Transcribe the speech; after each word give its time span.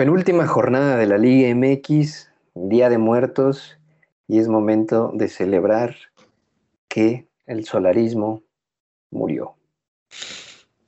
Penúltima 0.00 0.46
jornada 0.46 0.96
de 0.96 1.04
la 1.04 1.18
Liga 1.18 1.54
MX, 1.54 2.30
Día 2.54 2.88
de 2.88 2.96
Muertos, 2.96 3.78
y 4.28 4.38
es 4.38 4.48
momento 4.48 5.12
de 5.12 5.28
celebrar 5.28 5.94
que 6.88 7.28
el 7.44 7.66
solarismo 7.66 8.42
murió. 9.10 9.56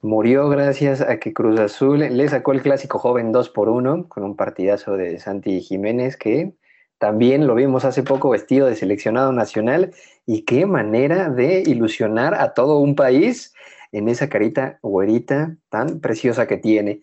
Murió 0.00 0.48
gracias 0.48 1.02
a 1.02 1.18
que 1.18 1.34
Cruz 1.34 1.60
Azul 1.60 1.98
le 1.98 2.26
sacó 2.26 2.52
el 2.52 2.62
clásico 2.62 2.98
joven 2.98 3.32
2 3.32 3.50
por 3.50 3.68
1 3.68 4.08
con 4.08 4.24
un 4.24 4.34
partidazo 4.34 4.96
de 4.96 5.18
Santi 5.18 5.60
Jiménez 5.60 6.16
que 6.16 6.54
también 6.96 7.46
lo 7.46 7.54
vimos 7.54 7.84
hace 7.84 8.02
poco 8.02 8.30
vestido 8.30 8.66
de 8.66 8.76
seleccionado 8.76 9.30
nacional 9.30 9.92
y 10.24 10.46
qué 10.46 10.64
manera 10.64 11.28
de 11.28 11.62
ilusionar 11.66 12.32
a 12.32 12.54
todo 12.54 12.78
un 12.78 12.94
país 12.94 13.52
en 13.92 14.08
esa 14.08 14.30
carita 14.30 14.78
güerita 14.80 15.58
tan 15.68 16.00
preciosa 16.00 16.46
que 16.46 16.56
tiene. 16.56 17.02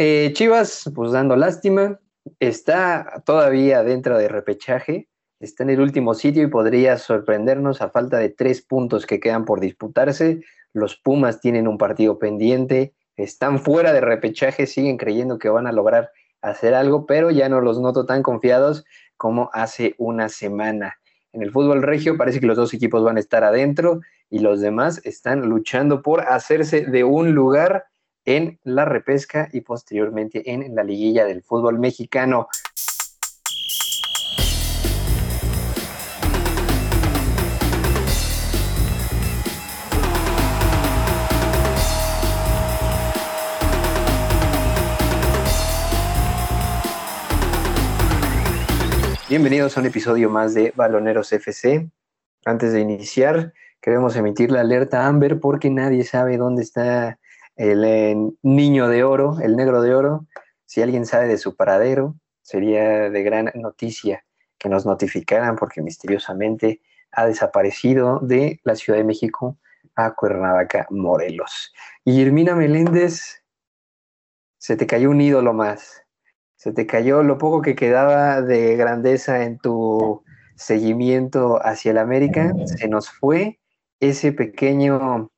Eh, 0.00 0.30
Chivas, 0.32 0.88
pues 0.94 1.10
dando 1.10 1.34
lástima, 1.34 1.98
está 2.38 3.20
todavía 3.26 3.82
dentro 3.82 4.16
de 4.16 4.28
repechaje, 4.28 5.08
está 5.40 5.64
en 5.64 5.70
el 5.70 5.80
último 5.80 6.14
sitio 6.14 6.44
y 6.44 6.46
podría 6.46 6.98
sorprendernos 6.98 7.82
a 7.82 7.90
falta 7.90 8.18
de 8.18 8.28
tres 8.28 8.62
puntos 8.62 9.06
que 9.06 9.18
quedan 9.18 9.44
por 9.44 9.58
disputarse. 9.58 10.40
Los 10.72 10.94
Pumas 10.94 11.40
tienen 11.40 11.66
un 11.66 11.78
partido 11.78 12.20
pendiente, 12.20 12.94
están 13.16 13.58
fuera 13.58 13.92
de 13.92 14.00
repechaje, 14.00 14.68
siguen 14.68 14.98
creyendo 14.98 15.36
que 15.40 15.48
van 15.48 15.66
a 15.66 15.72
lograr 15.72 16.12
hacer 16.42 16.74
algo, 16.74 17.04
pero 17.04 17.32
ya 17.32 17.48
no 17.48 17.60
los 17.60 17.80
noto 17.80 18.06
tan 18.06 18.22
confiados 18.22 18.84
como 19.16 19.50
hace 19.52 19.96
una 19.98 20.28
semana. 20.28 20.94
En 21.32 21.42
el 21.42 21.50
fútbol 21.50 21.82
regio 21.82 22.16
parece 22.16 22.38
que 22.38 22.46
los 22.46 22.56
dos 22.56 22.72
equipos 22.72 23.02
van 23.02 23.16
a 23.16 23.20
estar 23.20 23.42
adentro 23.42 24.00
y 24.30 24.38
los 24.38 24.60
demás 24.60 25.00
están 25.04 25.48
luchando 25.48 26.02
por 26.02 26.20
hacerse 26.20 26.82
de 26.82 27.02
un 27.02 27.32
lugar 27.32 27.86
en 28.28 28.58
la 28.62 28.84
repesca 28.84 29.48
y 29.54 29.62
posteriormente 29.62 30.52
en 30.52 30.74
la 30.74 30.84
liguilla 30.84 31.24
del 31.24 31.42
fútbol 31.42 31.78
mexicano. 31.78 32.46
Bienvenidos 49.30 49.74
a 49.74 49.80
un 49.80 49.86
episodio 49.86 50.28
más 50.28 50.52
de 50.52 50.74
Baloneros 50.76 51.32
FC. 51.32 51.88
Antes 52.44 52.74
de 52.74 52.80
iniciar, 52.80 53.54
queremos 53.80 54.16
emitir 54.16 54.50
la 54.50 54.60
alerta 54.60 55.06
Amber 55.06 55.40
porque 55.40 55.70
nadie 55.70 56.04
sabe 56.04 56.36
dónde 56.36 56.62
está 56.62 57.18
el 57.58 58.38
niño 58.42 58.88
de 58.88 59.04
oro, 59.04 59.38
el 59.42 59.56
negro 59.56 59.82
de 59.82 59.94
oro. 59.94 60.26
Si 60.64 60.80
alguien 60.80 61.04
sabe 61.04 61.26
de 61.26 61.38
su 61.38 61.56
paradero, 61.56 62.14
sería 62.40 63.10
de 63.10 63.22
gran 63.22 63.50
noticia 63.54 64.24
que 64.58 64.68
nos 64.68 64.86
notificaran 64.86 65.56
porque 65.56 65.82
misteriosamente 65.82 66.80
ha 67.12 67.26
desaparecido 67.26 68.20
de 68.20 68.60
la 68.64 68.76
Ciudad 68.76 68.98
de 68.98 69.04
México 69.04 69.58
a 69.96 70.14
Cuernavaca, 70.14 70.86
Morelos. 70.90 71.72
Y 72.04 72.20
Irmina 72.20 72.54
Meléndez, 72.54 73.42
se 74.58 74.76
te 74.76 74.86
cayó 74.86 75.10
un 75.10 75.20
ídolo 75.20 75.52
más. 75.52 76.02
Se 76.56 76.72
te 76.72 76.86
cayó 76.86 77.22
lo 77.22 77.38
poco 77.38 77.62
que 77.62 77.74
quedaba 77.74 78.40
de 78.42 78.76
grandeza 78.76 79.44
en 79.44 79.58
tu 79.58 80.22
seguimiento 80.56 81.58
hacia 81.64 81.90
el 81.90 81.98
América. 81.98 82.52
Se 82.66 82.88
nos 82.88 83.10
fue 83.10 83.58
ese 84.00 84.32
pequeño 84.32 85.30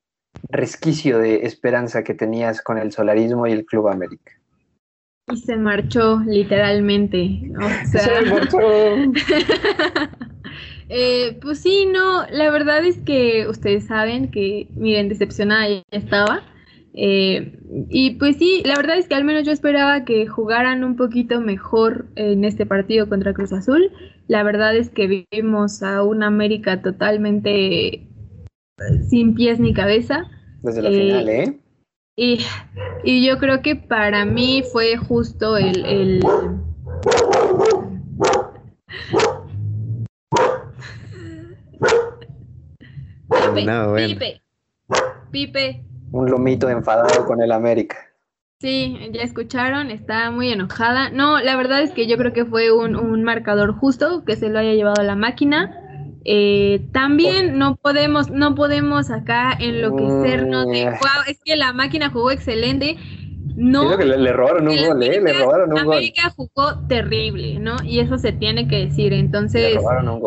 resquicio 0.48 1.18
de 1.18 1.46
esperanza 1.46 2.02
que 2.02 2.14
tenías 2.14 2.62
con 2.62 2.78
el 2.78 2.92
solarismo 2.92 3.46
y 3.46 3.52
el 3.52 3.64
Club 3.64 3.88
América. 3.88 4.32
Y 5.32 5.36
se 5.36 5.56
marchó, 5.56 6.20
literalmente. 6.26 7.50
se 7.92 8.22
marchó. 8.22 8.58
Eh, 10.92 11.38
pues 11.40 11.60
sí, 11.60 11.86
no, 11.86 12.26
la 12.32 12.50
verdad 12.50 12.84
es 12.84 12.98
que 12.98 13.46
ustedes 13.48 13.86
saben 13.86 14.32
que, 14.32 14.66
miren, 14.74 15.08
decepcionada 15.08 15.68
ya 15.68 15.82
estaba. 15.92 16.42
Eh, 16.94 17.60
y 17.88 18.16
pues 18.16 18.38
sí, 18.38 18.62
la 18.64 18.74
verdad 18.74 18.98
es 18.98 19.06
que 19.06 19.14
al 19.14 19.22
menos 19.22 19.44
yo 19.44 19.52
esperaba 19.52 20.04
que 20.04 20.26
jugaran 20.26 20.82
un 20.82 20.96
poquito 20.96 21.40
mejor 21.40 22.06
en 22.16 22.44
este 22.44 22.66
partido 22.66 23.08
contra 23.08 23.32
Cruz 23.34 23.52
Azul. 23.52 23.92
La 24.26 24.42
verdad 24.42 24.74
es 24.74 24.90
que 24.90 25.26
vimos 25.30 25.84
a 25.84 26.02
una 26.02 26.26
América 26.26 26.82
totalmente 26.82 28.08
sin 29.08 29.34
pies 29.34 29.60
ni 29.60 29.74
cabeza. 29.74 30.28
Desde 30.62 30.82
la 30.82 30.90
final, 30.90 31.28
¿eh? 31.28 31.60
Y, 32.16 33.24
yo 33.24 33.38
creo 33.38 33.62
que 33.62 33.76
para 33.76 34.24
mí 34.26 34.62
fue 34.72 34.96
justo 34.96 35.56
el... 35.56 35.84
el... 35.86 36.20
Pipe, 43.54 43.96
Pipe, 43.96 44.42
Pipe. 45.30 45.84
Un 46.12 46.30
lomito 46.30 46.68
enfadado 46.68 47.24
con 47.24 47.40
el 47.40 47.52
América. 47.52 47.96
Sí, 48.60 48.98
ya 49.12 49.22
escucharon, 49.22 49.90
está 49.90 50.30
muy 50.30 50.52
enojada. 50.52 51.08
No, 51.08 51.40
la 51.40 51.56
verdad 51.56 51.80
es 51.80 51.92
que 51.92 52.06
yo 52.06 52.18
creo 52.18 52.34
que 52.34 52.44
fue 52.44 52.70
un, 52.70 52.96
un 52.96 53.22
marcador 53.22 53.72
justo 53.72 54.24
que 54.26 54.36
se 54.36 54.50
lo 54.50 54.58
haya 54.58 54.74
llevado 54.74 55.02
la 55.02 55.16
máquina. 55.16 55.89
Eh, 56.24 56.86
también 56.92 57.58
no 57.58 57.76
podemos, 57.76 58.30
no 58.30 58.54
podemos 58.54 59.10
acá 59.10 59.52
enloquecernos 59.58 60.66
de 60.66 60.84
wow, 60.84 60.92
mm. 60.92 61.30
es 61.30 61.40
que 61.42 61.56
la 61.56 61.72
máquina 61.72 62.10
jugó 62.10 62.30
excelente. 62.30 62.96
No, 63.56 63.96
que 63.98 64.04
le, 64.04 64.32
robaron 64.32 64.68
un 64.68 64.86
gol, 64.86 65.02
¿eh? 65.02 65.20
Le 65.20 65.32
robaron 65.32 65.72
un 65.72 65.78
América 65.78 66.32
jugó 66.34 66.86
terrible, 66.86 67.58
¿no? 67.58 67.76
Y 67.84 68.00
eso 68.00 68.16
se 68.16 68.32
tiene 68.32 68.68
que 68.68 68.86
decir. 68.86 69.12
Entonces, 69.12 69.78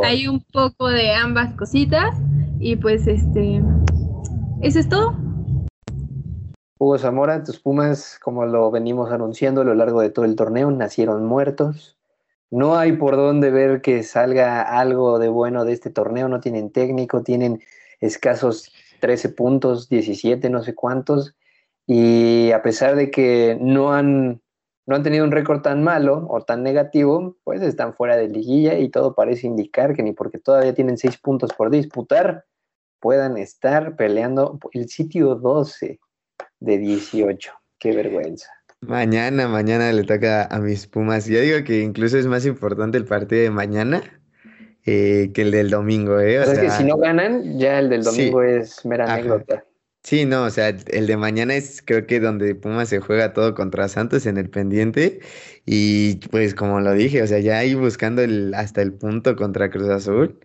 hay 0.03 0.27
un 0.27 0.43
poco 0.51 0.89
de 0.89 1.13
ambas 1.13 1.53
cositas. 1.55 2.15
Y 2.59 2.75
pues, 2.75 3.07
este. 3.07 3.61
Eso 4.61 4.79
es 4.79 4.87
todo. 4.87 5.15
Hugo 6.77 6.97
Zamora, 6.97 7.43
tus 7.43 7.59
Pumas, 7.59 8.19
como 8.21 8.45
lo 8.45 8.69
venimos 8.69 9.11
anunciando 9.11 9.61
a 9.61 9.63
lo 9.63 9.73
largo 9.73 10.01
de 10.01 10.09
todo 10.09 10.25
el 10.25 10.35
torneo, 10.35 10.69
nacieron 10.69 11.25
muertos. 11.25 11.97
No 12.53 12.77
hay 12.77 12.91
por 12.91 13.15
dónde 13.15 13.49
ver 13.49 13.81
que 13.81 14.03
salga 14.03 14.61
algo 14.61 15.17
de 15.17 15.27
bueno 15.27 15.65
de 15.65 15.73
este 15.73 15.89
torneo. 15.89 16.27
No 16.27 16.39
tienen 16.39 16.69
técnico, 16.71 17.23
tienen 17.23 17.63
escasos 17.99 18.71
13 18.99 19.29
puntos, 19.29 19.89
17, 19.89 20.51
no 20.51 20.61
sé 20.61 20.75
cuántos. 20.75 21.35
Y 21.87 22.51
a 22.51 22.61
pesar 22.61 22.95
de 22.95 23.09
que 23.09 23.57
no 23.59 23.91
han, 23.91 24.39
no 24.85 24.95
han 24.95 25.01
tenido 25.01 25.25
un 25.25 25.31
récord 25.31 25.63
tan 25.63 25.81
malo 25.81 26.27
o 26.29 26.43
tan 26.43 26.61
negativo, 26.61 27.37
pues 27.43 27.63
están 27.63 27.95
fuera 27.95 28.17
de 28.17 28.27
liguilla 28.27 28.77
y 28.77 28.89
todo 28.89 29.15
parece 29.15 29.47
indicar 29.47 29.95
que 29.95 30.03
ni 30.03 30.11
porque 30.11 30.37
todavía 30.37 30.75
tienen 30.75 30.99
6 30.99 31.17
puntos 31.17 31.53
por 31.53 31.71
disputar, 31.71 32.45
puedan 32.99 33.35
estar 33.37 33.95
peleando 33.95 34.59
el 34.73 34.89
sitio 34.89 35.33
12 35.33 35.99
de 36.59 36.77
18. 36.77 37.51
Qué 37.79 37.95
vergüenza. 37.95 38.52
Mañana, 38.87 39.47
mañana 39.47 39.91
le 39.91 40.03
toca 40.03 40.45
a 40.45 40.59
mis 40.59 40.87
Pumas. 40.87 41.25
Yo 41.27 41.39
digo 41.39 41.63
que 41.63 41.81
incluso 41.81 42.17
es 42.17 42.27
más 42.27 42.45
importante 42.45 42.97
el 42.97 43.05
partido 43.05 43.41
de 43.41 43.49
mañana 43.49 44.01
eh, 44.85 45.31
que 45.33 45.43
el 45.43 45.51
del 45.51 45.69
domingo, 45.69 46.19
¿eh? 46.19 46.39
O 46.39 46.43
sea, 46.45 46.53
es 46.53 46.59
que 46.59 46.69
si 46.69 46.83
no 46.83 46.97
ganan, 46.97 47.57
ya 47.57 47.79
el 47.79 47.89
del 47.89 48.03
domingo 48.03 48.43
es 48.43 48.85
mera 48.85 49.11
anécdota. 49.11 49.65
Sí, 50.03 50.25
no, 50.25 50.43
o 50.43 50.49
sea, 50.49 50.67
el 50.67 51.07
de 51.07 51.15
mañana 51.15 51.55
es 51.55 51.81
creo 51.81 52.05
que 52.05 52.19
donde 52.19 52.55
Pumas 52.55 52.89
se 52.89 52.99
juega 52.99 53.31
todo 53.31 53.55
contra 53.55 53.87
Santos 53.87 54.25
en 54.25 54.37
el 54.37 54.49
pendiente 54.49 55.21
y 55.65 56.15
pues 56.29 56.53
como 56.53 56.81
lo 56.81 56.91
dije, 56.91 57.21
o 57.21 57.27
sea, 57.27 57.39
ya 57.39 57.59
ahí 57.59 57.73
buscando 57.73 58.21
el, 58.21 58.53
hasta 58.53 58.81
el 58.81 58.91
punto 58.93 59.37
contra 59.37 59.69
Cruz 59.69 59.87
Azul 59.87 60.37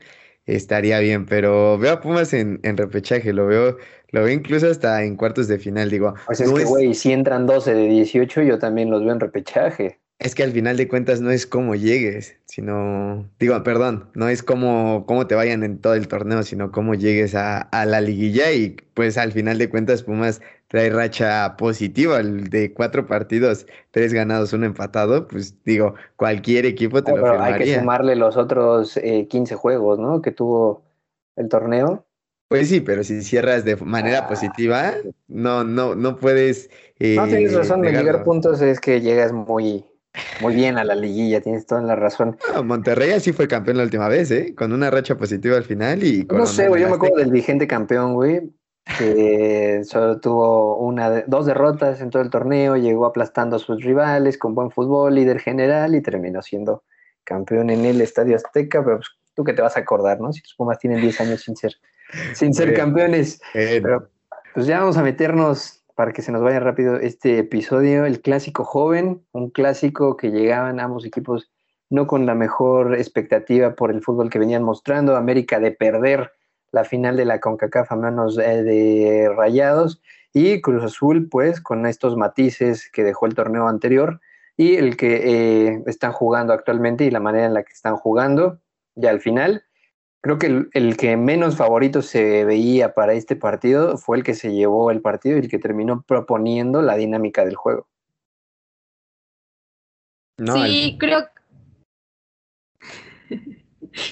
estaría 0.47 1.01
bien, 1.01 1.27
pero 1.27 1.77
veo 1.77 1.95
a 1.95 2.01
Pumas 2.01 2.33
en, 2.35 2.61
en 2.63 2.77
repechaje, 2.77 3.33
lo 3.33 3.47
veo 3.49 3.79
lo 4.11 4.25
veo 4.25 4.33
incluso 4.33 4.69
hasta 4.69 5.03
en 5.05 5.17
cuartos 5.17 5.49
de 5.49 5.59
final, 5.59 5.91
digo. 5.91 6.15
Pues 6.27 6.41
es 6.41 6.51
que, 6.51 6.65
güey, 6.65 6.95
si 6.95 7.13
entran 7.13 7.47
12 7.47 7.75
de 7.75 7.89
18, 7.89 8.43
yo 8.43 8.59
también 8.59 8.91
los 8.91 9.03
veo 9.03 9.13
en 9.13 9.21
repechaje. 9.21 10.01
Es 10.19 10.35
que 10.35 10.43
al 10.43 10.51
final 10.51 10.77
de 10.77 10.89
cuentas 10.89 11.21
no 11.21 11.31
es 11.31 11.47
cómo 11.47 11.77
llegues, 11.77 12.37
sino, 12.47 13.29
digo, 13.39 13.63
perdón, 13.63 14.11
no 14.15 14.29
es 14.29 14.43
cómo, 14.43 15.05
cómo 15.07 15.29
te 15.29 15.37
vayan 15.37 15.63
en 15.63 15.79
todo 15.79 15.95
el 15.95 16.09
torneo, 16.09 16.43
sino 16.43 16.73
cómo 16.73 16.95
llegues 16.95 17.37
a, 17.37 17.61
a 17.61 17.87
la 17.87 18.01
liguilla 18.01 18.51
y 18.51 18.77
pues 18.95 19.17
al 19.17 19.31
final 19.31 19.59
de 19.59 19.71
cuentas 19.71 20.03
Pumas 20.03 20.41
trae 20.67 20.91
racha 20.91 21.57
positiva, 21.57 22.19
el 22.19 22.51
de 22.51 22.73
cuatro 22.75 23.07
partidos, 23.07 23.67
tres 23.91 24.13
ganados, 24.13 24.53
uno 24.53 24.67
empatado, 24.67 25.29
pues 25.29 25.55
digo, 25.65 25.95
cualquier 26.17 26.67
equipo 26.67 27.05
te 27.05 27.13
lo 27.13 27.25
firmaría. 27.25 27.55
Hay 27.55 27.65
que 27.65 27.79
sumarle 27.79 28.17
los 28.17 28.37
otros 28.37 28.97
eh, 28.97 29.29
15 29.29 29.55
juegos, 29.55 30.01
¿no? 30.01 30.21
Que 30.21 30.33
tuvo 30.33 30.83
el 31.37 31.49
torneo. 31.49 32.05
Pues 32.49 32.71
sí, 32.71 32.81
pero 32.81 33.05
si 33.05 33.23
cierras 33.23 33.65
de 33.65 33.77
manera 33.77 34.21
ah. 34.21 34.29
positiva, 34.29 34.95
no, 35.29 35.65
no, 35.65 35.95
no 35.95 36.17
puedes. 36.17 36.71
no 36.99 37.27
tienes 37.27 37.53
eh, 37.53 37.59
razón, 37.59 37.83
de 37.83 37.93
llegar 37.93 38.25
puntos 38.25 38.63
es 38.63 38.81
que 38.81 39.03
llegas 39.03 39.33
muy, 39.33 39.85
muy 40.41 40.55
bien 40.55 40.79
a 40.79 40.85
la 40.85 40.95
liguilla, 40.95 41.43
tienes 41.43 41.67
toda 41.67 41.83
la 41.83 41.95
razón. 41.95 42.39
Monterrey 42.65 43.13
así 43.13 43.33
fue 43.33 43.49
campeón 43.49 43.77
la 43.77 43.83
última 43.83 44.09
vez, 44.09 44.31
¿eh? 44.31 44.55
Con 44.55 44.73
una 44.73 44.91
racha 44.91 45.17
positiva 45.17 45.59
al 45.59 45.65
final 45.65 46.03
y 46.03 46.25
No 46.25 46.47
sé, 46.47 46.69
güey, 46.69 46.81
yo 46.81 46.89
me 46.89 46.95
acuerdo 46.95 47.17
del 47.17 47.31
vigente 47.31 47.67
campeón, 47.67 48.15
güey. 48.15 48.51
que 48.97 49.83
solo 49.85 50.19
tuvo 50.19 50.79
una, 50.79 51.25
dos 51.27 51.45
derrotas 51.45 52.01
en 52.01 52.09
todo 52.09 52.23
el 52.23 52.31
torneo, 52.31 52.79
llegó 52.79 53.05
aplastando 53.05 53.57
a 53.57 53.59
sus 53.59 53.85
rivales 53.85 54.39
con 54.39 54.55
buen 54.55 54.71
fútbol, 54.71 55.15
líder 55.15 55.41
general 55.41 55.95
y 55.95 56.01
terminó 56.01 56.41
siendo 56.41 56.85
campeón 57.25 57.69
en 57.69 57.85
el 57.85 58.01
Estadio 58.01 58.37
Azteca, 58.37 58.83
pero 58.83 58.97
pues, 58.97 59.09
tú 59.35 59.45
que 59.45 59.53
te 59.53 59.61
vas 59.61 59.77
a 59.77 59.81
acordar, 59.81 60.19
¿no? 60.19 60.33
Si 60.33 60.41
tus 60.41 60.55
Pumas 60.55 60.79
tienen 60.79 61.03
10 61.03 61.21
años 61.21 61.43
sin 61.43 61.55
ser, 61.55 61.75
sin 62.35 62.55
ser 62.55 62.75
campeones. 62.75 63.41
Pero 63.53 64.09
pues 64.55 64.67
ya 64.67 64.81
vamos 64.81 64.97
a 64.97 65.03
meternos 65.03 65.85
para 65.95 66.13
que 66.13 66.23
se 66.23 66.33
nos 66.33 66.43
vaya 66.43 66.61
rápido 66.61 66.97
este 66.97 67.39
episodio, 67.39 68.05
el 68.05 68.21
clásico 68.21 68.65
joven, 68.65 69.25
un 69.33 69.51
clásico 69.51 70.17
que 70.17 70.31
llegaban 70.31 70.81
ambos 70.81 71.05
equipos 71.05 71.51
no 71.91 72.07
con 72.07 72.27
la 72.27 72.35
mejor 72.35 72.95
expectativa 72.95 73.75
por 73.75 73.91
el 73.91 74.03
fútbol 74.03 74.31
que 74.31 74.39
venían 74.39 74.63
mostrando, 74.63 75.17
América 75.17 75.59
de 75.59 75.73
perder 75.73 76.33
la 76.71 76.85
final 76.85 77.17
de 77.17 77.25
la 77.25 77.41
CONCACAF 77.41 77.93
a 77.93 77.97
manos 77.97 78.37
de 78.37 79.31
Rayados 79.35 80.03
y 80.33 80.61
Cruz 80.61 80.85
Azul 80.85 81.29
pues 81.31 81.61
con 81.61 81.87
estos 81.87 82.17
matices 82.17 82.91
que 82.93 83.05
dejó 83.05 83.27
el 83.27 83.35
torneo 83.35 83.69
anterior 83.69 84.21
y 84.57 84.77
el 84.77 84.97
que 84.97 85.69
eh, 85.69 85.83
están 85.87 86.13
jugando 86.13 86.53
actualmente 86.53 87.05
y 87.05 87.11
la 87.11 87.21
manera 87.21 87.47
en 87.47 87.55
la 87.55 87.63
que 87.63 87.73
están 87.73 87.97
jugando 87.97 88.61
ya 88.95 89.11
al 89.11 89.21
final. 89.21 89.65
Creo 90.21 90.39
que 90.39 90.67
el, 90.73 90.97
que 90.97 91.17
menos 91.17 91.57
favorito 91.57 92.03
se 92.03 92.45
veía 92.45 92.93
para 92.95 93.13
este 93.13 93.37
partido 93.37 93.97
fue 93.97 94.17
el 94.17 94.25
que 94.25 94.35
se 94.35 94.53
llevó 94.53 94.91
el 94.91 95.01
partido 95.01 95.37
y 95.37 95.41
el 95.41 95.49
que 95.49 95.59
terminó 95.59 96.03
proponiendo 96.03 96.83
la 96.83 96.97
dinámica 96.97 97.45
del 97.45 97.55
juego. 97.55 97.87
sí, 100.39 100.97
creo. 100.99 101.29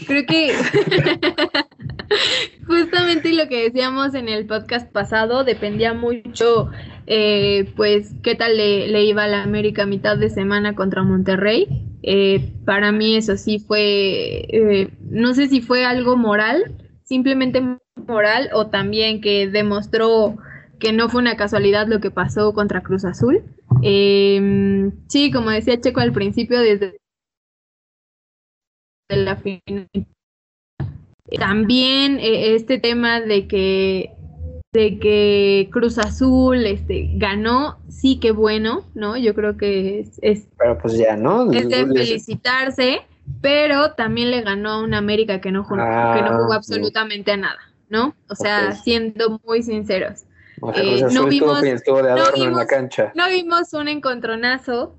creo 0.06 0.26
que 0.26 0.52
justamente 2.66 3.32
lo 3.32 3.48
que 3.48 3.64
decíamos 3.64 4.14
en 4.14 4.28
el 4.28 4.46
podcast 4.46 4.90
pasado 4.90 5.44
dependía 5.44 5.94
mucho, 5.94 6.70
eh, 7.06 7.72
pues, 7.76 8.12
qué 8.22 8.34
tal 8.34 8.56
le, 8.56 9.04
iba 9.04 9.24
a 9.24 9.28
la 9.28 9.42
América 9.42 9.82
a 9.82 9.86
mitad 9.86 10.16
de 10.16 10.30
semana 10.30 10.74
contra 10.74 11.02
Monterrey 11.02 11.66
eh, 12.08 12.52
para 12.64 12.92
mí 12.92 13.16
eso 13.16 13.36
sí 13.36 13.58
fue, 13.58 14.46
eh, 14.48 14.90
no 15.00 15.34
sé 15.34 15.48
si 15.48 15.60
fue 15.60 15.84
algo 15.84 16.16
moral, 16.16 16.72
simplemente 17.02 17.60
moral, 18.06 18.48
o 18.52 18.68
también 18.68 19.20
que 19.20 19.48
demostró 19.48 20.36
que 20.78 20.92
no 20.92 21.08
fue 21.08 21.20
una 21.20 21.36
casualidad 21.36 21.88
lo 21.88 21.98
que 21.98 22.12
pasó 22.12 22.54
contra 22.54 22.82
Cruz 22.82 23.04
Azul. 23.04 23.42
Em, 23.82 24.92
sí, 25.08 25.32
como 25.32 25.50
decía 25.50 25.80
Checo 25.80 25.98
al 25.98 26.12
principio, 26.12 26.60
desde 26.60 26.96
la. 29.08 29.42
También 31.40 32.20
eh, 32.20 32.54
este 32.54 32.78
tema 32.78 33.20
de 33.20 33.48
que 33.48 34.15
de 34.76 34.98
que 34.98 35.70
Cruz 35.72 35.96
Azul 35.96 36.66
este, 36.66 37.08
ganó, 37.14 37.78
sí 37.88 38.20
que 38.20 38.30
bueno, 38.30 38.84
¿no? 38.94 39.16
Yo 39.16 39.34
creo 39.34 39.56
que 39.56 40.06
es, 40.20 40.48
pero 40.58 40.76
pues 40.76 40.98
ya, 40.98 41.16
¿no? 41.16 41.50
Es 41.50 41.66
de 41.70 41.86
felicitarse, 41.86 43.00
pero 43.40 43.92
también 43.92 44.30
le 44.30 44.42
ganó 44.42 44.72
a 44.72 44.82
una 44.82 44.98
América 44.98 45.40
que 45.40 45.50
no 45.50 45.64
jugó, 45.64 45.76
que 45.76 46.20
no 46.22 46.36
jugó 46.36 46.52
ah, 46.52 46.56
absolutamente 46.56 47.32
a 47.32 47.38
nada, 47.38 47.58
¿no? 47.88 48.14
O 48.28 48.34
sea, 48.34 48.72
siendo 48.72 49.40
muy 49.46 49.62
sinceros. 49.62 50.24
Eh, 50.74 51.06
no, 51.10 51.26
vimos, 51.26 51.62
en 51.62 52.54
la 52.54 52.66
cancha. 52.66 53.12
no 53.14 53.28
vimos 53.28 53.72
un 53.72 53.88
encontronazo, 53.88 54.94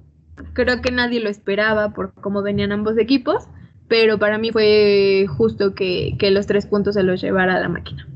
creo 0.54 0.82
que 0.82 0.90
nadie 0.90 1.20
lo 1.20 1.30
esperaba 1.30 1.94
por 1.94 2.14
cómo 2.14 2.42
venían 2.42 2.72
ambos 2.72 2.98
equipos, 2.98 3.44
pero 3.88 4.18
para 4.18 4.40
mí 4.40 4.52
fue 4.52 5.28
justo 5.38 5.76
que, 5.76 6.16
que 6.18 6.32
los 6.32 6.48
tres 6.48 6.66
puntos 6.66 6.96
se 6.96 7.04
los 7.04 7.22
llevara 7.22 7.58
a 7.58 7.60
la 7.60 7.70
máquina. 7.70 8.08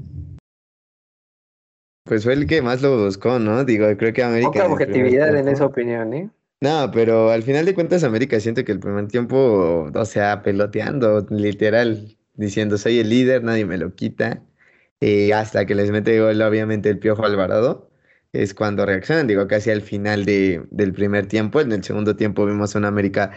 Pues 2.11 2.25
fue 2.25 2.33
el 2.33 2.45
que 2.45 2.61
más 2.61 2.81
lo 2.81 3.05
buscó, 3.05 3.39
¿no? 3.39 3.63
Digo, 3.63 3.87
creo 3.95 4.11
que 4.11 4.21
América. 4.21 4.51
Poca 4.51 4.67
objetividad 4.67 5.33
en 5.33 5.47
esa 5.47 5.65
opinión, 5.65 6.13
¿eh? 6.13 6.29
No, 6.59 6.91
pero 6.91 7.29
al 7.29 7.41
final 7.41 7.63
de 7.63 7.73
cuentas 7.73 8.03
América 8.03 8.37
siento 8.41 8.65
que 8.65 8.73
el 8.73 8.81
primer 8.81 9.07
tiempo, 9.07 9.89
o 9.95 10.05
sea, 10.05 10.41
peloteando, 10.41 11.25
literal, 11.29 12.17
diciendo 12.33 12.77
soy 12.77 12.99
el 12.99 13.07
líder, 13.07 13.45
nadie 13.45 13.65
me 13.65 13.77
lo 13.77 13.95
quita. 13.95 14.43
Y 14.99 15.31
hasta 15.31 15.65
que 15.65 15.73
les 15.73 15.89
mete 15.89 16.19
gol, 16.19 16.41
obviamente, 16.41 16.89
el 16.89 16.99
Piojo 16.99 17.23
Alvarado, 17.23 17.89
es 18.33 18.53
cuando 18.53 18.85
reaccionan. 18.85 19.27
Digo, 19.27 19.47
casi 19.47 19.69
al 19.71 19.81
final 19.81 20.25
de, 20.25 20.65
del 20.69 20.91
primer 20.91 21.27
tiempo. 21.27 21.61
En 21.61 21.71
el 21.71 21.81
segundo 21.81 22.17
tiempo 22.17 22.45
vimos 22.45 22.75
a 22.75 22.79
una 22.79 22.89
América 22.89 23.31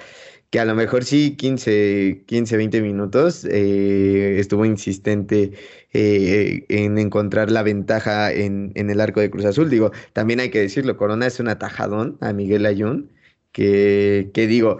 que 0.54 0.60
a 0.60 0.64
lo 0.64 0.76
mejor 0.76 1.02
sí 1.02 1.34
15, 1.34 2.22
15 2.26 2.56
20 2.56 2.80
minutos 2.80 3.44
eh, 3.44 4.38
estuvo 4.38 4.64
insistente 4.64 5.50
eh, 5.92 6.64
en 6.68 6.96
encontrar 6.96 7.50
la 7.50 7.64
ventaja 7.64 8.30
en, 8.30 8.70
el 8.76 9.00
arco 9.00 9.18
de 9.18 9.30
Cruz 9.30 9.46
Azul. 9.46 9.68
Digo, 9.68 9.90
también 10.12 10.38
hay 10.38 10.50
que 10.50 10.60
decirlo, 10.60 10.96
Corona 10.96 11.26
es 11.26 11.40
un 11.40 11.48
atajadón 11.48 12.18
a 12.20 12.32
Miguel 12.32 12.66
Ayun, 12.66 13.10
que, 13.50 14.30
que 14.32 14.46
digo, 14.46 14.78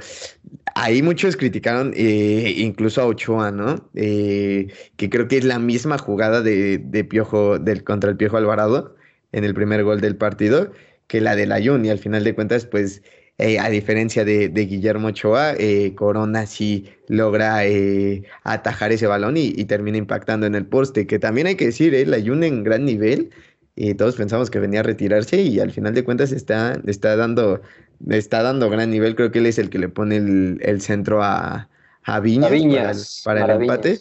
ahí 0.77 1.03
muchos 1.03 1.37
criticaron 1.37 1.93
eh, 1.97 2.55
incluso 2.57 3.03
a 3.03 3.07
Ochoa, 3.07 3.51
¿no? 3.51 3.91
que 3.95 4.69
creo 5.11 5.27
que 5.27 5.39
es 5.39 5.45
la 5.45 5.59
misma 5.59 5.99
jugada 5.99 6.41
de, 6.41 6.79
de 6.79 7.03
Piojo, 7.03 7.59
del, 7.59 7.83
contra 7.83 8.11
el 8.11 8.17
Piojo 8.17 8.37
Alvarado 8.37 8.95
en 9.33 9.43
el 9.43 9.55
primer 9.55 9.83
gol 9.83 10.01
del 10.01 10.15
partido 10.15 10.71
que 11.09 11.21
la 11.21 11.35
del 11.35 11.51
Ayun 11.51 11.85
y 11.85 11.91
al 11.91 11.99
final 11.99 12.23
de 12.23 12.35
cuentas 12.35 12.65
pues 12.65 13.03
eh, 13.39 13.59
a 13.59 13.69
diferencia 13.69 14.25
de, 14.25 14.49
Guillermo 14.49 15.09
Ochoa, 15.09 15.55
eh, 15.59 15.93
Corona 15.97 16.47
sí 16.47 16.89
logra 17.09 17.67
eh, 17.67 18.23
atajar 18.45 18.93
ese 18.93 19.09
balón 19.09 19.37
y, 19.37 19.53
termina 19.65 19.99
impactando 19.99 20.47
en 20.47 20.55
el 20.55 20.67
poste, 20.67 21.09
que 21.09 21.19
también 21.19 21.49
hay 21.49 21.57
que 21.57 21.67
decir, 21.67 21.97
el 21.97 22.15
Ayun 22.15 22.45
en 22.45 22.63
gran 22.63 22.85
nivel, 22.85 23.31
y 23.75 23.95
todos 23.95 24.15
pensamos 24.15 24.51
que 24.51 24.61
venía 24.61 24.81
a 24.81 24.83
retirarse 24.85 25.43
y 25.43 25.59
al 25.59 25.73
final 25.73 25.95
de 25.95 26.05
cuentas 26.05 26.31
está, 26.31 26.81
está, 26.87 27.17
dando, 27.17 27.61
está 28.09 28.41
dando 28.45 28.71
gran 28.71 28.91
nivel, 28.91 29.17
creo 29.17 29.33
que 29.33 29.41
él 29.41 29.47
es 29.47 29.59
el 29.59 29.69
que 29.69 29.81
le 29.81 29.89
pone 29.89 30.17
el, 30.17 30.81
centro 30.81 31.21
a, 31.25 31.69
a 32.05 32.21
Viñas, 32.21 33.23
para, 33.25 33.47
el, 33.47 33.63
empate. 33.63 33.99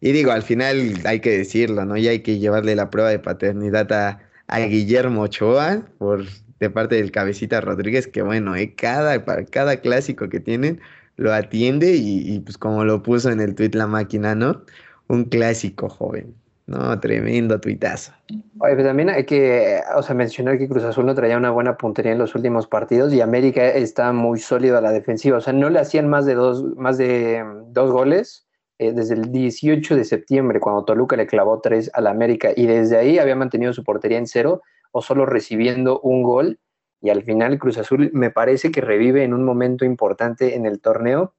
Y 0.00 0.12
digo, 0.12 0.30
al 0.30 0.42
final 0.42 0.94
hay 1.04 1.18
que 1.18 1.36
decirlo, 1.38 1.84
¿no? 1.84 1.96
Y 1.96 2.06
hay 2.06 2.20
que 2.20 2.38
llevarle 2.38 2.76
la 2.76 2.88
prueba 2.90 3.10
de 3.10 3.18
paternidad 3.18 3.90
a, 3.92 4.20
a 4.46 4.60
Guillermo 4.60 5.22
Ochoa 5.22 5.82
por 5.98 6.24
de 6.60 6.70
parte 6.70 6.96
del 6.96 7.10
Cabecita 7.10 7.60
Rodríguez, 7.60 8.06
que 8.06 8.22
bueno, 8.22 8.56
eh, 8.56 8.74
cada, 8.74 9.24
para 9.24 9.44
cada 9.44 9.76
clásico 9.78 10.28
que 10.28 10.40
tienen 10.40 10.80
lo 11.16 11.32
atiende 11.32 11.94
y, 11.96 12.40
pues 12.40 12.58
como 12.58 12.84
lo 12.84 13.02
puso 13.02 13.30
en 13.30 13.40
el 13.40 13.54
tuit 13.54 13.74
la 13.74 13.86
máquina, 13.86 14.34
¿no? 14.34 14.62
Un 15.08 15.24
clásico 15.24 15.88
joven. 15.88 16.34
No, 16.66 16.98
tremendo 16.98 17.60
tuitazo. 17.60 18.12
Oye, 18.58 18.74
pues 18.74 18.84
también 18.84 19.08
hay 19.08 19.24
que, 19.24 19.80
o 19.94 20.02
sea, 20.02 20.16
mencionar 20.16 20.58
que 20.58 20.68
Cruz 20.68 20.82
Azul 20.82 21.06
no 21.06 21.14
traía 21.14 21.36
una 21.36 21.50
buena 21.50 21.76
puntería 21.76 22.12
en 22.12 22.18
los 22.18 22.34
últimos 22.34 22.66
partidos 22.66 23.12
y 23.14 23.20
América 23.20 23.68
está 23.68 24.12
muy 24.12 24.40
sólido 24.40 24.76
a 24.76 24.80
la 24.80 24.90
defensiva. 24.90 25.38
O 25.38 25.40
sea, 25.40 25.52
no 25.52 25.70
le 25.70 25.78
hacían 25.78 26.08
más 26.08 26.26
de 26.26 26.34
dos, 26.34 26.64
más 26.76 26.98
de 26.98 27.44
mm, 27.44 27.72
dos 27.72 27.92
goles 27.92 28.46
eh, 28.78 28.92
desde 28.92 29.14
el 29.14 29.30
18 29.30 29.94
de 29.94 30.04
septiembre, 30.04 30.58
cuando 30.58 30.84
Toluca 30.84 31.16
le 31.16 31.26
clavó 31.26 31.60
tres 31.60 31.90
a 31.94 32.00
América, 32.10 32.50
y 32.54 32.66
desde 32.66 32.98
ahí 32.98 33.18
había 33.18 33.36
mantenido 33.36 33.72
su 33.72 33.84
portería 33.84 34.18
en 34.18 34.26
cero 34.26 34.60
o 34.96 35.02
solo 35.02 35.26
recibiendo 35.26 36.00
un 36.00 36.22
gol. 36.22 36.58
Y 37.02 37.10
al 37.10 37.22
final 37.22 37.58
Cruz 37.58 37.76
Azul 37.76 38.10
me 38.14 38.30
parece 38.30 38.70
que 38.70 38.80
revive 38.80 39.24
en 39.24 39.34
un 39.34 39.44
momento 39.44 39.84
importante 39.84 40.56
en 40.56 40.64
el 40.64 40.80
torneo. 40.80 41.34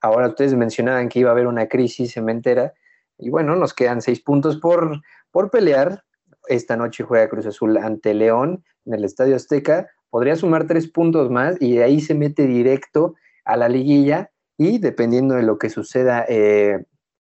Ahora 0.00 0.26
ustedes 0.26 0.54
mencionaban 0.54 1.08
que 1.08 1.20
iba 1.20 1.30
a 1.30 1.32
haber 1.32 1.46
una 1.46 1.68
crisis 1.68 2.14
cementera. 2.14 2.74
Y 3.16 3.30
bueno, 3.30 3.54
nos 3.54 3.74
quedan 3.74 4.02
seis 4.02 4.20
puntos 4.20 4.56
por, 4.56 5.02
por 5.30 5.52
pelear. 5.52 6.02
Esta 6.48 6.76
noche 6.76 7.04
juega 7.04 7.28
Cruz 7.28 7.46
Azul 7.46 7.76
ante 7.76 8.12
León 8.12 8.64
en 8.84 8.94
el 8.94 9.04
Estadio 9.04 9.36
Azteca. 9.36 9.88
Podría 10.10 10.34
sumar 10.34 10.66
tres 10.66 10.90
puntos 10.90 11.30
más 11.30 11.56
y 11.62 11.76
de 11.76 11.84
ahí 11.84 12.00
se 12.00 12.14
mete 12.16 12.48
directo 12.48 13.14
a 13.44 13.56
la 13.56 13.68
liguilla. 13.68 14.32
Y 14.58 14.78
dependiendo 14.78 15.36
de 15.36 15.44
lo 15.44 15.58
que 15.58 15.70
suceda 15.70 16.24
eh, 16.28 16.84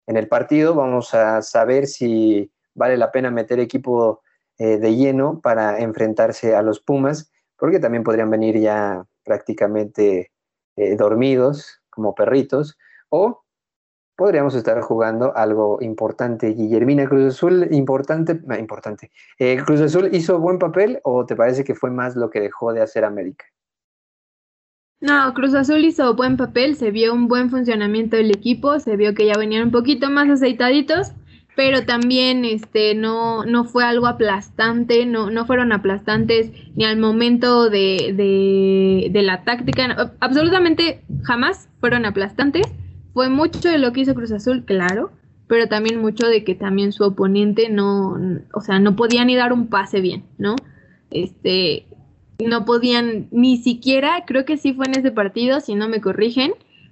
en 0.07 0.15
el 0.15 0.29
partido, 0.29 0.75
vamos 0.75 1.13
a 1.13 1.41
saber 1.41 1.87
si 1.87 2.53
vale 2.73 2.95
la 2.95 3.11
pena 3.11 3.31
meter 3.31 3.59
equipo 3.59 4.21
eh, 4.59 4.77
de 4.77 4.95
lleno 4.95 5.39
para 5.41 5.79
enfrentarse 5.79 6.55
a 6.55 6.61
los 6.61 6.79
Pumas, 6.79 7.31
porque 7.57 7.79
también 7.79 8.03
podrían 8.03 8.29
venir 8.29 8.59
ya 8.59 9.05
prácticamente 9.23 10.31
eh, 10.75 10.95
dormidos 10.95 11.81
como 11.89 12.15
perritos, 12.15 12.77
o 13.09 13.43
podríamos 14.15 14.55
estar 14.55 14.81
jugando 14.81 15.35
algo 15.37 15.77
importante. 15.81 16.47
Guillermina 16.47 17.07
Cruz 17.07 17.35
Azul, 17.35 17.67
importante, 17.71 18.41
importante. 18.59 19.11
Eh, 19.37 19.61
¿Cruz 19.63 19.79
Azul 19.79 20.09
hizo 20.11 20.39
buen 20.39 20.57
papel 20.57 20.99
o 21.03 21.25
te 21.25 21.35
parece 21.35 21.63
que 21.63 21.75
fue 21.75 21.91
más 21.91 22.15
lo 22.15 22.29
que 22.29 22.39
dejó 22.41 22.73
de 22.73 22.81
hacer 22.81 23.05
América? 23.05 23.45
No, 24.99 25.31
Cruz 25.35 25.53
Azul 25.53 25.85
hizo 25.85 26.15
buen 26.15 26.37
papel, 26.37 26.75
se 26.75 26.89
vio 26.89 27.13
un 27.13 27.27
buen 27.27 27.51
funcionamiento 27.51 28.17
del 28.17 28.31
equipo, 28.31 28.79
se 28.79 28.95
vio 28.95 29.13
que 29.13 29.27
ya 29.27 29.37
venían 29.37 29.65
un 29.65 29.71
poquito 29.71 30.09
más 30.09 30.27
aceitaditos 30.27 31.11
pero 31.57 31.85
también 31.85 32.45
este 32.45 32.93
no, 32.93 33.43
no 33.43 33.65
fue 33.65 33.83
algo 33.83 34.05
aplastante, 34.05 35.07
no, 35.07 35.31
no 35.31 35.47
fueron 35.47 35.71
aplastantes 35.71 36.51
ni 36.75 36.85
al 36.85 36.99
momento 36.99 37.71
de, 37.71 39.09
de, 39.11 39.21
la 39.23 39.43
táctica, 39.43 40.13
absolutamente 40.19 41.01
jamás 41.23 41.67
fueron 41.79 42.05
aplastantes. 42.05 42.67
Fue 43.11 43.29
mucho 43.29 43.69
de 43.69 43.79
lo 43.79 43.91
que 43.91 44.01
hizo 44.01 44.13
Cruz 44.13 44.31
Azul, 44.31 44.65
claro, 44.65 45.09
pero 45.47 45.67
también 45.67 45.99
mucho 45.99 46.27
de 46.27 46.43
que 46.43 46.53
también 46.53 46.91
su 46.91 47.03
oponente 47.03 47.69
no, 47.69 48.15
o 48.53 48.61
sea, 48.61 48.77
no 48.77 48.95
podía 48.95 49.25
ni 49.25 49.35
dar 49.35 49.51
un 49.51 49.65
pase 49.65 49.99
bien, 49.99 50.25
¿no? 50.37 50.55
Este, 51.09 51.87
no 52.37 52.65
podían 52.65 53.29
ni 53.31 53.57
siquiera, 53.57 54.25
creo 54.27 54.45
que 54.45 54.57
sí 54.57 54.73
fue 54.73 54.85
en 54.85 54.99
ese 54.99 55.09
partido, 55.09 55.59
si 55.59 55.73
no 55.73 55.89
me 55.89 56.01
corrigen, 56.01 56.51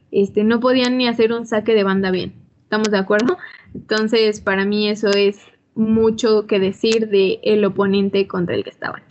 este, 0.09 0.43
no 0.43 0.59
podían 0.59 0.97
ni 0.97 1.07
hacer 1.07 1.33
un 1.33 1.45
saque 1.45 1.75
de 1.75 1.83
banda 1.83 2.09
bien. 2.09 2.33
¿Estamos 2.63 2.89
de 2.89 2.97
acuerdo? 2.97 3.37
Entonces, 3.75 4.39
para 4.39 4.65
mí 4.65 4.89
eso 4.89 5.09
es 5.09 5.37
mucho 5.75 6.47
que 6.47 6.59
decir 6.59 7.09
de 7.09 7.39
el 7.43 7.65
oponente 7.65 8.25
contra 8.27 8.55
el 8.55 8.63
que 8.63 8.69
estaban. 8.69 9.03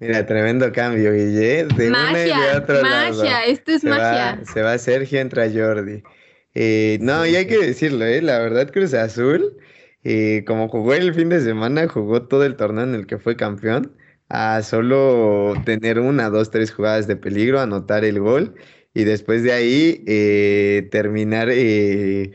Mira, 0.00 0.26
tremendo 0.26 0.70
cambio, 0.72 1.12
Guille. 1.12 1.64
De 1.64 1.90
magia, 1.90 2.64
magia, 2.68 3.44
esto 3.46 3.72
es 3.72 3.84
magia. 3.84 4.40
se 4.52 4.62
va 4.62 4.76
Sergio, 4.78 5.20
entra 5.20 5.48
Jordi. 5.50 6.02
Eh, 6.54 6.98
no, 7.00 7.24
y 7.26 7.36
hay 7.36 7.46
que 7.46 7.58
decirlo, 7.58 8.04
¿eh? 8.04 8.20
La 8.20 8.38
verdad, 8.40 8.70
Cruz 8.72 8.92
Azul, 8.94 9.56
eh, 10.02 10.44
como 10.46 10.68
jugó 10.68 10.94
el 10.94 11.14
fin 11.14 11.28
de 11.28 11.40
semana, 11.40 11.86
jugó 11.88 12.26
todo 12.26 12.44
el 12.44 12.56
torneo 12.56 12.84
en 12.84 12.94
el 12.94 13.06
que 13.06 13.18
fue 13.18 13.36
campeón, 13.36 13.92
a 14.28 14.62
solo 14.62 15.54
tener 15.64 16.00
una, 16.00 16.28
dos, 16.28 16.50
tres 16.50 16.72
jugadas 16.72 17.06
de 17.06 17.16
peligro, 17.16 17.60
anotar 17.60 18.04
el 18.04 18.18
gol 18.20 18.54
y 18.94 19.04
después 19.04 19.42
de 19.44 19.52
ahí 19.52 20.04
eh, 20.06 20.88
terminar 20.90 21.48
eh, 21.50 22.32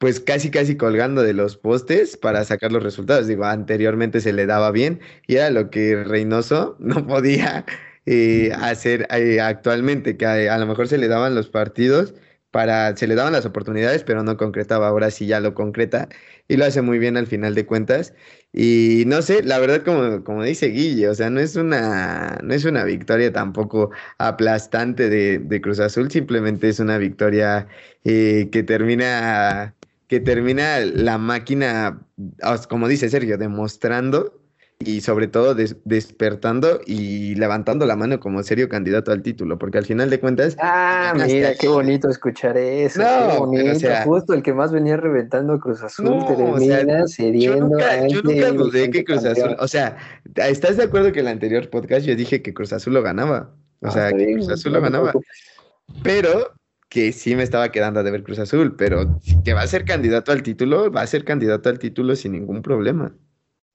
pues 0.00 0.18
casi 0.18 0.50
casi 0.50 0.76
colgando 0.78 1.22
de 1.22 1.34
los 1.34 1.58
postes 1.58 2.16
para 2.16 2.42
sacar 2.44 2.72
los 2.72 2.82
resultados. 2.82 3.26
Digo, 3.26 3.44
anteriormente 3.44 4.22
se 4.22 4.32
le 4.32 4.46
daba 4.46 4.70
bien 4.70 5.00
y 5.26 5.36
era 5.36 5.50
lo 5.50 5.68
que 5.70 6.02
Reynoso 6.04 6.76
no 6.80 7.06
podía 7.06 7.66
eh, 8.06 8.50
hacer 8.58 9.06
actualmente, 9.42 10.16
que 10.16 10.26
a, 10.26 10.58
lo 10.58 10.66
mejor 10.66 10.88
se 10.88 10.96
le 10.98 11.06
daban 11.08 11.34
los 11.34 11.50
partidos 11.50 12.14
para, 12.50 12.96
se 12.96 13.06
le 13.06 13.14
daban 13.14 13.34
las 13.34 13.44
oportunidades, 13.44 14.02
pero 14.02 14.22
no 14.22 14.38
concretaba. 14.38 14.88
Ahora 14.88 15.10
sí 15.10 15.26
ya 15.26 15.38
lo 15.38 15.54
concreta 15.54 16.08
y 16.48 16.56
lo 16.56 16.64
hace 16.64 16.80
muy 16.82 16.98
bien 16.98 17.18
al 17.18 17.26
final 17.26 17.54
de 17.54 17.66
cuentas. 17.66 18.14
Y 18.52 19.04
no 19.06 19.20
sé, 19.22 19.42
la 19.42 19.58
verdad, 19.58 19.82
como, 19.84 20.24
como 20.24 20.42
dice 20.42 20.68
Guille, 20.68 21.08
o 21.10 21.14
sea, 21.14 21.28
no 21.30 21.40
es 21.40 21.56
una, 21.56 22.38
no 22.42 22.54
es 22.54 22.64
una 22.64 22.84
victoria 22.84 23.32
tampoco 23.32 23.90
aplastante 24.18 25.08
de, 25.10 25.60
Cruz 25.60 25.78
Azul, 25.78 26.10
simplemente 26.10 26.68
es 26.70 26.80
una 26.80 26.98
victoria 26.98 27.68
eh, 28.04 28.48
que 28.50 28.62
termina, 28.62 29.74
que 30.10 30.18
termina 30.18 30.80
la 30.80 31.18
máquina, 31.18 32.00
como 32.68 32.88
dice 32.88 33.08
Sergio, 33.08 33.38
demostrando 33.38 34.40
y 34.80 35.02
sobre 35.02 35.28
todo 35.28 35.54
despertando 35.54 36.80
y 36.84 37.36
levantando 37.36 37.86
la 37.86 37.94
mano 37.94 38.18
como 38.18 38.42
serio 38.42 38.68
candidato 38.68 39.12
al 39.12 39.22
título, 39.22 39.56
porque 39.56 39.78
al 39.78 39.86
final 39.86 40.10
de 40.10 40.18
cuentas... 40.18 40.56
Ah, 40.58 41.14
mira, 41.14 41.54
qué 41.54 41.68
bonito 41.68 42.08
escuchar 42.08 42.56
eso, 42.56 43.00
qué 43.00 43.38
bonito, 43.38 43.88
justo 44.02 44.34
el 44.34 44.42
que 44.42 44.52
más 44.52 44.72
venía 44.72 44.96
reventando 44.96 45.60
Cruz 45.60 45.80
Azul 45.80 46.06
no, 46.06 46.26
termina 46.26 47.06
cediendo 47.06 47.78
yo 48.08 48.22
nunca, 48.22 48.50
dudé 48.50 48.90
que 48.90 49.04
Cruz 49.04 49.24
Azul, 49.24 49.54
o 49.60 49.68
sea, 49.68 49.96
¿estás 50.34 50.76
de 50.76 50.82
acuerdo 50.82 51.12
que 51.12 51.20
en 51.20 51.26
el 51.26 51.32
anterior 51.34 51.70
podcast 51.70 52.04
yo 52.04 52.16
dije 52.16 52.42
que 52.42 52.52
Cruz 52.52 52.72
Azul 52.72 52.94
lo 52.94 53.02
ganaba? 53.04 53.52
O 53.80 53.86
ah, 53.86 53.90
sea, 53.92 54.10
que 54.10 54.34
Cruz 54.34 54.48
Azul 54.48 54.72
lo 54.72 54.80
ganaba, 54.80 55.12
pero 56.02 56.52
que 56.90 57.12
sí 57.12 57.36
me 57.36 57.44
estaba 57.44 57.70
quedando 57.70 58.02
de 58.02 58.10
ver 58.10 58.24
Cruz 58.24 58.40
Azul, 58.40 58.74
pero 58.76 59.20
que 59.44 59.54
va 59.54 59.62
a 59.62 59.66
ser 59.68 59.84
candidato 59.84 60.32
al 60.32 60.42
título, 60.42 60.90
va 60.90 61.02
a 61.02 61.06
ser 61.06 61.24
candidato 61.24 61.68
al 61.68 61.78
título 61.78 62.16
sin 62.16 62.32
ningún 62.32 62.62
problema. 62.62 63.14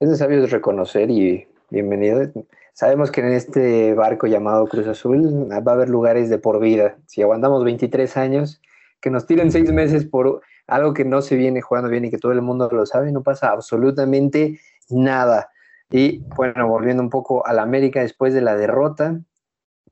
Es 0.02 0.20
de 0.20 0.48
reconocer 0.48 1.10
y 1.10 1.48
bienvenido. 1.70 2.30
Sabemos 2.74 3.12
que 3.12 3.22
en 3.22 3.28
este 3.28 3.94
barco 3.94 4.28
llamado 4.28 4.68
Cruz 4.68 4.86
Azul 4.88 5.50
va 5.50 5.72
a 5.72 5.76
haber 5.76 5.88
lugares 5.88 6.30
de 6.30 6.38
por 6.40 6.60
vida. 6.60 6.98
Si 7.06 7.22
aguantamos 7.22 7.64
23 7.64 8.18
años, 8.18 8.62
que 9.00 9.10
nos 9.10 9.26
tiren 9.26 9.50
seis 9.50 9.72
meses 9.72 10.04
por 10.06 10.42
algo 10.68 10.94
que 10.94 11.06
no 11.06 11.22
se 11.22 11.38
viene 11.38 11.62
jugando 11.62 11.90
bien 11.90 12.04
y 12.04 12.12
que 12.12 12.18
todo 12.18 12.34
el 12.34 12.42
mundo 12.42 12.68
lo 12.70 12.86
sabe, 12.86 13.14
no 13.14 13.24
pasa 13.24 13.52
absolutamente 13.52 14.60
nada. 14.90 15.50
Y 15.90 16.20
bueno, 16.36 16.68
volviendo 16.68 17.02
un 17.02 17.10
poco 17.10 17.48
a 17.48 17.54
la 17.54 17.62
América 17.62 18.02
después 18.02 18.34
de 18.34 18.42
la 18.42 18.58
derrota, 18.58 19.22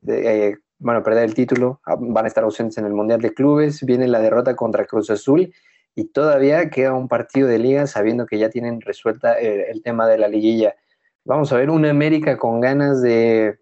de, 0.02 0.48
eh, 0.48 0.58
bueno, 0.84 1.02
perder 1.02 1.24
el 1.24 1.32
título, 1.32 1.80
ah, 1.86 1.96
van 1.98 2.26
a 2.26 2.28
estar 2.28 2.44
ausentes 2.44 2.76
en 2.76 2.84
el 2.84 2.92
Mundial 2.92 3.18
de 3.22 3.32
Clubes, 3.32 3.82
viene 3.86 4.06
la 4.06 4.20
derrota 4.20 4.54
contra 4.54 4.84
Cruz 4.84 5.08
Azul 5.08 5.50
y 5.94 6.04
todavía 6.08 6.68
queda 6.68 6.92
un 6.92 7.08
partido 7.08 7.48
de 7.48 7.58
liga 7.58 7.86
sabiendo 7.86 8.26
que 8.26 8.38
ya 8.38 8.50
tienen 8.50 8.82
resuelta 8.82 9.40
eh, 9.40 9.70
el, 9.70 9.82
tema 9.82 10.06
de 10.06 10.18
la 10.18 10.28
liguilla. 10.28 10.76
Vamos 11.24 11.50
a 11.52 11.56
ver 11.56 11.70
una 11.70 11.88
América 11.88 12.36
con 12.36 12.60
ganas 12.60 13.00
de, 13.00 13.60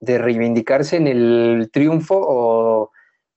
de 0.00 0.18
reivindicarse 0.18 0.96
en 0.96 1.06
el 1.06 1.70
triunfo 1.72 2.20
o 2.20 2.90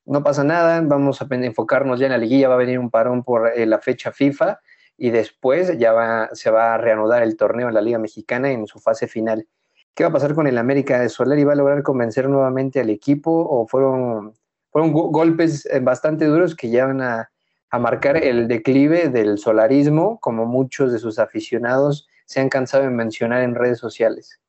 no 0.03 0.21
pasa 0.21 0.43
nada, 0.43 0.81
vamos 0.81 1.21
a 1.21 1.27
enfocarnos 1.29 1.97
ya 1.97 2.07
en 2.07 2.11
la 2.11 2.17
liguilla, 2.17 2.49
va 2.49 2.55
a 2.55 2.57
venir 2.57 2.77
un 2.77 2.89
parón 2.89 3.23
por 3.23 3.53
eh, 3.55 3.65
la 3.65 3.79
fecha 3.79 4.11
FIFA 4.11 4.59
y 4.97 5.11
después 5.11 5.77
ya 5.79 5.93
va, 5.93 6.29
se 6.33 6.51
va 6.51 6.73
a 6.73 6.77
reanudar 6.77 7.23
el 7.23 7.37
torneo 7.37 7.69
en 7.69 7.73
la 7.73 7.81
Liga 7.81 7.99
Mexicana 7.99 8.51
en 8.51 8.67
su 8.67 8.79
fase 8.79 9.07
final. 9.07 9.47
¿Qué 9.93 10.03
va 10.03 10.09
a 10.09 10.13
pasar 10.13 10.33
con 10.33 10.47
el 10.47 10.57
América 10.57 10.99
de 10.99 11.09
Soler 11.09 11.37
y 11.39 11.43
va 11.43 11.53
a 11.53 11.57
lograr 11.57 11.83
convencer 11.83 12.29
nuevamente 12.29 12.79
al 12.79 12.89
equipo 12.89 13.31
o 13.31 13.67
fueron, 13.67 14.33
fueron 14.71 14.93
golpes 14.93 15.65
eh, 15.65 15.79
bastante 15.79 16.25
duros 16.25 16.55
que 16.55 16.69
ya 16.69 16.85
van 16.85 17.01
a, 17.01 17.29
a 17.71 17.79
marcar 17.79 18.17
el 18.17 18.47
declive 18.47 19.09
del 19.09 19.37
solarismo, 19.37 20.19
como 20.19 20.45
muchos 20.45 20.91
de 20.91 20.99
sus 20.99 21.19
aficionados 21.19 22.07
se 22.25 22.39
han 22.39 22.49
cansado 22.49 22.83
de 22.83 22.89
mencionar 22.89 23.43
en 23.43 23.55
redes 23.55 23.79
sociales. 23.79 24.39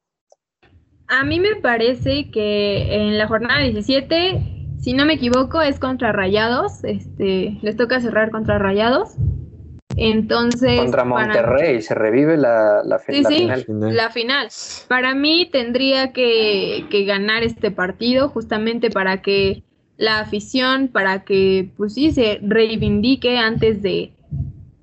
A 1.09 1.25
mí 1.25 1.41
me 1.41 1.57
parece 1.57 2.31
que 2.31 2.95
en 2.95 3.19
la 3.19 3.27
jornada 3.27 3.61
17, 3.61 4.77
si 4.79 4.95
no 4.95 5.05
me 5.05 5.15
equivoco, 5.15 5.61
es 5.61 5.79
contra 5.79 6.13
Rayados, 6.13 6.85
este, 6.85 7.59
les 7.61 7.77
toca 7.77 8.01
cerrar 8.01 8.31
contra 8.31 8.59
Rayados. 8.59 9.17
Entonces. 9.97 10.81
Contra 10.81 11.05
Monterrey, 11.05 11.83
se 11.83 11.95
revive 11.95 12.37
la, 12.37 12.83
la, 12.85 12.99
sí, 12.99 13.25
sí, 13.25 13.49
La 13.79 14.11
final. 14.11 14.49
Para 14.89 15.15
mí 15.15 15.49
tendría 15.51 16.13
que, 16.13 16.87
que, 16.91 17.05
ganar 17.05 17.43
este 17.43 17.71
partido 17.71 18.29
justamente 18.29 18.91
para 18.91 19.23
que 19.23 19.63
la 19.97 20.21
afición 20.21 20.89
para 20.89 21.23
que 21.23 21.71
pues 21.77 21.95
sí 21.95 22.11
se 22.11 22.41
reivindique 22.43 23.39
antes 23.39 23.83
de 23.83 24.13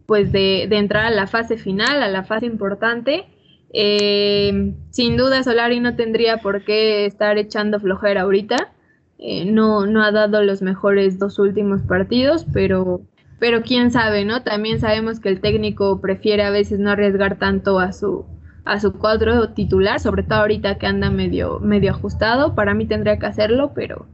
pues 0.06 0.32
de, 0.32 0.64
entrar 0.64 1.06
a 1.06 1.12
la 1.12 1.28
fase 1.28 1.58
final, 1.58 2.02
a 2.02 2.08
la 2.08 2.24
fase 2.24 2.48
importante. 2.48 3.26
Eh, 3.72 4.74
sin 4.90 5.18
duda 5.18 5.44
Solari 5.44 5.80
no 5.80 5.96
tendría 5.96 6.38
por 6.38 6.64
qué 6.64 7.06
estar 7.06 7.38
echando 7.38 7.80
flojera 7.80 8.22
ahorita. 8.22 8.74
Eh, 9.20 9.46
no, 9.46 9.86
no 9.86 10.04
ha 10.04 10.12
dado 10.12 10.42
los 10.42 10.64
mejores 10.64 11.20
dos 11.20 11.38
últimos 11.38 11.84
partidos, 11.84 12.48
pero, 12.52 13.02
pero 13.40 13.62
quién 13.64 13.92
sabe, 13.92 14.26
¿no? 14.26 14.44
También 14.44 14.80
sabemos 14.80 15.20
que 15.20 15.30
el 15.30 15.42
técnico 15.42 16.02
prefiere 16.02 16.44
a 16.44 16.50
veces 16.50 16.80
no 16.80 16.92
arriesgar 16.92 17.40
tanto 17.40 17.80
a 17.80 17.94
su, 17.94 18.26
a 18.66 18.80
su 18.80 18.94
cuadro 18.94 19.50
titular, 19.54 20.00
sobre 20.00 20.24
todo 20.24 20.40
ahorita 20.40 20.78
que 20.78 20.88
anda 20.88 21.10
medio, 21.10 21.60
medio 21.60 21.92
ajustado. 21.92 22.56
Para 22.56 22.74
mí 22.74 22.86
tendría 22.86 23.18
que 23.18 23.26
hacerlo, 23.26 23.72
pero, 23.74 24.08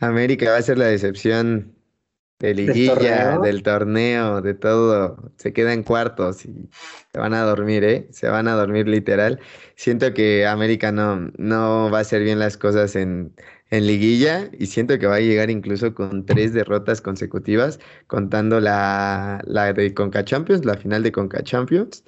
América 0.00 0.50
va 0.50 0.58
a 0.58 0.62
ser 0.62 0.78
la 0.78 0.86
decepción 0.86 1.74
de 2.38 2.54
liguilla, 2.54 3.38
¿Del 3.38 3.62
torneo? 3.62 4.42
de 4.42 4.54
todo. 4.54 5.32
Se 5.36 5.52
queda 5.52 5.72
en 5.72 5.82
cuartos 5.82 6.44
y 6.44 6.68
se 7.12 7.18
van 7.18 7.32
a 7.32 7.42
dormir, 7.42 7.84
¿eh? 7.84 8.08
Se 8.10 8.28
van 8.28 8.48
a 8.48 8.54
dormir 8.54 8.88
literal. 8.88 9.40
Siento 9.76 10.12
que 10.12 10.46
América 10.46 10.92
no, 10.92 11.30
no 11.38 11.90
va 11.90 11.98
a 11.98 12.00
hacer 12.02 12.22
bien 12.22 12.38
las 12.38 12.56
cosas 12.56 12.96
en, 12.96 13.34
en 13.70 13.86
liguilla 13.86 14.50
y 14.58 14.66
siento 14.66 14.98
que 14.98 15.06
va 15.06 15.16
a 15.16 15.20
llegar 15.20 15.50
incluso 15.50 15.94
con 15.94 16.26
tres 16.26 16.52
derrotas 16.52 17.00
consecutivas, 17.00 17.80
contando 18.06 18.60
la, 18.60 19.42
la 19.46 19.72
de 19.72 19.94
Conca 19.94 20.24
Champions, 20.24 20.64
la 20.64 20.76
final 20.76 21.02
de 21.02 21.12
Conca 21.12 21.42
Champions, 21.42 22.04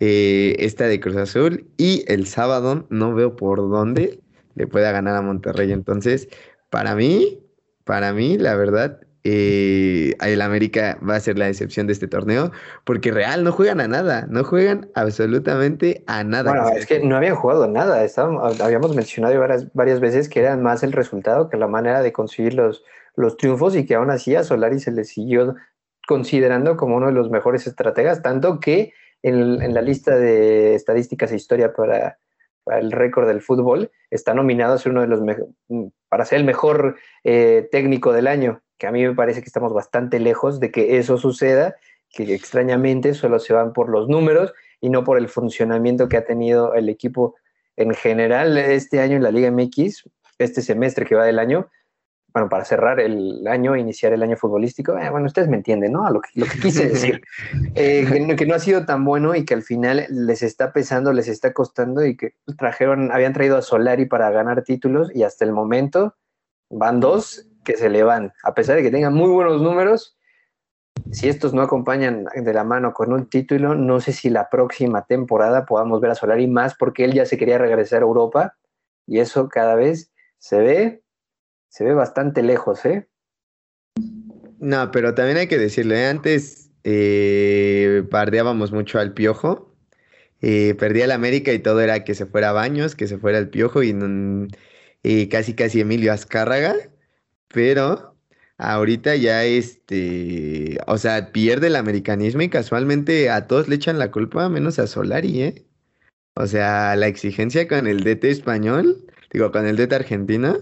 eh, 0.00 0.56
esta 0.58 0.86
de 0.86 1.00
Cruz 1.00 1.16
Azul 1.16 1.68
y 1.76 2.04
el 2.08 2.26
sábado 2.26 2.86
no 2.90 3.14
veo 3.14 3.36
por 3.36 3.58
dónde 3.58 4.20
le 4.54 4.66
pueda 4.66 4.92
ganar 4.92 5.16
a 5.16 5.22
Monterrey. 5.22 5.72
Entonces, 5.72 6.28
para 6.70 6.94
mí, 6.94 7.40
para 7.84 8.12
mí, 8.12 8.38
la 8.38 8.56
verdad, 8.56 9.00
eh, 9.24 10.14
el 10.20 10.42
América 10.42 10.98
va 11.08 11.16
a 11.16 11.20
ser 11.20 11.38
la 11.38 11.46
decepción 11.46 11.86
de 11.86 11.92
este 11.92 12.08
torneo, 12.08 12.50
porque 12.84 13.12
Real 13.12 13.44
no 13.44 13.52
juegan 13.52 13.80
a 13.80 13.88
nada, 13.88 14.26
no 14.28 14.42
juegan 14.42 14.90
absolutamente 14.94 16.02
a 16.06 16.24
nada. 16.24 16.50
Bueno, 16.50 16.68
es 16.76 16.86
que 16.86 17.00
no 17.00 17.16
habían 17.16 17.36
jugado 17.36 17.68
nada, 17.68 18.04
habíamos 18.60 18.96
mencionado 18.96 19.38
varias, 19.38 19.72
varias 19.74 20.00
veces 20.00 20.28
que 20.28 20.40
era 20.40 20.56
más 20.56 20.82
el 20.82 20.92
resultado 20.92 21.48
que 21.48 21.56
la 21.56 21.68
manera 21.68 22.02
de 22.02 22.12
conseguir 22.12 22.54
los, 22.54 22.84
los 23.14 23.36
triunfos 23.36 23.76
y 23.76 23.86
que 23.86 23.94
aún 23.94 24.10
así 24.10 24.34
a 24.34 24.42
Solari 24.42 24.80
se 24.80 24.90
le 24.90 25.04
siguió 25.04 25.54
considerando 26.06 26.76
como 26.76 26.96
uno 26.96 27.06
de 27.06 27.12
los 27.12 27.30
mejores 27.30 27.66
estrategas, 27.66 28.22
tanto 28.22 28.58
que 28.58 28.92
en, 29.22 29.72
la 29.72 29.82
lista 29.82 30.16
de 30.16 30.74
estadísticas 30.74 31.30
e 31.30 31.36
historia 31.36 31.72
para 31.72 32.18
el 32.66 32.90
récord 32.92 33.26
del 33.26 33.40
fútbol, 33.40 33.90
está 34.10 34.34
nominado 34.34 34.74
a 34.74 34.78
ser 34.78 34.92
uno 34.92 35.02
de 35.02 35.08
los 35.08 35.20
para 36.08 36.24
ser 36.24 36.38
el 36.38 36.44
mejor 36.44 36.96
eh, 37.24 37.68
técnico 37.70 38.12
del 38.12 38.26
año, 38.26 38.62
que 38.82 38.88
a 38.88 38.90
mí 38.90 39.06
me 39.06 39.14
parece 39.14 39.42
que 39.42 39.46
estamos 39.46 39.72
bastante 39.72 40.18
lejos 40.18 40.58
de 40.58 40.72
que 40.72 40.98
eso 40.98 41.16
suceda, 41.16 41.76
que 42.10 42.34
extrañamente 42.34 43.14
solo 43.14 43.38
se 43.38 43.52
van 43.52 43.72
por 43.72 43.88
los 43.88 44.08
números 44.08 44.52
y 44.80 44.90
no 44.90 45.04
por 45.04 45.18
el 45.18 45.28
funcionamiento 45.28 46.08
que 46.08 46.16
ha 46.16 46.24
tenido 46.24 46.74
el 46.74 46.88
equipo 46.88 47.36
en 47.76 47.94
general 47.94 48.58
este 48.58 48.98
año 48.98 49.14
en 49.14 49.22
la 49.22 49.30
Liga 49.30 49.52
MX, 49.52 50.10
este 50.36 50.62
semestre 50.62 51.06
que 51.06 51.14
va 51.14 51.24
del 51.24 51.38
año. 51.38 51.70
bueno, 52.34 52.48
para 52.48 52.64
cerrar 52.64 52.98
el 52.98 53.46
año, 53.46 53.76
iniciar 53.76 54.14
el 54.14 54.22
año 54.24 54.36
futbolístico, 54.36 54.98
eh, 54.98 55.10
bueno, 55.10 55.26
ustedes 55.26 55.46
me 55.46 55.58
entienden, 55.58 55.92
¿no? 55.92 56.04
A 56.04 56.10
lo 56.10 56.20
que, 56.20 56.30
lo 56.34 56.46
que 56.46 56.58
quise 56.58 56.88
decir, 56.88 57.22
eh, 57.76 58.34
que, 58.36 58.46
no 58.46 58.56
ha 58.56 58.58
sido 58.58 58.84
tan 58.84 59.04
bueno 59.04 59.36
y 59.36 59.44
que 59.44 59.54
al 59.54 59.62
final 59.62 60.06
les 60.10 60.42
está 60.42 60.72
pesando, 60.72 61.12
les 61.12 61.28
está 61.28 61.52
costando 61.52 62.04
y 62.04 62.16
que 62.16 62.34
trajeron, 62.58 63.12
habían 63.12 63.32
traído 63.32 63.56
a 63.56 63.62
Solari 63.62 64.06
para 64.06 64.28
ganar 64.30 64.64
títulos 64.64 65.14
y 65.14 65.22
hasta 65.22 65.44
el 65.44 65.52
momento 65.52 66.16
van 66.68 66.98
dos 66.98 67.46
que 67.64 67.76
se 67.76 67.88
le 67.88 68.02
van, 68.02 68.32
a 68.42 68.54
pesar 68.54 68.76
de 68.76 68.82
que 68.82 68.90
tengan 68.90 69.14
muy 69.14 69.30
buenos 69.30 69.60
números. 69.60 70.16
Si 71.10 71.28
estos 71.28 71.54
no 71.54 71.62
acompañan 71.62 72.26
de 72.34 72.52
la 72.52 72.64
mano 72.64 72.92
con 72.92 73.12
un 73.12 73.28
título, 73.28 73.74
no 73.74 74.00
sé 74.00 74.12
si 74.12 74.28
la 74.28 74.50
próxima 74.50 75.06
temporada 75.06 75.64
podamos 75.64 76.00
ver 76.00 76.10
a 76.10 76.14
Solari 76.14 76.46
más 76.46 76.74
porque 76.74 77.04
él 77.04 77.14
ya 77.14 77.24
se 77.24 77.38
quería 77.38 77.58
regresar 77.58 78.02
a 78.02 78.06
Europa 78.06 78.56
y 79.06 79.18
eso 79.20 79.48
cada 79.48 79.74
vez 79.74 80.12
se 80.38 80.58
ve 80.58 81.02
se 81.72 81.84
ve 81.84 81.94
bastante 81.94 82.42
lejos, 82.42 82.84
¿eh? 82.84 83.08
No, 84.58 84.90
pero 84.90 85.14
también 85.14 85.38
hay 85.38 85.46
que 85.46 85.56
decirle, 85.56 86.02
¿eh? 86.02 86.06
antes 86.06 86.70
eh, 86.84 88.04
pardeábamos 88.10 88.72
mucho 88.72 88.98
al 88.98 89.14
piojo, 89.14 89.74
eh, 90.42 90.74
perdía 90.78 91.06
el 91.06 91.12
América 91.12 91.50
y 91.50 91.60
todo 91.60 91.80
era 91.80 92.04
que 92.04 92.14
se 92.14 92.26
fuera 92.26 92.50
a 92.50 92.52
Baños, 92.52 92.94
que 92.94 93.06
se 93.06 93.16
fuera 93.16 93.38
el 93.38 93.48
piojo 93.48 93.82
y, 93.82 93.96
y 95.02 95.28
casi 95.30 95.54
casi 95.54 95.80
Emilio 95.80 96.12
Azcárraga, 96.12 96.74
pero 97.52 98.16
ahorita 98.58 99.16
ya 99.16 99.44
este, 99.44 100.78
o 100.86 100.98
sea, 100.98 101.32
pierde 101.32 101.68
el 101.68 101.76
americanismo 101.76 102.42
y 102.42 102.48
casualmente 102.48 103.30
a 103.30 103.46
todos 103.46 103.68
le 103.68 103.76
echan 103.76 103.98
la 103.98 104.10
culpa, 104.10 104.48
menos 104.48 104.78
a 104.78 104.86
Solari, 104.86 105.42
¿eh? 105.42 105.66
O 106.34 106.46
sea, 106.46 106.96
la 106.96 107.08
exigencia 107.08 107.68
con 107.68 107.86
el 107.86 108.04
DT 108.04 108.24
español, 108.30 109.06
digo, 109.32 109.52
con 109.52 109.66
el 109.66 109.76
DT 109.76 109.92
argentino, 109.94 110.58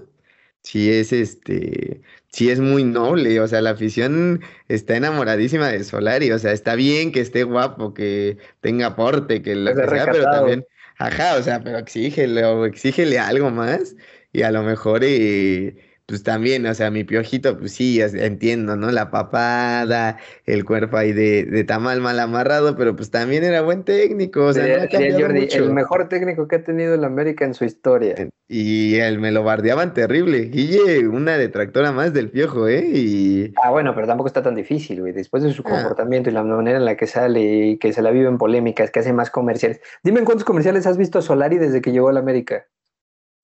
sí 0.62 0.90
es 0.90 1.12
este, 1.12 2.02
sí 2.28 2.50
es 2.50 2.60
muy 2.60 2.84
noble, 2.84 3.40
o 3.40 3.48
sea, 3.48 3.60
la 3.60 3.70
afición 3.70 4.40
está 4.68 4.96
enamoradísima 4.96 5.68
de 5.68 5.84
Solari, 5.84 6.32
o 6.32 6.38
sea, 6.38 6.52
está 6.52 6.74
bien 6.74 7.12
que 7.12 7.20
esté 7.20 7.44
guapo, 7.44 7.94
que 7.94 8.38
tenga 8.60 8.96
porte, 8.96 9.42
que 9.42 9.54
lo 9.54 9.74
que 9.74 9.88
sea, 9.88 10.06
pero 10.06 10.24
también, 10.24 10.66
ajá, 10.98 11.36
o 11.36 11.42
sea, 11.42 11.62
pero 11.62 11.78
exígele 11.78 12.44
o 12.44 12.66
exígele 12.66 13.18
algo 13.18 13.50
más 13.50 13.96
y 14.32 14.42
a 14.42 14.50
lo 14.50 14.62
mejor 14.62 15.02
eh, 15.04 15.76
pues 16.10 16.24
también, 16.24 16.66
o 16.66 16.74
sea, 16.74 16.90
mi 16.90 17.04
piojito, 17.04 17.56
pues 17.56 17.72
sí, 17.72 18.00
entiendo, 18.00 18.76
¿no? 18.76 18.90
La 18.90 19.12
papada, 19.12 20.18
el 20.44 20.64
cuerpo 20.64 20.96
ahí 20.96 21.12
de, 21.12 21.44
de 21.44 21.62
tamal 21.62 22.00
mal 22.00 22.18
amarrado, 22.18 22.76
pero 22.76 22.96
pues 22.96 23.12
también 23.12 23.44
era 23.44 23.62
buen 23.62 23.84
técnico, 23.84 24.46
o 24.46 24.52
sea, 24.52 24.66
no 24.66 24.82
ha 24.82 25.20
Jordi, 25.20 25.48
el 25.52 25.70
mejor 25.70 26.08
técnico 26.08 26.48
que 26.48 26.56
ha 26.56 26.64
tenido 26.64 26.94
el 26.94 27.04
América 27.04 27.44
en 27.44 27.54
su 27.54 27.64
historia. 27.64 28.28
Y 28.48 28.96
él 28.96 29.20
me 29.20 29.30
lo 29.30 29.44
bardeaban 29.44 29.94
terrible. 29.94 30.46
Guille, 30.46 31.06
una 31.06 31.38
detractora 31.38 31.92
más 31.92 32.12
del 32.12 32.30
piojo, 32.30 32.66
¿eh? 32.66 32.84
Y... 32.84 33.54
Ah, 33.62 33.70
bueno, 33.70 33.94
pero 33.94 34.08
tampoco 34.08 34.26
está 34.26 34.42
tan 34.42 34.56
difícil, 34.56 35.02
güey. 35.02 35.12
Después 35.12 35.44
de 35.44 35.52
su 35.52 35.62
ah. 35.66 35.70
comportamiento 35.70 36.30
y 36.30 36.32
la 36.32 36.42
manera 36.42 36.78
en 36.78 36.84
la 36.84 36.96
que 36.96 37.06
sale 37.06 37.40
y 37.40 37.78
que 37.78 37.92
se 37.92 38.02
la 38.02 38.10
vive 38.10 38.26
en 38.26 38.38
polémicas, 38.38 38.90
que 38.90 38.98
hace 38.98 39.12
más 39.12 39.30
comerciales. 39.30 39.80
Dime 40.02 40.18
en 40.18 40.24
cuántos 40.24 40.44
comerciales 40.44 40.88
has 40.88 40.98
visto 40.98 41.20
a 41.20 41.22
Solari 41.22 41.58
desde 41.58 41.80
que 41.80 41.92
llegó 41.92 42.08
al 42.08 42.16
América. 42.16 42.66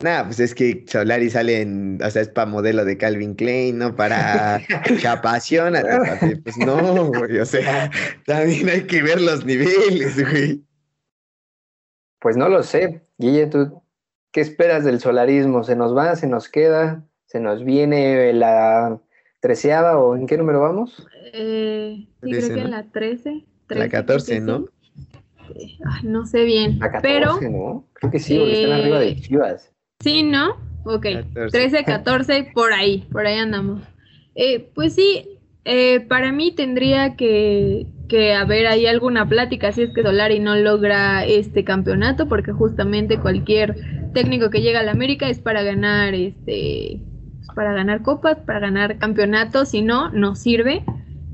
Nada, 0.03 0.25
pues 0.25 0.41
es 0.41 0.55
que 0.55 0.85
Solari 0.87 1.31
sale 1.31 1.62
en, 1.62 1.99
o 2.03 2.11
sea, 2.11 2.21
es 2.21 2.29
para 2.29 2.47
modelo 2.47 2.85
de 2.85 2.99
Calvin 2.99 3.35
Klein, 3.35 3.79
¿no? 3.79 3.97
Para 3.97 4.57
apasionate, 5.09 6.38
Pues 6.43 6.59
no, 6.59 7.07
güey, 7.07 7.38
o 7.38 7.47
sea, 7.47 7.91
también 8.26 8.69
hay 8.69 8.87
que 8.87 9.03
ver 9.03 9.21
los 9.21 9.47
niveles, 9.47 10.23
güey. 10.31 10.62
Pues 12.21 12.37
no 12.37 12.49
lo 12.49 12.62
sé. 12.62 13.00
Guille, 13.17 13.47
¿tú 13.47 13.83
qué 14.33 14.43
esperas 14.43 14.85
del 14.85 15.00
solarismo? 15.00 15.65
¿Se 15.65 15.76
nos 15.76 15.97
va, 15.97 16.15
se 16.15 16.26
nos 16.26 16.50
queda, 16.50 17.03
se 17.25 17.41
nos 17.41 17.65
viene 17.65 18.35
la 18.35 19.00
treceava 19.41 19.99
o 19.99 20.15
en 20.15 20.26
qué 20.26 20.37
número 20.37 20.61
vamos? 20.61 21.07
Eh, 21.33 22.07
sí, 22.23 22.31
creo 22.31 22.49
que 22.49 22.61
en 22.61 22.71
la 22.71 22.91
trece. 22.91 23.47
la 23.69 23.88
catorce, 23.88 24.41
¿no? 24.41 24.67
no 26.03 26.26
sé 26.26 26.45
bien. 26.45 26.79
La 26.81 26.91
14, 26.91 27.00
pero, 27.03 27.41
¿no? 27.50 27.85
Creo 27.95 28.11
que 28.11 28.19
sí, 28.19 28.37
porque 28.37 28.62
están 28.62 28.81
arriba 28.81 29.00
de 29.00 29.09
eh, 29.09 29.21
Chivas. 29.21 29.75
Sí, 30.00 30.23
¿no? 30.23 30.57
Ok, 30.85 31.07
13, 31.50 31.85
14, 31.85 32.50
por 32.55 32.73
ahí, 32.73 33.07
por 33.11 33.26
ahí 33.26 33.38
andamos. 33.38 33.83
Eh, 34.35 34.71
pues 34.75 34.95
sí, 34.95 35.38
eh, 35.65 36.00
para 36.00 36.31
mí 36.31 36.53
tendría 36.53 37.17
que, 37.17 37.87
que, 38.09 38.35
haber 38.35 38.68
ahí 38.68 38.87
alguna 38.87 39.29
plática 39.29 39.73
si 39.73 39.83
es 39.83 39.92
que 39.92 40.03
Solari 40.03 40.38
no 40.38 40.55
logra 40.55 41.25
este 41.25 41.64
campeonato, 41.64 42.29
porque 42.29 42.53
justamente 42.53 43.18
cualquier 43.18 43.75
técnico 44.12 44.51
que 44.51 44.61
llega 44.61 44.81
a 44.81 44.85
la 44.85 44.92
América 44.92 45.29
es 45.29 45.40
para 45.40 45.62
ganar 45.62 46.14
este 46.14 47.01
para 47.57 47.73
ganar 47.73 48.03
copas, 48.03 48.37
para 48.40 48.61
ganar 48.61 48.99
campeonatos, 48.99 49.70
si 49.70 49.81
no, 49.83 50.11
no 50.11 50.37
sirve. 50.37 50.85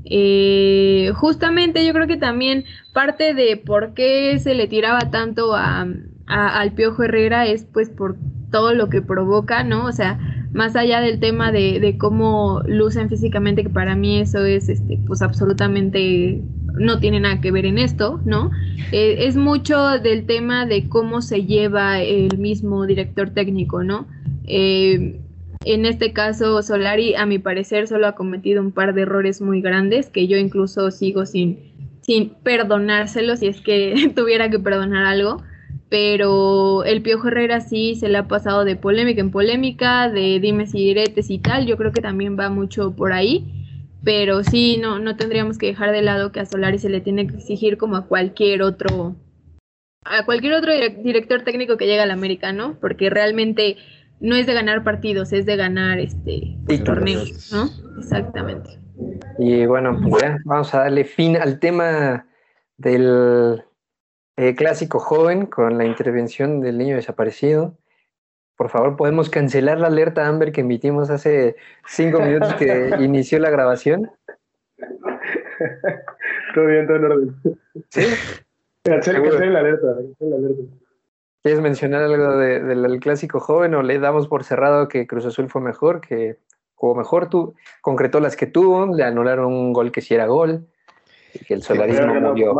Eh, 0.05 1.11
justamente 1.15 1.85
yo 1.85 1.93
creo 1.93 2.07
que 2.07 2.17
también 2.17 2.65
parte 2.93 3.33
de 3.33 3.57
por 3.57 3.93
qué 3.93 4.39
se 4.39 4.55
le 4.55 4.67
tiraba 4.67 5.11
tanto 5.11 5.53
a, 5.53 5.85
al 6.25 6.71
Piojo 6.71 7.03
Herrera 7.03 7.45
es 7.45 7.65
pues 7.65 7.89
por 7.89 8.15
todo 8.53 8.75
lo 8.75 8.87
que 8.87 9.01
provoca, 9.01 9.63
¿no? 9.63 9.87
O 9.87 9.91
sea, 9.91 10.19
más 10.53 10.75
allá 10.75 11.01
del 11.01 11.19
tema 11.19 11.51
de, 11.51 11.95
cómo 11.97 12.61
lucen 12.67 13.09
físicamente, 13.09 13.63
que 13.63 13.69
para 13.69 13.95
mí 13.95 14.19
eso 14.19 14.45
es, 14.45 14.69
este, 14.69 14.99
pues 15.07 15.23
absolutamente 15.23 16.39
no 16.77 16.99
tiene 16.99 17.19
nada 17.19 17.41
que 17.41 17.51
ver 17.51 17.65
en 17.65 17.79
esto, 17.79 18.21
¿no? 18.25 18.51
Eh, 18.91 19.25
es 19.25 19.35
mucho 19.35 19.99
del 19.99 20.27
tema 20.27 20.67
de 20.67 20.87
cómo 20.87 21.23
se 21.23 21.45
lleva 21.45 21.99
el 21.99 22.37
mismo 22.37 22.85
director 22.85 23.31
técnico, 23.31 23.83
¿no? 23.83 24.05
Eh, 24.45 25.19
en 25.65 25.85
este 25.87 26.13
caso, 26.13 26.61
Solari, 26.61 27.15
a 27.15 27.25
mi 27.25 27.39
parecer, 27.39 27.87
solo 27.87 28.05
ha 28.05 28.13
cometido 28.13 28.61
un 28.61 28.71
par 28.71 28.93
de 28.93 29.01
errores 29.01 29.41
muy 29.41 29.61
grandes 29.61 30.09
que 30.11 30.27
yo 30.27 30.37
incluso 30.37 30.91
sigo 30.91 31.25
sin, 31.25 31.57
sin 32.01 32.29
perdonárselo 32.43 33.35
si 33.35 33.47
es 33.47 33.61
que 33.61 34.11
tuviera 34.15 34.51
que 34.51 34.59
perdonar 34.59 35.05
algo 35.05 35.41
pero 35.93 36.83
el 36.85 37.03
Piojo 37.03 37.27
Herrera 37.27 37.61
sí 37.61 37.93
se 37.93 38.09
le 38.09 38.17
ha 38.17 38.27
pasado 38.27 38.65
de 38.65 38.75
polémica 38.75 39.21
en 39.21 39.29
polémica, 39.29 40.09
de 40.09 40.39
dimes 40.39 40.73
y 40.73 40.79
diretes 40.79 41.29
y 41.29 41.37
tal, 41.37 41.67
yo 41.67 41.77
creo 41.77 41.91
que 41.91 42.01
también 42.01 42.35
va 42.35 42.49
mucho 42.49 42.95
por 42.95 43.13
ahí, 43.13 43.45
pero 44.03 44.43
sí, 44.43 44.79
no, 44.81 44.97
no 44.97 45.17
tendríamos 45.17 45.59
que 45.59 45.67
dejar 45.67 45.91
de 45.91 46.01
lado 46.01 46.31
que 46.31 46.39
a 46.39 46.47
Solari 46.47 46.79
se 46.79 46.89
le 46.89 46.99
tiene 46.99 47.27
que 47.27 47.35
exigir 47.35 47.77
como 47.77 47.95
a 47.95 48.07
cualquier 48.07 48.63
otro, 48.63 49.15
a 50.03 50.25
cualquier 50.25 50.53
otro 50.53 50.71
director 51.03 51.43
técnico 51.43 51.77
que 51.77 51.85
llegue 51.85 52.01
al 52.01 52.09
americano, 52.09 52.75
porque 52.81 53.11
realmente 53.11 53.77
no 54.19 54.35
es 54.35 54.47
de 54.47 54.55
ganar 54.55 54.83
partidos, 54.83 55.31
es 55.31 55.45
de 55.45 55.57
ganar 55.57 55.99
este 55.99 56.57
pues, 56.65 56.83
torneos, 56.83 57.51
¿no? 57.53 57.69
Exactamente. 57.99 58.79
Y 59.37 59.67
bueno, 59.67 59.99
pues 60.01 60.23
ya 60.23 60.39
vamos 60.43 60.73
a 60.73 60.79
darle 60.79 61.05
fin 61.05 61.37
al 61.37 61.59
tema 61.59 62.25
del 62.77 63.61
eh, 64.37 64.55
clásico 64.55 64.99
joven 64.99 65.45
con 65.45 65.77
la 65.77 65.85
intervención 65.85 66.61
del 66.61 66.77
niño 66.77 66.95
desaparecido. 66.95 67.77
Por 68.55 68.69
favor, 68.69 68.95
podemos 68.95 69.29
cancelar 69.29 69.79
la 69.79 69.87
alerta 69.87 70.27
Amber 70.27 70.51
que 70.51 70.61
emitimos 70.61 71.09
hace 71.09 71.55
cinco 71.87 72.19
minutos 72.19 72.53
que 72.55 72.91
inició 72.99 73.39
la 73.39 73.49
grabación. 73.49 74.11
todo 76.53 76.65
bien, 76.65 76.87
todo 76.87 76.97
en 76.97 77.05
orden. 77.05 77.35
¿Sí? 77.89 78.05
La 78.85 78.95
alerta, 78.95 79.87
la 80.19 80.35
alerta. 80.35 80.63
¿Quieres 81.41 81.61
mencionar 81.61 82.03
algo 82.03 82.37
del 82.37 82.99
clásico 83.01 83.39
joven 83.39 83.75
o 83.75 83.83
le 83.83 83.99
damos 83.99 84.27
por 84.27 84.43
cerrado 84.43 84.87
que 84.87 85.07
Cruz 85.07 85.25
Azul 85.25 85.49
fue 85.49 85.61
mejor, 85.61 85.99
que 85.99 86.37
jugó 86.73 86.95
mejor, 86.95 87.29
tú 87.29 87.53
concretó 87.81 88.19
las 88.19 88.35
que 88.35 88.45
tuvo, 88.45 88.95
le 88.95 89.03
anularon 89.03 89.45
un 89.47 89.73
gol 89.73 89.91
que 89.91 90.01
sí 90.01 90.13
era 90.13 90.25
gol, 90.25 90.67
y 91.33 91.39
que 91.39 91.53
el 91.53 91.63
solarismo 91.63 92.13
murió. 92.13 92.55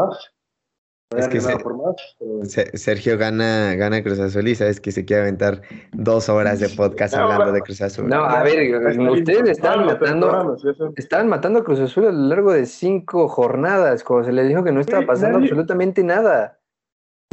Es 1.17 1.27
que 1.27 2.77
Sergio 2.77 3.17
gana, 3.17 3.75
gana 3.75 4.03
Cruz 4.03 4.19
Azul 4.19 4.47
y 4.47 4.55
sabes 4.55 4.79
que 4.79 4.91
se 4.91 5.05
quiere 5.05 5.23
aventar 5.23 5.61
dos 5.91 6.29
horas 6.29 6.59
de 6.59 6.69
podcast 6.69 7.13
hablando 7.15 7.51
de 7.51 7.61
Cruz 7.61 7.81
Azul. 7.81 8.07
No, 8.07 8.23
a 8.23 8.43
ver, 8.43 8.75
ustedes 9.09 9.49
estaban 9.49 9.85
matando, 9.85 10.57
estaban 10.95 11.27
matando 11.29 11.59
a 11.59 11.63
Cruz 11.63 11.79
Azul 11.79 12.07
a 12.07 12.11
lo 12.11 12.27
largo 12.27 12.53
de 12.53 12.65
cinco 12.65 13.27
jornadas, 13.27 14.03
como 14.03 14.23
se 14.23 14.31
les 14.31 14.47
dijo 14.47 14.63
que 14.63 14.71
no 14.71 14.81
estaba 14.81 15.05
pasando 15.05 15.39
absolutamente 15.39 16.03
nada. 16.03 16.59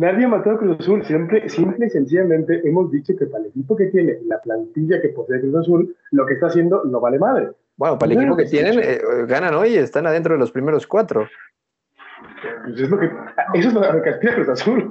Nadie 0.01 0.25
ha 0.25 0.29
matado 0.29 0.57
a 0.57 0.59
Cruz 0.59 0.81
Azul, 0.81 1.05
siempre, 1.05 1.49
simple 1.49 1.87
y 1.87 1.90
sencillamente 1.90 2.62
hemos 2.64 2.90
dicho 2.90 3.14
que 3.19 3.27
para 3.27 3.45
el 3.45 3.51
equipo 3.51 3.77
que 3.77 3.87
tiene 3.87 4.19
la 4.27 4.40
plantilla 4.40 5.01
que 5.01 5.11
posee 5.11 5.40
Cruz 5.40 5.57
Azul, 5.57 5.97
lo 6.12 6.25
que 6.27 6.35
está 6.35 6.47
haciendo 6.47 6.85
no 6.85 7.01
vale 7.01 7.19
madre. 7.19 7.51
Bueno, 7.77 7.99
para 7.99 8.12
el 8.12 8.19
equipo 8.19 8.37
que 8.37 8.45
tienen, 8.45 8.79
eh, 8.83 9.01
ganan 9.27 9.55
hoy 9.55 9.71
y 9.71 9.77
están 9.77 10.07
adentro 10.07 10.35
de 10.35 10.40
los 10.40 10.53
primeros 10.53 10.87
cuatro. 10.87 11.27
Pues 12.64 12.81
es 12.81 12.88
lo 12.88 12.98
que, 12.98 13.07
eso 13.55 13.68
es 13.68 13.74
lo 13.74 14.03
que 14.03 14.11
aspira 14.11 14.35
Cruz 14.35 14.48
Azul, 14.48 14.90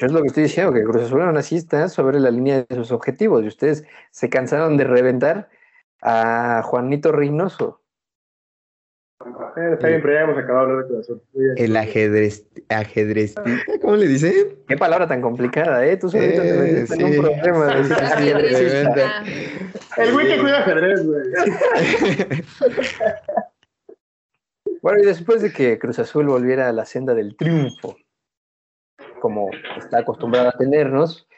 Es 0.00 0.12
lo 0.12 0.20
que 0.22 0.28
estoy 0.28 0.42
diciendo, 0.44 0.72
que 0.72 0.82
Cruz 0.84 1.02
Azul 1.04 1.22
aún 1.22 1.36
así 1.36 1.56
está 1.56 1.88
sobre 1.88 2.18
la 2.20 2.30
línea 2.30 2.64
de 2.68 2.74
sus 2.74 2.90
objetivos 2.92 3.42
y 3.44 3.48
ustedes 3.48 3.84
se 4.10 4.28
cansaron 4.28 4.76
de 4.76 4.84
reventar 4.84 5.48
a 6.02 6.62
Juanito 6.64 7.12
Reynoso. 7.12 7.80
Eh, 9.56 9.72
está 9.74 9.88
bien, 9.88 10.00
pero 10.00 10.14
ya 10.14 10.20
hemos 10.22 10.38
acabado 10.38 10.66
de 10.66 10.72
hablar 10.72 10.86
de 10.86 10.94
Cruz 10.94 11.04
Azul. 11.04 11.22
El 11.56 11.76
ajedrez, 11.76 12.46
ajedrecista, 12.70 13.42
¿cómo 13.82 13.96
le 13.96 14.06
dicen? 14.08 14.32
Qué 14.66 14.78
palabra 14.78 15.06
tan 15.06 15.20
complicada, 15.20 15.84
¿eh? 15.84 15.98
Tú 15.98 16.08
solito 16.08 16.40
te 16.40 16.48
Eh, 16.48 16.62
metiste 16.62 16.94
en 16.94 17.00
sí. 17.12 17.18
un 17.18 17.24
problema. 17.24 17.66
de 17.66 17.82
decir 17.82 18.88
Ah, 19.04 19.22
El 19.98 20.12
güey 20.12 20.26
que 20.26 20.38
juega 20.38 20.58
ajedrez, 20.60 21.06
güey. 21.06 21.22
Bueno, 24.82 25.00
y 25.02 25.06
después 25.06 25.42
de 25.42 25.52
que 25.52 25.78
Cruz 25.78 25.98
Azul 25.98 26.26
volviera 26.26 26.68
a 26.68 26.72
la 26.72 26.86
senda 26.86 27.14
del 27.14 27.36
triunfo, 27.36 27.96
como 29.20 29.50
está 29.76 29.98
acostumbrado 29.98 30.48
a 30.48 30.58
tenernos, 30.58 31.28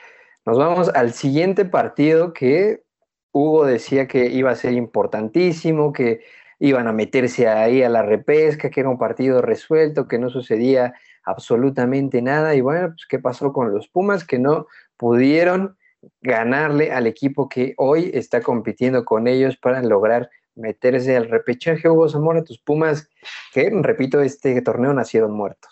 nos 0.46 0.58
vamos 0.58 0.88
al 0.90 1.12
siguiente 1.12 1.64
partido 1.64 2.32
que 2.32 2.84
Hugo 3.32 3.66
decía 3.66 4.06
que 4.06 4.26
iba 4.26 4.50
a 4.50 4.56
ser 4.56 4.74
importantísimo, 4.74 5.92
que 5.92 6.20
iban 6.58 6.86
a 6.86 6.92
meterse 6.92 7.48
ahí 7.48 7.82
a 7.82 7.88
la 7.88 8.02
repesca, 8.02 8.70
que 8.70 8.80
era 8.80 8.88
un 8.88 8.98
partido 8.98 9.42
resuelto, 9.42 10.06
que 10.06 10.18
no 10.18 10.30
sucedía 10.30 10.94
absolutamente 11.24 12.22
nada. 12.22 12.54
Y 12.54 12.60
bueno, 12.60 12.88
pues 12.88 13.06
¿qué 13.08 13.18
pasó 13.18 13.52
con 13.52 13.72
los 13.72 13.88
Pumas? 13.88 14.24
Que 14.24 14.38
no 14.38 14.66
pudieron 14.96 15.76
ganarle 16.20 16.92
al 16.92 17.08
equipo 17.08 17.48
que 17.48 17.74
hoy 17.76 18.10
está 18.14 18.40
compitiendo 18.40 19.04
con 19.04 19.26
ellos 19.26 19.56
para 19.56 19.82
lograr 19.82 20.30
meterse 20.54 21.16
al 21.16 21.28
repechaje. 21.28 21.88
Hugo 21.88 22.08
Zamora, 22.08 22.42
tus 22.44 22.58
Pumas, 22.58 23.08
que 23.52 23.70
repito, 23.82 24.20
este 24.20 24.60
torneo 24.62 24.92
nacieron 24.92 25.32
muertos. 25.32 25.70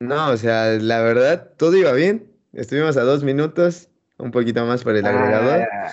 No, 0.00 0.30
o 0.30 0.36
sea, 0.36 0.74
la 0.74 1.00
verdad, 1.02 1.52
todo 1.56 1.76
iba 1.76 1.92
bien. 1.92 2.30
Estuvimos 2.52 2.96
a 2.96 3.02
dos 3.02 3.24
minutos, 3.24 3.88
un 4.18 4.30
poquito 4.30 4.64
más 4.64 4.82
por 4.84 4.96
el 4.96 5.06
agregador. 5.06 5.62
Ah, 5.72 5.90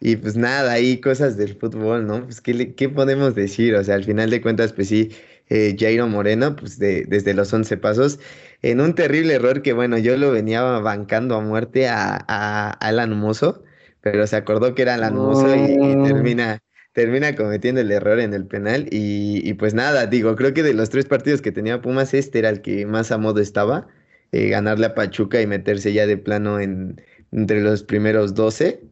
Y 0.00 0.16
pues 0.16 0.36
nada, 0.36 0.72
ahí 0.72 1.00
cosas 1.00 1.36
del 1.36 1.56
fútbol, 1.56 2.06
¿no? 2.06 2.24
Pues 2.24 2.40
¿qué, 2.40 2.54
le- 2.54 2.74
qué 2.74 2.88
podemos 2.88 3.34
decir? 3.34 3.74
O 3.76 3.84
sea, 3.84 3.94
al 3.94 4.04
final 4.04 4.30
de 4.30 4.40
cuentas, 4.42 4.72
pues 4.72 4.88
sí, 4.88 5.10
eh, 5.48 5.76
Jairo 5.78 6.08
Moreno, 6.08 6.56
pues 6.56 6.78
de- 6.78 7.04
desde 7.06 7.34
los 7.34 7.52
11 7.52 7.76
pasos, 7.76 8.18
en 8.62 8.80
un 8.80 8.94
terrible 8.94 9.34
error 9.34 9.62
que, 9.62 9.72
bueno, 9.72 9.98
yo 9.98 10.16
lo 10.16 10.30
venía 10.32 10.62
bancando 10.62 11.36
a 11.36 11.40
muerte 11.40 11.88
a, 11.88 12.24
a 12.26 12.70
Alan 12.70 13.16
Mozo, 13.16 13.62
pero 14.00 14.26
se 14.26 14.34
acordó 14.36 14.74
que 14.74 14.82
era 14.82 14.94
Alan 14.94 15.14
Mozo 15.16 15.54
y, 15.54 15.78
y 15.80 16.02
termina, 16.04 16.60
termina 16.92 17.34
cometiendo 17.36 17.80
el 17.80 17.90
error 17.90 18.20
en 18.20 18.34
el 18.34 18.46
penal. 18.46 18.88
Y, 18.90 19.48
y 19.48 19.54
pues 19.54 19.74
nada, 19.74 20.06
digo, 20.06 20.36
creo 20.36 20.54
que 20.54 20.62
de 20.62 20.74
los 20.74 20.90
tres 20.90 21.06
partidos 21.06 21.42
que 21.42 21.52
tenía 21.52 21.80
Pumas, 21.82 22.14
este 22.14 22.38
era 22.38 22.50
el 22.50 22.62
que 22.62 22.86
más 22.86 23.12
a 23.12 23.18
modo 23.18 23.40
estaba, 23.40 23.88
eh, 24.32 24.48
ganarle 24.48 24.86
a 24.86 24.94
Pachuca 24.94 25.40
y 25.40 25.46
meterse 25.46 25.92
ya 25.92 26.06
de 26.06 26.16
plano 26.18 26.60
en, 26.60 27.00
entre 27.32 27.60
los 27.62 27.82
primeros 27.84 28.34
12. 28.34 28.82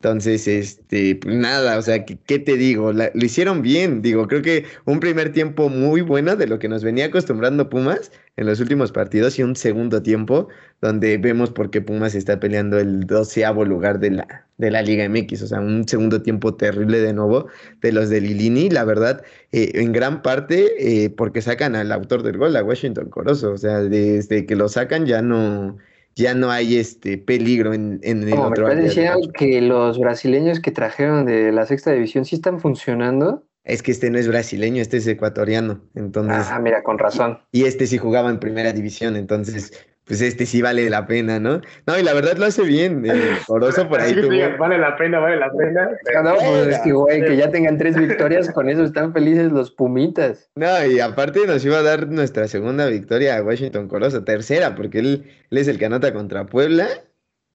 Entonces, 0.00 0.46
este, 0.46 1.18
nada, 1.26 1.78
o 1.78 1.82
sea, 1.82 2.04
¿qué, 2.04 2.18
qué 2.26 2.38
te 2.38 2.56
digo? 2.56 2.92
La- 2.92 3.10
lo 3.14 3.24
hicieron 3.24 3.62
bien, 3.62 4.02
digo, 4.02 4.28
creo 4.28 4.42
que 4.42 4.66
un 4.84 5.00
primer 5.00 5.32
tiempo 5.32 5.68
muy 5.70 6.02
bueno 6.02 6.36
de 6.36 6.46
lo 6.46 6.58
que 6.58 6.68
nos 6.68 6.84
venía 6.84 7.06
acostumbrando 7.06 7.70
Pumas 7.70 8.12
en 8.36 8.46
los 8.46 8.60
últimos 8.60 8.92
partidos 8.92 9.38
y 9.38 9.42
un 9.42 9.56
segundo 9.56 10.02
tiempo 10.02 10.48
donde 10.82 11.16
vemos 11.18 11.50
por 11.50 11.70
qué 11.70 11.80
Pumas 11.80 12.14
está 12.14 12.38
peleando 12.38 12.78
el 12.78 13.00
doceavo 13.06 13.64
lugar 13.64 13.98
de 13.98 14.10
la, 14.10 14.46
de 14.58 14.70
la 14.70 14.82
Liga 14.82 15.04
MX, 15.04 15.42
o 15.42 15.46
sea, 15.46 15.60
un 15.60 15.88
segundo 15.88 16.20
tiempo 16.22 16.54
terrible 16.54 17.00
de 17.00 17.14
nuevo 17.14 17.46
de 17.80 17.90
los 17.92 18.10
de 18.10 18.20
Lilini, 18.20 18.68
la 18.70 18.84
verdad, 18.84 19.24
eh, 19.52 19.72
en 19.74 19.92
gran 19.92 20.20
parte 20.22 21.04
eh, 21.04 21.10
porque 21.10 21.40
sacan 21.42 21.74
al 21.74 21.90
autor 21.90 22.22
del 22.22 22.36
gol, 22.36 22.54
a 22.56 22.62
Washington 22.62 23.08
Corozo, 23.08 23.52
o 23.52 23.56
sea, 23.58 23.80
desde 23.80 24.44
que 24.46 24.56
lo 24.56 24.68
sacan 24.68 25.06
ya 25.06 25.22
no, 25.22 25.78
ya 26.16 26.34
no 26.34 26.50
hay 26.50 26.76
este 26.78 27.18
peligro 27.18 27.72
en, 27.74 28.00
en 28.02 28.22
el 28.24 28.30
Como 28.30 28.44
me 28.44 28.48
otro 28.48 28.68
estás 28.68 28.84
diciendo 28.84 29.12
Pachuca. 29.20 29.38
que 29.38 29.60
los 29.60 29.98
brasileños 29.98 30.60
que 30.60 30.70
trajeron 30.72 31.26
de 31.26 31.52
la 31.52 31.66
sexta 31.66 31.92
división 31.92 32.24
sí 32.24 32.36
están 32.36 32.58
funcionando. 32.58 33.44
Es 33.64 33.82
que 33.82 33.90
este 33.92 34.10
no 34.10 34.18
es 34.18 34.26
brasileño, 34.28 34.80
este 34.80 34.96
es 34.98 35.06
ecuatoriano. 35.06 35.82
Entonces, 35.94 36.46
Ah, 36.50 36.58
mira, 36.60 36.82
con 36.82 36.98
razón. 36.98 37.38
y 37.52 37.64
este 37.64 37.86
sí 37.86 37.98
jugaba 37.98 38.30
en 38.30 38.38
primera 38.40 38.72
división, 38.72 39.16
entonces, 39.16 39.72
pues 40.06 40.20
este 40.22 40.46
sí 40.46 40.62
vale 40.62 40.88
la 40.88 41.06
pena, 41.08 41.40
¿no? 41.40 41.60
No, 41.84 41.98
y 41.98 42.02
la 42.04 42.14
verdad 42.14 42.36
lo 42.36 42.46
hace 42.46 42.62
bien. 42.62 43.04
eh, 43.04 43.10
Orozo 43.48 43.88
por 43.88 44.00
ahí 44.00 44.14
tuvo. 44.14 44.30
digas, 44.30 44.56
vale 44.56 44.78
la 44.78 44.96
pena, 44.96 45.18
vale 45.18 45.36
la 45.36 45.50
pena. 45.50 45.90
No, 46.22 46.36
pues 46.36 46.68
es 46.68 46.78
que, 46.78 46.92
güey, 46.92 47.22
que 47.24 47.36
ya 47.36 47.50
tengan 47.50 47.76
tres 47.76 47.96
victorias, 47.96 48.50
con 48.52 48.68
eso 48.68 48.84
están 48.84 49.12
felices 49.12 49.50
los 49.50 49.72
Pumitas. 49.72 50.48
No, 50.56 50.86
y 50.86 51.00
aparte 51.00 51.46
nos 51.46 51.64
iba 51.64 51.78
a 51.78 51.82
dar 51.82 52.08
nuestra 52.08 52.46
segunda 52.46 52.86
victoria 52.86 53.36
a 53.36 53.42
Washington 53.42 53.88
Corozo, 53.88 54.22
tercera, 54.22 54.76
porque 54.76 55.00
él, 55.00 55.24
él 55.50 55.58
es 55.58 55.66
el 55.68 55.78
que 55.78 55.86
anota 55.86 56.12
contra 56.14 56.46
Puebla, 56.46 56.86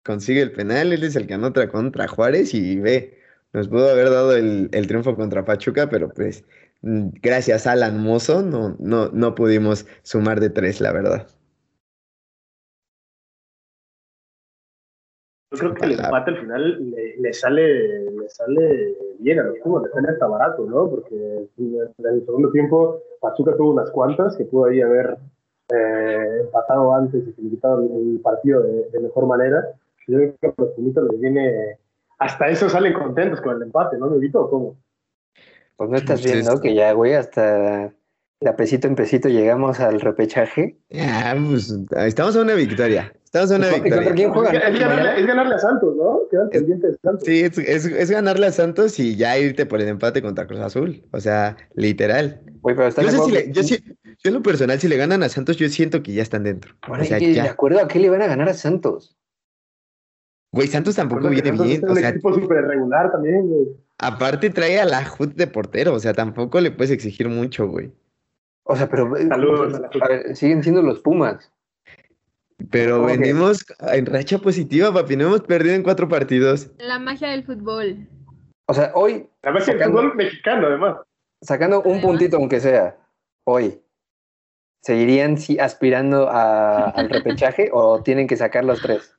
consigue 0.04 0.42
el 0.42 0.52
penal, 0.52 0.92
él 0.92 1.04
es 1.04 1.16
el 1.16 1.28
que 1.28 1.36
anota 1.36 1.70
contra 1.70 2.08
Juárez 2.10 2.54
y 2.54 2.78
ve, 2.80 3.18
nos 3.54 3.70
pudo 3.70 3.90
haber 3.90 4.10
dado 4.10 4.36
el, 4.36 4.70
el 4.74 4.88
triunfo 4.88 5.16
contra 5.16 5.46
Pachuca, 5.46 5.90
pero 5.90 6.10
pues 6.10 6.44
mm, 6.82 7.10
gracias 7.22 7.66
a 7.66 7.72
Alan 7.74 7.98
Mozo 8.04 8.42
no, 8.42 8.76
no, 8.80 9.10
no 9.14 9.36
pudimos 9.36 9.86
sumar 10.04 10.40
de 10.42 10.50
tres, 10.50 10.82
la 10.82 10.92
verdad. 10.92 11.28
Yo 15.52 15.58
creo 15.58 15.74
que 15.74 15.86
el 15.86 16.00
empate 16.00 16.32
al 16.32 16.40
final 16.40 16.92
le, 16.92 17.18
le 17.18 17.34
sale, 17.34 18.10
le 18.10 18.30
sale 18.30 18.96
bien 19.20 19.40
a 19.40 19.44
los 19.44 19.58
Pumas, 19.60 19.84
le 19.84 19.90
sale 19.90 20.08
hasta 20.10 20.28
barato, 20.28 20.66
¿no? 20.66 20.90
Porque 20.90 21.16
en 21.58 21.90
el 22.06 22.26
segundo 22.26 22.52
tiempo 22.52 23.02
Pachuca 23.20 23.56
tuvo 23.58 23.72
unas 23.72 23.92
cuantas 23.92 24.38
que 24.38 24.46
pudo 24.46 24.66
ahí 24.66 24.80
haber 24.80 25.18
eh, 25.74 26.42
empatado 26.42 26.96
antes 26.96 27.24
y 27.28 27.50
quitaron 27.50 27.84
el 27.84 28.22
partido 28.22 28.62
de, 28.64 28.90
de 28.92 29.00
mejor 29.02 29.28
manera. 29.28 29.68
Yo 30.08 30.18
creo 30.18 30.34
que 30.40 30.48
a 30.48 30.54
los 30.58 30.70
Pumitas 30.72 31.04
les 31.12 31.20
viene. 31.20 31.78
Hasta 32.18 32.48
eso 32.48 32.70
salen 32.70 32.94
contentos 32.94 33.42
con 33.42 33.58
el 33.58 33.64
empate, 33.64 33.98
¿no, 33.98 34.08
Miguelito? 34.08 34.42
¿O 34.42 34.50
cómo? 34.50 34.76
Pues 35.76 35.90
no 35.90 35.98
estás 35.98 36.24
viendo 36.24 36.62
que 36.62 36.74
ya, 36.74 36.94
güey, 36.94 37.14
hasta 37.14 37.92
a 38.46 38.56
pesito 38.56 38.88
en 38.88 38.96
pesito 38.96 39.30
llegamos 39.30 39.80
al 39.80 40.02
repechaje. 40.02 40.78
Ya, 40.90 41.36
pues 41.48 41.74
estamos 42.06 42.36
a 42.36 42.42
una 42.42 42.54
victoria. 42.56 43.14
Estamos 43.24 43.52
a 43.52 43.56
una 43.56 43.68
¿Y 43.68 43.72
contra 43.80 43.84
victoria. 44.00 44.14
quién 44.16 44.32
juegan? 44.34 44.56
Es, 44.56 44.80
ganarle, 44.80 45.20
es 45.22 45.28
ganarle 45.28 45.56
a 45.56 45.60
Santos, 45.60 45.96
¿no? 45.96 46.20
Quedan 46.30 46.48
Es- 46.52 46.58
pendientes 46.60 46.92
de 46.92 46.98
Santos. 47.04 47.24
Sí, 47.26 47.40
es, 47.42 47.58
es, 47.58 47.86
es 47.86 48.12
ganarle 48.12 48.48
a 48.48 48.52
Santos 48.52 49.00
y 49.00 49.16
ya 49.16 49.38
irte 49.38 49.66
por 49.66 49.80
el 49.80 49.88
empate 49.88 50.22
contra 50.22 50.48
Cruz 50.48 50.60
Azul. 50.60 51.04
O 51.12 51.20
sea, 51.20 51.56
literal. 51.76 52.42
Pero 52.64 52.76
Yo, 52.78 52.84
de 52.86 52.92
sé 52.92 53.02
si 53.12 53.16
acuerdo 53.16 53.28
le- 53.30 53.44
que- 53.46 53.52
yo, 53.54 53.64
sí- 53.64 53.84
yo 54.04 54.28
en 54.30 54.34
lo 54.34 54.42
personal, 54.42 54.80
si 54.80 54.88
le 54.88 54.98
ganan 54.98 55.24
a 55.24 55.30
Santos, 55.30 55.58
yo 55.58 55.70
siento 55.70 56.02
que 56.04 56.14
ya 56.14 56.22
están 56.24 56.44
dentro. 56.44 56.76
Bueno, 56.88 57.04
o 57.04 57.08
sea, 57.08 57.18
¿y 57.20 57.34
qué- 57.34 57.42
¿de 57.42 57.48
acuerdo 57.48 57.80
a 57.80 57.88
qué 57.88 58.00
le 58.00 58.10
van 58.10 58.22
a 58.22 58.28
ganar 58.28 58.50
a 58.50 58.54
Santos? 58.54 59.18
Güey, 60.54 60.68
Santos 60.68 60.96
tampoco 60.96 61.30
viene 61.30 61.48
Santos 61.50 61.66
bien. 61.68 61.78
es 61.78 61.84
O 61.90 61.94
un 61.94 61.98
sea, 61.98 62.10
equipo 62.10 62.34
súper 62.34 62.66
regular 62.66 63.10
también, 63.12 63.48
güey. 63.48 63.68
aparte 64.00 64.50
trae 64.50 64.80
a 64.82 64.86
la 64.86 65.10
HUD 65.18 65.36
de 65.36 65.48
portero. 65.48 65.94
O 65.94 66.00
sea, 66.00 66.14
tampoco 66.14 66.60
le 66.60 66.72
puedes 66.72 66.92
exigir 66.92 67.30
mucho, 67.30 67.68
güey. 67.70 67.92
O 68.72 68.76
sea, 68.76 68.88
pero 68.90 69.16
eh, 69.18 69.28
Saludos 69.28 69.74
a 69.76 69.80
la 69.80 70.08
ver, 70.08 70.36
siguen 70.36 70.64
siendo 70.64 70.82
los 70.82 71.00
Pumas. 71.02 71.52
Pero 72.70 73.04
venimos 73.06 73.66
en 73.92 74.06
racha 74.06 74.38
positiva, 74.38 74.94
papi. 74.94 75.16
No 75.16 75.26
hemos 75.28 75.42
perdido 75.42 75.76
en 75.76 75.84
cuatro 75.84 76.08
partidos. 76.08 76.70
La 76.78 77.00
magia 77.00 77.30
del 77.30 77.44
fútbol. 77.44 78.08
O 78.68 78.74
sea, 78.74 78.92
hoy, 78.94 79.28
Además, 79.42 79.68
el 79.68 79.74
Sacando- 79.80 79.98
fútbol 80.02 80.16
mexicano, 80.16 80.68
además. 80.68 80.98
sacando 81.42 81.80
un 81.82 81.86
Además. 81.94 82.02
puntito 82.06 82.38
aunque 82.38 82.60
sea, 82.60 82.96
hoy, 83.46 83.82
¿seguirían 84.84 85.38
sí, 85.38 85.58
aspirando 85.60 86.30
a- 86.30 86.92
al 86.92 87.10
repechaje 87.10 87.70
o 87.74 88.02
tienen 88.04 88.28
que 88.28 88.38
sacar 88.38 88.64
los 88.64 88.82
tres? 88.82 89.16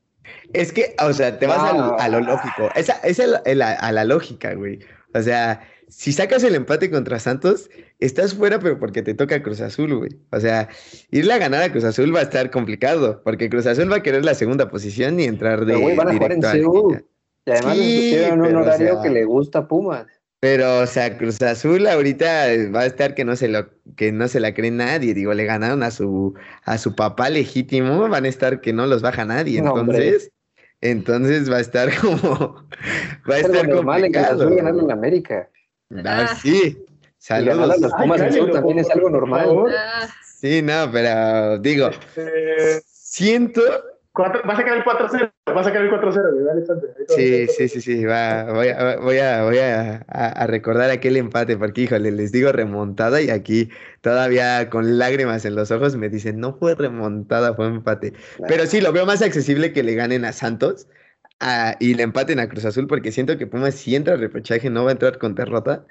Es 0.53 0.73
que, 0.73 0.95
o 1.05 1.12
sea, 1.12 1.38
te 1.38 1.47
vas 1.47 1.59
al- 1.59 1.97
a 1.99 2.09
lo 2.09 2.21
lógico. 2.21 2.71
Esa, 2.77 2.95
esa 3.03 3.25
es 3.25 3.29
la- 3.29 3.43
la- 3.55 3.73
a 3.73 3.93
la 3.93 4.05
lógica, 4.05 4.55
güey. 4.55 4.79
O 5.15 5.21
sea, 5.21 5.61
si 5.92 6.12
sacas 6.12 6.42
el 6.42 6.55
empate 6.55 6.90
contra 6.90 7.18
Santos, 7.18 7.68
estás 8.00 8.35
fuera, 8.35 8.59
pero 8.59 8.78
porque 8.78 9.02
te 9.02 9.14
toca 9.14 9.42
Cruz 9.42 9.61
Azul, 9.61 9.94
güey. 9.94 10.11
O 10.31 10.40
sea, 10.40 10.68
irle 11.11 11.35
a 11.35 11.38
ganar 11.38 11.62
a 11.62 11.70
Cruz 11.70 11.85
Azul 11.85 12.14
va 12.14 12.20
a 12.20 12.24
estar 12.24 12.50
complicado, 12.50 13.20
porque 13.24 13.50
Cruz 13.50 13.66
Azul 13.66 13.92
va 13.92 13.96
a 13.96 14.02
querer 14.02 14.24
la 14.24 14.35
segunda 14.35 14.70
posición 14.70 15.20
y 15.20 15.24
entrar 15.24 15.61
de 15.61 15.66
Pero, 15.74 15.81
güey, 15.81 15.96
van 15.96 16.09
a 16.09 16.14
jugar 16.14 16.33
en 16.33 16.40
CU. 16.40 16.96
Y 17.44 17.50
además 17.50 17.76
Sí, 17.76 18.16
un 18.33 18.40
o 18.40 18.61
horario 18.61 18.94
sea- 18.94 19.02
que 19.02 19.11
le 19.11 19.24
gusta 19.24 19.61
a 19.61 19.68
Pumas. 19.68 20.07
Pero, 20.40 20.81
o 20.81 20.87
sea, 20.87 21.18
Cruz 21.18 21.40
Azul 21.42 21.87
ahorita 21.87 22.46
va 22.74 22.81
a 22.81 22.87
estar 22.87 23.14
que 23.14 23.24
no 23.24 23.37
se 23.37 23.46
lo, 23.46 23.68
que 23.94 24.11
no 24.11 24.26
se 24.26 24.40
la 24.40 24.55
cree 24.55 24.72
nadie. 24.72 25.14
Digo, 25.14 25.33
le 25.35 25.44
ganaron 25.44 25.85
a 25.85 25.92
su, 25.92 26.35
a 26.64 26.78
su 26.78 26.96
papá 26.96 27.31
legítimo, 27.31 28.09
van 28.09 28.24
a 28.24 28.28
estar 28.28 28.61
que 28.61 28.72
no 28.72 28.87
los 28.87 29.02
baja 29.02 29.24
nadie. 29.24 29.62
No. 29.62 29.78
Entonces, 29.78 30.33
entonces 30.81 31.48
va 31.50 31.59
a 31.59 31.61
estar 31.61 31.90
como, 32.00 32.66
va 33.31 33.35
a 33.37 33.38
estar 33.38 33.68
normal 33.68 34.05
en 34.05 34.12
Cruz 34.12 34.26
complicado. 34.26 34.42
Azul 34.66 34.81
en 34.81 34.90
América. 34.90 35.48
Ah, 36.05 36.37
sí. 36.40 36.85
Saludos. 37.18 37.81
los 37.81 37.92
Pumas 37.94 38.20
Ay, 38.20 38.26
del 38.26 38.35
Sur 38.35 38.46
cállalo, 38.46 38.52
también 38.52 38.78
es 38.81 38.90
algo 38.90 39.11
normal. 39.11 39.48
Ah, 39.76 40.09
Sí, 40.24 40.61
no, 40.61 40.90
pero 40.90 41.59
digo, 41.59 41.90
Eh, 42.16 42.81
siento. 42.85 43.62
cuatro- 44.11 44.42
va 44.46 44.55
a 44.55 44.57
sacar 44.57 44.76
el 44.76 44.83
4-0, 44.85 45.31
va 45.57 45.61
a 45.61 45.64
sacar 45.64 45.83
el 45.83 45.88
4-0, 45.90 46.33
güey, 46.33 46.44
dale 46.44 46.66
chance. 46.66 46.85
Ahí 46.98 47.07
te 47.07 47.12
va, 47.12 47.16
Sí, 47.16 47.46
sí, 47.46 47.68
sí, 47.68 47.81
sí. 47.81 48.05
Va, 48.05 48.52
voy 48.52 48.68
a, 48.68 48.96
voy 48.96 49.18
a, 49.18 49.44
voy 49.44 49.59
a, 49.59 50.05
a- 50.09 50.28
a 50.42 50.46
recordar 50.48 50.90
aquel 50.90 51.16
empate, 51.16 51.57
porque 51.57 51.83
híjole, 51.83 52.11
les 52.11 52.33
digo 52.33 52.50
remontada 52.50 53.20
y 53.22 53.31
aquí 53.31 53.70
todavía 54.00 54.68
con 54.68 54.98
lágrimas 54.98 55.44
en 55.44 55.55
los 55.55 55.70
ojos 55.70 55.94
me 55.96 56.09
dicen, 56.09 56.40
no 56.40 56.55
fue 56.57 56.74
remontada, 56.74 57.55
fue 57.55 57.66
empate. 57.68 58.12
Pero 58.48 58.66
sí, 58.66 58.81
lo 58.81 58.92
veo 58.92 59.07
más 59.07 59.22
accesible 59.22 59.72
que 59.72 59.85
le 59.85 59.94
ganen 59.94 60.24
a 60.24 60.33
Santos 60.33 60.88
ah, 61.42 61.76
y 61.81 61.94
le 61.94 62.02
empaten 62.02 62.40
a 62.40 62.48
Cruz 62.48 62.64
Azul, 62.64 62.87
porque 62.87 63.12
siento 63.12 63.37
que 63.37 63.46
Pumas 63.46 63.74
si 63.74 63.94
entra 63.94 64.14
al 64.14 64.20
repechaje 64.20 64.70
no 64.70 64.85
va 64.85 64.90
a 64.90 64.92
entrar 64.92 65.18
con 65.18 65.35
derrota. 65.35 65.87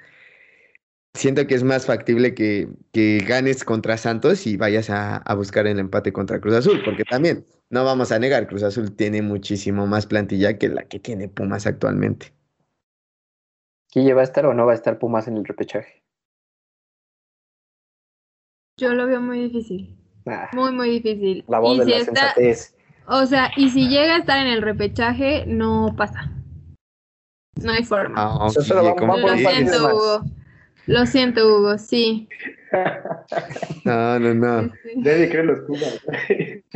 siento 1.14 1.46
que 1.46 1.54
es 1.54 1.62
más 1.62 1.86
factible 1.86 2.34
que, 2.34 2.68
que 2.92 3.18
ganes 3.26 3.64
contra 3.64 3.96
Santos 3.98 4.46
y 4.46 4.56
vayas 4.56 4.90
a, 4.90 5.18
a, 5.18 5.34
buscar 5.34 5.66
el 5.66 5.78
empate 5.78 6.12
contra 6.12 6.40
Cruz 6.40 6.54
Azul, 6.54 6.82
porque 6.84 7.04
también 7.04 7.46
no 7.70 7.84
vamos 7.84 8.12
a 8.12 8.18
negar, 8.18 8.48
Cruz 8.48 8.62
Azul 8.62 8.96
tiene 8.96 9.22
muchísimo 9.22 9.86
más 9.86 10.06
plantilla 10.06 10.58
que 10.58 10.68
la 10.68 10.84
que 10.84 10.98
tiene 10.98 11.28
Pumas 11.28 11.66
actualmente. 11.66 12.32
¿Quién 13.92 14.16
va 14.16 14.22
a 14.22 14.24
estar 14.24 14.46
o 14.46 14.54
no 14.54 14.64
va 14.64 14.72
a 14.72 14.74
estar 14.74 14.98
Pumas 14.98 15.28
en 15.28 15.36
el 15.36 15.44
repechaje? 15.44 16.02
Yo 18.78 18.94
lo 18.94 19.06
veo 19.06 19.20
muy 19.20 19.38
difícil. 19.48 19.96
Ah, 20.26 20.48
muy, 20.54 20.72
muy 20.72 20.88
difícil. 20.88 21.44
La 21.46 21.58
voz 21.58 21.76
y 21.76 21.78
de 21.80 21.84
si 21.84 21.90
la 21.90 21.96
está, 21.98 22.34
sensatez. 22.34 22.76
O 23.06 23.26
sea, 23.26 23.50
y 23.56 23.70
si 23.70 23.88
llega 23.88 24.16
a 24.16 24.18
estar 24.18 24.38
en 24.38 24.52
el 24.52 24.62
repechaje, 24.62 25.44
no 25.46 25.94
pasa. 25.96 26.30
No 27.62 27.72
hay 27.72 27.84
forma. 27.84 28.14
Ah, 28.16 28.46
Eso 28.48 28.62
solo 28.62 28.80
oye, 28.80 28.90
va- 28.90 28.96
¿cómo 28.96 29.14
va 29.16 29.20
por 29.22 29.30
Lo 29.30 29.42
partido 29.42 29.50
siento, 29.52 29.82
más. 29.82 29.92
Hugo. 29.92 30.24
Lo 30.86 31.06
siento, 31.06 31.46
Hugo, 31.46 31.78
sí. 31.78 32.28
No, 33.84 34.18
no, 34.18 34.34
no. 34.34 34.62
Sí. 34.82 34.90
Nadie 34.96 35.28
cree 35.28 35.44
los 35.44 35.60
Pumas. 35.60 36.00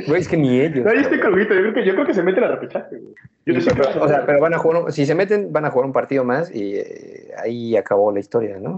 Güey, 0.07 0.21
es 0.21 0.29
que 0.29 0.37
ni 0.37 0.61
ellos. 0.61 0.85
No, 0.85 0.93
yo 0.95 1.01
estoy 1.01 1.19
con 1.21 1.35
Huguito, 1.35 1.55
yo 1.55 1.61
creo 1.61 1.75
que, 1.75 1.85
yo 1.87 1.95
creo 1.95 2.07
que 2.07 2.15
se 2.15 2.23
meten 2.23 2.45
a 2.45 2.49
repechaje, 2.49 2.97
güey. 2.99 3.15
Yo 3.47 3.55
Y- 3.55 3.61
sé 3.61 3.71
que- 3.71 3.83
pero, 3.83 4.05
o 4.05 4.09
sea, 4.09 4.25
pero 4.27 4.41
van 4.41 4.55
a 4.55 4.59
jugar, 4.59 4.85
un- 4.85 4.93
si 4.93 5.07
se 5.07 5.15
meten, 5.15 5.53
van 5.53 5.65
a 5.65 5.71
jugar 5.71 5.87
un 5.87 5.93
partido 5.93 6.25
más 6.25 6.55
y 6.55 6.77
eh, 6.77 7.31
ahí 7.43 7.77
acabó 7.77 8.13
la 8.13 8.21
historia, 8.21 8.59
¿no? 8.61 8.77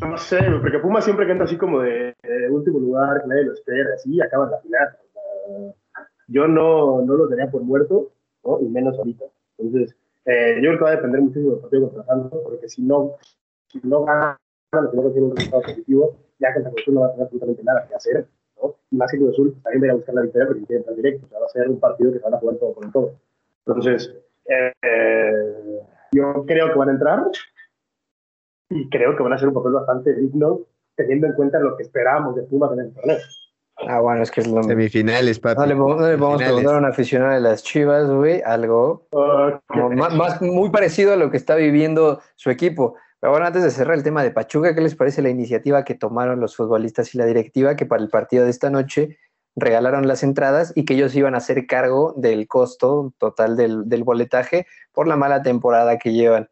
No 0.00 0.18
sé, 0.18 0.38
güey, 0.38 0.60
porque 0.60 0.78
Pumas 0.80 1.04
siempre 1.04 1.26
que 1.26 1.32
entra 1.32 1.44
así 1.46 1.56
como 1.56 1.80
de, 1.80 2.14
de 2.22 2.50
último 2.50 2.78
lugar, 2.78 3.22
que 3.22 3.28
nadie 3.28 3.44
lo 3.44 3.52
espera, 3.52 3.88
así, 3.94 4.20
acaba 4.20 4.46
en 4.46 4.50
la 4.50 4.58
final. 4.60 4.88
O 4.98 5.12
sea, 5.12 5.74
yo 6.28 6.48
no, 6.48 7.02
no 7.02 7.14
los 7.14 7.30
daría 7.30 7.50
por 7.50 7.62
muerto, 7.62 8.10
¿no? 8.44 8.60
y 8.60 8.68
menos 8.68 8.98
ahorita. 8.98 9.24
Entonces, 9.58 9.96
eh, 10.24 10.56
yo 10.56 10.70
creo 10.70 10.78
que 10.78 10.84
va 10.84 10.90
a 10.90 10.96
depender 10.96 11.20
muchísimo 11.20 11.52
del 11.52 11.60
partido 11.60 11.82
contra 11.88 12.04
Santos, 12.04 12.40
porque 12.42 12.68
si 12.68 12.82
no, 12.82 13.16
si 13.68 13.80
no 13.84 14.04
gana, 14.04 14.38
si 14.72 14.96
no 14.96 15.02
consigue 15.02 15.24
un 15.24 15.36
resultado 15.36 15.62
positivo, 15.62 16.16
ya 16.38 16.48
el 16.48 16.64
Cruz 16.64 16.88
no 16.88 17.00
va 17.00 17.06
a 17.06 17.10
tener 17.10 17.24
absolutamente 17.24 17.62
nada 17.62 17.86
que 17.86 17.94
hacer. 17.94 18.26
¿no? 18.60 18.74
Y 18.90 18.96
más 18.96 19.10
que 19.10 19.18
Cruz 19.18 19.32
Azul 19.32 19.56
también 19.62 19.88
va 19.88 19.92
a 19.92 19.96
buscar 19.96 20.14
la 20.14 20.22
victoria 20.22 20.48
quiere 20.48 20.76
entrar 20.76 20.96
directo. 20.96 21.26
O 21.26 21.28
sea, 21.28 21.38
va 21.38 21.46
a 21.46 21.50
ser 21.50 21.68
un 21.68 21.80
partido 21.80 22.12
que 22.12 22.18
se 22.18 22.24
van 22.24 22.34
a 22.34 22.38
jugar 22.38 22.56
todo 22.56 22.74
por 22.74 22.92
todo. 22.92 23.12
Entonces, 23.66 24.14
eh, 24.48 25.80
yo 26.12 26.44
creo 26.46 26.72
que 26.72 26.78
van 26.78 26.88
a 26.88 26.92
entrar 26.92 27.26
y 28.70 28.88
creo 28.90 29.16
que 29.16 29.22
van 29.22 29.32
a 29.32 29.36
hacer 29.36 29.48
un 29.48 29.54
papel 29.54 29.72
bastante 29.72 30.14
digno 30.14 30.60
teniendo 30.96 31.26
en 31.26 31.34
cuenta 31.34 31.58
lo 31.60 31.76
que 31.76 31.82
esperábamos 31.82 32.34
de 32.36 32.42
Pumas 32.42 32.72
en 32.72 32.80
el 32.80 32.94
torneo. 32.94 33.18
Ah, 33.78 34.00
bueno, 34.00 34.22
es 34.22 34.30
que 34.30 34.40
es 34.40 34.46
lo 34.46 34.62
Semifinales, 34.62 35.38
papi. 35.38 35.60
No 35.60 35.66
le, 35.66 35.74
no 35.74 35.88
le 35.88 35.94
podemos 35.94 36.08
Semifinales. 36.18 36.46
preguntar 36.46 36.74
a 36.74 36.78
un 36.78 36.84
aficionado 36.86 37.34
de 37.34 37.40
las 37.40 37.62
Chivas, 37.62 38.08
güey, 38.10 38.40
algo 38.44 39.06
Ah, 39.14 39.60
como 39.68 39.90
más, 39.90 40.14
más- 40.14 40.42
muy 40.42 40.70
parecido 40.70 41.12
a 41.12 41.16
lo 41.16 41.30
que 41.30 41.36
está 41.36 41.54
viviendo 41.56 42.20
su 42.36 42.50
equipo. 42.50 42.94
Pero 43.20 43.32
bueno, 43.32 43.46
antes 43.46 43.62
de 43.62 43.70
cerrar 43.70 43.96
el 43.96 44.02
tema 44.02 44.22
de 44.22 44.30
Pachuca, 44.30 44.74
¿qué 44.74 44.80
les 44.80 44.94
parece 44.94 45.22
la 45.22 45.28
iniciativa 45.30 45.84
que 45.84 45.94
tomaron 45.94 46.40
los 46.40 46.56
futbolistas 46.56 47.14
y 47.14 47.18
la 47.18 47.26
directiva 47.26 47.76
que 47.76 47.86
para 47.86 48.02
el 48.02 48.08
partido 48.08 48.44
de 48.44 48.50
esta 48.50 48.70
noche 48.70 49.18
regalaron 49.56 50.06
las 50.06 50.22
entradas 50.22 50.72
y 50.76 50.84
que 50.84 50.94
ellos 50.94 51.14
iban 51.16 51.34
a 51.34 51.38
hacer 51.38 51.66
cargo 51.66 52.12
del 52.16 52.46
costo 52.46 53.14
total 53.18 53.56
del, 53.56 53.88
del 53.88 54.04
boletaje 54.04 54.66
por 54.92 55.06
la 55.08 55.16
mala 55.16 55.42
temporada 55.42 55.98
que 55.98 56.12
llevan? 56.12 56.48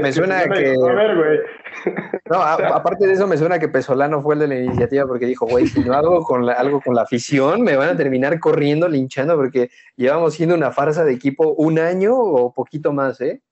Me 0.00 0.12
suena 0.12 0.48
que... 0.48 0.74
A 0.88 0.94
ver, 0.94 1.16
güey. 1.16 1.38
No, 2.30 2.38
a- 2.38 2.54
aparte 2.54 3.06
de 3.06 3.12
eso, 3.12 3.26
me 3.28 3.36
suena 3.36 3.58
que 3.58 3.68
Pesolano 3.68 4.20
fue 4.20 4.34
el 4.34 4.40
de 4.40 4.48
la 4.48 4.56
iniciativa 4.58 5.06
porque 5.06 5.26
dijo, 5.26 5.46
güey, 5.46 5.66
si 5.68 5.80
no 5.80 5.92
hago 5.94 6.24
con 6.24 6.44
la- 6.44 6.54
algo 6.54 6.80
con 6.80 6.94
la 6.94 7.02
afición, 7.02 7.62
me 7.62 7.76
van 7.76 7.90
a 7.90 7.96
terminar 7.96 8.40
corriendo, 8.40 8.88
linchando, 8.88 9.36
porque 9.36 9.70
llevamos 9.96 10.34
siendo 10.34 10.54
una 10.56 10.72
farsa 10.72 11.04
de 11.04 11.12
equipo 11.12 11.52
un 11.52 11.78
año 11.78 12.16
o 12.16 12.52
poquito 12.52 12.92
más, 12.92 13.20
¿eh? 13.20 13.42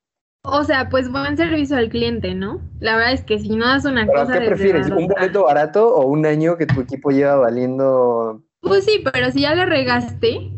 O 0.42 0.64
sea, 0.64 0.88
pues 0.88 1.10
buen 1.10 1.36
servicio 1.36 1.76
al 1.76 1.88
cliente, 1.88 2.34
¿no? 2.34 2.60
La 2.80 2.96
verdad 2.96 3.12
es 3.12 3.22
que 3.22 3.38
si 3.38 3.54
no 3.56 3.66
das 3.66 3.84
una 3.84 4.06
¿Pero 4.06 4.20
cosa 4.20 4.40
qué 4.40 4.46
prefieres? 4.46 4.90
¿Un 4.90 5.06
boleto 5.06 5.44
barato 5.44 5.94
o 5.94 6.06
un 6.06 6.26
año 6.26 6.56
que 6.58 6.66
tu 6.66 6.80
equipo 6.80 7.10
lleva 7.10 7.36
valiendo? 7.36 8.42
Pues 8.60 8.84
sí, 8.84 9.02
pero 9.12 9.30
si 9.30 9.42
ya 9.42 9.54
le 9.54 9.64
regaste, 9.66 10.50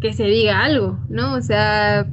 que 0.00 0.12
se 0.14 0.24
diga 0.24 0.64
algo, 0.64 0.98
¿no? 1.08 1.34
O 1.34 1.42
sea, 1.42 2.06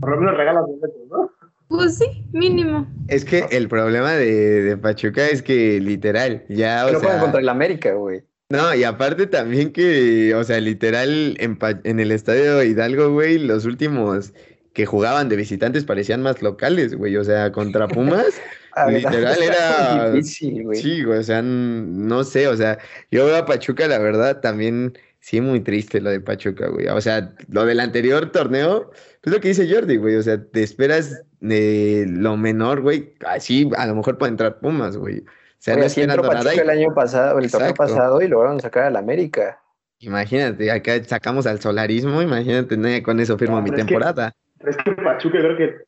Por 0.00 0.10
lo 0.10 0.16
menos 0.18 0.36
regalas 0.36 0.64
boletos, 0.66 1.08
¿no? 1.10 1.30
pues 1.68 1.98
sí, 1.98 2.06
mínimo. 2.32 2.86
Es 3.08 3.24
que 3.24 3.44
el 3.50 3.66
problema 3.68 4.12
de, 4.12 4.62
de 4.62 4.76
Pachuca 4.76 5.26
es 5.26 5.42
que 5.42 5.80
literal, 5.80 6.44
ya, 6.48 6.86
o 6.86 6.92
no 6.92 6.98
juegan 7.00 7.16
sea, 7.16 7.22
contra 7.22 7.40
el 7.40 7.48
América, 7.48 7.92
güey. 7.94 8.22
no, 8.50 8.72
y 8.74 8.84
aparte 8.84 9.26
también 9.26 9.72
que, 9.72 10.32
o 10.36 10.44
sea, 10.44 10.60
literal, 10.60 11.36
en, 11.40 12.00
el 12.00 12.12
estadio 12.12 12.62
Hidalgo, 12.62 13.10
güey, 13.12 13.38
los 13.38 13.64
últimos 13.64 14.32
que 14.74 14.86
jugaban 14.86 15.28
de 15.28 15.34
visitantes 15.36 15.84
parecían 15.84 16.22
más 16.22 16.40
locales, 16.40 16.94
güey, 16.94 17.16
o 17.16 17.24
sea, 17.24 17.50
contra 17.50 17.88
Pumas, 17.88 18.40
Ah, 18.78 18.90
Literal, 18.90 19.42
era- 19.42 20.10
difícil, 20.12 20.62
güey. 20.64 20.78
sí, 20.80 21.02
güey, 21.02 21.18
o 21.18 21.22
sea, 21.22 21.40
no 21.42 22.22
sé, 22.24 22.46
o 22.46 22.56
sea, 22.56 22.78
yo 23.10 23.24
veo 23.24 23.34
a 23.36 23.46
Pachuca, 23.46 23.88
la 23.88 23.98
verdad, 23.98 24.40
también, 24.40 24.96
sí, 25.26 25.40
muy 25.40 25.58
triste 25.58 26.00
lo 26.00 26.10
de 26.10 26.20
Pachuca, 26.20 26.68
güey, 26.68 26.86
o 26.86 27.00
sea, 27.00 27.34
lo 27.48 27.66
del 27.66 27.80
anterior 27.80 28.30
torneo, 28.30 28.92
pues 29.20 29.34
lo 29.34 29.40
que 29.40 29.48
dice 29.48 29.68
Jordi, 29.68 29.96
güey, 29.96 30.14
o 30.14 30.22
sea, 30.22 30.40
te 30.40 30.62
esperas 30.62 31.24
de 31.40 32.06
lo 32.08 32.36
menor, 32.36 32.80
güey, 32.80 33.12
así, 33.26 33.68
a 33.76 33.86
lo 33.86 33.96
mejor 33.96 34.18
puede 34.18 34.30
entrar 34.30 34.60
Pumas, 34.60 34.96
güey, 34.96 35.18
o 35.18 35.24
sea, 35.58 35.74
Oye, 35.74 35.80
no 35.80 35.86
así 35.86 36.00
entró 36.02 36.22
Pachuca 36.22 36.52
el 36.52 36.66
y- 36.68 36.70
año 36.70 36.94
pasado, 36.94 37.40
el 37.40 37.50
torneo 37.50 37.74
pasado, 37.74 38.22
y 38.22 38.28
lograron 38.28 38.60
sacar 38.60 38.84
al 38.84 38.94
América. 38.94 39.60
imagínate, 39.98 40.70
acá 40.70 41.02
sacamos 41.02 41.44
al 41.48 41.60
solarismo, 41.60 42.22
imagínate, 42.22 42.76
no, 42.76 42.88
con 43.02 43.18
eso 43.18 43.36
firmo 43.36 43.56
No, 43.56 43.62
mi 43.62 43.70
es 43.70 43.74
que- 43.74 43.82
temporada. 43.82 44.32
Es 44.60 44.76
que 44.76 44.92
Pachuca 44.92 45.38
creo 45.40 45.56
que 45.56 45.86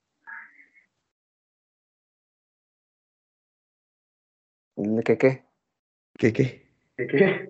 ¿Qué 5.04 5.16
qué? 5.16 5.44
¿Qué, 6.18 6.32
qué? 6.32 6.66
que- 6.96 7.06
que- 7.06 7.48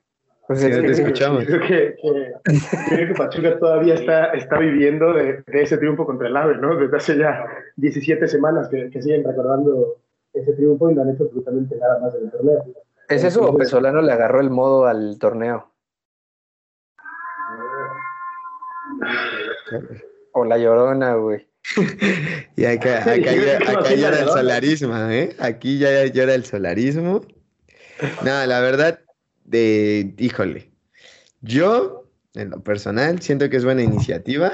Pues 0.48 0.60
Sí, 0.60 0.66
es 0.70 0.78
que- 0.80 0.86
escuchamos. 0.92 1.44
Creo 1.44 1.60
que, 1.60 1.94
que- 2.00 2.34
creo 2.88 3.08
que 3.08 3.14
Pachuca 3.14 3.58
todavía 3.58 3.94
está, 3.94 4.32
está 4.32 4.58
viviendo 4.58 5.12
de, 5.12 5.42
de 5.46 5.62
ese 5.62 5.76
triunfo 5.76 6.06
contra 6.06 6.26
el 6.28 6.36
AVE, 6.36 6.56
¿no? 6.56 6.74
Desde 6.76 6.96
hace 6.96 7.18
ya 7.18 7.44
17 7.76 8.26
semanas 8.26 8.68
que, 8.70 8.88
que 8.90 9.02
siguen 9.02 9.24
recordando 9.24 9.98
ese 10.32 10.52
triunfo 10.54 10.90
y 10.90 10.94
no 10.94 11.02
han 11.02 11.10
hecho 11.10 11.24
absolutamente 11.24 11.76
nada 11.76 11.98
más 12.00 12.14
en 12.14 12.24
el 12.24 12.30
torneo. 12.30 12.64
¿Es 13.08 13.24
eso 13.24 13.42
o 13.46 13.56
Pesolano 13.56 14.00
le 14.02 14.10
agarró 14.12 14.40
el 14.40 14.48
modo 14.50 14.86
al 14.86 15.18
torneo? 15.18 15.70
O 20.32 20.44
la 20.44 20.58
llorona, 20.58 21.14
güey. 21.14 21.46
Y 22.56 22.64
acá, 22.64 22.98
acá, 23.02 23.12
acá 23.12 23.94
llora 23.94 24.18
el 24.20 24.24
nada. 24.26 24.32
solarismo, 24.38 24.96
¿eh? 25.10 25.36
Aquí 25.38 25.78
ya 25.78 26.06
llora 26.06 26.34
el 26.34 26.44
solarismo. 26.44 27.20
No, 28.24 28.46
la 28.46 28.60
verdad, 28.60 29.00
de, 29.48 30.14
híjole, 30.18 30.70
yo, 31.40 32.04
en 32.34 32.50
lo 32.50 32.60
personal, 32.62 33.20
siento 33.22 33.48
que 33.48 33.56
es 33.56 33.64
buena 33.64 33.82
iniciativa, 33.82 34.52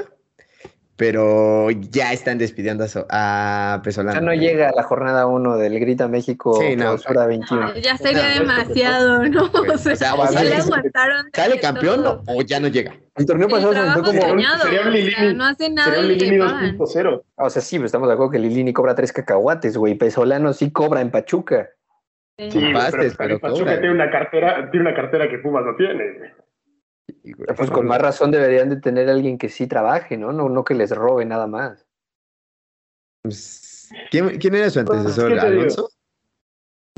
pero 0.96 1.70
ya 1.72 2.12
están 2.12 2.38
despidiendo 2.38 2.84
a, 2.84 2.88
So- 2.88 3.06
a 3.10 3.80
Pesolano. 3.82 4.14
Ya 4.14 4.20
no 4.24 4.32
llega 4.32 4.68
a 4.68 4.72
la 4.76 4.84
jornada 4.84 5.26
1 5.26 5.56
del 5.56 5.80
Grita 5.80 6.06
México 6.06 6.60
Sí, 6.60 6.76
no. 6.76 6.82
clausura 6.84 7.26
21. 7.26 7.74
Ya 7.78 7.96
sería 7.96 8.34
no, 8.34 8.40
demasiado, 8.40 9.24
¿no? 9.28 9.50
O 9.52 9.76
sea, 9.76 9.94
O 9.94 9.96
sea, 9.96 10.14
o 10.14 10.24
ya 10.24 10.28
sea, 10.30 10.44
le 10.44 10.50
sí, 10.50 10.60
aguantaron. 10.68 11.26
¿Sale 11.34 11.58
campeón 11.58 12.02
todo. 12.04 12.22
o 12.28 12.42
ya 12.42 12.60
no 12.60 12.68
llega? 12.68 12.94
El 13.16 13.26
torneo 13.26 13.48
El 13.48 13.52
pasado 13.54 13.72
se 13.72 13.78
aventó 13.80 14.02
como... 14.04 14.20
soñado, 14.22 14.62
Sería 14.62 14.80
un 14.82 14.86
o 14.88 14.92
sea, 14.92 15.00
Lilini- 15.00 15.34
no 15.36 15.44
hace 15.44 15.70
nada 15.70 15.88
Sería 15.88 16.00
un 16.00 16.08
Lilini 16.08 16.38
pagan. 16.38 16.78
2.0. 16.78 17.22
O 17.38 17.50
sea, 17.50 17.62
sí, 17.62 17.76
pero 17.76 17.86
estamos 17.86 18.06
de 18.08 18.14
acuerdo 18.14 18.30
que 18.30 18.38
Lilini 18.38 18.72
cobra 18.72 18.94
tres 18.94 19.12
cacahuates, 19.12 19.76
güey. 19.76 19.94
Pesolano 19.96 20.52
sí 20.52 20.70
cobra 20.70 21.00
en 21.00 21.10
Pachuca. 21.10 21.70
Sí. 22.38 22.50
Sí, 22.50 22.72
pastes, 22.72 23.14
pero, 23.16 23.38
pero 23.38 23.40
Pachuca 23.40 23.78
tiene 23.80 23.94
una 23.94 24.10
cartera, 24.10 24.70
tiene 24.70 24.88
una 24.88 24.96
cartera 24.96 25.28
que 25.28 25.38
Pumas 25.38 25.64
no 25.64 25.76
tiene. 25.76 26.34
Pues 27.56 27.70
con 27.70 27.86
más 27.86 28.00
razón 28.00 28.30
deberían 28.30 28.70
de 28.70 28.80
tener 28.80 29.08
alguien 29.08 29.38
que 29.38 29.48
sí 29.48 29.66
trabaje, 29.66 30.16
¿no? 30.16 30.32
No, 30.32 30.48
no 30.48 30.64
que 30.64 30.74
les 30.74 30.90
robe 30.90 31.24
nada 31.24 31.46
más. 31.46 31.86
pues, 33.22 33.90
¿quién, 34.10 34.38
quién 34.38 34.54
era 34.54 34.68
su 34.70 34.84
Pues, 34.84 34.98
antecesor? 35.00 35.38
¿Alonso? 35.38 35.90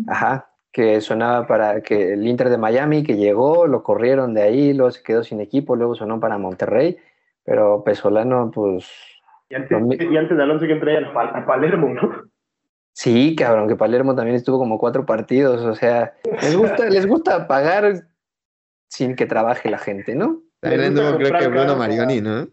Ajá, 0.07 0.51
que 0.73 1.01
sonaba 1.01 1.47
para 1.47 1.81
que 1.83 2.13
el 2.15 2.27
Inter 2.27 2.49
de 2.49 2.59
Miami 2.59 3.03
que 3.03 3.17
llegó, 3.17 3.67
lo 3.67 3.83
corrieron 3.83 4.35
de 4.35 4.43
ahí, 4.43 4.73
luego 4.73 4.91
se 4.91 5.03
quedó 5.03 5.23
sin 5.23 5.41
equipo, 5.41 5.77
luego 5.77 5.95
sonó 5.95 6.19
para 6.21 6.39
Monterrey, 6.39 6.97
pero 7.45 7.83
Pesolano, 7.85 8.51
pues 8.55 8.91
Y 9.49 9.55
antes, 9.55 10.01
y 10.01 10.17
antes 10.17 10.37
de 10.37 10.43
Alonso 10.43 10.67
que 10.67 10.77
traía 10.77 10.99
al 10.99 11.13
Pal- 11.13 11.33
a 11.35 11.45
Palermo, 11.47 11.89
¿no? 11.89 12.25
Sí, 12.97 13.37
cabrón, 13.37 13.69
que 13.69 13.77
Palermo 13.77 14.17
también 14.17 14.37
estuvo 14.37 14.59
como 14.59 14.79
cuatro 14.79 15.05
partidos, 15.05 15.63
o 15.63 15.75
sea, 15.75 16.15
les 16.43 16.57
gusta, 16.57 16.89
les 16.89 17.07
gusta 17.07 17.47
pagar 17.47 18.09
sin 18.91 19.15
que 19.15 19.27
trabaje 19.27 19.69
la 19.71 19.79
gente, 19.79 20.15
¿no? 20.15 20.43
También 20.61 20.85
anduvo, 20.85 21.17
creo 21.19 21.39
que 21.39 21.49
Bruno 21.49 21.77
Marioni, 21.77 22.21
¿no? 22.21 22.49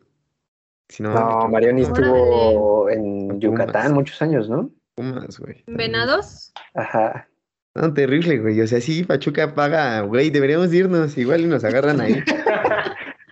Si 0.89 1.01
no, 1.01 1.13
No, 1.13 1.47
Marioni 1.47 1.83
estuvo 1.83 2.89
en 2.89 3.39
Yucatán 3.39 3.83
Pumas. 3.83 3.91
muchos 3.93 4.21
años, 4.21 4.49
¿no? 4.49 4.69
Pumas, 4.95 5.39
güey. 5.39 5.63
¿Venados? 5.65 6.51
Ajá. 6.75 7.29
No, 7.75 7.93
terrible, 7.93 8.37
güey. 8.39 8.61
O 8.61 8.67
sea, 8.67 8.81
sí, 8.81 9.03
Pachuca 9.03 9.55
paga, 9.55 10.01
güey, 10.01 10.29
deberíamos 10.29 10.71
irnos, 10.73 11.17
igual 11.17 11.41
y 11.41 11.45
nos 11.45 11.63
agarran 11.63 12.01
ahí. 12.01 12.21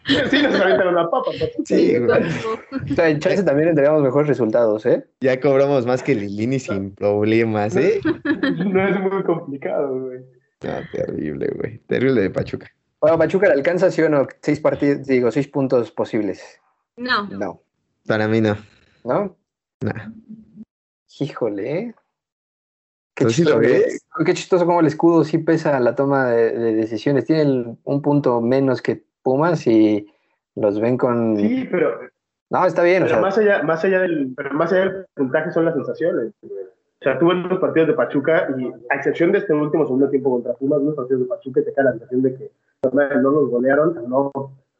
Sí, 0.05 0.41
nos 0.41 0.55
avientan 0.59 0.87
una 0.87 1.09
papa. 1.09 1.31
Pachuca. 1.31 1.63
Sí, 1.65 1.97
güey. 1.97 2.21
O 2.91 2.95
sea, 2.95 3.09
en 3.09 3.19
chance 3.19 3.43
también 3.43 3.69
entregamos 3.69 4.01
mejores 4.01 4.27
resultados, 4.27 4.85
¿eh? 4.85 5.05
Ya 5.21 5.39
cobramos 5.39 5.85
más 5.85 6.01
que 6.03 6.15
Lilini 6.15 6.59
sin 6.59 6.95
problemas, 6.95 7.75
¿eh? 7.75 8.01
No 8.65 8.87
es 8.87 8.99
muy 8.99 9.23
complicado, 9.23 9.99
güey. 9.99 10.19
No, 10.63 10.71
terrible, 10.91 11.47
güey. 11.55 11.77
Terrible 11.87 12.21
de 12.21 12.29
Pachuca. 12.29 12.67
Bueno, 12.99 13.17
Pachuca 13.17 13.47
le 13.47 13.53
alcanza, 13.53 13.89
sí 13.91 14.01
o 14.01 14.09
no, 14.09 14.27
seis 14.41 14.59
partidos, 14.59 15.05
digo, 15.07 15.31
seis 15.31 15.47
puntos 15.47 15.91
posibles. 15.91 16.59
No. 16.97 17.27
No. 17.29 17.61
Para 18.07 18.27
mí 18.27 18.41
no. 18.41 18.57
¿No? 19.03 19.35
Nah. 19.81 20.11
Híjole. 21.19 21.95
Qué 23.15 23.25
¿Tú 23.25 23.29
sí 23.31 23.43
lo 23.43 23.59
chistoso, 23.61 23.73
ves? 23.85 24.05
qué 24.25 24.33
chistoso 24.33 24.65
como 24.65 24.79
el 24.79 24.87
escudo 24.87 25.23
sí 25.23 25.37
pesa 25.39 25.79
la 25.79 25.95
toma 25.95 26.29
de, 26.29 26.57
de 26.57 26.73
decisiones. 26.75 27.25
Tiene 27.25 27.41
el- 27.43 27.77
un 27.83 28.01
punto 28.01 28.39
menos 28.41 28.81
que 28.81 29.03
Pumas 29.23 29.65
y 29.67 30.07
los 30.55 30.79
ven 30.79 30.97
con... 30.97 31.37
Sí, 31.37 31.67
pero, 31.69 31.99
No, 32.49 32.65
está 32.65 32.83
bien, 32.83 33.03
o 33.03 33.05
pero 33.05 33.15
sea, 33.15 33.21
más 33.21 33.37
allá, 33.37 33.63
más 33.63 33.83
allá 33.83 34.01
del, 34.01 34.33
pero 34.35 34.51
más 34.51 34.71
allá 34.71 34.81
del 34.81 35.05
puntaje 35.15 35.51
son 35.51 35.65
las 35.65 35.75
sensaciones. 35.75 36.33
O 36.43 37.03
sea, 37.03 37.17
tú 37.17 37.27
ves 37.27 37.37
los 37.37 37.59
partidos 37.59 37.87
de 37.87 37.93
Pachuca 37.95 38.47
y 38.57 38.71
a 38.89 38.95
excepción 38.95 39.31
de 39.31 39.39
este 39.39 39.53
último 39.53 39.85
segundo 39.85 40.09
tiempo 40.09 40.31
contra 40.31 40.53
Pumas, 40.53 40.81
los 40.81 40.95
partidos 40.95 41.21
de 41.21 41.27
Pachuca 41.27 41.63
te 41.63 41.73
queda 41.73 41.85
la 41.85 41.91
sensación 41.91 42.21
de 42.21 42.35
que 42.35 42.51
no 42.93 43.31
los 43.31 43.49
golearon, 43.49 44.09
no 44.09 44.31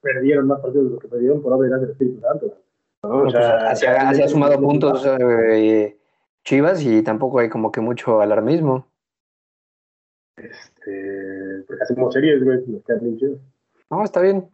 perdieron 0.01 0.47
más 0.47 0.59
partidos 0.59 0.85
de 0.85 0.91
los 0.91 0.99
que 0.99 1.07
perdieron 1.07 1.41
por 1.41 1.53
obra 1.53 1.77
del 1.77 1.89
Espíritu 1.89 2.21
Santo. 2.21 2.57
¿no? 3.03 3.09
O 3.09 3.21
pues, 3.21 3.33
sea, 3.33 3.71
así 3.71 4.21
ha 4.21 4.27
sumado 4.27 4.59
puntos 4.59 5.05
eh, 5.07 5.97
Chivas 6.43 6.83
y 6.83 7.03
tampoco 7.03 7.39
hay 7.39 7.49
como 7.49 7.71
que 7.71 7.81
mucho 7.81 8.21
alarmismo. 8.21 8.87
Este, 10.37 11.63
porque 11.67 11.83
hacemos 11.83 12.13
series, 12.13 12.43
güey, 12.43 12.59
nos 12.67 12.83
quedan 12.83 13.03
bien 13.03 13.17
chidos. 13.17 13.39
No, 13.91 14.03
está 14.03 14.21
bien. 14.21 14.49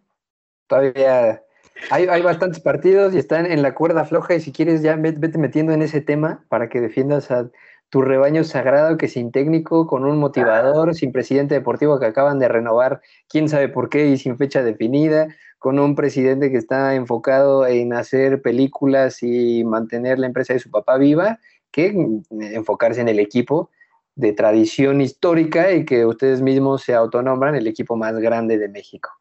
Todavía 0.68 1.44
hay, 1.92 2.08
hay 2.08 2.22
bastantes 2.24 2.60
partidos 2.60 3.14
y 3.14 3.20
están 3.20 3.46
en 3.46 3.62
la 3.62 3.76
cuerda 3.76 4.04
floja 4.04 4.36
y 4.36 4.42
si 4.42 4.52
quieres 4.52 4.82
ya 4.82 4.96
ve- 4.96 5.16
vete 5.18 5.38
metiendo 5.38 5.74
en 5.74 5.82
ese 5.82 6.02
tema 6.02 6.44
para 6.50 6.70
que 6.70 6.82
defiendas 6.82 7.32
a 7.32 7.50
tu 7.90 8.02
rebaño 8.02 8.44
sagrado 8.44 8.98
que 8.98 9.08
sin 9.08 9.32
técnico, 9.32 9.88
con 9.88 10.04
un 10.04 10.18
motivador, 10.18 10.94
sin 10.96 11.14
presidente 11.14 11.56
deportivo 11.56 12.00
que 12.00 12.08
acaban 12.08 12.40
de 12.40 12.50
renovar, 12.50 13.02
quién 13.30 13.48
sabe 13.48 13.70
por 13.70 13.90
qué 13.90 14.08
y 14.08 14.18
sin 14.18 14.38
fecha 14.38 14.62
definida, 14.64 15.28
con 15.60 15.80
un 15.80 15.96
presidente 15.96 16.52
que 16.52 16.58
está 16.58 16.96
enfocado 16.96 17.66
en 17.66 17.94
hacer 17.94 18.42
películas 18.42 19.24
y 19.24 19.64
mantener 19.64 20.20
la 20.20 20.28
empresa 20.28 20.54
de 20.54 20.60
su 20.60 20.70
papá 20.70 20.98
viva, 20.98 21.40
que 21.72 21.96
enfocarse 22.32 23.00
en 23.02 23.08
el 23.08 23.20
equipo 23.20 23.70
de 24.16 24.34
tradición 24.34 25.00
histórica 25.00 25.72
y 25.72 25.86
que 25.86 26.06
ustedes 26.06 26.42
mismos 26.42 26.84
se 26.84 26.94
autonombran 26.96 27.56
el 27.56 27.68
equipo 27.68 27.96
más 27.96 28.16
grande 28.18 28.58
de 28.58 28.68
México. 28.68 29.12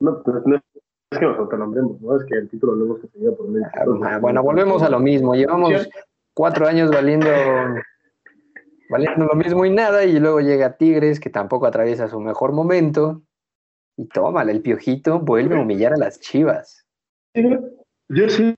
No, 0.00 0.22
pues 0.22 0.44
no 0.46 0.56
es 0.56 1.18
que 1.18 1.26
nos 1.26 1.38
autonombremos, 1.38 2.00
¿no? 2.00 2.16
Es 2.16 2.24
que 2.24 2.36
el 2.36 2.48
título 2.48 2.74
lo 2.74 2.84
hemos 2.84 3.00
conseguido 3.00 3.36
por 3.36 3.48
medio. 3.48 3.66
Ah, 3.74 4.18
Bueno, 4.18 4.42
volvemos 4.42 4.82
a 4.82 4.90
lo 4.90 4.98
mismo. 4.98 5.34
Llevamos 5.34 5.88
cuatro 6.34 6.66
años 6.66 6.90
valiendo, 6.90 7.28
valiendo 8.90 9.24
lo 9.26 9.34
mismo 9.34 9.64
y 9.64 9.70
nada, 9.70 10.04
y 10.04 10.18
luego 10.18 10.40
llega 10.40 10.76
Tigres, 10.76 11.20
que 11.20 11.30
tampoco 11.30 11.66
atraviesa 11.66 12.08
su 12.08 12.20
mejor 12.20 12.52
momento, 12.52 13.22
y 13.96 14.06
tómala, 14.06 14.50
el 14.50 14.60
piojito 14.60 15.20
vuelve 15.20 15.56
a 15.56 15.60
humillar 15.60 15.92
a 15.92 15.98
las 15.98 16.20
chivas. 16.20 16.84
Yo 18.08 18.28
sí, 18.28 18.54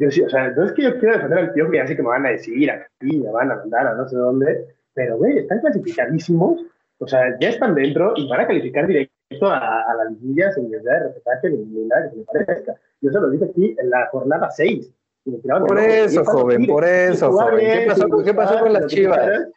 yo 0.00 0.10
sí, 0.10 0.22
o 0.22 0.28
sea, 0.28 0.50
no 0.50 0.64
es 0.64 0.72
que 0.72 0.82
yo 0.82 0.98
quiera 0.98 1.16
defender 1.16 1.38
al 1.38 1.52
que 1.52 1.76
ya 1.76 1.86
sé 1.86 1.96
que 1.96 2.02
me 2.02 2.08
van 2.08 2.26
a 2.26 2.30
decir 2.30 2.70
aquí, 2.70 3.18
me 3.18 3.30
van 3.32 3.50
a 3.50 3.56
mandar 3.56 3.88
a 3.88 3.94
no 3.94 4.08
sé 4.08 4.16
dónde, 4.16 4.66
pero 4.94 5.16
güey, 5.16 5.38
están 5.38 5.60
clasificadísimos, 5.60 6.64
o 6.98 7.08
sea, 7.08 7.36
ya 7.40 7.48
están 7.48 7.74
dentro 7.74 8.12
y 8.16 8.28
van 8.28 8.42
a 8.42 8.46
calificar 8.46 8.86
directo 8.86 9.13
a, 9.42 9.82
a 9.82 9.94
la 9.94 10.04
liguilla 10.10 10.52
sin 10.52 10.70
necesidad 10.70 10.92
de 11.00 11.04
repesaje 11.08 11.50
ni, 11.50 11.58
ni 11.64 11.84
nada 11.86 12.04
que 12.04 12.10
se 12.10 12.16
me 12.16 12.24
parezca. 12.24 12.74
Yo 13.00 13.10
se 13.10 13.20
lo 13.20 13.30
dije 13.30 13.44
aquí 13.46 13.76
en 13.78 13.90
la 13.90 14.06
jornada 14.10 14.50
6. 14.50 14.90
y 15.26 15.30
me 15.30 15.38
tiraban 15.38 15.62
de 15.64 15.68
Por 15.68 15.78
eso, 15.78 16.20
están 16.20 16.24
joven, 16.34 16.56
Tigres. 16.58 16.72
por 16.74 16.84
eso, 16.84 17.32
joven. 17.32 17.58
¿Qué 17.58 17.86
pasó, 17.86 18.08
¿qué 18.24 18.34
pasó 18.34 18.58
con 18.60 18.72
las 18.72 18.86
chivas? 18.86 19.48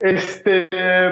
Este, 0.00 0.68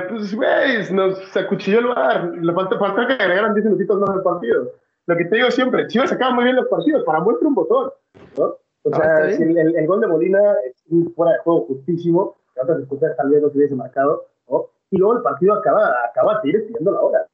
pues, 0.08 0.34
güey, 0.34 0.92
nos 0.92 1.36
acuchilló 1.36 1.80
el 1.80 1.86
bar. 1.88 2.24
Le 2.40 2.52
falta, 2.52 2.78
falta 2.78 3.06
que 3.06 3.14
agregaran 3.22 3.54
10 3.54 3.64
minutitos 3.66 3.98
más 4.00 4.10
al 4.10 4.22
partido. 4.22 4.72
Lo 5.06 5.16
que 5.16 5.24
te 5.24 5.36
digo 5.36 5.50
siempre, 5.50 5.86
Chivas 5.88 6.12
acaba 6.12 6.32
muy 6.34 6.44
bien 6.44 6.56
los 6.56 6.66
partidos, 6.66 7.04
para 7.04 7.20
muestra 7.20 7.46
un 7.48 7.54
botón, 7.54 7.90
¿no? 8.36 8.44
O 8.82 8.90
Ah, 8.92 8.96
sea, 8.96 9.30
el, 9.30 9.56
el- 9.58 9.76
el 9.76 9.86
gol 9.86 10.00
de 10.00 10.06
Molina 10.08 10.40
es 10.64 10.82
un 10.90 11.12
fuera 11.14 11.32
de 11.32 11.38
juego 11.38 11.66
justísimo, 11.66 12.36
que 12.54 12.60
otras 12.60 12.78
circunstancias 12.78 13.16
tal 13.16 13.30
vez 13.30 13.42
no 13.42 13.50
se 13.50 13.56
hubiese 13.58 13.74
marcado, 13.74 14.26
¿no? 14.48 14.66
Y 14.90 14.98
luego 14.98 15.16
el 15.16 15.22
partido 15.22 15.54
acaba, 15.54 15.92
acaba 16.08 16.40
pidiendo 16.42 16.90
la 16.92 17.00
hora. 17.00 17.26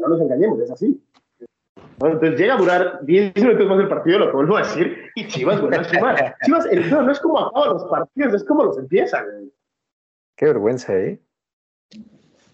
No 0.00 0.08
nos 0.08 0.20
engañemos, 0.20 0.58
es 0.60 0.70
así. 0.70 1.02
¿no? 2.00 2.08
Entonces 2.08 2.38
llega 2.38 2.54
a 2.54 2.58
durar 2.58 3.00
10 3.04 3.34
minutos 3.36 3.66
más 3.68 3.78
el 3.80 3.88
partido, 3.88 4.18
lo 4.18 4.26
que 4.30 4.36
vuelvo 4.36 4.56
a 4.56 4.60
decir, 4.60 5.10
y 5.14 5.26
Chivas 5.28 5.60
vuelve 5.60 5.76
a 5.78 5.84
sumar. 5.84 6.36
Chivas, 6.44 6.66
el, 6.66 6.90
no, 6.90 7.02
no 7.02 7.12
es 7.12 7.20
como 7.20 7.38
acaban 7.38 7.74
los 7.74 7.84
partidos, 7.84 8.34
es 8.34 8.44
como 8.44 8.64
los 8.64 8.78
empiezan. 8.78 9.24
Qué 10.36 10.46
vergüenza, 10.46 10.94
¿eh? 10.96 11.20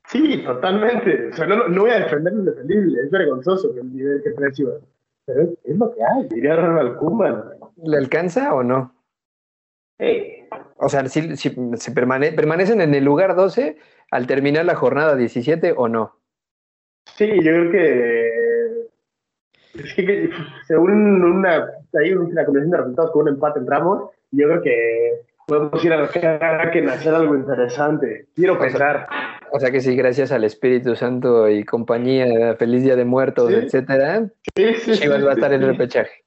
Sí, 0.08 0.42
totalmente. 0.44 1.28
O 1.28 1.32
sea, 1.36 1.46
no, 1.46 1.68
no 1.68 1.82
voy 1.82 1.90
a 1.90 2.00
defender 2.00 2.32
lo 2.32 2.40
indefendible. 2.40 3.02
Es 3.02 3.10
vergonzoso 3.10 3.74
que 3.74 3.80
el 3.80 3.92
nivel 3.94 4.22
que 4.22 4.30
trae 4.30 4.52
Chivas. 4.52 4.80
Pero 5.26 5.42
es, 5.42 5.50
es 5.64 5.76
lo 5.76 5.94
que 5.94 6.00
hay, 6.02 6.28
diría 6.28 6.56
Ronald 6.56 6.96
Koeman. 6.96 7.44
¿Le 7.84 7.96
alcanza 7.98 8.54
o 8.54 8.62
no? 8.62 8.94
Hey, 9.98 10.48
O 10.76 10.88
sea, 10.88 11.06
si, 11.08 11.36
si, 11.36 11.50
si 11.50 11.90
permane- 11.92 12.34
permanecen 12.34 12.80
en 12.80 12.94
el 12.94 13.04
lugar 13.04 13.36
12 13.36 13.76
al 14.10 14.26
terminar 14.26 14.64
la 14.64 14.74
jornada 14.76 15.14
17 15.16 15.74
o 15.76 15.88
no. 15.88 16.17
Sí, 17.16 17.28
yo 17.42 17.50
creo 17.52 17.70
que. 17.70 18.32
Es 19.74 19.94
que, 19.94 20.04
que 20.06 20.30
según 20.66 21.22
una. 21.22 21.66
Hay 22.00 22.12
una 22.12 22.44
combinación 22.44 22.70
de 22.70 22.76
resultados 22.78 23.10
con 23.12 23.22
un 23.22 23.28
empate 23.28 23.60
entramos. 23.60 24.10
Yo 24.30 24.46
creo 24.48 24.62
que 24.62 25.22
podemos 25.46 25.82
ir 25.84 25.92
a 25.92 26.02
la 26.02 26.70
que 26.70 26.84
hacer 26.84 27.14
algo 27.14 27.34
interesante. 27.34 28.26
Quiero 28.34 28.54
O 28.54 28.56
sea, 28.56 28.66
pensar. 28.68 29.06
O 29.50 29.58
sea 29.58 29.70
que 29.70 29.80
sí, 29.80 29.96
gracias 29.96 30.30
al 30.30 30.44
Espíritu 30.44 30.94
Santo 30.94 31.48
y 31.48 31.64
compañía, 31.64 32.54
feliz 32.56 32.82
día 32.82 32.96
de 32.96 33.06
muertos, 33.06 33.48
Sí. 33.48 33.54
etcétera, 33.54 34.26
Sí, 34.54 34.74
sí, 34.74 34.94
sí, 34.94 35.00
Chivas 35.02 35.24
va 35.24 35.30
a 35.30 35.34
estar 35.34 35.52
en 35.52 35.62
el 35.62 35.68
repechaje. 35.68 36.22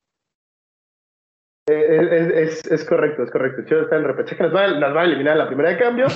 Eh, 1.70 2.32
Es, 2.34 2.66
es, 2.66 2.72
es 2.72 2.86
correcto, 2.86 3.24
es 3.24 3.30
correcto. 3.32 3.64
Chivas 3.66 3.84
está 3.84 3.98
en 3.98 4.06
repechaje. 4.06 4.44
Las 4.44 4.54
va, 4.96 5.02
a 5.02 5.06
eliminar 5.06 5.38
la 5.38 5.48
primera 5.48 5.70
de 5.70 5.78
cambio. 5.78 6.08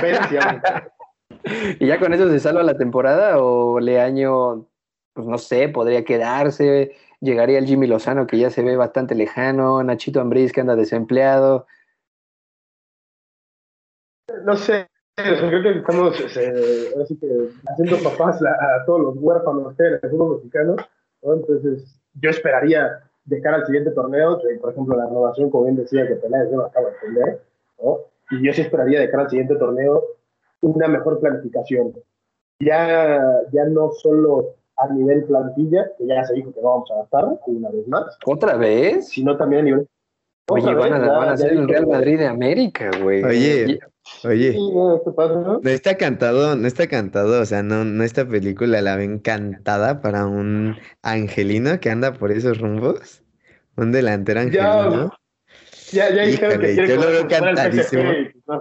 pero 0.00 0.18
sí, 0.24 0.36
vamos 0.36 0.52
a 0.52 0.56
estar. 0.56 0.92
¿Y 1.80 1.86
ya 1.86 1.98
con 1.98 2.12
eso 2.12 2.28
se 2.28 2.40
salva 2.40 2.62
la 2.62 2.76
temporada 2.76 3.38
o 3.42 3.80
Leaño, 3.80 4.66
pues 5.12 5.26
no 5.26 5.38
sé, 5.38 5.68
podría 5.68 6.04
quedarse? 6.04 6.92
Llegaría 7.20 7.58
el 7.58 7.66
Jimmy 7.66 7.86
Lozano 7.86 8.26
que 8.26 8.38
ya 8.38 8.50
se 8.50 8.62
ve 8.62 8.76
bastante 8.76 9.14
lejano, 9.14 9.82
Nachito 9.82 10.20
Ambriz 10.20 10.52
que 10.52 10.60
anda 10.60 10.76
desempleado. 10.76 11.66
No 14.44 14.56
sé, 14.56 14.88
creo 15.16 15.62
que 15.62 15.78
estamos 15.78 16.20
eh, 16.36 16.94
haciendo 17.66 17.98
papás 18.02 18.40
a, 18.42 18.84
todos 18.86 19.00
los 19.00 19.16
huérfanos 19.16 19.74
que 19.76 19.84
el 19.84 20.10
fútbol 20.10 20.36
mexicano. 20.36 20.76
¿no? 21.22 21.34
Entonces, 21.34 22.00
yo 22.14 22.30
esperaría 22.30 23.02
de 23.24 23.40
cara 23.40 23.56
al 23.56 23.66
siguiente 23.66 23.90
torneo, 23.90 24.38
que, 24.40 24.54
por 24.60 24.72
ejemplo, 24.72 24.96
la 24.96 25.06
renovación, 25.06 25.50
como 25.50 25.64
bien 25.64 25.76
decía, 25.76 26.06
que 26.06 26.14
Peláez 26.14 26.50
no 26.50 26.62
acaba 26.62 26.88
de 26.88 26.94
entender, 26.94 27.42
y 28.30 28.46
yo 28.46 28.52
sí 28.52 28.62
esperaría 28.62 29.00
de 29.00 29.10
cara 29.10 29.24
al 29.24 29.30
siguiente 29.30 29.56
torneo 29.56 30.02
una 30.60 30.88
mejor 30.88 31.20
planificación. 31.20 31.92
Ya, 32.60 33.20
ya 33.52 33.64
no 33.66 33.90
solo 33.92 34.56
a 34.76 34.88
nivel 34.92 35.24
plantilla, 35.24 35.90
que 35.96 36.06
ya 36.06 36.24
se 36.24 36.34
dijo 36.34 36.52
que 36.52 36.60
no 36.60 36.70
vamos 36.70 36.90
a 36.90 36.96
gastar 36.96 37.24
una 37.46 37.70
vez 37.70 37.86
más, 37.88 38.18
¿Otra 38.26 38.56
vez? 38.56 39.08
sino 39.08 39.36
también 39.36 39.62
a 39.62 39.64
nivel. 39.64 39.88
Oye, 40.50 40.74
van 40.74 40.92
a, 40.94 40.98
ya- 41.06 41.12
van 41.12 41.28
a 41.28 41.32
ya 41.32 41.36
ser 41.36 41.52
el 41.52 41.68
Real 41.68 41.86
Madrid 41.86 42.18
de 42.18 42.26
América, 42.26 42.90
güey. 43.02 43.22
Oye, 43.24 43.78
Oye, 44.24 44.52
Sí, 44.52 44.72
no, 44.72 45.02
¿qué 45.04 45.10
pasa, 45.10 45.34
no? 45.34 45.60
no 45.62 45.70
está 45.70 45.96
cantado, 45.98 46.56
no 46.56 46.66
está 46.66 46.86
cantado, 46.88 47.42
o 47.42 47.44
sea, 47.44 47.62
no, 47.62 47.84
no 47.84 48.02
esta 48.02 48.26
película 48.26 48.80
la 48.80 48.96
ven 48.96 49.18
cantada 49.18 50.00
para 50.00 50.24
un 50.26 50.76
angelino 51.02 51.78
que 51.80 51.90
anda 51.90 52.14
por 52.14 52.32
esos 52.32 52.58
rumbos. 52.58 53.22
Un 53.76 53.92
delantero 53.92 54.40
Ya, 54.50 54.70
angelino. 54.72 55.12
Ya, 55.92 56.10
ya 56.14 56.22
dijeron 56.22 56.52
Híjole, 56.54 56.68
que 56.68 56.74
quiere 56.74 56.88
yo 56.88 56.96
lo 56.96 57.06
veo 57.08 57.20
el 57.20 57.26
cantadísimo. 57.28 58.02
PSG 58.02 58.32
pues. 58.46 58.58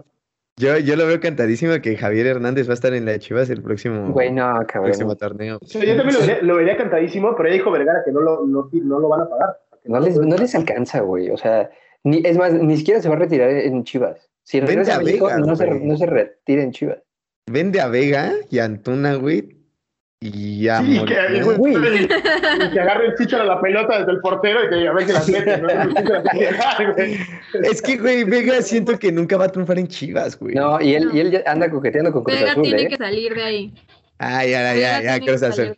Yo, 0.60 0.78
yo 0.80 0.96
lo 0.96 1.06
veo 1.06 1.20
cantadísimo 1.20 1.80
que 1.84 1.96
Javier 1.96 2.26
Hernández 2.26 2.68
va 2.68 2.72
a 2.72 2.74
estar 2.74 2.94
en 2.94 3.06
la 3.06 3.20
Chivas 3.20 3.50
el 3.52 3.62
próximo, 3.62 4.12
Güey, 4.12 4.32
no, 4.32 4.60
próximo 4.68 5.16
torneo. 5.16 5.60
O 5.62 5.66
sea, 5.66 5.84
yo 5.84 5.96
también 5.96 6.16
lo 6.16 6.20
vería, 6.22 6.42
lo 6.42 6.56
vería 6.56 6.78
cantadísimo, 6.78 7.36
pero 7.38 7.50
ya 7.50 7.56
dijo 7.56 7.70
Vergara 7.70 8.02
que 8.04 8.12
no 8.12 8.22
lo, 8.22 8.46
no, 8.48 8.68
no 8.72 9.00
lo 9.00 9.08
van 9.08 9.22
a 9.22 9.30
pagar. 9.30 9.60
No 9.86 10.00
les, 10.00 10.18
no 10.18 10.36
les 10.36 10.56
alcanza, 10.56 11.02
güey. 11.02 11.30
O 11.30 11.38
sea, 11.38 11.70
ni, 12.04 12.22
es 12.26 12.38
más, 12.38 12.54
ni 12.54 12.76
siquiera 12.76 13.02
se 13.02 13.08
va 13.08 13.16
a 13.16 13.20
retirar 13.20 13.52
en 13.52 13.84
Chivas. 13.84 14.30
Si 14.44 14.60
regresa 14.60 14.96
a 14.96 15.00
México, 15.00 15.28
Vegas, 15.28 15.46
no, 15.46 15.56
se, 15.56 15.68
no 15.68 15.96
se 15.96 16.06
retira 16.08 16.64
en 16.64 16.72
Chivas. 16.72 17.04
Vende 17.50 17.80
a 17.80 17.88
Vega 17.88 18.34
y 18.50 18.60
a 18.60 18.66
Antuna, 18.66 19.16
güey. 19.16 19.57
Y 20.20 20.64
ya 20.64 20.80
Sí, 20.80 21.00
que, 21.06 21.14
y 21.14 22.70
que 22.72 22.80
agarre 22.80 23.08
el 23.08 23.16
chicharo 23.16 23.44
a 23.44 23.46
la 23.46 23.62
pelota 23.62 24.00
desde 24.00 24.14
el 24.14 24.20
portero 24.20 24.66
y 24.66 24.70
que 24.70 24.76
diga, 24.76 24.90
a 24.90 24.94
ver 24.94 25.06
que 25.06 25.14
las 25.14 25.30
mete. 25.30 25.62
Es 27.64 27.82
que, 27.84 27.98
güey, 27.98 28.24
Vega 28.24 28.62
siento 28.64 28.98
que 28.98 29.12
nunca 29.12 29.38
va 29.38 29.46
a 29.46 29.50
triunfar 29.50 29.78
en 29.78 29.88
Chivas, 29.88 30.40
güey. 30.40 30.56
No, 30.56 30.82
y 30.82 30.96
él, 30.96 31.10
y 31.14 31.20
él 31.20 31.32
ya 31.32 31.44
anda 31.46 31.70
coqueteando 31.70 32.12
con 32.12 32.24
Cruz 32.24 32.40
Vega 32.40 32.52
Azul, 32.52 32.64
tiene 32.64 32.82
¿eh? 32.82 32.88
que 32.88 32.98
salir 32.98 33.36
de 33.36 33.44
ahí. 33.44 33.74
Ah, 34.18 34.44
ya, 34.44 34.74
ya, 34.76 35.02
ya, 35.04 35.20
Cruz 35.20 35.44
Azul. 35.44 35.76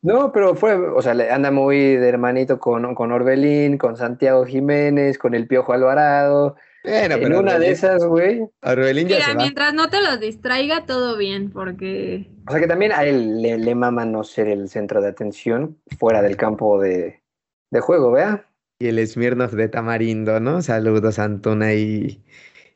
No, 0.00 0.32
pero 0.32 0.54
fue, 0.54 0.74
o 0.74 1.02
sea, 1.02 1.12
anda 1.12 1.50
muy 1.50 1.96
de 1.96 2.08
hermanito 2.08 2.58
con, 2.58 2.94
con 2.94 3.12
Orbelín, 3.12 3.76
con 3.76 3.98
Santiago 3.98 4.46
Jiménez, 4.46 5.18
con 5.18 5.34
el 5.34 5.46
Piojo 5.46 5.74
Alvarado. 5.74 6.56
Bueno, 6.84 7.14
en 7.14 7.34
una 7.34 7.58
de 7.58 7.70
esas, 7.70 8.04
güey. 8.04 8.42
Orbelín 8.62 9.06
ya 9.06 9.16
Mira, 9.16 9.34
mientras 9.34 9.74
no 9.74 9.88
te 9.88 10.00
los 10.00 10.18
distraiga, 10.18 10.84
todo 10.84 11.16
bien, 11.16 11.50
porque. 11.50 12.28
O 12.48 12.50
sea 12.50 12.60
que 12.60 12.66
también 12.66 12.92
a 12.92 13.04
él 13.04 13.40
le, 13.40 13.56
le 13.58 13.74
mama 13.74 14.04
no 14.04 14.24
ser 14.24 14.48
el 14.48 14.68
centro 14.68 15.00
de 15.00 15.08
atención 15.08 15.78
fuera 15.98 16.22
del 16.22 16.36
campo 16.36 16.80
de, 16.80 17.22
de 17.70 17.80
juego, 17.80 18.10
¿vea? 18.10 18.48
Y 18.80 18.88
el 18.88 19.06
Smirnoff 19.06 19.52
de 19.52 19.68
Tamarindo, 19.68 20.40
¿no? 20.40 20.60
Saludos, 20.60 21.20
Antona 21.20 21.72
y, 21.74 22.20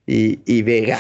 y, 0.06 0.38
y 0.46 0.62
Vega. 0.62 0.98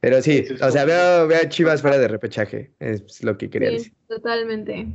Pero 0.00 0.20
sí, 0.20 0.44
o 0.60 0.70
sea, 0.72 0.84
veo, 0.84 1.28
veo 1.28 1.38
a 1.40 1.48
Chivas 1.48 1.80
fuera 1.80 1.96
de 1.96 2.08
repechaje, 2.08 2.72
es 2.80 3.22
lo 3.22 3.38
que 3.38 3.48
quería 3.48 3.68
sí, 3.68 3.74
decir. 3.76 3.92
Totalmente. 4.08 4.88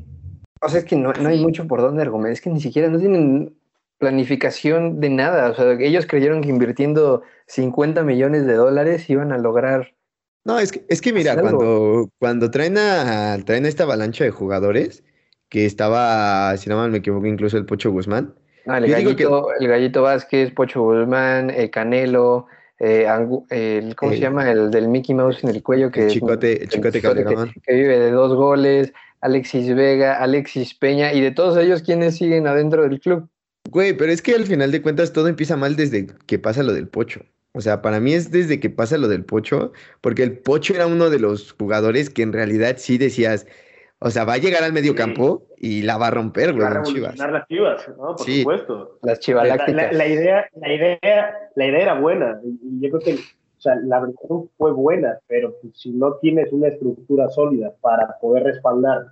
O 0.60 0.68
sea, 0.68 0.80
es 0.80 0.86
que 0.86 0.98
no, 0.98 1.14
no 1.14 1.30
hay 1.30 1.40
mucho 1.40 1.66
por 1.66 1.80
dónde 1.80 2.02
argumentar, 2.02 2.34
es 2.34 2.42
que 2.42 2.50
ni 2.50 2.60
siquiera 2.60 2.90
no 2.90 3.00
tienen 3.00 3.56
planificación 3.98 5.00
de 5.00 5.10
nada. 5.10 5.50
O 5.50 5.56
sea, 5.56 5.72
ellos 5.80 6.06
creyeron 6.06 6.42
que 6.42 6.50
invirtiendo 6.50 7.24
50 7.48 8.04
millones 8.04 8.46
de 8.46 8.54
dólares 8.54 9.10
iban 9.10 9.32
a 9.32 9.38
lograr. 9.38 9.94
No, 10.46 10.60
es 10.60 10.72
que, 10.72 10.86
es 10.88 11.02
que 11.02 11.12
mira, 11.12 11.40
cuando, 11.40 12.10
cuando 12.20 12.50
traen, 12.50 12.78
a, 12.78 13.38
traen 13.46 13.66
esta 13.66 13.84
avalancha 13.84 14.24
de 14.24 14.32
jugadores, 14.32 15.04
que 15.50 15.66
estaba, 15.66 16.56
si 16.58 16.70
no 16.70 16.78
mal 16.78 16.92
me 16.92 17.00
equivoco, 17.00 17.26
incluso 17.26 17.58
el 17.58 17.66
Pocho 17.66 17.92
Guzmán. 17.92 18.34
Ah, 18.66 18.78
el, 18.78 18.90
gallito, 18.90 19.48
el 19.60 19.68
Gallito 19.68 20.02
Vázquez, 20.02 20.52
Pocho 20.52 20.82
Guzmán, 20.82 21.50
eh, 21.50 21.70
Canelo, 21.70 22.48
eh, 22.80 23.08
el, 23.50 23.96
¿cómo 23.96 24.12
se 24.12 24.20
llama? 24.20 24.50
El 24.50 24.72
del 24.72 24.88
Mickey 24.90 25.16
Mouse 25.16 25.44
en 25.44 25.50
el 25.50 25.64
cuello. 25.64 25.90
Que, 25.90 26.04
el 26.04 26.12
chicote, 26.12 26.68
chicote, 26.68 27.02
que, 27.02 27.52
que, 27.64 27.74
vive 27.74 28.00
de 28.00 28.12
dos 28.12 28.36
goles, 28.36 28.94
Alexis 29.22 29.74
Vega, 29.74 30.16
Alexis 30.16 30.74
Peña, 30.74 31.14
y 31.14 31.22
de 31.22 31.32
todos 31.32 31.58
ellos, 31.58 31.82
¿quiénes 31.82 32.18
siguen 32.18 32.46
adentro 32.46 32.84
del 32.84 33.00
club? 33.00 33.30
Güey, 33.70 33.94
pero 33.98 34.12
es 34.12 34.22
que 34.22 34.34
al 34.34 34.46
final 34.46 34.72
de 34.72 34.82
cuentas 34.82 35.12
todo 35.12 35.28
empieza 35.28 35.58
mal 35.58 35.76
desde 35.76 36.08
que 36.26 36.40
pasa 36.40 36.64
lo 36.64 36.74
del 36.74 36.88
Pocho. 36.88 37.22
O 37.54 37.62
sea, 37.62 37.82
para 37.82 38.00
mí 38.00 38.14
es 38.14 38.32
desde 38.32 38.60
que 38.60 38.70
pasa 38.70 38.98
lo 38.98 39.08
del 39.08 39.26
Pocho, 39.26 39.74
porque 40.02 40.24
el 40.24 40.38
Pocho 40.38 40.74
era 40.74 40.88
uno 40.88 41.10
de 41.10 41.20
los 41.20 41.52
jugadores 41.54 42.10
que 42.10 42.22
en 42.22 42.32
realidad 42.32 42.76
sí 42.78 42.98
decías, 42.98 43.46
o 44.00 44.10
sea, 44.10 44.24
va 44.24 44.34
a 44.34 44.38
llegar 44.38 44.64
al 44.64 44.74
medio 44.74 44.96
campo 44.96 45.48
y 45.58 45.82
la 45.82 45.98
va 45.98 46.08
a 46.08 46.12
romper, 46.12 46.54
güey. 46.54 46.64
Va 46.64 46.80
a 46.80 46.84
Chivas. 46.84 47.18
las 47.18 47.48
Chivas, 47.48 47.88
¿no? 47.90 48.16
Por 48.16 48.30
supuesto. 48.30 49.00
Las 49.02 49.20
Chivas 49.20 49.48
la, 49.48 49.56
la, 49.56 50.08
idea, 50.08 50.50
la, 50.56 50.74
idea, 50.74 51.50
la 51.56 51.66
idea 51.66 51.82
era 51.82 52.00
buena. 52.00 52.40
Y 52.44 52.80
yo 52.80 52.90
creo 52.92 53.02
que 53.02 53.16
o 53.16 53.60
sea, 53.60 53.76
la 53.84 54.00
versión 54.00 54.50
fue 54.58 54.72
buena, 54.72 55.20
pero 55.28 55.56
pues, 55.62 55.78
si 55.78 55.90
no 55.92 56.14
tienes 56.18 56.54
una 56.54 56.68
estructura 56.68 57.28
sólida 57.30 57.74
para 57.82 58.18
poder 58.22 58.44
respaldar 58.44 59.08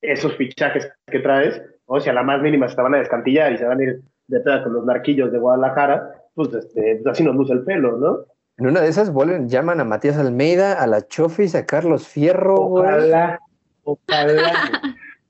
esos 0.00 0.36
fichajes 0.36 0.88
que 1.06 1.18
traes, 1.18 1.60
o 1.94 2.00
sea, 2.00 2.12
a 2.12 2.14
la 2.14 2.22
más 2.22 2.40
mínima 2.40 2.68
se 2.68 2.76
te 2.76 2.82
van 2.82 2.94
a 2.94 2.98
descantillar 2.98 3.52
y 3.52 3.58
se 3.58 3.66
van 3.66 3.78
a 3.78 3.82
ir 3.82 4.00
detrás 4.26 4.62
con 4.62 4.72
los 4.72 4.84
narquillos 4.86 5.30
de 5.30 5.38
Guadalajara, 5.38 6.10
pues, 6.34 6.52
este, 6.54 7.00
pues 7.02 7.12
así 7.12 7.22
nos 7.22 7.34
luce 7.36 7.52
el 7.52 7.64
pelo, 7.64 7.98
¿no? 7.98 8.20
En 8.56 8.66
una 8.66 8.80
de 8.80 8.88
esas 8.88 9.12
vuelven, 9.12 9.48
llaman 9.48 9.80
a 9.80 9.84
Matías 9.84 10.16
Almeida, 10.16 10.82
a 10.82 10.86
la 10.86 11.06
Chofis, 11.06 11.54
a 11.54 11.66
Carlos 11.66 12.08
Fierro. 12.08 12.54
Ojalá, 12.54 13.40
ojalá. 13.84 14.52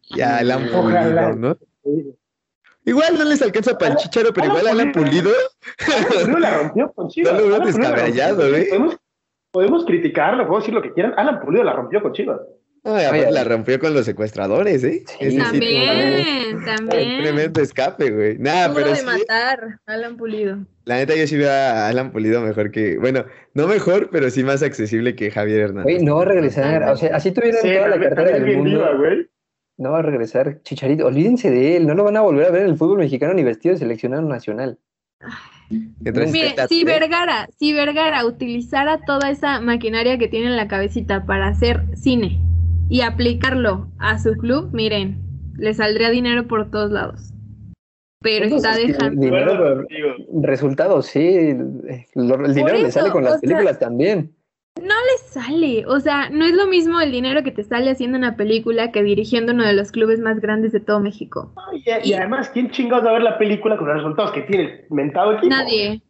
ya, 0.17 0.39
Alan 0.39 0.69
Pulido, 0.69 1.35
¿no? 1.35 1.57
Igual 2.85 3.19
no 3.19 3.25
les 3.25 3.43
alcanza 3.43 3.77
para 3.77 3.93
el 3.93 3.97
chicharo, 3.97 4.33
pero 4.33 4.47
igual 4.47 4.69
Alan 4.69 4.93
Pulido. 4.93 5.31
No 6.29 6.39
la 6.39 6.59
rompió 6.59 6.93
con 6.93 7.09
Chivas. 7.09 7.33
No 7.33 7.41
lo 7.41 7.49
veo 7.49 7.61
descabellado, 7.61 8.47
¿eh? 8.55 8.67
Podemos, 8.69 8.97
podemos 9.51 9.85
criticarlo, 9.85 10.45
podemos 10.45 10.63
decir 10.63 10.75
lo 10.75 10.83
que 10.83 10.93
quieran. 10.93 11.15
Alan 11.17 11.41
Pulido 11.41 11.65
la 11.65 11.73
rompió 11.73 12.03
con 12.03 12.13
Chivas. 12.13 12.41
Ay, 12.85 13.31
la 13.31 13.45
rompió 13.45 13.79
con 13.79 13.95
los 13.95 14.05
secuestradores, 14.05 14.83
¿eh? 14.83 15.05
Sí, 15.07 15.39
también, 15.39 16.65
también. 16.65 17.23
Tremendo 17.23 17.61
escape, 17.61 18.11
güey. 18.11 18.39
Nada, 18.39 18.75
pero 18.75 18.89
de 18.89 18.97
sí, 18.97 19.07
matar, 19.07 19.79
Alan 19.87 20.17
Pulido. 20.17 20.59
La 20.85 20.97
neta, 20.97 21.15
yo 21.15 21.25
sí 21.29 21.37
veo 21.37 21.51
a 21.51 21.87
Alan 21.87 22.11
Pulido 22.11 22.41
mejor 22.41 22.73
que. 22.73 22.99
Bueno, 22.99 23.25
no 23.55 23.69
mejor, 23.69 24.11
pero 24.11 24.31
sí 24.31 24.43
más 24.43 24.65
accesible 24.65 25.15
que 25.15 25.31
Javier 25.31 25.61
Hernández. 25.61 25.85
Güey, 25.85 26.05
no 26.05 26.17
va 26.17 26.23
a 26.23 26.27
regresar. 26.27 26.83
O 26.91 26.97
sea, 26.97 27.15
así 27.15 27.31
tuvieran 27.31 27.63
Sí, 27.63 27.73
toda 27.73 27.89
la 27.89 28.01
cartera 28.01 28.31
del 28.33 28.57
mundo. 28.57 28.71
viva, 28.71 28.95
güey. 28.97 29.29
No 29.77 29.93
va 29.93 30.01
a 30.01 30.03
regresar 30.03 30.61
Chicharito. 30.63 31.07
Olvídense 31.07 31.51
de 31.53 31.77
él. 31.77 31.87
No 31.87 31.95
lo 31.95 32.03
van 32.03 32.17
a 32.17 32.21
volver 32.21 32.47
a 32.47 32.51
ver 32.51 32.63
en 32.63 32.71
el 32.71 32.77
fútbol 32.77 32.99
mexicano 32.99 33.33
ni 33.33 33.45
vestido 33.45 33.75
de 33.75 33.79
seleccionado 33.79 34.23
nacional. 34.23 34.81
Entonces, 36.05 36.33
Mire, 36.33 36.55
si. 36.69 36.83
Vergara, 36.83 37.49
si 37.57 37.73
Vergara 37.73 38.27
utilizara 38.27 38.99
toda 39.07 39.31
esa 39.31 39.61
maquinaria 39.61 40.19
que 40.19 40.27
tiene 40.27 40.47
en 40.49 40.57
la 40.57 40.67
cabecita 40.67 41.25
para 41.27 41.47
hacer 41.47 41.85
cine 41.95 42.41
y 42.89 43.01
aplicarlo 43.01 43.89
a 43.99 44.19
su 44.19 44.33
club, 44.33 44.71
miren, 44.73 45.23
le 45.57 45.75
saldría 45.75 46.11
dinero 46.11 46.47
por 46.47 46.71
todos 46.71 46.91
lados. 46.91 47.33
Pero 48.21 48.45
Entonces, 48.45 48.73
está 48.73 48.81
dejando. 48.81 49.21
dinero, 49.21 49.87
resultados, 50.43 51.07
sí. 51.07 51.27
El, 51.27 52.55
dinero 52.55 52.79
le 52.79 52.91
sale 52.91 53.11
con 53.11 53.25
las 53.25 53.35
sea, 53.35 53.41
películas 53.41 53.79
también. 53.79 54.35
No 54.81 54.95
le 54.95 55.19
sale, 55.29 55.85
o 55.87 56.01
sea, 56.01 56.31
no 56.31 56.45
es 56.45 56.55
lo 56.55 56.67
mismo 56.67 57.01
el 57.01 57.13
dinero 57.13 57.43
que 57.43 57.51
te 57.51 57.63
sale 57.63 57.91
haciendo 57.91 58.17
una 58.17 58.37
película 58.37 58.91
que 58.91 59.03
dirigiendo 59.03 59.53
uno 59.53 59.65
de 59.65 59.75
los 59.75 59.93
clubes 59.93 60.21
más 60.21 60.41
grandes 60.41 60.73
de 60.73 60.81
todo 60.81 61.01
México. 61.01 61.53
y, 61.73 62.09
y 62.09 62.15
además, 62.15 62.49
¿quién 62.51 62.71
chingados 62.71 63.05
va 63.05 63.11
a 63.11 63.15
ver 63.15 63.23
la 63.23 63.39
película 63.39 63.77
con 63.77 63.89
los 63.89 63.97
resultados 63.99 64.33
que 64.33 64.43
tiene 64.43 64.65
el 64.65 64.87
mentado 64.91 65.33
equipo? 65.33 65.49
Nadie. 65.49 66.03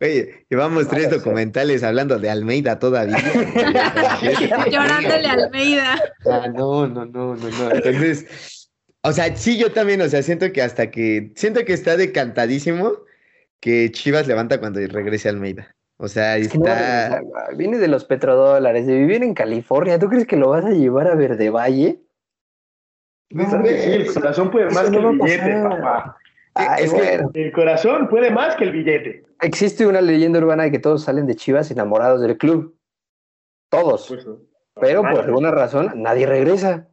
Oye, 0.00 0.46
llevamos 0.48 0.88
tres 0.88 1.10
documentales 1.10 1.82
hablando 1.82 2.18
de 2.18 2.30
Almeida 2.30 2.78
todavía. 2.78 3.16
Llorándole 4.70 5.26
a 5.26 5.32
Almeida. 5.32 6.00
Ah, 6.24 6.46
no, 6.54 6.86
no, 6.86 7.04
no, 7.04 7.34
no, 7.34 7.50
no. 7.50 7.70
Entonces, 7.72 8.68
o 9.02 9.12
sea, 9.12 9.34
sí, 9.36 9.58
yo 9.58 9.72
también, 9.72 10.00
o 10.00 10.08
sea, 10.08 10.22
siento 10.22 10.52
que 10.52 10.62
hasta 10.62 10.90
que, 10.90 11.32
siento 11.34 11.64
que 11.64 11.72
está 11.72 11.96
decantadísimo 11.96 12.92
que 13.60 13.90
Chivas 13.90 14.28
levanta 14.28 14.60
cuando 14.60 14.80
regrese 14.80 15.28
Almeida. 15.28 15.74
O 15.96 16.06
sea, 16.06 16.36
Es 16.36 16.48
que 16.48 16.58
no 16.58 16.66
está... 16.66 17.20
Viene 17.56 17.78
de 17.78 17.88
los 17.88 18.04
petrodólares, 18.04 18.86
de 18.86 18.94
vivir 18.94 19.24
en 19.24 19.34
California. 19.34 19.98
¿Tú 19.98 20.08
crees 20.08 20.26
que 20.26 20.36
lo 20.36 20.50
vas 20.50 20.64
a 20.64 20.70
llevar 20.70 21.08
a 21.08 21.16
Verde 21.16 21.50
Valle? 21.50 22.00
Que 23.28 23.44
sí, 23.44 23.90
el 23.90 24.14
corazón 24.14 24.50
puede 24.50 24.70
más 24.70 24.90
que 24.90 25.00
no 25.00 25.10
el 25.10 25.18
billete, 25.18 25.62
papá. 25.62 26.16
Ay, 26.58 26.84
es 26.84 26.92
que-. 26.92 27.20
El 27.34 27.52
corazón 27.52 28.08
puede 28.08 28.30
más 28.30 28.56
que 28.56 28.64
el 28.64 28.72
billete. 28.72 29.24
Existe 29.40 29.86
una 29.86 30.00
leyenda 30.00 30.38
urbana 30.40 30.64
de 30.64 30.72
que 30.72 30.78
todos 30.78 31.04
salen 31.04 31.26
de 31.26 31.36
Chivas 31.36 31.70
enamorados 31.70 32.20
del 32.20 32.36
club. 32.36 32.76
Todos. 33.70 34.08
Pues, 34.08 34.26
¿no? 34.26 34.40
Pero 34.80 35.02
por 35.02 35.20
alguna 35.20 35.50
razón 35.50 35.92
nadie 35.96 36.26
regresa. 36.26 36.88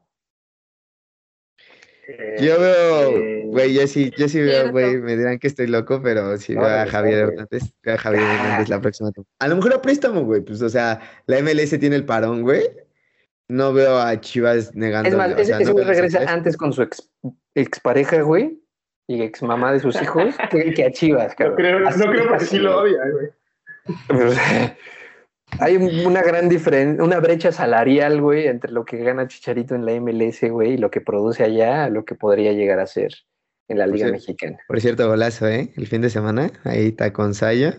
Eh, 2.07 2.35
Yo 2.39 2.59
veo, 2.59 3.17
eh, 3.17 3.43
güey, 3.47 3.73
yo 3.73 3.87
sí, 3.87 4.11
yo 4.15 4.27
sí 4.27 4.39
veo, 4.39 4.71
güey, 4.71 4.97
me 4.97 5.17
dirán 5.17 5.39
que 5.39 5.47
estoy 5.47 5.65
loco, 5.65 6.01
pero 6.03 6.37
sí 6.37 6.53
No, 6.53 6.61
veo 6.61 6.69
a 6.69 6.85
Javier. 6.85 7.19
Hernández, 7.29 7.63
veo 7.81 7.95
a 7.95 7.97
Javier 7.97 8.23
Hernández 8.23 8.69
la 8.69 8.81
próxima 8.81 9.11
temporada. 9.11 9.35
A 9.39 9.47
lo 9.47 9.55
mejor 9.55 9.73
a 9.73 9.81
préstamo, 9.81 10.23
güey, 10.23 10.41
pues, 10.41 10.61
o 10.61 10.69
sea, 10.69 10.99
la 11.25 11.41
MLS 11.41 11.79
tiene 11.79 11.95
el 11.95 12.05
parón, 12.05 12.43
güey. 12.43 12.63
No 13.47 13.73
veo 13.73 13.97
a 13.97 14.19
Chivas 14.19 14.75
negando. 14.75 15.09
Es 15.09 15.15
más, 15.15 15.31
o 15.31 15.35
ese, 15.35 15.45
sea, 15.45 15.59
ese 15.59 15.73
no 15.73 15.83
regresa 15.83 16.19
antes 16.27 16.57
con 16.57 16.73
su 16.73 16.83
ex, 16.83 17.09
expareja, 17.55 18.21
güey, 18.21 18.59
y 19.07 19.21
ex 19.21 19.41
mamá 19.43 19.71
de 19.73 19.79
sus 19.79 20.01
hijos, 20.01 20.35
que, 20.51 20.73
que 20.73 20.83
a 20.85 20.91
Chivas, 20.91 21.29
No 21.31 21.35
cabrón. 21.35 21.55
creo, 21.57 21.87
Así 21.87 21.99
no 21.99 22.11
creo 22.11 22.23
porque 22.27 22.35
así, 22.43 22.55
sí 22.57 22.59
lo 22.59 22.77
odia, 22.81 22.99
güey. 23.11 24.31
Sea, 24.31 24.77
Hay 25.59 25.77
un- 25.77 26.05
una 26.07 26.21
gran 26.23 26.49
diferencia, 26.49 27.03
una 27.03 27.19
brecha 27.19 27.51
salarial, 27.51 28.19
güey, 28.19 28.47
entre 28.47 28.71
lo 28.71 28.83
que 28.83 28.97
gana 28.97 29.27
Chicharito 29.27 29.75
en 29.75 29.85
la 29.85 29.93
MLS, 30.01 30.41
güey, 30.49 30.73
y 30.73 30.77
lo 30.77 30.89
que 30.89 31.01
produce 31.01 31.43
allá, 31.43 31.85
a 31.85 31.89
lo 31.89 32.03
que 32.03 32.15
podría 32.15 32.51
llegar 32.53 32.79
a 32.79 32.87
ser 32.87 33.11
en 33.67 33.77
la 33.77 33.85
Liga. 33.87 34.07
Mexicana. 34.07 34.57
Por 34.67 34.81
cierto, 34.81 35.07
golazo, 35.07 35.47
¿eh? 35.47 35.71
El 35.77 35.87
fin 35.87 36.01
de 36.01 36.09
semana, 36.09 36.51
ahí 36.63 36.87
está 36.87 37.13
con 37.13 37.33
Saya. 37.35 37.77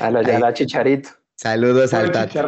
A 0.00 0.10
la, 0.10 0.18
a 0.20 0.22
Ahí. 0.22 0.40
la 0.40 0.52
Chicharito. 0.52 1.10
Saludos 1.36 1.94
al 1.94 2.10
Tata. 2.12 2.44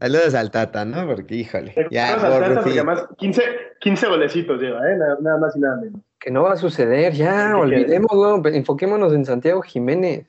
Saludos 0.00 0.34
al 0.34 0.50
Tata, 0.50 0.84
¿no? 0.84 1.06
Porque, 1.06 1.34
híjole, 1.34 1.74
ya, 1.90 2.14
al 2.14 2.20
Tata 2.20 2.44
por 2.46 2.54
porque 2.56 2.70
además 2.72 3.06
15, 3.18 3.42
15 3.80 4.06
golecitos 4.06 4.60
lleva, 4.60 4.78
¿eh? 4.90 4.96
Nada, 4.96 5.16
nada 5.20 5.38
más 5.38 5.56
y 5.56 5.60
nada 5.60 5.76
menos. 5.80 6.00
Que 6.22 6.30
no 6.30 6.42
va 6.44 6.52
a 6.52 6.56
suceder, 6.56 7.12
ya, 7.14 7.48
¿Qué 7.48 7.54
olvidémoslo, 7.54 8.46
enfoquémonos 8.48 9.12
en 9.12 9.24
Santiago 9.24 9.60
Jiménez. 9.62 10.26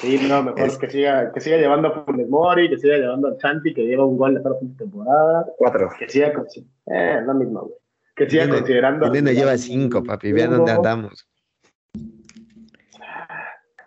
Sí, 0.00 0.20
no, 0.28 0.42
mejor 0.42 0.60
Es- 0.60 0.76
que 0.78 0.90
siga, 0.90 1.32
que 1.32 1.40
siga 1.40 1.56
llevando 1.56 1.88
a 1.88 2.04
Funes 2.04 2.28
Mori, 2.28 2.68
que 2.68 2.76
siga 2.78 2.96
llevando 2.96 3.28
a 3.28 3.36
Chanti, 3.38 3.72
que 3.72 3.82
lleva 3.86 4.04
un 4.04 4.18
gol 4.18 4.34
de 4.34 4.40
toda 4.40 4.56
la 4.60 4.76
temporada, 4.76 5.46
Cuatro. 5.56 5.88
que 5.98 6.08
siga, 6.08 6.32
con- 6.34 6.46
eh, 6.94 7.20
lo 7.24 7.34
mismo, 7.34 7.60
güey. 7.62 7.74
Que 8.14 8.28
siga 8.28 8.48
considerando. 8.48 9.10
Nene 9.10 9.34
lleva 9.34 9.56
cinco, 9.56 10.04
papi, 10.04 10.32
vean 10.32 10.50
dónde 10.50 10.72
andamos. 10.72 11.26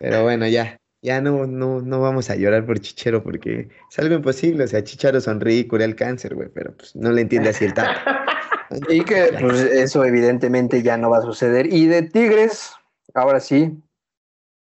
Pero 0.00 0.24
bueno, 0.24 0.46
ya, 0.48 0.78
ya 1.02 1.20
no, 1.20 1.46
no, 1.46 1.80
no 1.80 2.00
vamos 2.00 2.28
a 2.30 2.36
llorar 2.36 2.66
por 2.66 2.80
Chichero 2.80 3.22
porque 3.22 3.68
es 3.90 3.98
algo 3.98 4.14
imposible. 4.16 4.64
O 4.64 4.66
sea, 4.66 4.82
Chicharo 4.82 5.20
sonríe 5.20 5.60
y 5.60 5.66
cura 5.68 5.84
el 5.84 5.94
cáncer, 5.94 6.34
güey, 6.34 6.48
pero 6.52 6.76
pues 6.76 6.94
no 6.96 7.12
le 7.12 7.22
entiende 7.22 7.50
así 7.50 7.64
el 7.64 7.74
Tata. 7.74 8.24
Y 8.88 9.04
que 9.04 9.36
pues 9.40 9.60
eso 9.62 10.04
evidentemente 10.04 10.82
ya 10.82 10.96
no 10.96 11.10
va 11.10 11.18
a 11.18 11.22
suceder. 11.22 11.72
Y 11.72 11.86
de 11.86 12.02
Tigres, 12.02 12.74
ahora 13.14 13.40
sí, 13.40 13.80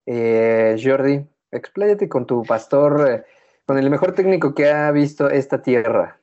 eh, 0.07 0.77
Jordi, 0.83 1.25
expláyate 1.51 2.09
con 2.09 2.27
tu 2.27 2.43
pastor, 2.43 3.09
eh, 3.09 3.25
con 3.67 3.79
el 3.79 3.91
mejor 3.91 4.13
técnico 4.13 4.55
que 4.55 4.71
ha 4.71 4.91
visto 4.91 5.31
esta 5.31 5.63
tierra. 5.63 6.19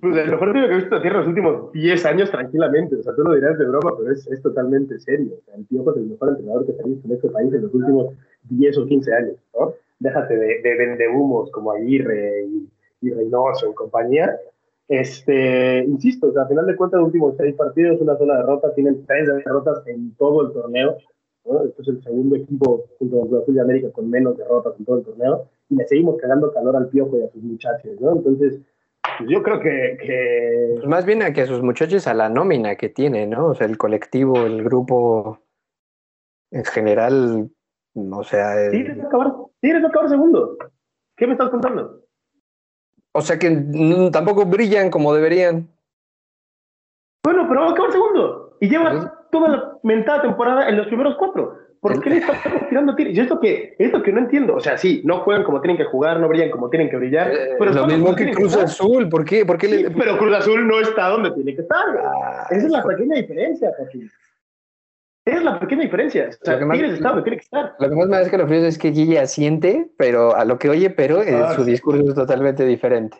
Pues 0.00 0.16
el 0.16 0.30
mejor 0.30 0.52
tío 0.52 0.66
que 0.66 0.74
he 0.74 0.76
visto 0.76 0.96
a 0.96 1.02
tierra 1.02 1.18
los 1.20 1.28
últimos 1.28 1.72
10 1.72 2.06
años 2.06 2.30
tranquilamente. 2.30 2.96
O 2.96 3.02
sea, 3.02 3.14
tú 3.14 3.22
lo 3.22 3.34
dirás 3.34 3.58
de 3.58 3.66
broma, 3.66 3.92
pero 3.98 4.12
es, 4.12 4.26
es 4.26 4.42
totalmente 4.42 4.98
serio. 5.00 5.32
O 5.38 5.44
sea, 5.44 5.54
el 5.54 5.66
tío 5.66 5.80
es 5.90 5.96
el 5.96 6.06
mejor 6.06 6.28
entrenador 6.30 6.66
que 6.66 6.72
se 6.72 6.82
ha 6.82 6.86
visto 6.86 7.08
en 7.08 7.14
este 7.14 7.28
país 7.28 7.52
en 7.52 7.62
los 7.62 7.74
últimos 7.74 8.14
10 8.50 8.78
o 8.78 8.86
15 8.86 9.14
años, 9.14 9.36
¿no? 9.58 9.74
Déjate 9.98 10.36
de, 10.36 10.60
de 10.62 10.76
vendehumos 10.76 11.50
como 11.50 11.72
Aguirre 11.72 12.44
y, 12.44 12.68
y 13.00 13.10
Reynoso 13.10 13.70
y 13.70 13.74
compañía. 13.74 14.36
Este, 14.88 15.84
insisto, 15.84 16.28
o 16.28 16.32
sea, 16.32 16.42
a 16.42 16.48
final 16.48 16.66
de 16.66 16.76
cuentas, 16.76 16.98
los 16.98 17.06
últimos 17.06 17.34
seis 17.36 17.54
partidos, 17.54 18.00
una 18.00 18.18
sola 18.18 18.36
derrota, 18.36 18.74
tienen 18.74 19.04
tres 19.06 19.26
derrotas 19.26 19.86
en 19.86 20.14
todo 20.16 20.46
el 20.46 20.52
torneo. 20.52 20.98
¿no? 21.44 21.64
Este 21.64 21.82
es 21.82 21.88
el 21.88 22.02
segundo 22.02 22.36
equipo 22.36 22.86
junto 22.98 23.20
con 23.20 23.42
Azul 23.42 23.54
de 23.54 23.60
América 23.60 23.90
con 23.92 24.10
menos 24.10 24.36
derrotas 24.36 24.74
en 24.78 24.84
todo 24.84 24.98
el 24.98 25.04
torneo. 25.04 25.48
Y 25.68 25.76
le 25.76 25.86
seguimos 25.86 26.16
cagando 26.20 26.52
calor 26.52 26.76
al 26.76 26.88
piojo 26.88 27.18
y 27.18 27.22
a 27.22 27.30
sus 27.30 27.42
muchachos, 27.42 28.00
¿no? 28.00 28.12
Entonces, 28.12 28.60
pues 29.18 29.30
yo 29.30 29.42
creo 29.42 29.60
que, 29.60 29.98
que... 30.00 30.70
Pues 30.74 30.86
más 30.86 31.04
bien 31.04 31.22
a 31.22 31.32
que 31.32 31.42
a 31.42 31.46
sus 31.46 31.62
muchachos, 31.62 32.06
a 32.06 32.14
la 32.14 32.28
nómina 32.28 32.76
que 32.76 32.88
tiene, 32.88 33.26
¿no? 33.26 33.48
O 33.48 33.54
sea, 33.54 33.66
el 33.66 33.78
colectivo, 33.78 34.44
el 34.44 34.62
grupo 34.62 35.38
en 36.50 36.64
general, 36.64 37.50
o 37.94 38.24
sea... 38.24 38.54
Va 38.54 39.04
a 39.04 39.06
acabar, 39.06 39.26
a 39.28 39.86
acabar 39.86 40.08
segundo. 40.08 40.56
¿Qué 41.16 41.26
me 41.26 41.32
estás 41.32 41.50
contando? 41.50 42.03
O 43.16 43.20
sea 43.22 43.38
que 43.38 43.48
tampoco 44.12 44.44
brillan 44.44 44.90
como 44.90 45.14
deberían. 45.14 45.68
Bueno, 47.24 47.46
pero 47.48 47.60
va 47.62 47.68
a 47.68 47.70
acabar 47.70 47.92
segundo. 47.92 48.56
Y 48.60 48.68
lleva 48.68 49.26
toda 49.30 49.48
la 49.48 49.78
mentada 49.82 50.22
temporada 50.22 50.68
en 50.68 50.76
los 50.76 50.86
primeros 50.88 51.14
cuatro. 51.18 51.58
¿Por 51.80 52.00
qué 52.00 52.10
le 52.10 52.16
estamos 52.16 52.42
tirando 52.70 52.94
tiros? 52.94 53.14
Y 53.14 53.20
esto 53.20 53.38
que, 53.40 53.76
esto 53.78 54.02
que 54.02 54.10
no 54.12 54.18
entiendo. 54.20 54.54
O 54.56 54.60
sea, 54.60 54.76
sí, 54.78 55.02
no 55.04 55.20
juegan 55.20 55.44
como 55.44 55.60
tienen 55.60 55.76
que 55.76 55.84
jugar, 55.84 56.18
no 56.18 56.28
brillan 56.28 56.50
como 56.50 56.70
tienen 56.70 56.88
que 56.90 56.96
brillar. 56.96 57.30
Eh, 57.30 57.56
pero 57.58 57.72
lo 57.72 57.86
mismo 57.86 58.14
que 58.16 58.32
Cruz. 58.32 58.56
Azul, 58.56 59.08
¿por 59.08 59.24
qué? 59.24 59.44
¿Por 59.44 59.58
qué 59.58 59.68
Sí, 59.68 59.82
le- 59.82 59.90
pero 59.90 60.16
Cruz 60.18 60.34
Azul 60.34 60.66
no 60.66 60.80
está 60.80 61.08
donde 61.08 61.30
tiene 61.32 61.54
que 61.54 61.60
estar. 61.62 61.84
Ah, 62.02 62.46
Esa 62.50 62.66
es 62.66 62.72
la 62.72 62.82
pequeña 62.82 63.16
diferencia, 63.16 63.70
Joaquín. 63.76 64.10
Esa 65.26 65.38
es 65.38 65.44
la 65.44 65.58
pequeña 65.58 65.82
diferencia. 65.82 66.28
O 66.30 66.44
sea, 66.44 66.54
Lo 66.54 66.58
que 66.60 66.64
más- 66.66 66.76
Tigres 66.76 66.94
está 66.94 67.08
donde 67.08 67.22
tiene 67.22 67.36
que 67.38 67.44
estar. 67.44 67.74
Lo 67.78 67.88
que 67.88 67.96
más 67.96 68.06
me 68.08 68.16
da 68.16 68.22
escalofríos 68.22 68.64
es 68.64 68.78
que 68.78 68.92
Gigi 68.92 69.16
asiente, 69.16 69.88
pero 69.96 70.36
a 70.36 70.44
lo 70.44 70.58
que 70.58 70.68
oye, 70.68 70.90
pero 70.90 71.22
eh, 71.22 71.34
Ah, 71.34 71.54
su 71.54 71.64
sí. 71.64 71.70
discurso 71.70 72.02
es 72.08 72.14
totalmente 72.14 72.64
diferente. 72.66 73.16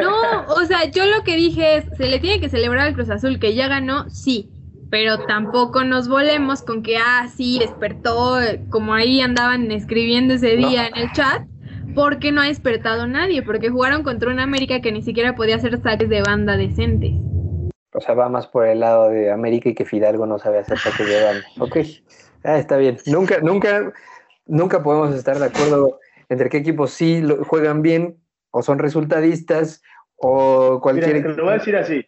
No, 0.00 0.46
o 0.48 0.64
sea, 0.64 0.84
yo 0.90 1.04
lo 1.06 1.22
que 1.24 1.36
dije 1.36 1.76
es, 1.76 1.84
se 1.96 2.08
le 2.08 2.18
tiene 2.18 2.40
que 2.40 2.48
celebrar 2.48 2.86
al 2.88 2.94
Cruz 2.94 3.10
Azul 3.10 3.38
que 3.38 3.54
ya 3.54 3.68
ganó, 3.68 4.08
sí, 4.10 4.48
pero 4.90 5.18
tampoco 5.26 5.84
nos 5.84 6.08
volemos 6.08 6.62
con 6.62 6.82
que, 6.82 6.96
ah, 6.96 7.28
sí, 7.34 7.58
despertó, 7.60 8.38
como 8.70 8.94
ahí 8.94 9.20
andaban 9.20 9.70
escribiendo 9.70 10.34
ese 10.34 10.56
No. 10.56 10.68
día 10.68 10.86
en 10.88 10.96
el 10.96 11.12
chat, 11.12 11.42
porque 11.94 12.32
no 12.32 12.40
ha 12.40 12.46
despertado 12.46 13.06
nadie, 13.06 13.42
porque 13.42 13.68
jugaron 13.68 14.02
contra 14.02 14.30
una 14.32 14.42
América 14.42 14.80
que 14.80 14.90
ni 14.90 15.02
siquiera 15.02 15.36
podía 15.36 15.56
hacer 15.56 15.78
saques 15.80 16.08
de 16.08 16.22
banda 16.22 16.56
decentes. 16.56 17.12
O 17.96 18.00
sea, 18.00 18.14
va 18.14 18.28
más 18.28 18.48
por 18.48 18.66
el 18.66 18.80
lado 18.80 19.08
de 19.08 19.30
América 19.30 19.68
y 19.68 19.74
que 19.74 19.84
Fidalgo 19.84 20.26
no 20.26 20.38
sabe 20.38 20.58
hacer 20.58 20.78
saques 20.78 21.08
de 21.08 21.20
banda. 21.24 21.46
Ok, 21.60 21.76
ah, 22.42 22.58
está 22.58 22.76
bien. 22.76 22.96
Nunca, 23.06 23.38
nunca, 23.40 23.92
nunca 24.46 24.82
podemos 24.82 25.14
estar 25.14 25.38
de 25.38 25.46
acuerdo 25.46 26.00
entre 26.28 26.48
qué 26.50 26.56
equipos 26.58 26.90
sí 26.90 27.20
lo- 27.20 27.44
juegan 27.44 27.82
bien 27.82 28.16
o 28.50 28.62
son 28.62 28.78
resultadistas 28.78 29.82
o 30.16 30.60
Mira, 30.72 30.80
cualquier 30.80 31.22
te 31.22 31.28
lo 31.28 31.44
voy 31.44 31.52
a 31.52 31.56
decir 31.58 31.76
así. 31.76 32.04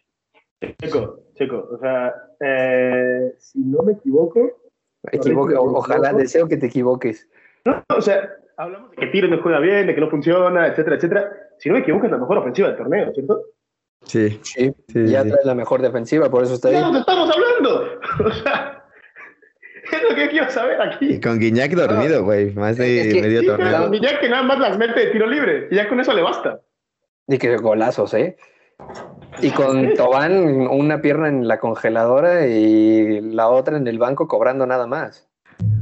Checo, 0.81 1.19
Checo. 1.35 1.69
O 1.71 1.77
sea, 1.79 2.13
eh, 2.39 3.33
si 3.37 3.59
no 3.59 3.81
me 3.83 3.93
equivoco, 3.93 4.39
equivoca. 5.11 5.59
o- 5.59 5.77
Ojalá, 5.77 6.13
deseo 6.13 6.47
que 6.47 6.57
te 6.57 6.65
equivoques. 6.67 7.29
No, 7.65 7.81
o 7.95 8.01
sea, 8.01 8.29
hablamos 8.57 8.91
de 8.91 8.97
que 8.97 9.07
Tigres 9.07 9.29
no 9.29 9.41
juega 9.41 9.59
bien, 9.59 9.87
de 9.87 9.95
que 9.95 10.01
no 10.01 10.09
funciona, 10.09 10.67
etcétera, 10.67 10.95
etcétera. 10.97 11.31
Si 11.59 11.69
no 11.69 11.75
me 11.75 11.81
equivoco, 11.81 12.05
es 12.05 12.11
la 12.11 12.17
mejor 12.17 12.39
ofensiva 12.39 12.67
del 12.69 12.77
torneo, 12.77 13.13
¿cierto? 13.13 13.41
Sí, 14.05 14.39
Sí, 14.43 14.73
sí, 14.87 15.07
ya 15.07 15.23
sí. 15.23 15.29
trae 15.29 15.43
la 15.43 15.55
mejor 15.55 15.81
defensiva, 15.81 16.29
por 16.29 16.43
eso 16.43 16.53
está 16.53 16.69
¿De 16.69 16.77
ahí. 16.77 16.83
dónde 16.83 16.99
estamos 16.99 17.29
hablando? 17.29 17.99
O 18.25 18.31
sea, 18.31 18.83
es 19.91 20.03
lo 20.09 20.15
que 20.15 20.29
quiero 20.29 20.49
saber 20.49 20.77
Y 21.01 21.15
aquí. 21.15 21.21
con 21.21 21.39
Guiñac 21.39 21.71
dormido, 21.71 22.23
güey, 22.23 22.51
más 22.53 22.77
de 22.77 23.01
Es 23.07 23.13
que- 23.13 23.21
medio 23.21 23.39
Sí, 23.41 23.47
torneo. 23.47 23.89
pero 23.89 23.93
ya 24.03 24.19
que 24.19 24.29
nada 24.29 24.43
más 24.43 24.59
las 24.59 24.77
mete 24.77 24.99
de 24.99 25.07
tiro 25.07 25.27
libre, 25.27 25.67
y 25.71 25.75
ya 25.75 25.87
con 25.89 25.99
eso 25.99 26.13
le 26.13 26.21
basta. 26.21 26.61
Y 27.27 27.37
que 27.37 27.55
golazos, 27.57 28.13
¿eh? 28.13 28.37
Y 29.41 29.51
con 29.51 29.93
Tobán, 29.95 30.67
una 30.67 31.01
pierna 31.01 31.27
en 31.29 31.47
la 31.47 31.59
congeladora 31.59 32.47
y 32.47 33.21
la 33.21 33.47
otra 33.49 33.77
en 33.77 33.87
el 33.87 33.97
banco 33.99 34.27
cobrando 34.27 34.65
nada 34.65 34.87
más. 34.87 35.27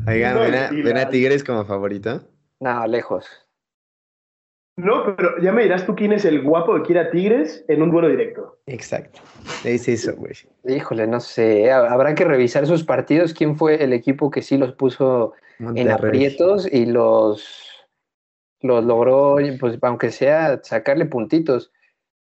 Oigan, 0.08 0.36
No, 0.36 0.42
¿ven 0.42 0.56
a, 0.56 0.70
y 0.74 0.82
ven 0.82 0.98
a 0.98 1.10
Tigres 1.10 1.44
como 1.44 1.66
favorito? 1.66 2.22
No, 2.60 2.86
lejos. 2.88 3.28
No, 4.78 5.16
pero 5.16 5.40
ya 5.42 5.54
me 5.54 5.64
dirás 5.64 5.86
tú 5.86 5.96
quién 5.96 6.12
es 6.12 6.26
el 6.26 6.42
guapo 6.42 6.76
que 6.76 6.82
quiere 6.82 7.00
a 7.02 7.10
Tigres 7.10 7.64
en 7.70 7.82
un 7.82 7.92
duelo 7.92 8.10
directo. 8.10 8.58
Exacto. 8.66 9.22
Es 9.64 9.88
eso, 9.88 10.14
güey. 10.18 10.34
Híjole, 10.68 11.08
no 11.08 11.22
sé. 11.22 11.72
ha- 11.72 11.92
Habrá 11.94 12.14
que 12.14 12.26
revisar 12.26 12.68
sus 12.68 12.84
partidos. 12.84 13.34
¿Quién 13.34 13.56
fue 13.56 13.82
el 13.82 13.94
equipo 13.94 14.30
que 14.30 14.42
sí 14.42 14.58
los 14.58 14.74
puso 14.74 15.34
en 15.60 15.88
aprietos 15.92 16.68
y 16.70 16.86
los, 16.88 17.88
los 18.62 18.84
logró, 18.84 19.38
pues 19.62 19.78
aunque 19.82 20.12
sea 20.12 20.60
sacarle 20.64 21.06
puntitos? 21.06 21.72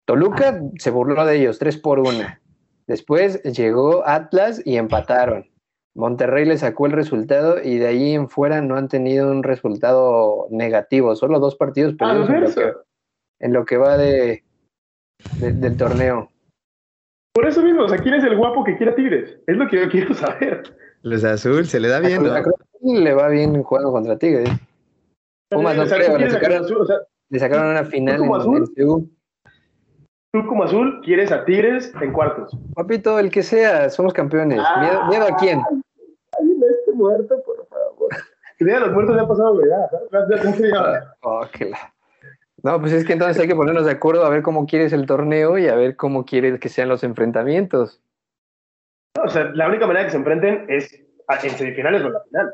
Toluca 0.06 0.60
se 0.80 0.92
burló 0.92 1.26
de 1.26 1.38
ellos, 1.38 1.60
tres 1.60 1.78
por 1.78 2.00
una. 2.00 2.42
Después 2.88 3.42
llegó 3.44 4.06
Atlas 4.06 4.62
y 4.66 4.76
empataron. 4.76 5.50
Monterrey 5.96 6.46
le 6.46 6.58
sacó 6.58 6.88
el 6.88 6.92
resultado 6.94 7.62
y 7.64 7.78
de 7.78 7.88
ahí 7.88 8.14
en 8.14 8.28
fuera 8.30 8.62
no 8.62 8.76
han 8.78 8.88
tenido 8.88 9.30
un 9.30 9.44
resultado 9.44 10.48
negativo. 10.50 11.16
Solo 11.16 11.40
dos 11.40 11.56
partidos 11.56 11.94
perdidos 11.94 12.30
en 12.30 12.34
lo, 12.36 12.40
que, 12.54 12.62
Adverso. 12.62 12.84
en 13.40 13.54
lo 13.54 13.66
que 13.66 13.78
va 13.78 13.98
de, 13.98 14.44
de- 15.40 15.52
del 15.54 15.78
torneo. 15.78 16.30
Por 17.34 17.48
eso 17.48 17.62
mismo, 17.62 17.84
o 17.84 17.90
sea, 17.90 17.98
¿quién 18.00 18.16
es 18.16 18.24
el 18.24 18.38
guapo 18.38 18.64
que 18.64 18.76
quiere 18.78 18.92
a 18.92 18.96
Tigres? 18.96 19.40
Es 19.48 19.56
lo 19.58 19.68
que 19.68 19.82
yo 19.82 19.90
quiero 19.90 20.14
saber. 20.16 20.64
Los 21.04 21.24
azul, 21.24 21.66
se 21.66 21.80
le 21.80 21.90
da 21.90 21.98
A 21.98 22.02
bien, 22.02 22.20
Cruz- 22.20 22.30
¿no? 22.32 22.36
a 22.38 22.44
Cruz 22.44 22.56
Azul 22.76 23.04
le 23.04 23.14
va 23.14 23.28
bien 23.30 23.62
jugando 23.64 23.92
contra 23.92 24.18
Tigres. 24.18 24.50
Pumas 25.50 25.76
no 25.78 25.86
creo, 25.86 26.14
¿tú 26.14 26.18
le 26.18 26.30
sacaron, 27.40 27.66
le 27.66 27.72
una 27.72 27.84
final 27.86 28.16
en, 28.24 28.24
en 28.24 28.66
CU. 28.88 29.10
Tú 30.34 30.46
como 30.48 30.64
azul 30.64 31.00
quieres 31.06 31.32
a 31.32 31.46
Tigres 31.46 31.94
en 32.02 32.12
cuartos. 32.12 32.58
Papito, 32.74 33.20
el 33.20 33.30
que 33.30 33.44
sea, 33.44 33.90
somos 33.92 34.14
campeones. 34.14 34.60
¿Miedo, 34.80 35.06
miedo 35.06 35.26
a 35.28 35.36
quién? 35.38 35.60
Ay, 35.60 36.46
no 36.58 36.68
esté 36.68 36.92
muerto, 36.94 37.36
por 37.46 37.68
favor. 37.68 38.10
El 38.58 38.66
día 38.68 38.76
de 38.76 38.82
los 38.82 38.92
muertos 38.94 39.16
ya 39.16 39.22
ha 39.22 39.28
pasado, 39.28 39.62
se 39.62 40.68
llama. 40.68 41.16
Oh, 41.22 41.46
que 41.52 41.66
la- 41.66 41.94
No, 42.64 42.80
pues 42.80 42.94
es 42.94 43.06
que 43.06 43.14
entonces 43.14 43.40
hay 43.40 43.48
que 43.48 43.56
ponernos 43.56 43.86
de 43.86 43.92
acuerdo 43.92 44.26
a 44.26 44.30
ver 44.30 44.42
cómo 44.42 44.66
quieres 44.66 44.92
el 44.92 45.06
torneo 45.06 45.58
y 45.60 45.68
a 45.68 45.76
ver 45.76 45.96
cómo 45.96 46.26
quieres 46.26 46.60
que 46.60 46.70
sean 46.70 46.90
los 46.90 47.04
enfrentamientos. 47.04 48.02
No, 49.16 49.24
o 49.26 49.30
sea, 49.30 49.44
la 49.54 49.68
única 49.68 49.86
manera 49.86 50.06
que 50.06 50.12
se 50.12 50.18
enfrenten 50.18 50.66
es 50.68 51.00
a- 51.28 51.36
en 51.46 51.52
semifinales 51.52 52.02
o 52.02 52.08
en 52.08 52.14
la 52.14 52.22
final. 52.24 52.54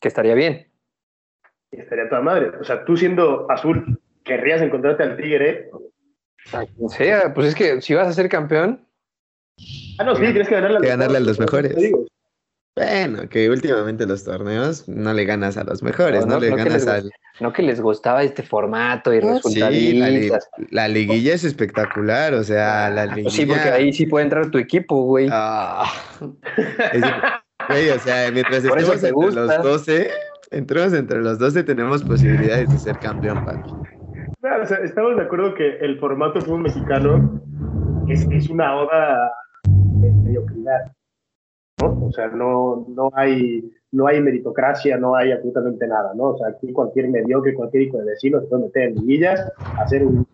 Que 0.00 0.08
estaría 0.08 0.34
bien. 0.34 0.68
Y 1.72 1.80
estaría 1.80 2.08
toda 2.08 2.20
madre. 2.20 2.52
O 2.60 2.64
sea, 2.64 2.84
tú 2.84 2.96
siendo 2.96 3.50
azul, 3.50 4.00
querrías 4.24 4.62
encontrarte 4.62 5.02
al 5.02 5.16
Tigre. 5.16 5.70
A 6.52 6.64
quien 6.66 6.88
sea, 6.88 7.32
pues 7.34 7.48
es 7.48 7.54
que 7.54 7.80
si 7.82 7.94
vas 7.94 8.08
a 8.08 8.12
ser 8.12 8.28
campeón, 8.28 8.86
Ah, 9.98 10.04
no, 10.04 10.14
sí, 10.16 10.22
tienes 10.22 10.48
que 10.48 10.54
ganarle, 10.54 10.80
Que 10.80 10.88
ganarle 10.88 11.18
a 11.18 11.20
los 11.20 11.38
mejores. 11.38 11.74
Bueno, 12.76 13.28
que 13.28 13.50
últimamente 13.50 14.06
los 14.06 14.24
torneos 14.24 14.88
no 14.88 15.12
le 15.12 15.24
ganas 15.26 15.58
a 15.58 15.64
los 15.64 15.82
mejores, 15.82 16.20
No, 16.24 16.26
no, 16.26 16.34
no, 16.36 16.40
le 16.40 16.50
no 16.50 16.56
que 16.56 16.62
ganas 16.64 16.84
les 16.84 16.88
al... 16.88 17.10
no 17.40 17.52
que 17.52 17.62
les 17.62 17.80
gustaba 17.80 18.22
este 18.22 18.42
formato 18.42 19.12
y 19.12 19.20
Sí, 19.44 19.58
la, 19.94 20.08
li- 20.08 20.30
la 20.70 20.88
liguilla 20.88 21.34
es 21.34 21.44
espectacular, 21.44 22.32
o 22.32 22.42
sea, 22.42 22.88
la 22.88 23.04
liguilla... 23.06 23.30
Sí, 23.30 23.44
porque 23.44 23.68
ahí 23.68 23.92
sí 23.92 24.06
puede 24.06 24.24
entrar 24.24 24.50
tu 24.50 24.56
equipo, 24.56 25.02
güey. 25.02 25.28
Ah. 25.30 25.92
Es- 26.92 27.02
güey, 27.68 27.90
o 27.90 27.98
sea, 27.98 28.30
mientras 28.30 28.64
Por 28.64 28.78
estemos 28.78 29.00
te 29.00 29.08
entre 29.08 29.12
gusta. 29.12 29.40
los 29.40 29.62
12, 29.62 30.10
entremos 30.50 30.92
entre 30.94 31.20
los 31.20 31.38
12 31.38 31.64
tenemos 31.64 32.02
posibilidades 32.02 32.70
de 32.70 32.78
ser 32.78 32.98
campeón, 32.98 33.44
papi. 33.44 33.70
O 34.42 34.66
sea, 34.66 34.78
estamos 34.78 35.16
de 35.16 35.22
acuerdo 35.22 35.54
que 35.54 35.76
el 35.80 35.98
formato 35.98 36.40
fútbol 36.40 36.62
mexicano 36.62 37.42
es, 38.08 38.26
es 38.30 38.48
una 38.48 38.74
oda 38.74 39.30
de 39.64 40.10
mediocridad. 40.10 40.92
¿no? 41.82 42.06
O 42.06 42.12
sea, 42.12 42.28
no, 42.28 42.86
no, 42.88 43.10
hay, 43.12 43.70
no 43.92 44.06
hay 44.06 44.22
meritocracia, 44.22 44.96
no 44.96 45.14
hay 45.14 45.32
absolutamente 45.32 45.86
nada. 45.86 46.14
¿no? 46.14 46.30
O 46.30 46.38
sea, 46.38 46.48
aquí 46.48 46.72
cualquier 46.72 47.10
mediocre, 47.10 47.52
cualquier 47.52 47.82
hijo 47.82 47.98
de 47.98 48.06
vecino 48.06 48.40
se 48.40 48.46
puede 48.46 48.62
meter 48.64 48.82
en 48.84 48.94
liguillas, 48.94 49.52
hacer 49.78 50.06
un 50.06 50.26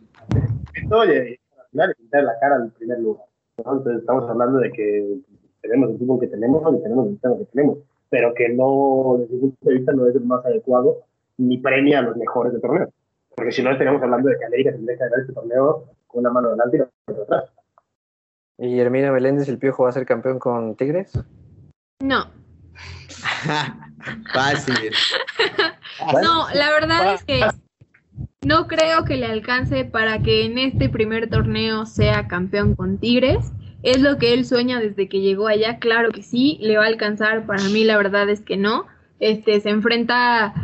y, 0.77 0.89
al 0.89 1.69
final 1.73 1.95
pintar 1.99 2.23
la 2.23 2.39
cara 2.39 2.57
en 2.57 2.71
primer 2.71 3.01
lugar. 3.01 3.27
¿no? 3.65 3.73
Entonces 3.73 4.03
estamos 4.03 4.31
hablando 4.31 4.61
de 4.61 4.71
que 4.71 5.17
tenemos 5.63 5.91
el 5.91 5.99
fútbol 5.99 6.21
que 6.21 6.29
tenemos 6.29 6.63
y 6.79 6.83
tenemos 6.83 7.07
el 7.07 7.13
sistema 7.15 7.39
que 7.39 7.45
tenemos, 7.47 7.79
pero 8.09 8.33
que 8.35 8.51
no, 8.51 9.17
desde 9.19 9.35
mi 9.35 9.41
punto 9.41 9.69
de 9.69 9.75
vista, 9.75 9.93
no 9.93 10.07
es 10.07 10.15
el 10.15 10.25
más 10.25 10.47
adecuado 10.47 10.99
ni 11.39 11.59
premia 11.59 11.99
a 11.99 12.03
los 12.03 12.17
mejores 12.17 12.53
del 12.53 12.63
torneo. 12.63 12.89
Porque 13.37 13.53
si 13.53 13.63
no, 13.63 13.71
estaríamos 13.71 14.03
hablando 14.03 14.29
de 14.29 14.39
que 14.39 14.45
América 14.45 14.73
tendría 14.73 14.97
que 14.97 15.05
ganar 15.05 15.21
este 15.21 15.33
torneo 15.33 15.85
con 16.09 16.21
una 16.21 16.31
mano 16.31 16.51
delante 16.51 16.77
y 16.77 16.81
la 16.81 16.89
otra 17.07 17.23
atrás. 17.23 17.53
¿Y 18.59 18.81
Hermina 18.81 19.13
Meléndez, 19.13 19.49
el 19.49 19.59
Piojo, 19.59 19.85
va 19.85 19.91
a 19.91 19.93
ser 19.93 20.07
campeón 20.07 20.39
con 20.39 20.75
Tigres? 20.77 21.13
No, 22.03 22.31
Fácil. 24.33 24.75
no, 26.23 26.47
la 26.55 26.71
verdad 26.71 27.15
es 27.15 27.25
que 27.25 27.41
no 28.43 28.67
creo 28.67 29.05
que 29.05 29.17
le 29.17 29.27
alcance 29.27 29.85
para 29.85 30.23
que 30.23 30.45
en 30.45 30.59
este 30.59 30.89
primer 30.89 31.29
torneo 31.29 31.87
sea 31.87 32.29
campeón 32.29 32.75
con 32.75 32.99
Tigres. 32.99 33.53
¿Es 33.83 34.01
lo 34.01 34.19
que 34.19 34.35
él 34.35 34.45
sueña 34.45 34.81
desde 34.81 35.09
que 35.09 35.21
llegó 35.21 35.47
allá? 35.47 35.79
Claro 35.79 36.11
que 36.11 36.23
sí, 36.23 36.59
le 36.61 36.77
va 36.77 36.85
a 36.85 36.89
alcanzar. 36.89 37.47
Para 37.47 37.63
mí 37.65 37.85
la 37.85 37.97
verdad 37.97 38.29
es 38.29 38.41
que 38.41 38.57
no. 38.57 38.87
Este 39.21 39.61
se 39.61 39.71
enfrenta 39.71 40.55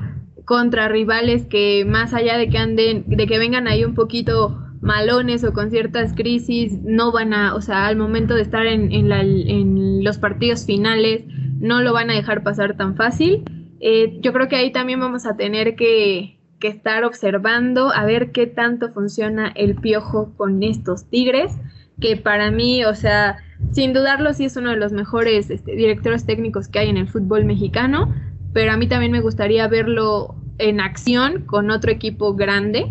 contra 0.45 0.89
rivales 0.89 1.47
que 1.47 1.85
más 1.87 2.15
allá 2.15 2.37
de 2.37 2.49
que 2.49 2.59
anden, 2.59 3.05
de 3.07 3.27
que 3.27 3.39
vengan 3.39 3.69
ahí 3.69 3.85
un 3.85 3.95
poquito 3.95 4.59
malones 4.81 5.45
o 5.45 5.53
con 5.53 5.71
ciertas 5.71 6.13
crisis, 6.13 6.81
no 6.83 7.13
van 7.13 7.33
a, 7.33 7.55
o 7.55 7.61
sea, 7.61 7.87
al 7.87 7.97
momento 7.97 8.35
de 8.35 8.43
estar 8.43 8.67
en, 8.67 10.05
los 10.05 10.19
partidos 10.19 10.67
finales, 10.67 11.25
no 11.61 11.81
lo 11.83 11.93
van 11.93 12.11
a 12.11 12.15
dejar 12.15 12.43
pasar 12.43 12.77
tan 12.77 12.97
fácil. 12.97 13.45
Eh, 13.81 14.19
yo 14.21 14.33
creo 14.33 14.49
que 14.49 14.57
ahí 14.57 14.73
también 14.73 14.99
vamos 14.99 15.27
a 15.27 15.37
tener 15.37 15.77
que, 15.77 16.41
que 16.59 16.69
estar 16.69 17.05
observando 17.05 17.93
a 17.93 18.05
ver 18.05 18.33
qué 18.33 18.47
tanto 18.47 18.93
funciona 18.93 19.53
el 19.55 19.77
piojo 19.77 20.33
con 20.37 20.63
estos 20.63 21.09
Tigres, 21.09 21.53
que 22.01 22.17
para 22.17 22.51
mí, 22.51 22.85
o 22.85 22.95
sea, 22.95 23.37
sin 23.71 23.93
dudarlo, 23.93 24.35
sí 24.35 24.45
es 24.47 24.57
uno 24.57 24.71
de 24.71 24.77
los 24.77 24.93
mejores 24.93 25.51
este, 25.51 25.77
directores 25.77 26.27
técnicos 26.27 26.69
que 26.69 26.81
hay 26.81 26.89
en 26.89 26.97
el 26.97 27.09
fútbol 27.09 27.45
mexicano, 27.45 28.13
pero 28.53 28.73
a 28.73 28.77
mí 28.77 28.87
también 28.87 29.13
me 29.13 29.21
gustaría 29.21 29.67
verlo 29.69 30.35
en 30.59 30.81
acción 30.81 31.45
con 31.47 31.71
otro 31.71 31.91
equipo 31.91 32.35
grande, 32.35 32.87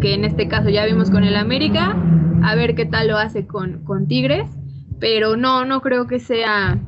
que 0.00 0.14
en 0.14 0.24
este 0.24 0.48
caso 0.48 0.68
ya 0.68 0.84
vimos 0.84 1.10
con 1.10 1.24
el 1.24 1.36
América, 1.36 1.96
a 2.42 2.54
ver 2.54 2.74
qué 2.74 2.86
tal 2.86 3.08
lo 3.08 3.16
hace 3.16 3.46
con, 3.46 3.84
con 3.84 4.06
Tigres, 4.08 4.48
pero 5.00 5.36
no, 5.36 5.64
no 5.64 5.80
creo 5.80 6.06
que 6.06 6.18
sea, 6.18 6.78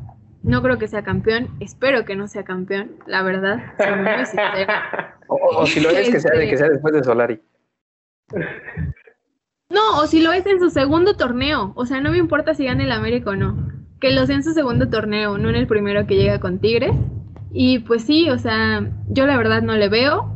no 0.43 0.63
creo 0.63 0.79
que 0.79 0.89
sea 0.89 1.03
campeón, 1.03 1.49
espero 1.61 2.05
que 2.05 2.17
no 2.17 2.29
sea 2.29 2.45
campeón, 2.45 2.97
la 3.07 3.23
verdad, 3.23 3.59
o, 5.29 5.67
si 5.67 5.81
lo 5.81 5.91
es, 5.91 6.11
que 6.11 6.21
sea, 6.21 6.33
que 6.33 6.57
sea 6.57 6.69
después 6.69 6.93
de 6.95 7.05
Solari. 7.05 7.41
No, 9.71 9.99
o 9.99 10.07
si 10.07 10.21
lo 10.21 10.33
es 10.33 10.45
en 10.47 10.59
su 10.59 10.71
segundo 10.71 11.17
torneo, 11.17 11.73
o 11.77 11.87
sea, 11.87 12.01
no 12.01 12.11
me 12.11 12.19
importa 12.19 12.55
si 12.55 12.65
gana 12.65 12.83
el 12.83 12.93
América 12.93 13.31
o 13.31 13.37
no, 13.37 13.71
que 14.01 14.11
lo 14.11 14.27
sea 14.27 14.37
en 14.37 14.43
su 14.43 14.53
segundo 14.53 14.89
torneo, 14.89 15.39
no 15.39 15.49
en 15.49 15.57
el 15.57 15.67
primero 15.69 16.07
que 16.07 16.17
llega 16.17 16.41
con 16.41 16.59
Tigres, 16.59 16.93
y 17.53 17.81
pues 17.81 18.05
sí, 18.05 18.31
o 18.31 18.39
sea, 18.39 18.91
yo 19.09 19.27
la 19.27 19.37
verdad 19.37 19.63
no 19.63 19.75
le 19.75 19.89
veo, 19.89 20.33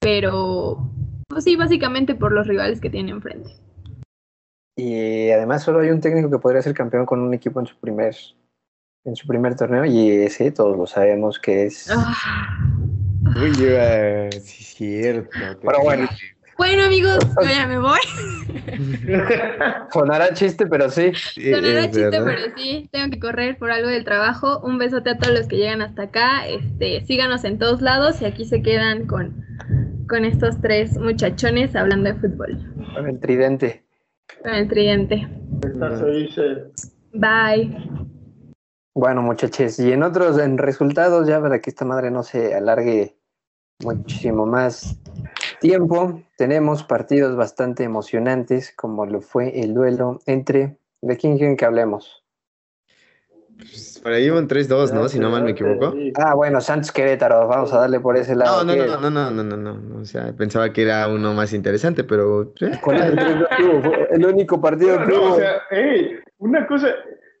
pero 0.00 0.90
pues 1.28 1.44
sí, 1.44 1.56
básicamente 1.56 2.14
por 2.14 2.32
los 2.32 2.46
rivales 2.46 2.80
que 2.80 2.90
tiene 2.90 3.10
enfrente. 3.10 3.50
Y 4.76 5.30
además 5.30 5.62
solo 5.62 5.80
hay 5.80 5.90
un 5.90 6.00
técnico 6.00 6.30
que 6.30 6.38
podría 6.38 6.62
ser 6.62 6.74
campeón 6.74 7.06
con 7.06 7.20
un 7.20 7.32
equipo 7.34 7.60
en 7.60 7.66
su 7.66 7.76
primer 7.76 8.14
en 9.04 9.16
su 9.16 9.26
primer 9.26 9.54
torneo 9.54 9.84
y 9.84 10.10
ese 10.10 10.50
todos 10.50 10.76
lo 10.76 10.86
sabemos 10.86 11.38
que 11.38 11.66
es 11.66 11.90
ah. 11.90 12.58
Uy, 13.36 13.50
uh, 13.50 14.30
sí 14.32 14.64
cierto. 14.64 15.30
Pero 15.60 15.80
bueno, 15.82 16.08
bueno, 16.56 16.84
amigos, 16.84 17.18
yo 17.40 17.48
ya 17.48 17.66
me 17.66 17.78
voy. 17.78 17.98
Sonará 19.92 20.32
chiste, 20.34 20.66
pero 20.66 20.88
sí. 20.90 21.12
Sonará 21.14 21.90
chiste, 21.90 22.10
pero 22.10 22.42
sí. 22.56 22.88
Tengo 22.92 23.10
que 23.10 23.18
correr 23.18 23.58
por 23.58 23.70
algo 23.70 23.88
del 23.88 24.04
trabajo. 24.04 24.60
Un 24.60 24.78
besote 24.78 25.10
a 25.10 25.18
todos 25.18 25.38
los 25.38 25.48
que 25.48 25.56
llegan 25.56 25.82
hasta 25.82 26.04
acá. 26.04 26.46
Este, 26.46 27.04
síganos 27.04 27.44
en 27.44 27.58
todos 27.58 27.82
lados 27.82 28.22
y 28.22 28.26
aquí 28.26 28.44
se 28.44 28.62
quedan 28.62 29.06
con, 29.06 29.44
con 30.08 30.24
estos 30.24 30.60
tres 30.60 30.96
muchachones 30.98 31.74
hablando 31.74 32.12
de 32.12 32.20
fútbol. 32.20 32.58
Con 32.94 33.08
el 33.08 33.20
tridente. 33.20 33.84
Con 34.42 34.54
el 34.54 34.68
tridente. 34.68 35.28
Bye. 37.12 37.76
Bueno, 38.96 39.22
muchachos, 39.22 39.80
y 39.80 39.90
en 39.90 40.04
otros, 40.04 40.38
en 40.38 40.56
resultados, 40.56 41.26
ya 41.26 41.40
para 41.40 41.60
que 41.60 41.70
esta 41.70 41.84
madre 41.84 42.12
no 42.12 42.22
se 42.22 42.54
alargue 42.54 43.16
muchísimo 43.82 44.46
más 44.46 44.96
tiempo 45.64 46.20
tenemos 46.36 46.84
partidos 46.84 47.36
bastante 47.36 47.84
emocionantes, 47.84 48.70
como 48.76 49.06
lo 49.06 49.22
fue 49.22 49.60
el 49.60 49.72
duelo 49.72 50.18
entre. 50.26 50.76
¿De 51.00 51.16
quién 51.16 51.38
quieren 51.38 51.56
que 51.56 51.64
hablemos? 51.64 52.22
Pues 53.56 53.98
por 54.02 54.12
ahí 54.12 54.24
iban 54.24 54.46
3-2, 54.46 54.92
¿no? 54.92 55.08
Si 55.08 55.18
no 55.18 55.30
mal 55.30 55.42
me 55.42 55.52
equivoco. 55.52 55.94
Ah, 56.16 56.34
bueno, 56.34 56.60
Santos 56.60 56.92
Querétaro, 56.92 57.48
vamos 57.48 57.72
a 57.72 57.80
darle 57.80 57.98
por 57.98 58.14
ese 58.18 58.34
lado. 58.34 58.62
No, 58.62 58.76
no, 58.76 58.84
no, 58.84 59.10
no, 59.10 59.10
no, 59.10 59.30
no, 59.30 59.56
no, 59.56 59.74
no, 59.74 60.00
O 60.00 60.04
sea, 60.04 60.34
pensaba 60.36 60.70
que 60.70 60.82
era 60.82 61.08
uno 61.08 61.32
más 61.32 61.54
interesante, 61.54 62.04
pero. 62.04 62.52
Eh. 62.60 62.78
el, 62.88 63.46
el 64.10 64.26
único 64.26 64.60
partido 64.60 64.98
que 65.06 65.12
O 65.14 65.36
sea, 65.36 65.62
hey, 65.70 66.18
una 66.38 66.66
cosa, 66.66 66.88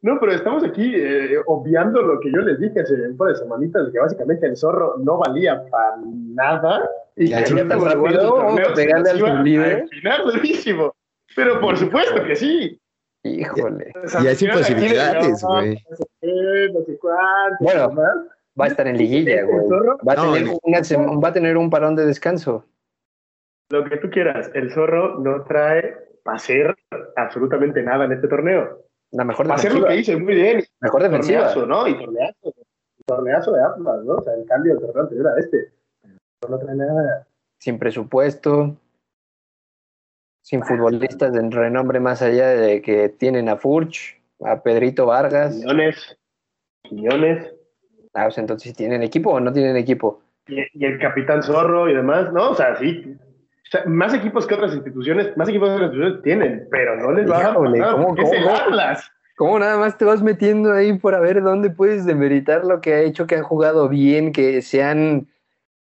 no, 0.04 0.20
pero 0.20 0.32
estamos 0.32 0.62
aquí 0.62 0.92
eh, 0.94 1.38
obviando 1.46 2.02
lo 2.02 2.20
que 2.20 2.30
yo 2.30 2.40
les 2.40 2.60
dije 2.60 2.78
hace 2.78 2.92
un 2.92 3.16
par 3.16 3.28
de 3.28 3.36
semanitas, 3.36 3.86
de 3.86 3.92
que 3.92 3.98
básicamente 3.98 4.46
el 4.46 4.54
zorro 4.54 4.96
no 4.98 5.16
valía 5.16 5.64
para 5.70 5.96
nada. 6.04 6.86
Y 7.16 7.30
que 7.30 7.38
el 7.38 7.54
último 7.54 7.86
lugar 7.86 8.74
pegarle 8.74 9.10
al 9.10 9.42
líder. 9.42 9.88
final, 9.88 10.24
durísimo. 10.24 10.94
Pero 11.34 11.58
por 11.58 11.78
supuesto 11.78 12.22
que 12.22 12.36
sí. 12.36 12.78
Híjole. 13.22 13.94
y 14.22 14.26
hay 14.26 14.48
posibilidades, 14.52 15.42
güey. 15.42 15.82
No, 15.88 15.96
sé 15.96 16.98
bueno, 17.60 17.94
va 18.60 18.64
a 18.66 18.68
estar 18.68 18.86
en 18.86 18.98
liguilla, 18.98 19.42
güey. 19.44 19.70
Va, 20.06 20.12
a 20.12 20.16
tener 20.16 21.24
va 21.24 21.28
a 21.28 21.32
tener 21.32 21.56
un 21.56 21.70
parón 21.70 21.96
de 21.96 22.04
descanso. 22.04 22.66
Lo 23.70 23.82
que 23.84 23.96
tú 23.96 24.10
quieras. 24.10 24.50
El 24.52 24.70
zorro 24.70 25.18
no 25.20 25.44
trae 25.44 25.96
para 26.22 26.36
hacer 26.36 26.76
absolutamente 27.16 27.82
nada 27.82 28.04
en 28.04 28.12
este 28.12 28.28
torneo. 28.28 28.84
La 29.14 29.24
mejor 29.24 29.46
defensiva. 29.46 29.70
Hacer 29.70 29.82
lo 29.82 29.88
que 29.88 29.96
hice 29.96 30.16
muy 30.16 30.34
bien. 30.34 30.64
Mejor 30.80 31.02
defensiva. 31.04 31.52
Torneazo, 31.52 31.66
¿no? 31.66 31.86
Y 31.86 31.96
torneazo. 31.96 32.54
Torneazo 33.06 33.52
de 33.52 33.62
Atlas, 33.62 34.04
¿no? 34.04 34.14
O 34.14 34.22
sea, 34.22 34.34
el 34.34 34.44
cambio 34.46 34.74
del 34.74 34.86
torneo 34.86 35.02
anterior 35.04 35.28
a 35.28 35.40
este. 35.40 35.72
No 36.48 36.58
trae 36.58 36.74
nada. 36.74 37.26
Sin 37.58 37.78
presupuesto. 37.78 38.76
Sin 40.42 40.64
futbolistas 40.64 41.32
de 41.32 41.48
renombre 41.48 42.00
más 42.00 42.22
allá 42.22 42.48
de 42.48 42.82
que 42.82 43.08
tienen 43.08 43.48
a 43.48 43.56
Furch, 43.56 44.20
a 44.42 44.62
Pedrito 44.62 45.06
Vargas. 45.06 45.54
Millones. 45.54 46.18
Millones. 46.90 47.54
Ah, 48.14 48.26
o 48.26 48.30
sea, 48.30 48.42
entonces, 48.42 48.74
¿tienen 48.74 49.02
equipo 49.02 49.30
o 49.30 49.40
no 49.40 49.52
tienen 49.52 49.76
equipo? 49.76 50.20
Y, 50.48 50.60
y 50.74 50.84
el 50.84 50.98
capitán 50.98 51.42
Zorro 51.42 51.88
y 51.88 51.94
demás, 51.94 52.32
¿no? 52.32 52.50
O 52.50 52.54
sea, 52.54 52.76
sí, 52.76 53.16
más 53.86 54.14
equipos 54.14 54.46
que 54.46 54.54
otras 54.54 54.74
instituciones, 54.74 55.36
más 55.36 55.48
equipos 55.48 55.68
que 55.68 55.74
otras 55.74 55.90
instituciones 55.90 56.22
tienen, 56.22 56.68
pero 56.70 56.96
no 56.96 57.12
les 57.12 57.30
va 57.30 57.38
a 57.38 57.42
dar 57.42 57.54
¿cómo, 57.54 58.14
¿cómo, 59.36 59.58
nada 59.58 59.78
más 59.78 59.98
te 59.98 60.04
vas 60.04 60.22
metiendo 60.22 60.72
ahí 60.72 60.96
por 60.98 61.14
a 61.14 61.20
ver 61.20 61.42
dónde 61.42 61.70
puedes 61.70 62.04
demeritar 62.04 62.64
lo 62.64 62.80
que 62.80 62.94
ha 62.94 63.00
hecho, 63.00 63.26
que 63.26 63.36
han 63.36 63.42
jugado 63.42 63.88
bien, 63.88 64.32
que 64.32 64.62
sean, 64.62 65.28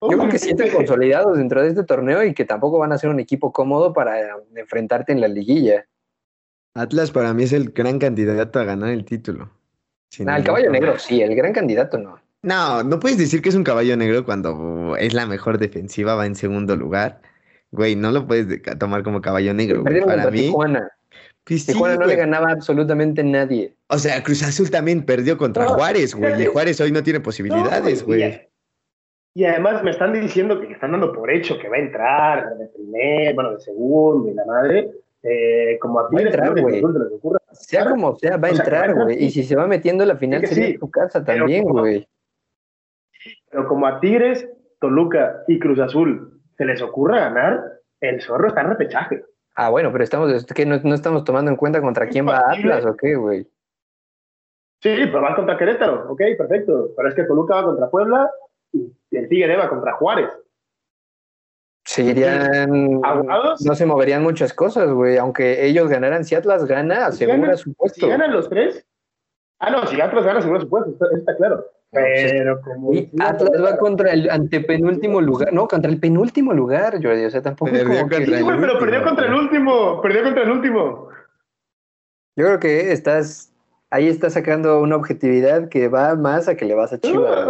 yo 0.02 0.08
creo 0.08 0.30
que 0.30 0.40
sienten 0.40 0.74
consolidados 0.74 1.38
dentro 1.38 1.62
de 1.62 1.70
este 1.70 1.84
torneo 1.84 2.24
y 2.24 2.34
que 2.34 2.46
tampoco 2.46 2.80
van 2.80 2.92
a 2.92 2.98
ser 2.98 3.10
un 3.10 3.20
equipo 3.20 3.52
cómodo 3.52 3.94
para 3.94 4.38
enfrentarte 4.56 5.12
en 5.12 5.22
la 5.22 5.28
liguilla. 5.28 5.86
Atlas 6.74 7.12
para 7.12 7.34
mí 7.34 7.44
es 7.44 7.54
el 7.54 7.72
gran 7.72 8.00
candidato 8.00 8.60
a 8.60 8.64
ganar 8.64 8.90
el 8.90 9.06
título. 9.06 9.50
No, 10.20 10.36
el 10.36 10.44
caballo 10.44 10.70
negro 10.72 10.98
sí, 11.00 11.22
el 11.22 11.36
gran 11.36 11.54
candidato 11.54 11.98
no. 11.98 12.20
No, 12.44 12.84
no 12.84 13.00
puedes 13.00 13.18
decir 13.18 13.42
que 13.42 13.50
es 13.50 13.56
un 13.56 13.64
caballo 13.64 13.96
negro 13.96 14.26
cuando 14.26 14.96
es 14.98 15.14
la 15.14 15.26
mejor 15.26 15.58
defensiva, 15.58 16.16
va 16.16 16.26
en 16.26 16.36
segundo 16.36 16.76
lugar 16.76 17.22
Güey, 17.72 17.96
no 17.96 18.12
lo 18.12 18.28
puedes 18.28 18.62
tomar 18.78 19.04
como 19.04 19.22
caballo 19.22 19.54
negro. 19.54 19.84
Para 19.84 20.30
mí. 20.30 20.42
Tijuana. 20.42 20.92
Pues 21.46 21.66
Tijuana 21.66 21.96
no 21.96 22.06
le 22.06 22.16
ganaba 22.16 22.52
absolutamente 22.52 23.24
nadie. 23.24 23.76
O 23.88 23.98
sea, 23.98 24.22
Cruz 24.24 24.44
Azul 24.44 24.70
también 24.70 25.04
perdió 25.06 25.38
contra 25.38 25.68
Juárez, 25.68 26.14
güey. 26.14 26.44
Y 26.44 26.46
Juárez 26.46 26.80
hoy 26.82 26.92
no 26.92 27.02
tiene 27.02 27.20
posibilidades, 27.20 28.06
güey. 28.06 28.48
y 29.34 29.46
además 29.46 29.84
me 29.84 29.92
están 29.92 30.14
diciendo 30.14 30.60
que 30.60 30.72
están 30.72 30.92
dando 30.92 31.14
por 31.14 31.32
hecho 31.32 31.58
que 31.58 31.70
va 31.70 31.78
a 31.78 31.80
entrar 31.80 32.58
de 32.58 32.68
primer, 32.68 33.34
bueno, 33.34 33.54
de 33.54 33.60
segundo 33.62 34.30
y 34.30 34.34
la 34.34 34.46
madre. 34.46 34.92
Eh, 35.24 35.78
como 35.80 36.00
a 36.00 36.10
va 36.10 36.22
entrar, 36.22 36.60
güey. 36.60 36.82
Sea 37.52 37.90
como 37.90 38.16
sea, 38.18 38.38
va 38.38 38.50
a 38.50 38.52
entrar, 38.52 38.94
güey. 38.94 39.24
Y 39.24 39.32
si 39.32 39.44
se 39.44 39.56
va 39.56 39.68
metiendo 39.68 40.06
la 40.06 40.18
final, 40.18 40.46
sería 40.46 40.68
en 40.68 40.80
su 40.80 40.90
casa 40.90 41.24
también, 41.24 41.64
güey. 41.64 42.08
Pero 43.50 43.68
como 43.68 43.88
a 43.88 44.00
Tigres, 44.00 44.48
Toluca 44.80 45.44
y 45.48 45.60
Cruz 45.60 45.80
Azul 45.80 46.41
se 46.62 46.66
les 46.66 46.82
ocurra 46.84 47.22
ganar, 47.22 47.80
el 48.02 48.22
zorro 48.22 48.50
está 48.50 48.62
en 48.62 48.70
repechaje. 48.70 49.26
Ah, 49.56 49.70
bueno, 49.70 49.92
pero 49.92 50.04
estamos, 50.04 50.46
que 50.46 50.64
no, 50.64 50.76
estamos 50.94 51.24
tomando 51.24 51.50
en 51.50 51.58
cuenta 51.58 51.82
contra 51.82 52.08
quién 52.08 52.28
va 52.28 52.52
Atlas 52.52 52.86
o 52.86 52.96
qué, 52.96 53.16
güey. 53.16 53.48
Sí, 54.80 54.96
pero 55.08 55.24
va 55.24 55.36
contra 55.36 55.58
Querétaro, 55.58 56.12
ok, 56.12 56.22
perfecto. 56.38 56.92
Pero 56.96 57.10
es 57.10 57.16
que 57.16 57.24
Toluca 57.24 57.56
va 57.56 57.64
contra 57.64 57.90
Puebla 57.90 58.30
y 58.74 58.94
el 59.10 59.28
Tigre 59.28 59.58
va 59.58 59.70
contra 59.70 59.94
Juárez. 59.94 60.30
Seguirían. 61.84 63.02
No 63.02 63.74
se 63.74 63.86
moverían 63.88 64.22
muchas 64.22 64.54
cosas, 64.54 64.88
güey. 64.92 65.18
Aunque 65.18 65.66
ellos 65.66 65.90
ganaran, 65.90 66.26
si 66.26 66.36
Atlas 66.36 66.66
gana, 66.66 67.08
asegura 67.08 67.58
su 67.58 67.74
puesto. 67.74 68.06
Si 68.06 68.08
ganan 68.08 68.34
los 68.34 68.48
tres. 68.50 68.86
Ah, 69.58 69.72
no, 69.72 69.88
si 69.88 70.00
Atlas 70.00 70.26
gana, 70.26 70.40
asegura 70.40 70.62
su 70.62 70.70
puesto, 70.70 70.92
está 71.16 71.36
claro. 71.38 71.66
Pero 71.92 72.62
como. 72.62 72.92
Atlas 73.20 73.64
va 73.64 73.78
contra 73.78 74.14
el 74.14 74.30
antepenúltimo 74.30 75.20
lugar. 75.20 75.52
No, 75.52 75.68
contra 75.68 75.92
el 75.92 76.00
penúltimo 76.00 76.54
lugar, 76.54 76.94
Jordi. 77.04 77.26
O 77.26 77.30
sea, 77.30 77.42
tampoco. 77.42 77.72
Perdió 77.72 77.88
como 77.88 78.10
que... 78.10 78.18
pero 78.62 78.80
perdió 78.80 79.04
contra 79.04 79.28
el 79.28 79.34
último. 79.34 80.02
Perdió 80.02 80.24
contra 80.24 80.44
el 80.44 80.52
último. 80.52 81.10
Yo 82.38 82.46
creo 82.46 82.60
que 82.60 82.92
estás. 82.92 83.54
Ahí 83.90 84.08
estás 84.08 84.34
sacando 84.34 84.80
una 84.80 84.96
objetividad 84.96 85.68
que 85.68 85.90
va 85.90 86.16
más 86.16 86.48
a 86.48 86.56
que 86.56 86.64
le 86.64 86.76
vas 86.76 86.94
a 86.94 87.00
Chivas. 87.00 87.46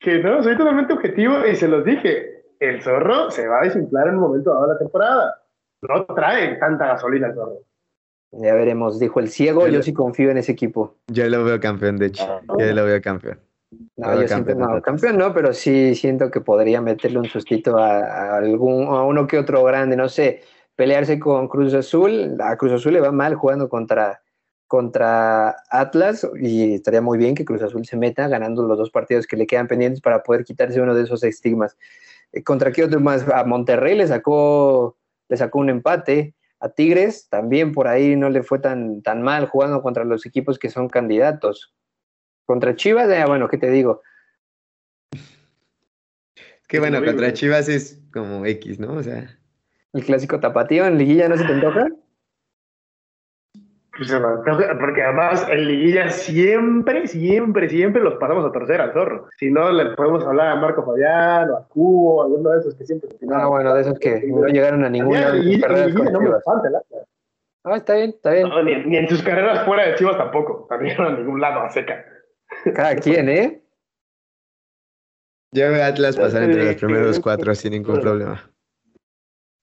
que 0.00 0.22
no, 0.22 0.42
soy 0.42 0.56
totalmente 0.56 0.94
objetivo 0.94 1.46
y 1.46 1.54
se 1.54 1.68
los 1.68 1.84
dije. 1.84 2.44
el 2.60 2.82
zorro 2.82 3.30
se 3.30 3.46
va 3.46 3.60
a 3.60 3.64
desinflar 3.64 4.08
en 4.08 4.14
un 4.14 4.20
momento 4.20 4.54
dado 4.54 4.68
de 4.68 4.72
la 4.72 4.78
temporada. 4.78 5.42
No 5.82 6.06
trae 6.06 6.56
tanta 6.56 6.86
gasolina 6.86 7.26
el 7.26 7.34
zorro. 7.34 7.58
Ya 8.38 8.54
veremos, 8.54 8.98
dijo 8.98 9.20
el 9.20 9.28
ciego, 9.28 9.68
yo 9.68 9.82
sí 9.82 9.92
confío 9.92 10.30
en 10.30 10.38
ese 10.38 10.52
equipo. 10.52 10.96
Yo 11.08 11.28
lo 11.28 11.44
veo 11.44 11.60
campeón, 11.60 11.96
de 11.96 12.06
hecho. 12.06 12.40
Yo 12.58 12.72
lo 12.72 12.84
veo 12.84 13.00
campeón. 13.00 13.38
No, 13.96 14.20
yo 14.20 14.28
siempre, 14.28 14.54
no, 14.54 14.80
campeón 14.82 15.18
no, 15.18 15.32
pero 15.32 15.52
sí 15.52 15.94
siento 15.94 16.30
que 16.30 16.40
podría 16.40 16.80
meterle 16.80 17.18
un 17.18 17.26
sustito 17.26 17.78
a, 17.78 18.36
algún, 18.36 18.86
a 18.86 19.02
uno 19.04 19.26
que 19.26 19.38
otro 19.38 19.62
grande, 19.64 19.96
no 19.96 20.08
sé, 20.08 20.42
pelearse 20.76 21.18
con 21.18 21.48
Cruz 21.48 21.74
Azul, 21.74 22.36
a 22.40 22.56
Cruz 22.56 22.72
Azul 22.72 22.92
le 22.92 23.00
va 23.00 23.12
mal 23.12 23.34
jugando 23.34 23.68
contra, 23.68 24.22
contra 24.66 25.56
Atlas 25.70 26.28
y 26.40 26.74
estaría 26.74 27.00
muy 27.00 27.18
bien 27.18 27.34
que 27.34 27.44
Cruz 27.44 27.62
Azul 27.62 27.84
se 27.86 27.96
meta 27.96 28.28
ganando 28.28 28.66
los 28.66 28.78
dos 28.78 28.90
partidos 28.90 29.26
que 29.26 29.36
le 29.36 29.46
quedan 29.46 29.68
pendientes 29.68 30.00
para 30.00 30.22
poder 30.22 30.44
quitarse 30.44 30.80
uno 30.80 30.94
de 30.94 31.02
esos 31.02 31.22
estigmas. 31.22 31.76
Eh, 32.32 32.42
¿Contra 32.42 32.72
qué 32.72 32.84
otro 32.84 33.00
más? 33.00 33.26
A 33.28 33.44
Monterrey 33.44 33.96
le 33.96 34.06
sacó, 34.06 34.96
le 35.28 35.36
sacó 35.36 35.60
un 35.60 35.70
empate. 35.70 36.34
A 36.64 36.70
Tigres 36.70 37.28
también 37.28 37.72
por 37.72 37.88
ahí 37.88 38.16
no 38.16 38.30
le 38.30 38.42
fue 38.42 38.58
tan, 38.58 39.02
tan 39.02 39.20
mal 39.20 39.46
jugando 39.46 39.82
contra 39.82 40.02
los 40.02 40.24
equipos 40.24 40.58
que 40.58 40.70
son 40.70 40.88
candidatos. 40.88 41.74
Contra 42.46 42.74
Chivas, 42.74 43.06
eh, 43.10 43.22
bueno, 43.26 43.48
¿qué 43.48 43.58
te 43.58 43.68
digo? 43.68 44.00
Que 46.66 46.78
bueno, 46.80 47.04
contra 47.04 47.34
Chivas 47.34 47.68
es 47.68 48.00
como 48.10 48.46
X, 48.46 48.80
¿no? 48.80 48.94
O 48.94 49.02
sea. 49.02 49.38
El 49.92 50.06
clásico 50.06 50.40
tapatío 50.40 50.86
en 50.86 50.96
liguilla 50.96 51.28
no 51.28 51.36
se 51.36 51.44
te 51.44 51.52
antoja. 51.52 51.86
Pues 53.96 54.12
porque 54.80 55.02
además 55.02 55.46
en 55.48 55.68
liguilla 55.68 56.10
siempre, 56.10 57.06
siempre, 57.06 57.68
siempre 57.68 58.02
los 58.02 58.14
pasamos 58.14 58.44
a 58.44 58.50
tercera 58.50 58.84
al 58.84 58.92
zorro. 58.92 59.28
Si 59.38 59.50
no, 59.50 59.70
le 59.70 59.94
podemos 59.94 60.24
hablar 60.24 60.48
a 60.48 60.56
Marco 60.56 60.84
Fabián 60.84 61.50
o 61.50 61.56
a 61.58 61.68
Cubo, 61.68 62.24
alguno 62.24 62.50
de 62.50 62.60
esos 62.60 62.74
que 62.74 62.84
siempre. 62.84 63.10
Ah, 63.32 63.46
bueno, 63.46 63.72
de 63.74 63.82
esos 63.82 63.98
que 64.00 64.20
no 64.26 64.46
llegaron 64.48 64.84
a 64.84 64.88
ninguna. 64.90 65.32
no 65.32 66.20
me 66.20 66.40
falta, 66.44 66.68
Ah, 67.66 67.76
está 67.76 67.94
bien, 67.94 68.10
está 68.10 68.30
bien. 68.32 68.50
ni, 68.86 68.96
en 68.96 69.08
sus 69.08 69.22
carreras 69.22 69.64
fuera 69.64 69.86
de 69.86 69.94
Chivas 69.94 70.18
tampoco. 70.18 70.66
También 70.68 71.00
a 71.00 71.10
ningún 71.10 71.40
lado 71.40 71.60
a 71.60 71.70
seca. 71.70 72.04
Cada 72.74 72.94
quien, 72.96 73.28
¿eh? 73.28 73.62
Yo 75.52 75.70
veo 75.70 75.82
a 75.82 75.86
Atlas 75.86 76.16
pasar 76.16 76.42
entre 76.42 76.64
los 76.64 76.74
primeros 76.74 77.20
cuatro 77.20 77.54
sin 77.54 77.72
ningún 77.72 78.00
problema. 78.02 78.50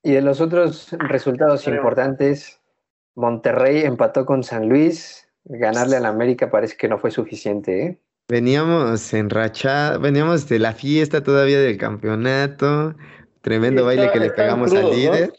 Y 0.03 0.13
de 0.13 0.21
los 0.21 0.39
otros 0.41 0.93
resultados 0.93 1.67
importantes, 1.67 2.60
Monterrey 3.15 3.81
empató 3.81 4.25
con 4.25 4.43
San 4.43 4.69
Luis. 4.69 5.27
Ganarle 5.43 5.97
al 5.97 6.05
América 6.05 6.51
parece 6.51 6.77
que 6.77 6.87
no 6.87 6.99
fue 6.99 7.11
suficiente, 7.11 7.83
¿eh? 7.83 8.01
Veníamos 8.27 9.13
enrachados, 9.13 10.01
veníamos 10.01 10.47
de 10.47 10.59
la 10.59 10.73
fiesta 10.73 11.21
todavía 11.21 11.59
del 11.59 11.77
campeonato. 11.77 12.95
Tremendo 13.41 13.83
baile 13.83 14.09
que 14.11 14.19
le 14.19 14.29
pegamos 14.29 14.73
al 14.73 14.89
líder. 14.89 15.33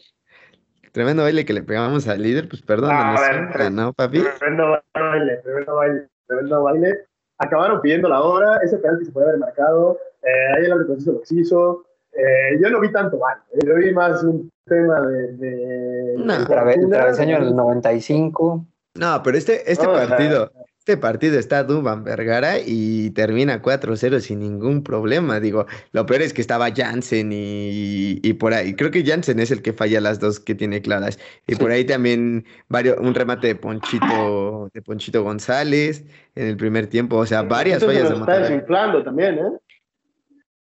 Tremendo 0.91 1.23
baile 1.23 1.43
que 1.43 1.53
le 1.53 1.63
pegamos 1.63 2.07
al 2.07 2.21
líder, 2.21 2.47
pues 2.47 2.61
perdón, 2.61 2.91
ah, 2.93 3.69
¿no, 3.71 3.93
papi? 3.93 4.21
Tremendo 4.37 4.79
baile, 4.93 5.37
tremendo 5.37 5.75
baile, 5.75 6.07
tremendo 6.27 6.63
baile. 6.63 6.93
Acabaron 7.39 7.81
pidiendo 7.81 8.09
la 8.09 8.21
hora, 8.21 8.59
ese 8.63 8.77
penalti 8.77 9.05
se 9.05 9.11
puede 9.11 9.27
haber 9.29 9.39
marcado, 9.39 9.97
eh, 10.21 10.53
ahí 10.55 10.65
el 10.65 10.73
árbitro 10.73 10.95
hizo 10.95 11.13
lo 11.13 11.21
que 11.21 11.33
hizo. 11.33 11.85
Eh, 12.11 12.59
yo 12.61 12.69
no 12.69 12.79
vi 12.79 12.91
tanto 12.91 13.17
mal, 13.17 13.39
yo 13.65 13.73
vi 13.73 13.91
más 13.91 14.23
un 14.23 14.51
tema 14.65 15.01
de. 15.01 15.33
de 15.33 16.15
no, 16.17 16.45
travesaño 16.45 17.39
del 17.39 17.55
95. 17.55 18.65
No, 18.95 19.21
pero 19.23 19.37
este, 19.37 19.71
este 19.71 19.85
partido. 19.85 20.51
Este 20.85 20.97
partido 20.97 21.39
está 21.39 21.63
Duban 21.63 22.03
Vergara 22.03 22.57
y 22.59 23.11
termina 23.11 23.61
4-0 23.61 24.19
sin 24.19 24.39
ningún 24.39 24.83
problema. 24.83 25.39
Digo, 25.39 25.65
lo 25.93 26.05
peor 26.05 26.21
es 26.21 26.33
que 26.33 26.41
estaba 26.41 26.73
Jansen 26.75 27.31
y, 27.31 28.19
y, 28.21 28.33
por 28.33 28.53
ahí. 28.53 28.73
Creo 28.75 28.91
que 28.91 29.01
Jansen 29.01 29.39
es 29.39 29.49
el 29.51 29.61
que 29.61 29.71
falla 29.71 30.01
las 30.01 30.19
dos 30.19 30.41
que 30.41 30.55
tiene 30.55 30.81
claras. 30.81 31.19
Y 31.47 31.55
por 31.55 31.71
ahí 31.71 31.85
también 31.85 32.45
varios, 32.67 32.97
un 32.97 33.15
remate 33.15 33.47
de 33.47 33.55
Ponchito, 33.55 34.69
de 34.73 34.81
Ponchito 34.81 35.23
González 35.23 36.03
en 36.35 36.47
el 36.47 36.57
primer 36.57 36.87
tiempo. 36.87 37.15
O 37.15 37.25
sea, 37.25 37.43
varias 37.43 37.81
fallas 37.81 38.09
de 38.09 38.15
Está 38.15 38.39
desinflando 38.39 39.05
también, 39.05 39.35
¿eh? 39.35 39.51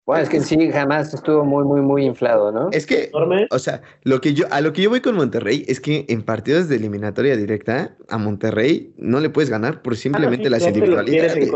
Bueno, 0.06 0.22
es 0.22 0.30
que 0.30 0.40
sí, 0.40 0.72
jamás 0.72 1.12
estuvo 1.16 1.44
muy, 1.44 1.64
muy, 1.64 1.82
muy 1.82 2.06
inflado, 2.06 2.52
¿no? 2.52 2.70
Es 2.72 2.86
que, 2.86 3.10
o 3.50 3.60
sea, 3.60 3.82
lo 4.04 4.22
que 4.22 4.36
yo, 4.36 4.46
a 4.52 4.62
lo 4.62 4.72
que 4.72 4.84
yo 4.84 4.92
voy 4.92 5.02
con 5.02 5.16
Monterrey 5.16 5.66
es 5.68 5.80
que 5.80 6.06
en 6.08 6.22
partidos 6.22 6.70
de 6.70 6.76
eliminatoria 6.76 7.36
directa, 7.36 7.98
a 8.08 8.20
Monterrey 8.20 8.94
no 8.98 9.20
le 9.20 9.32
puedes 9.32 9.50
ganar 9.50 9.82
por 9.82 9.98
simplemente 9.98 10.50
las 10.52 10.66
individualidades. 10.68 11.50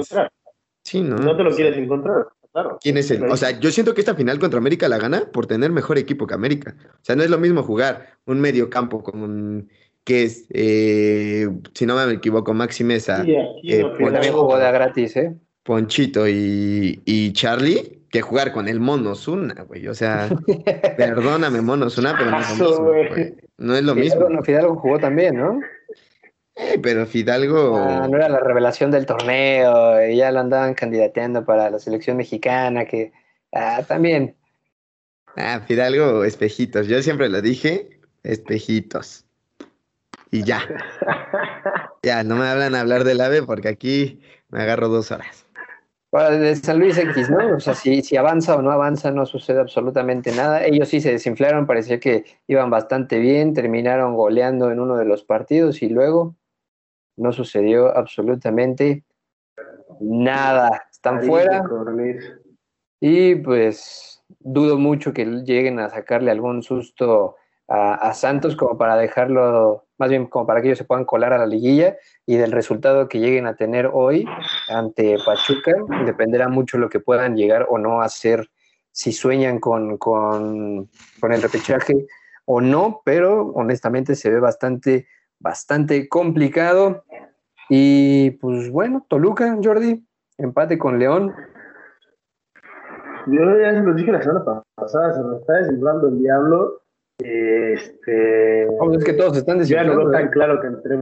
Sí, 0.84 1.02
¿no? 1.02 1.18
No 1.18 1.38
te 1.38 1.44
lo 1.44 1.52
quieres 1.52 1.78
encontrar. 1.78 2.28
Claro. 2.52 2.80
¿Quién 2.82 2.98
es 2.98 3.12
el? 3.12 3.24
O 3.26 3.38
sea, 3.38 3.60
yo 3.60 3.70
siento 3.70 3.94
que 3.94 4.02
esta 4.02 4.16
final 4.16 4.40
contra 4.40 4.58
América 4.58 4.90
la 4.90 4.98
gana 4.98 5.30
por 5.32 5.46
tener 5.46 5.72
mejor 5.72 6.00
equipo 6.00 6.26
que 6.26 6.34
América. 6.34 6.76
O 6.94 7.04
sea, 7.04 7.16
no 7.16 7.22
es 7.22 7.30
lo 7.30 7.38
mismo 7.38 7.62
jugar 7.62 8.18
un 8.26 8.42
medio 8.42 8.72
campo 8.72 9.04
con 9.04 9.22
un 9.22 9.70
que 10.04 10.24
es, 10.24 10.48
eh, 10.50 11.48
si 11.76 11.86
no 11.86 11.96
me 11.96 12.14
equivoco, 12.14 12.56
Maxi 12.56 12.84
Mesa. 12.84 13.24
Sí, 13.24 13.36
eh, 13.36 13.84
también 14.00 14.34
jugó 14.34 14.58
de 14.58 14.72
gratis, 14.72 15.16
¿eh? 15.18 15.36
Ponchito 15.62 16.28
y, 16.28 17.00
y 17.06 17.32
Charlie 17.34 17.99
que 18.10 18.22
jugar 18.22 18.52
con 18.52 18.68
el 18.68 18.80
Mono 18.80 19.16
Zuna, 19.16 19.64
güey. 19.64 19.88
O 19.88 19.94
sea, 19.94 20.30
perdóname, 20.98 21.62
Mono 21.62 21.90
Zuna, 21.90 22.16
pero 22.18 22.32
no 22.32 22.40
es 22.40 22.58
lo 22.60 22.66
mismo, 22.68 22.86
güey. 22.86 23.36
No 23.58 23.76
es 23.76 23.84
lo 23.84 23.96
Fidalgo, 23.96 24.30
mismo. 24.30 24.44
Fidalgo 24.44 24.76
jugó 24.76 25.00
también, 25.00 25.38
¿no? 25.38 25.60
Eh, 26.56 26.80
pero 26.82 27.06
Fidalgo. 27.06 27.78
Ah, 27.78 28.08
no 28.10 28.18
era 28.18 28.30
la 28.30 28.40
revelación 28.40 28.92
del 28.92 29.06
torneo, 29.06 30.06
y 30.06 30.18
ya 30.18 30.32
lo 30.32 30.40
andaban 30.40 30.74
candidateando 30.74 31.46
para 31.46 31.70
la 31.70 31.80
selección 31.80 32.18
mexicana, 32.18 32.86
que. 32.86 33.12
Ah, 33.52 33.84
también. 33.88 34.36
Ah, 35.36 35.62
Fidalgo, 35.66 36.24
espejitos. 36.24 36.88
Yo 36.88 37.02
siempre 37.02 37.30
lo 37.30 37.42
dije, 37.42 38.00
espejitos. 38.24 39.26
Y 40.32 40.44
ya. 40.44 40.62
ya, 42.04 42.24
no 42.24 42.36
me 42.36 42.48
hablan 42.48 42.76
a 42.76 42.82
hablar 42.82 43.04
del 43.04 43.22
ave 43.22 43.44
porque 43.44 43.70
aquí 43.70 44.22
me 44.50 44.62
agarro 44.62 44.90
dos 44.90 45.12
horas. 45.12 45.46
De 46.12 46.56
San 46.56 46.80
Luis 46.80 46.98
X, 46.98 47.30
¿no? 47.30 47.56
O 47.56 47.60
sea, 47.60 47.76
si, 47.76 48.02
si 48.02 48.18
avanza 48.18 48.56
o 48.56 48.62
no 48.64 48.72
avanza, 48.72 49.12
no 49.12 49.28
sucede 49.28 49.60
absolutamente 49.60 50.32
nada. 50.32 50.66
Ellos 50.66 50.90
sí 50.90 51.02
se 51.02 51.12
desinflaron, 51.12 51.68
parecía 51.68 52.00
que 52.00 52.26
iban 52.48 52.72
bastante 52.72 53.20
bien, 53.20 53.54
terminaron 53.54 54.16
goleando 54.16 54.72
en 54.72 54.80
uno 54.80 54.98
de 54.98 55.06
los 55.06 55.24
partidos 55.24 55.84
y 55.84 55.90
luego 55.90 56.36
no 57.16 57.32
sucedió 57.32 57.96
absolutamente 57.96 59.04
nada. 60.00 60.88
Están 60.92 61.22
fuera. 61.22 61.64
Y 63.00 63.36
pues 63.36 64.24
dudo 64.40 64.78
mucho 64.78 65.14
que 65.14 65.26
lleguen 65.26 65.80
a 65.80 65.90
sacarle 65.90 66.32
algún 66.32 66.64
susto 66.64 67.36
a, 67.68 68.14
Santos 68.14 68.56
como 68.56 68.78
para 68.78 68.96
dejarlo, 68.96 69.86
más 70.00 70.10
bien 70.10 70.28
como 70.28 70.48
para 70.48 70.62
que 70.62 70.70
ellos 70.70 70.78
se 70.78 70.86
puedan 70.86 71.06
colar 71.06 71.34
a 71.34 71.38
la 71.38 71.46
liguilla 71.46 71.98
y 72.26 72.38
del 72.38 72.52
resultado 72.52 73.10
que 73.10 73.20
lleguen 73.20 73.46
a 73.46 73.56
tener 73.56 73.90
hoy 73.92 74.26
ante 74.70 75.18
Pachuca, 75.26 75.74
dependerá 76.06 76.48
mucho 76.48 76.78
lo 76.78 76.90
que 76.90 77.02
puedan 77.02 77.36
llegar 77.36 77.68
o 77.70 77.78
no 77.78 78.02
a 78.02 78.06
hacer, 78.06 78.50
si 78.92 79.12
sueñan 79.12 79.60
con, 79.60 79.98
con, 79.98 80.90
con 81.20 81.34
el 81.34 81.42
repechaje 81.42 82.08
o 82.46 82.62
no, 82.62 83.02
pero 83.04 83.48
honestamente 83.50 84.16
se 84.16 84.30
ve 84.30 84.40
bastante, 84.40 85.08
bastante 85.38 86.08
complicado. 86.08 87.04
Y 87.70 88.32
pues 88.32 88.72
bueno, 88.72 89.06
Toluca, 89.08 89.58
Jordi, 89.62 90.04
empate 90.38 90.78
con 90.80 90.98
León. 90.98 91.36
Yo 93.28 93.60
ya 93.60 93.74
lo 93.74 93.94
dije 93.94 94.12
la 94.12 94.24
semana 94.24 94.64
pasada, 94.76 95.14
se 95.14 95.24
me 95.24 95.36
está 95.38 95.54
desinflando 95.54 96.08
el 96.08 96.20
diablo 96.20 96.82
este, 97.20 98.64
es 98.64 99.04
que 99.04 99.14
todos 99.14 99.38
están. 99.38 99.62
Ya 99.64 99.84
no 99.84 100.10
tan 100.10 100.30
claro 100.30 100.60
que 100.62 100.68
entre. 100.68 101.02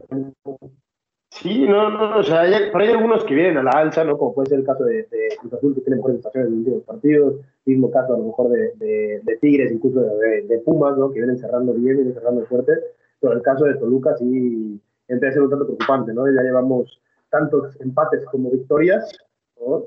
Sí, 1.30 1.68
no, 1.68 1.89
no, 1.91 2.18
o 2.18 2.24
sea, 2.24 2.41
hay, 2.41 2.53
hay 2.53 2.89
algunos 2.89 3.24
que 3.26 3.36
vienen 3.36 3.57
a 3.57 3.63
la 3.63 3.72
alza, 3.72 4.03
¿no? 4.03 4.18
Como 4.18 4.34
puede 4.34 4.49
ser 4.49 4.59
el 4.59 4.65
caso 4.65 4.84
de, 4.86 5.03
de 5.03 5.38
Cruz 5.39 5.53
Azul, 5.53 5.76
que 5.76 5.82
tiene 5.82 5.97
mejores 5.97 6.18
estaciones 6.18 6.47
en 6.47 6.53
los 6.53 6.59
últimos 6.59 6.84
partidos, 6.84 7.36
mismo 7.65 7.91
caso 7.91 8.15
a 8.15 8.18
lo 8.18 8.24
mejor 8.24 8.49
de, 8.49 9.22
de, 9.24 9.38
Tigres, 9.39 9.72
incluso 9.72 9.99
de, 9.99 10.61
Pumas, 10.65 10.97
¿no? 10.97 11.11
Que 11.11 11.20
vienen 11.20 11.38
cerrando 11.38 11.74
bien, 11.74 11.97
vienen 11.97 12.13
cerrando 12.15 12.43
fuerte, 12.47 12.74
pero 13.20 13.34
el 13.34 13.43
caso 13.43 13.65
de 13.65 13.76
Toluca 13.76 14.15
sí 14.18 14.82
empieza 15.07 15.32
a 15.32 15.34
ser 15.34 15.43
un 15.43 15.49
tanto 15.51 15.65
preocupante, 15.65 16.13
¿no? 16.13 16.26
Ya 16.26 16.41
llevamos 16.41 16.99
tantos 17.30 17.80
empates 17.82 18.26
como 18.26 18.49
victorias, 18.49 19.15
¿no? 19.59 19.84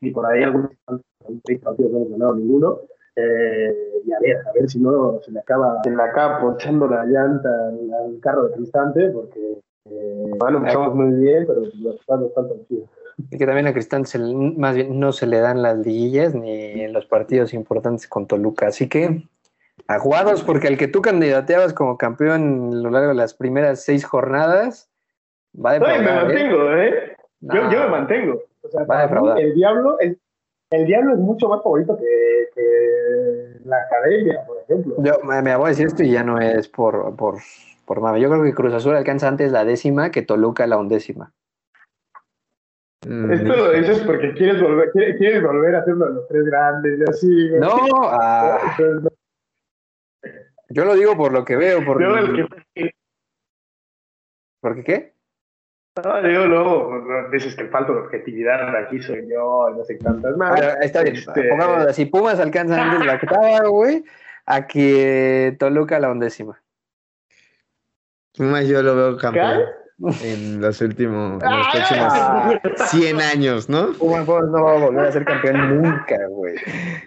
Y 0.00 0.10
por 0.12 0.24
ahí 0.26 0.44
algunos 0.44 0.70
partidos 1.62 1.92
no 1.92 1.98
hemos 1.98 2.10
ganado 2.10 2.34
ninguno, 2.36 2.80
eh, 3.16 3.74
y 4.04 4.12
a 4.12 4.18
ver, 4.20 4.36
a 4.38 4.52
ver 4.52 4.70
si 4.70 4.78
no 4.78 5.20
se 5.22 5.30
le 5.32 5.40
acaba, 5.40 5.82
se 5.82 5.90
le 5.90 6.02
acaba 6.02 6.40
ponchando 6.40 6.88
la 6.88 7.04
llanta 7.04 7.48
al, 7.68 8.18
carro 8.20 8.48
de 8.48 8.54
Cristante, 8.54 9.10
porque 9.10 9.58
eh, 9.90 10.30
bueno, 10.38 10.58
empezamos 10.58 10.94
muy 10.94 11.12
bien, 11.20 11.44
pero 11.46 11.60
los 11.60 11.72
resultados 11.72 12.28
están 12.28 12.48
tan 12.48 12.66
chidos. 12.66 12.88
Y 13.30 13.36
que 13.36 13.46
también 13.46 13.66
a 13.66 13.72
Cristante 13.72 14.18
más 14.18 14.74
bien 14.74 14.98
no 14.98 15.12
se 15.12 15.26
le 15.26 15.40
dan 15.40 15.60
las 15.60 15.78
liguillas 15.78 16.34
ni 16.34 16.80
en 16.80 16.92
los 16.92 17.06
partidos 17.06 17.52
importantes 17.52 18.08
con 18.08 18.26
Toluca. 18.26 18.68
Así 18.68 18.88
que 18.88 19.22
aguados, 19.86 20.42
porque 20.42 20.68
el 20.68 20.78
que 20.78 20.88
tú 20.88 21.02
candidateabas 21.02 21.74
como 21.74 21.98
campeón 21.98 22.70
a 22.72 22.76
lo 22.76 22.90
largo 22.90 23.08
de 23.08 23.14
las 23.14 23.34
primeras 23.34 23.84
seis 23.84 24.04
jornadas 24.04 24.90
va 25.54 25.70
a 25.70 25.74
defraudar. 25.74 26.02
me 26.02 26.10
¿eh? 26.10 26.14
mantengo, 26.14 26.72
¿eh? 26.72 27.16
Yo, 27.40 27.70
yo, 27.70 27.80
me 27.80 27.88
mantengo. 27.88 28.42
O 28.62 28.68
sea, 28.68 28.84
va 28.84 29.00
a 29.00 29.02
defraudar. 29.02 29.40
el 29.40 29.54
diablo 29.54 29.98
es 30.00 30.16
el 30.72 30.86
Diablo 30.86 31.12
es 31.12 31.18
mucho 31.18 31.48
más 31.48 31.62
favorito 31.62 31.96
que 31.98 32.31
la 33.64 33.78
Academia, 33.78 34.44
por 34.46 34.58
ejemplo. 34.58 34.96
Yo 34.98 35.20
me, 35.24 35.42
me 35.42 35.56
voy 35.56 35.66
a 35.66 35.68
decir 35.70 35.86
esto 35.86 36.02
y 36.02 36.10
ya 36.10 36.22
no 36.22 36.40
es 36.40 36.68
por, 36.68 37.14
por, 37.16 37.36
por 37.84 38.00
mame. 38.00 38.20
Yo 38.20 38.30
creo 38.30 38.42
que 38.42 38.54
Cruz 38.54 38.74
Azul 38.74 38.94
alcanza 38.94 39.28
antes 39.28 39.52
la 39.52 39.64
décima 39.64 40.10
que 40.10 40.22
Toluca 40.22 40.66
la 40.66 40.78
undécima. 40.78 41.32
Mm, 43.06 43.32
Esto 43.32 43.56
lo 43.56 43.70
dices 43.72 43.98
porque 44.06 44.32
quieres 44.34 44.60
volver, 44.60 44.90
quieres, 44.92 45.16
quieres 45.16 45.42
volver 45.42 45.74
a 45.74 45.80
hacer 45.80 45.94
uno 45.94 46.06
de 46.06 46.14
los 46.14 46.28
tres 46.28 46.44
grandes 46.44 47.00
y 47.00 47.10
así. 47.10 47.48
güey. 47.48 47.60
No, 47.60 47.76
ah, 48.04 48.60
Entonces, 48.78 49.12
yo 50.68 50.84
lo 50.84 50.94
digo 50.94 51.16
por 51.16 51.32
lo 51.32 51.44
que 51.44 51.56
veo, 51.56 51.84
por, 51.84 52.00
luego 52.00 52.16
el 52.16 52.48
que 52.74 52.90
¿porque 54.60 54.84
qué? 54.84 55.11
No, 56.02 56.22
digo, 56.22 56.46
luego 56.46 57.28
dices 57.30 57.54
que 57.54 57.66
falta 57.66 57.92
de 57.92 57.98
objetividad, 57.98 58.74
aquí 58.76 59.00
soy 59.02 59.28
yo, 59.28 59.68
no 59.76 59.84
sé 59.84 59.98
cuántas 59.98 60.36
más. 60.38 60.58
Está 60.80 61.02
bien, 61.02 61.16
Este, 61.16 61.42
pongámoslo 61.50 61.90
así. 61.90 62.06
Pumas 62.06 62.40
alcanza 62.40 62.82
antes 62.82 63.04
la 63.06 63.14
octava, 63.14 63.68
güey, 63.68 64.02
a 64.46 64.66
que 64.66 65.54
Toluca 65.58 66.00
la 66.00 66.10
undécima. 66.10 66.62
Pumas 68.34 68.66
yo 68.66 68.82
lo 68.82 68.96
veo 68.96 69.16
campeón 69.18 69.60
¿Qué? 70.00 70.32
en 70.32 70.62
los 70.62 70.80
últimos, 70.80 71.42
en 71.42 71.50
los 71.58 71.66
Ah, 71.74 72.58
próximos 72.62 72.88
100 72.88 73.20
años, 73.20 73.68
¿no? 73.68 73.92
Pumas 73.92 74.24
Pumas 74.24 74.48
no 74.48 74.64
va 74.64 74.72
a 74.72 74.78
volver 74.78 75.06
a 75.08 75.12
ser 75.12 75.26
campeón 75.26 75.82
nunca, 75.82 76.16
güey. 76.30 76.54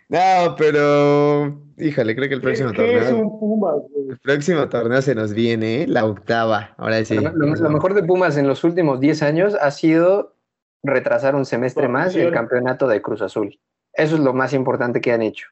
No, 0.09 0.55
pero 0.55 1.64
híjole, 1.77 2.15
creo 2.15 2.29
que 2.29 2.35
el 2.35 2.41
próximo 2.41 2.71
¿Qué 2.71 2.97
es 2.97 3.05
torneo, 3.09 3.25
un 3.27 3.39
Puma, 3.39 3.71
güey? 3.73 4.09
el 4.09 4.17
próximo 4.19 4.67
torneo 4.69 5.01
se 5.01 5.15
nos 5.15 5.33
viene, 5.33 5.83
¿eh? 5.83 5.87
la 5.87 6.05
octava. 6.05 6.73
Ahora 6.77 7.03
sí. 7.05 7.15
Lo, 7.15 7.31
lo- 7.31 7.55
lo 7.55 7.69
mejor 7.69 7.93
de 7.93 8.03
Pumas 8.03 8.37
en 8.37 8.47
los 8.47 8.63
últimos 8.63 8.99
10 8.99 9.21
años 9.23 9.55
ha 9.59 9.71
sido 9.71 10.35
retrasar 10.83 11.35
un 11.35 11.45
semestre 11.45 11.87
más 11.87 12.15
el 12.15 12.31
campeonato 12.31 12.87
de 12.87 13.01
Cruz 13.01 13.21
Azul. 13.21 13.59
Eso 13.93 14.15
es 14.15 14.21
lo 14.21 14.33
más 14.33 14.53
importante 14.53 15.01
que 15.01 15.11
han 15.13 15.21
hecho. 15.21 15.47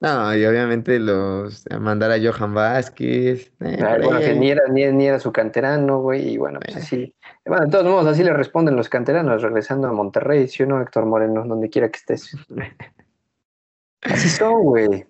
No, 0.00 0.32
y 0.36 0.44
obviamente 0.46 1.00
los 1.00 1.64
mandar 1.80 2.12
a 2.12 2.18
Johan 2.22 2.54
Vázquez. 2.54 3.52
eh, 3.60 3.78
Ah, 3.82 3.96
bueno, 4.00 4.20
que 4.20 4.32
ni 4.34 4.48
era, 4.52 4.62
ni, 4.70 4.86
ni 4.92 5.08
era 5.08 5.18
su 5.18 5.32
canterano, 5.32 6.00
güey, 6.00 6.28
y 6.34 6.38
bueno, 6.38 6.60
pues 6.60 6.76
así. 6.76 7.12
Bueno, 7.44 7.64
de 7.64 7.70
todos 7.72 7.84
modos, 7.84 8.06
así 8.06 8.22
le 8.22 8.32
responden 8.32 8.76
los 8.76 8.88
canteranos 8.88 9.42
regresando 9.42 9.88
a 9.88 9.92
Monterrey, 9.92 10.46
¿sí 10.46 10.62
o 10.62 10.66
no, 10.66 10.80
Héctor 10.80 11.04
Moreno? 11.04 11.44
Donde 11.44 11.68
quiera 11.68 11.88
que 11.90 11.96
estés. 11.98 12.30
Así 14.02 14.28
son, 14.28 14.62
güey. 14.62 15.04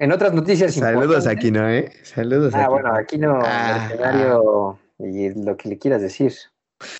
En 0.00 0.12
otras 0.12 0.32
noticias 0.32 0.72
Saludos 0.74 1.26
importantes- 1.26 1.26
aquí, 1.26 1.50
¿no? 1.50 1.68
¿Eh? 1.68 1.92
Saludos 2.04 2.54
Ah, 2.54 2.62
aquí. 2.62 2.70
bueno, 2.70 2.94
aquí 2.94 3.18
no, 3.18 3.38
Ah, 3.44 3.86
mercenario 3.90 4.78
y 4.98 5.28
lo 5.44 5.56
que 5.58 5.68
le 5.68 5.78
quieras 5.78 6.00
decir. 6.00 6.32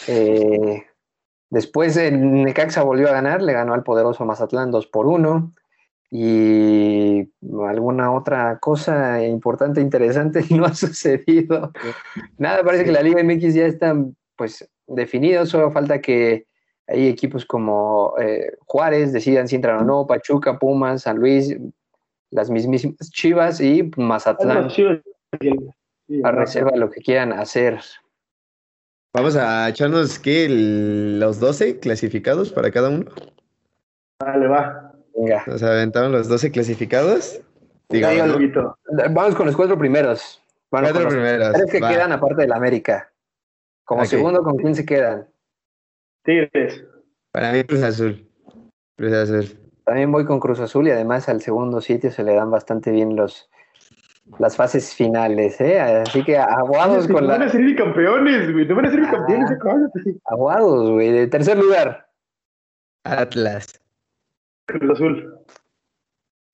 Eh, 0.06 0.84
después 1.48 1.96
el 1.96 2.20
Necaxa 2.44 2.82
volvió 2.82 3.08
a 3.08 3.12
ganar, 3.12 3.40
le 3.40 3.54
ganó 3.54 3.72
al 3.72 3.82
poderoso 3.84 4.26
Mazatlán 4.26 4.70
2 4.70 4.86
por 4.86 5.06
1 5.06 5.50
y 6.10 7.30
alguna 7.66 8.12
otra 8.12 8.58
cosa 8.58 9.24
importante, 9.24 9.80
interesante 9.80 10.40
no 10.50 10.66
ha 10.66 10.74
sucedido. 10.74 11.72
Nada, 12.36 12.62
parece 12.62 12.84
que 12.84 12.92
la 12.92 13.00
Liga 13.02 13.22
MX 13.24 13.54
ya 13.54 13.64
está 13.64 13.96
pues 14.36 14.68
definido, 14.86 15.46
solo 15.46 15.70
falta 15.70 16.02
que 16.02 16.46
hay 16.86 17.08
equipos 17.08 17.46
como 17.46 18.12
eh, 18.20 18.52
Juárez 18.66 19.12
decidan 19.14 19.48
si 19.48 19.56
entran 19.56 19.78
o 19.80 19.84
no, 19.84 20.06
Pachuca, 20.06 20.58
Pumas, 20.58 21.02
San 21.02 21.16
Luis, 21.18 21.56
las 22.30 22.50
mismísimas 22.50 23.10
Chivas 23.10 23.60
y 23.60 23.90
Mazatlán 23.96 24.68
Chivas 24.68 25.00
a 26.24 26.30
reserva 26.32 26.76
lo 26.76 26.90
que 26.90 27.00
quieran 27.00 27.32
hacer. 27.32 27.80
Vamos 29.14 29.36
a 29.36 29.68
echarnos, 29.68 30.18
¿qué? 30.18 30.46
El- 30.46 31.20
los 31.20 31.40
12 31.40 31.80
clasificados 31.80 32.52
para 32.52 32.70
cada 32.70 32.90
uno. 32.90 33.10
Vale, 34.20 34.46
va. 34.48 34.92
Venga, 35.14 35.44
Nos 35.46 35.62
aventaron 35.62 36.12
los 36.12 36.28
12 36.28 36.50
clasificados. 36.50 37.40
Digo, 37.88 38.08
¿no? 38.26 38.34
Poquito. 38.34 38.78
vamos 39.10 39.34
con 39.34 39.46
los 39.46 39.56
cuatro 39.56 39.76
primeros. 39.76 40.40
Cuatro 40.68 41.00
los 41.00 41.12
primeros. 41.12 41.52
tres 41.52 41.70
que 41.72 41.80
va. 41.80 41.88
quedan 41.90 42.12
aparte 42.12 42.42
del 42.42 42.52
América. 42.52 43.12
Como 43.84 44.04
segundo, 44.04 44.44
¿con 44.44 44.56
quién 44.56 44.76
se 44.76 44.86
quedan? 44.86 45.28
Tigres. 46.24 46.84
Para 47.32 47.52
mí, 47.52 47.64
Cruz 47.64 47.82
Azul. 47.82 48.24
Cruz 48.96 49.12
Azul. 49.12 49.58
También 49.90 50.12
voy 50.12 50.24
con 50.24 50.38
Cruz 50.38 50.60
Azul 50.60 50.86
y 50.86 50.92
además 50.92 51.28
al 51.28 51.40
segundo 51.40 51.80
sitio 51.80 52.12
se 52.12 52.22
le 52.22 52.32
dan 52.36 52.48
bastante 52.48 52.92
bien 52.92 53.16
los 53.16 53.50
las 54.38 54.54
fases 54.54 54.94
finales, 54.94 55.60
¿eh? 55.60 55.80
Así 55.80 56.22
que 56.22 56.38
aguados 56.38 57.08
No 57.08 57.14
con 57.16 57.26
van 57.26 57.42
a 57.42 57.46
la 57.46 57.50
ser 57.50 57.62
bicampeones, 57.62 58.52
güey. 58.52 58.68
No 58.68 58.76
van 58.76 58.86
a 58.86 58.90
ser 58.92 59.00
bicampeones, 59.00 59.50
Ah. 59.50 59.58
cállate. 59.60 60.16
aguados, 60.26 60.90
güey. 60.92 61.10
De 61.10 61.26
tercer 61.26 61.58
lugar. 61.58 62.08
Atlas. 63.02 63.80
Cruz 64.66 64.92
Azul. 64.92 65.34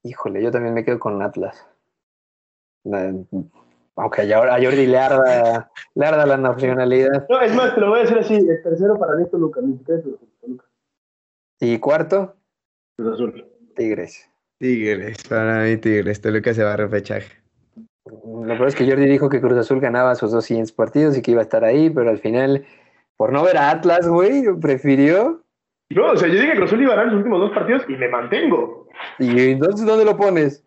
Híjole, 0.03 0.43
yo 0.43 0.51
también 0.51 0.73
me 0.73 0.83
quedo 0.87 0.99
con 0.99 1.21
Atlas. 1.21 1.67
Aunque 3.97 4.23
a 4.23 4.25
Jor- 4.25 4.49
a 4.49 4.55
Jordi 4.65 4.87
le 4.87 4.99
arda, 4.99 5.71
le 5.95 6.07
arda 6.07 6.25
la 6.25 6.39
nacionalidad. 6.39 7.27
No, 7.29 7.41
es 7.43 7.55
más, 7.55 7.75
te 7.75 7.83
lo 7.83 7.91
voy 7.91 7.99
a 7.99 8.03
decir 8.05 8.19
así. 8.19 8.35
El 8.37 8.63
tercero 8.63 8.99
para 8.99 9.13
mí 9.17 9.25
es. 9.25 9.27
Ni 9.27 9.31
Toluca. 9.33 9.61
Y 11.61 11.79
cuarto, 11.79 12.35
Cruz 12.97 13.15
Azul. 13.15 13.47
Tigres. 13.77 14.31
Tigres. 14.59 15.19
Para 15.29 15.65
mí, 15.65 15.77
Tigres. 15.77 16.21
Toluca 16.21 16.55
se 16.55 16.65
va 16.65 16.73
a 16.73 16.77
repechaje. 16.77 17.31
Lo 18.07 18.55
peor 18.55 18.69
es 18.69 18.75
que 18.75 18.89
Jordi 18.89 19.07
dijo 19.07 19.29
que 19.29 19.41
Cruz 19.41 19.59
Azul 19.59 19.81
ganaba 19.81 20.15
sus 20.15 20.31
dos 20.31 20.45
siguientes 20.45 20.73
partidos 20.73 21.19
y 21.19 21.23
que 21.23 21.33
iba 21.33 21.41
a 21.41 21.45
estar 21.45 21.65
ahí, 21.65 21.91
pero 21.91 22.09
al 22.09 22.19
final, 22.19 22.65
por 23.17 23.33
no 23.33 23.43
ver 23.43 23.57
a 23.57 23.71
Atlas, 23.71 24.09
güey, 24.09 24.45
prefirió. 24.61 25.43
No, 25.91 26.13
o 26.13 26.17
sea, 26.17 26.29
yo 26.29 26.35
dije 26.35 26.53
que 26.53 26.57
Cruz 26.57 26.71
Azul 26.71 26.83
iba 26.83 26.93
a 26.95 26.97
ganar 26.97 27.13
los 27.13 27.19
últimos 27.19 27.41
dos 27.41 27.53
partidos 27.53 27.83
y 27.89 27.97
me 27.97 28.09
mantengo. 28.09 28.89
¿Y 29.19 29.51
entonces 29.51 29.87
dónde 29.87 30.05
lo 30.05 30.17
pones? 30.17 30.65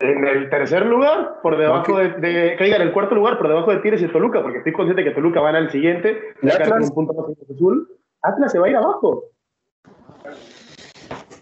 En 0.00 0.26
el 0.26 0.48
tercer 0.48 0.86
lugar, 0.86 1.40
por 1.42 1.58
debajo 1.58 1.98
de, 1.98 2.08
de. 2.14 2.56
Diga, 2.58 2.76
en 2.76 2.82
el 2.82 2.92
cuarto 2.92 3.14
lugar, 3.14 3.36
por 3.36 3.48
debajo 3.48 3.70
de 3.70 3.78
Tigres 3.80 4.02
y 4.02 4.08
Toluca, 4.08 4.42
porque 4.42 4.58
estoy 4.58 4.72
consciente 4.72 5.04
que 5.04 5.10
Toluca 5.10 5.40
va 5.40 5.50
a 5.50 5.52
ganar 5.52 5.66
el 5.66 5.70
siguiente. 5.70 6.18
¿Y 6.42 6.46
va 6.46 6.54
a 6.54 6.56
quedar 6.56 6.68
con 6.68 6.76
Atlas? 6.78 6.88
un 6.88 6.94
punto 6.94 7.14
más 7.14 7.28
en 7.28 7.34
Cruz 7.34 7.50
Azul. 7.50 7.88
Atlas 8.22 8.52
se 8.52 8.58
va 8.58 8.66
a 8.66 8.70
ir 8.70 8.76
abajo. 8.76 9.24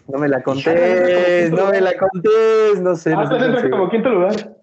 No 0.09 0.17
me 0.19 0.27
la 0.27 0.41
contés, 0.43 1.51
no 1.51 1.69
me 1.69 1.81
la 1.81 1.95
contés, 1.97 2.81
no 2.81 2.95
sé. 2.95 3.11
no 3.11 3.21
Atlas 3.21 3.29
sé, 3.29 3.39
no 3.39 3.45
entra 3.45 3.61
sé. 3.61 3.69
como 3.69 3.89
quinto 3.89 4.09
lugar. 4.09 4.57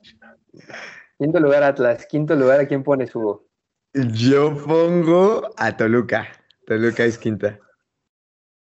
Quinto 1.18 1.40
lugar 1.40 1.62
Atlas, 1.62 2.06
quinto 2.06 2.34
lugar, 2.34 2.60
¿a 2.60 2.66
quién 2.66 2.82
pones, 2.82 3.14
Hugo? 3.14 3.46
Yo 3.94 4.54
pongo 4.66 5.48
a 5.56 5.76
Toluca. 5.76 6.28
Toluca 6.66 7.04
es 7.04 7.16
quinta. 7.16 7.58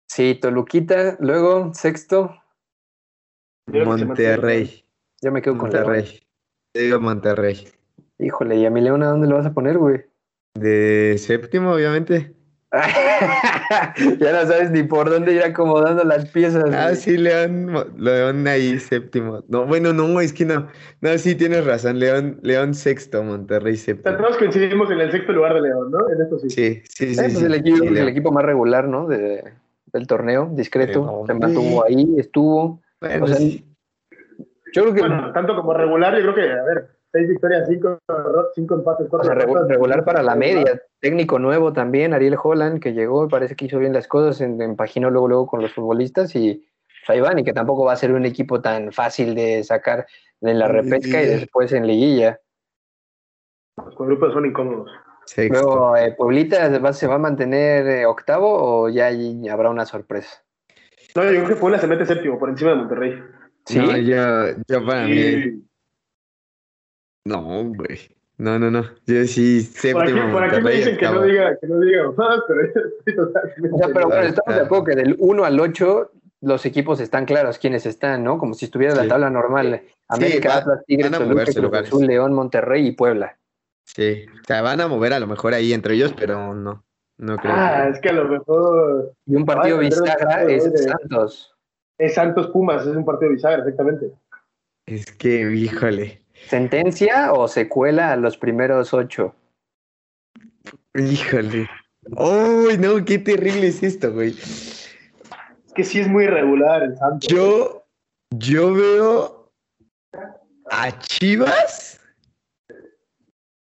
Sí, 0.08 0.36
Toluquita, 0.36 1.18
luego 1.20 1.74
sexto, 1.74 2.34
Monterrey. 3.68 4.86
yo 5.22 5.32
me 5.32 5.42
quedo 5.42 5.58
con 5.58 5.70
León. 5.70 5.84
Monterrey. 5.86 6.20
Digo 6.74 7.00
Monterrey. 7.00 7.68
Híjole, 8.20 8.58
¿y 8.58 8.66
a 8.66 8.70
mi 8.70 8.82
León 8.82 9.04
a 9.04 9.08
dónde 9.10 9.28
lo 9.28 9.36
vas 9.36 9.46
a 9.46 9.54
poner, 9.54 9.78
güey? 9.78 10.06
De 10.56 11.16
séptimo, 11.18 11.74
obviamente. 11.74 12.36
ya 14.20 14.32
no 14.32 14.48
sabes 14.48 14.70
ni 14.70 14.84
por 14.84 15.10
dónde 15.10 15.34
ir 15.34 15.42
acomodando 15.44 16.04
las 16.04 16.30
piezas. 16.30 16.66
Ah, 16.72 16.94
sí, 16.94 17.18
León, 17.18 17.72
León 17.98 18.48
ahí 18.48 18.78
séptimo. 18.78 19.44
No, 19.48 19.66
bueno, 19.66 19.92
no, 19.92 20.22
es 20.22 20.34
que 20.34 20.46
no. 20.46 20.68
No, 21.02 21.18
sí 21.18 21.34
tienes 21.34 21.66
razón. 21.66 21.98
León, 21.98 22.40
León 22.44 22.76
sexto, 22.76 23.24
Monterrey 23.24 23.76
séptimo. 23.76 24.16
todos 24.18 24.38
coincidimos 24.38 24.92
en 24.92 25.00
el 25.00 25.12
sexto 25.12 25.34
lugar 25.34 25.56
de 25.56 25.62
León, 25.62 25.90
¿no? 25.90 26.10
En 26.12 26.22
esto 26.22 26.38
sí. 26.38 26.50
Sí, 26.52 26.82
sí, 26.88 27.16
sí. 27.16 27.20
Eh, 27.20 27.24
pues 27.24 27.40
sí. 27.40 27.46
el, 27.46 27.54
equipo, 27.56 27.78
Sí, 27.78 27.88
el 27.88 27.94
León. 27.96 28.08
equipo 28.08 28.32
más 28.32 28.46
regular, 28.46 28.88
¿no? 28.88 29.08
De, 29.08 29.44
del 29.92 30.06
torneo, 30.06 30.52
discreto. 30.54 31.24
Se 31.26 31.34
mantuvo 31.34 31.86
ahí, 31.86 32.16
estuvo. 32.18 32.82
Bueno, 33.02 33.26
o 33.26 33.28
sea, 33.28 33.38
sí. 33.38 33.66
Yo 34.74 34.84
creo 34.84 34.94
que 34.94 35.02
Bueno, 35.02 35.32
tanto 35.34 35.56
como 35.56 35.74
regular, 35.74 36.16
yo 36.16 36.22
creo 36.22 36.36
que, 36.36 36.52
a 36.52 36.64
ver, 36.64 36.99
seis 37.12 37.28
victorias, 37.28 37.68
cinco, 37.68 37.97
cinco 38.53 38.76
empates, 38.76 39.07
o 39.07 39.10
cuatro 39.10 39.28
sea, 39.28 39.36
regu- 39.36 39.47
derrotas. 39.53 39.68
regular 39.70 40.05
para 40.05 40.22
la 40.24 40.36
media. 40.36 40.82
Técnico 40.99 41.39
nuevo 41.39 41.74
también, 41.74 42.14
Ariel 42.14 42.38
Holland, 42.41 42.80
que 42.80 42.93
llegó, 42.93 43.28
parece 43.28 43.55
que 43.55 43.66
hizo 43.66 43.80
bien 43.80 43.93
las 43.93 44.07
cosas, 44.07 44.41
en- 44.41 44.62
empaginó 44.62 45.10
luego, 45.10 45.28
luego 45.28 45.47
con 45.47 45.62
los 45.62 45.74
futbolistas 45.74 46.36
y 46.36 46.55
pues, 47.05 47.10
ahí 47.10 47.22
van, 47.22 47.39
y 47.39 47.43
que 47.43 47.53
tampoco 47.53 47.86
va 47.86 47.93
a 47.93 47.97
ser 47.97 48.12
un 48.14 48.26
equipo 48.26 48.62
tan 48.62 48.91
fácil 48.91 49.34
de 49.36 49.64
sacar 49.64 50.05
en 50.41 50.60
la 50.60 50.68
repesca 50.68 51.22
y 51.22 51.28
después 51.28 51.72
en 51.74 51.88
liguilla. 51.88 52.39
Los 53.78 53.95
grupos 53.97 54.34
son 54.34 54.45
incómodos. 54.45 54.91
Sexto. 55.26 55.53
Luego, 55.53 55.97
eh, 55.97 56.14
Pueblita 56.18 56.70
¿se 56.70 56.80
va, 56.80 56.91
se 56.91 57.07
va 57.07 57.16
a 57.16 57.20
mantener 57.20 57.88
eh, 57.88 58.05
octavo 58.05 58.49
o 58.84 58.89
ya 58.89 59.10
habrá 59.51 59.70
una 59.70 59.86
sorpresa? 59.86 60.43
No, 61.16 61.24
yo 61.24 61.30
creo 61.30 61.47
que 61.47 61.55
Puebla 61.55 61.80
se 61.80 61.88
mete 61.88 62.05
séptimo 62.05 62.38
por 62.39 62.49
encima 62.49 62.72
de 62.72 62.76
Monterrey. 62.78 63.24
¿Sí? 63.66 63.78
No, 63.80 63.95
yo 64.68 64.86
para 64.86 65.07
mí. 65.07 65.64
No, 67.26 67.42
güey. 67.66 68.00
No, 68.38 68.58
no, 68.58 68.72
no. 68.72 68.84
Yo 69.06 69.26
sí, 69.26 69.68
por 69.92 70.04
aquí, 70.04 70.12
séptimo. 70.14 70.32
por 70.32 70.44
aquí 70.46 70.62
me 70.62 70.72
dicen 70.72 70.98
que 70.98 71.06
no 71.06 71.24
diga, 71.24 71.58
que 71.60 71.68
no 71.68 71.80
diga 71.82 72.12
más, 72.14 72.40
pero 72.48 72.62
estoy 72.64 73.16
totalmente. 73.16 73.70
O 73.74 73.78
sea, 73.78 73.88
pero 73.94 74.08
bueno, 74.08 74.22
estamos 74.24 74.56
de 74.60 74.66
acuerdo 74.66 74.84
que 74.86 74.96
del 74.96 75.16
1 75.20 75.44
al 75.46 75.60
8 75.60 76.12
los 76.42 76.66
equipos 76.66 77.02
están 77.02 77.26
claros 77.26 77.58
quiénes 77.60 77.86
están, 77.86 78.24
¿no? 78.24 78.38
Como 78.38 78.54
si 78.54 78.64
estuviera 78.66 78.96
la 78.96 79.08
tabla 79.10 79.30
normal. 79.30 79.82
América, 80.08 80.50
va- 80.50 80.56
Atlas, 80.56 80.86
Tigres, 80.86 81.12
Toluca, 81.12 81.84
Cruz 81.84 82.02
León, 82.02 82.34
Monterrey 82.34 82.88
y 82.88 82.92
Puebla. 82.94 83.38
Sí. 83.86 84.26
O 84.42 84.44
sea, 84.48 84.62
van 84.62 84.80
a 84.80 84.88
mover 84.88 85.12
a 85.14 85.20
lo 85.20 85.28
mejor 85.28 85.54
ahí 85.54 85.74
entre 85.74 85.96
ellos, 85.96 86.14
pero 86.18 86.54
no. 86.54 86.84
No 87.18 87.36
creo. 87.36 87.52
Ah, 87.54 87.82
que- 87.84 87.90
es 87.92 88.00
que 88.00 88.10
a 88.10 88.14
lo 88.14 88.26
mejor. 88.30 89.12
Y 89.26 89.36
un 89.36 89.44
partido 89.46 89.80
Ay, 89.80 89.88
bisagra 89.88 90.44
es 90.44 90.66
es 90.66 90.72
de- 90.72 90.78
Santos. 90.84 91.54
Es 91.98 92.14
Santos 92.16 92.48
Pumas, 92.48 92.88
es 92.88 92.96
un 92.96 93.04
partido 93.04 93.32
bisagra, 93.34 93.58
exactamente. 93.60 94.12
Es 94.86 95.12
que, 95.12 95.42
híjole. 95.52 96.22
¿Sentencia 96.48 97.34
o 97.34 97.48
secuela 97.48 98.12
a 98.12 98.16
los 98.16 98.38
primeros 98.38 98.94
ocho? 98.94 99.36
Híjole. 100.96 101.70
Uy, 102.18 102.78
no, 102.78 103.04
qué 103.06 103.20
terrible 103.20 103.68
es 103.68 103.84
esto, 103.84 104.12
güey. 104.12 104.30
Es 104.30 105.74
que 105.76 105.84
sí 105.84 106.00
es 106.00 106.08
muy 106.08 106.24
irregular 106.24 106.84
el 106.84 106.98
Santos. 106.98 107.28
Yo, 107.30 107.86
yo 108.32 108.74
veo 108.74 109.52
a 110.72 110.98
Chivas 111.00 112.02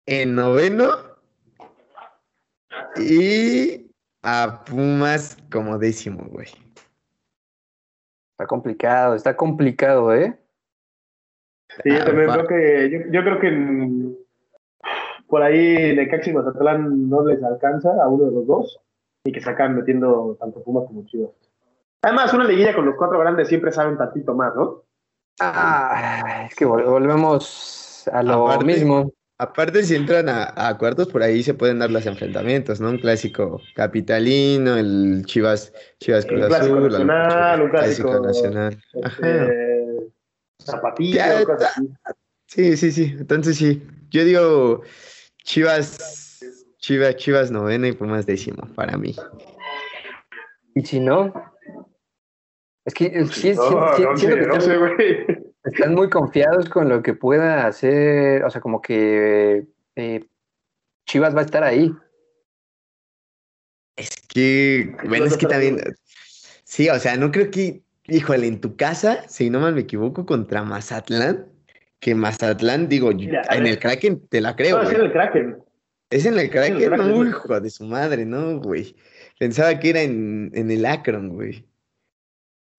en 0.07 0.35
noveno 0.35 0.89
y 2.97 3.91
a 4.23 4.63
Pumas 4.65 5.37
como 5.51 5.77
décimo, 5.77 6.23
güey. 6.25 6.47
Está 8.33 8.47
complicado, 8.47 9.15
está 9.15 9.35
complicado, 9.35 10.15
¿eh? 10.15 10.40
Sí, 11.83 11.89
yo 11.89 12.03
también 12.05 12.29
creo 12.29 12.47
que, 12.47 12.89
yo, 12.91 12.99
yo 13.11 13.23
creo 13.23 13.39
que 13.39 13.47
en- 13.47 14.17
por 15.27 15.41
ahí 15.41 15.95
Necaxa 15.95 16.29
y 16.29 16.33
Mazatlán 16.33 17.09
no 17.09 17.25
les 17.25 17.41
alcanza 17.43 17.89
a 18.03 18.07
uno 18.09 18.25
de 18.25 18.31
los 18.31 18.45
dos 18.47 18.79
y 19.23 19.31
que 19.31 19.39
se 19.41 19.49
acaban 19.49 19.75
metiendo 19.75 20.35
tanto 20.39 20.61
Pumas 20.63 20.85
como 20.87 21.05
Chivas. 21.05 21.31
Además, 22.03 22.33
una 22.33 22.43
liguilla 22.45 22.75
con 22.75 22.85
los 22.85 22.95
cuatro 22.95 23.19
grandes 23.19 23.47
siempre 23.47 23.71
saben 23.71 23.97
tantito 23.97 24.33
más, 24.33 24.55
¿no? 24.55 24.83
Ah, 25.39 26.45
es 26.49 26.55
que 26.55 26.65
vol- 26.67 26.83
volvemos 26.85 28.07
a 28.11 28.23
lo 28.23 28.47
Aparte- 28.47 28.65
mismo. 28.65 29.11
Aparte, 29.37 29.81
si 29.81 29.95
entran 29.95 30.29
a, 30.29 30.53
a 30.55 30.77
cuartos, 30.77 31.07
por 31.07 31.23
ahí 31.23 31.41
se 31.41 31.55
pueden 31.55 31.79
dar 31.79 31.89
los 31.89 32.05
enfrentamientos, 32.05 32.79
¿no? 32.79 32.89
Un 32.89 32.99
clásico 32.99 33.59
capitalino, 33.75 34.75
el 34.77 35.23
Chivas, 35.25 35.73
Chivas 35.99 36.27
Cruz 36.27 36.45
clásico 36.45 36.75
Azul, 36.75 36.91
nacional, 36.91 37.61
un 37.63 37.69
clásico- 37.69 38.19
nacional. 38.19 38.77
Ajá. 39.03 39.15
Este, 39.27 39.80
Así. 40.67 41.89
Sí, 42.47 42.77
sí, 42.77 42.91
sí. 42.91 43.15
Entonces 43.17 43.57
sí. 43.57 43.85
Yo 44.09 44.23
digo 44.25 44.81
Chivas, 45.43 46.39
Chivas, 46.77 47.15
Chivas 47.15 47.51
novena 47.51 47.87
y 47.87 47.93
Pumas 47.93 48.25
décimo 48.25 48.67
para 48.75 48.97
mí. 48.97 49.15
Y 50.75 50.81
si 50.85 50.99
no, 50.99 51.33
es 52.85 52.93
que 52.93 53.09
sí, 53.27 53.41
sí- 53.41 53.53
No, 53.53 53.95
sí- 53.95 54.03
no 54.03 54.17
siento 54.17 54.19
sé, 54.19 54.27
que 54.41 54.47
no 54.47 54.53
están, 54.55 54.61
sé, 54.61 54.77
güey. 54.77 55.53
están 55.63 55.95
muy 55.95 56.09
confiados 56.09 56.69
con 56.69 56.89
lo 56.89 57.01
que 57.01 57.13
pueda 57.13 57.67
hacer, 57.67 58.43
o 58.43 58.49
sea, 58.49 58.59
como 58.61 58.81
que 58.81 59.67
eh, 59.95 60.25
Chivas 61.05 61.35
va 61.35 61.41
a 61.41 61.45
estar 61.45 61.63
ahí. 61.63 61.93
Es 63.95 64.09
que, 64.27 64.95
bueno, 65.07 65.25
es 65.25 65.37
que 65.37 65.45
también, 65.45 65.81
sí, 66.63 66.89
o 66.89 66.97
sea, 66.99 67.17
no 67.17 67.31
creo 67.31 67.51
que, 67.51 67.83
híjole, 68.15 68.47
en 68.47 68.59
tu 68.61 68.75
casa, 68.75 69.27
si 69.27 69.49
no 69.49 69.59
mal 69.59 69.73
me 69.73 69.81
equivoco, 69.81 70.25
contra 70.25 70.63
Mazatlán, 70.63 71.47
que 71.99 72.13
Mazatlán, 72.15 72.87
digo, 72.89 73.11
yo- 73.11 73.17
Mira, 73.27 73.41
en 73.51 73.63
ver. 73.63 73.73
el 73.73 73.79
Kraken 73.79 74.27
te 74.27 74.41
la 74.41 74.55
creo, 74.55 74.77
No, 74.81 74.89
sí, 74.89 74.95
güey. 74.95 75.05
el 75.07 75.11
Kraken. 75.11 75.57
Es 76.09 76.25
en 76.25 76.37
el 76.37 76.49
Kraken, 76.49 76.89
no, 76.97 77.25
hijo 77.25 77.59
de 77.61 77.69
su 77.69 77.85
madre, 77.85 78.25
no, 78.25 78.59
güey. 78.59 78.95
Pensaba 79.39 79.79
que 79.79 79.91
era 79.91 80.01
en, 80.01 80.51
en 80.53 80.69
el 80.69 80.85
Akron, 80.85 81.29
güey. 81.29 81.65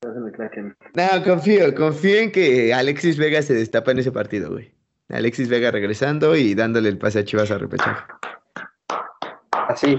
Es 0.03 0.17
en 0.17 0.27
el 0.27 0.33
Kraken. 0.33 0.77
No, 0.95 1.25
confío, 1.25 1.75
confío 1.75 2.19
en 2.19 2.31
que 2.33 2.75
Alexis 2.75 3.17
Vega 3.17 3.41
se 3.41 3.55
destapa 3.55 3.93
en 3.93 4.01
ese 4.01 4.13
partido, 4.13 4.51
güey. 4.51 4.73
Alexis 5.09 5.49
Vega 5.49 5.71
regresando 5.71 6.37
y 6.37 6.55
dándole 6.55 6.89
el 6.91 6.99
pase 6.99 7.21
a 7.21 7.25
Chivas 7.25 7.51
a 7.51 7.59
repechaje. 7.59 8.05
Así, 9.69 9.97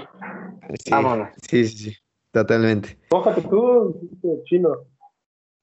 Sí, 0.83 0.91
vámonos. 0.91 1.29
sí, 1.47 1.65
sí, 1.67 1.77
sí, 1.91 1.97
totalmente. 2.31 2.97
Mójate 3.11 3.41
tú, 3.41 4.09
chino. 4.45 4.69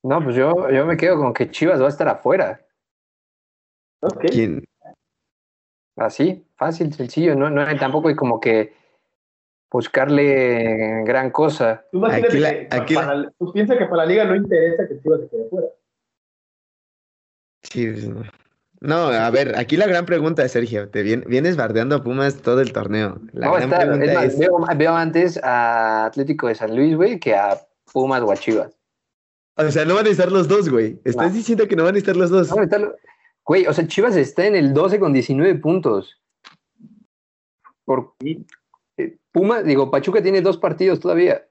No, 0.02 0.22
pues 0.22 0.34
yo, 0.36 0.70
yo 0.70 0.86
me 0.86 0.96
quedo 0.96 1.16
con 1.18 1.32
que 1.34 1.50
Chivas 1.50 1.80
va 1.80 1.86
a 1.86 1.90
estar 1.90 2.08
afuera. 2.08 2.60
Ok. 4.00 4.24
¿Quién? 4.30 4.64
Así, 5.96 6.46
fácil, 6.56 6.92
sencillo. 6.94 7.34
No, 7.34 7.50
no 7.50 7.60
hay 7.62 7.76
tampoco 7.78 8.08
hay 8.08 8.14
como 8.14 8.40
que 8.40 8.72
buscarle 9.70 11.04
gran 11.04 11.30
cosa. 11.30 11.84
Tú 11.92 11.98
imagínate 11.98 12.28
Aquí 12.28 12.38
la- 12.38 12.50
que 12.50 12.68
aquí 12.70 12.94
la- 12.94 13.00
para, 13.06 13.30
tú 13.38 13.52
piensas 13.52 13.76
que 13.78 13.84
para 13.84 13.96
la 13.98 14.06
liga 14.06 14.24
no 14.24 14.34
interesa 14.34 14.88
que 14.88 15.00
Chivas 15.00 15.20
se 15.20 15.28
quede 15.28 15.48
fuera. 15.50 15.68
Sí, 17.62 17.86
pues, 17.90 18.08
no. 18.08 18.22
No, 18.82 18.96
a 19.08 19.28
ver, 19.30 19.58
aquí 19.58 19.76
la 19.76 19.86
gran 19.86 20.06
pregunta 20.06 20.42
es, 20.42 20.52
Sergio, 20.52 20.88
te 20.88 21.02
vien- 21.02 21.24
vienes 21.28 21.54
bardeando 21.58 21.96
a 21.96 22.02
Pumas 22.02 22.40
todo 22.40 22.62
el 22.62 22.72
torneo. 22.72 23.20
La 23.32 23.48
No, 23.48 23.52
gran 23.52 23.64
está, 23.64 23.76
es 23.82 23.88
pregunta 23.88 24.14
más, 24.14 24.24
es, 24.24 24.38
veo, 24.38 24.58
veo 24.74 24.96
antes 24.96 25.38
a 25.44 26.06
Atlético 26.06 26.48
de 26.48 26.54
San 26.54 26.74
Luis, 26.74 26.96
güey, 26.96 27.20
que 27.20 27.34
a 27.36 27.58
Pumas 27.92 28.22
o 28.22 28.32
a 28.32 28.36
Chivas. 28.38 28.79
O 29.66 29.70
sea, 29.70 29.84
no 29.84 29.94
van 29.94 30.06
a 30.06 30.10
estar 30.10 30.30
los 30.30 30.48
dos, 30.48 30.68
güey. 30.68 31.00
Estás 31.04 31.28
No. 31.30 31.36
diciendo 31.36 31.68
que 31.68 31.76
no 31.76 31.84
van 31.84 31.94
a 31.94 31.98
estar 31.98 32.16
los 32.16 32.30
dos. 32.30 32.50
No, 32.50 32.92
Güey, 33.44 33.66
o 33.66 33.72
sea, 33.72 33.86
Chivas 33.86 34.14
está 34.16 34.46
en 34.46 34.54
el 34.54 34.72
12 34.74 35.00
con 35.00 35.12
19 35.12 35.56
puntos. 35.56 36.20
Por 37.84 38.14
eh, 38.22 39.16
Pumas, 39.32 39.64
digo, 39.64 39.90
Pachuca 39.90 40.22
tiene 40.22 40.40
dos 40.40 40.56
partidos 40.58 41.00
todavía. 41.00 41.46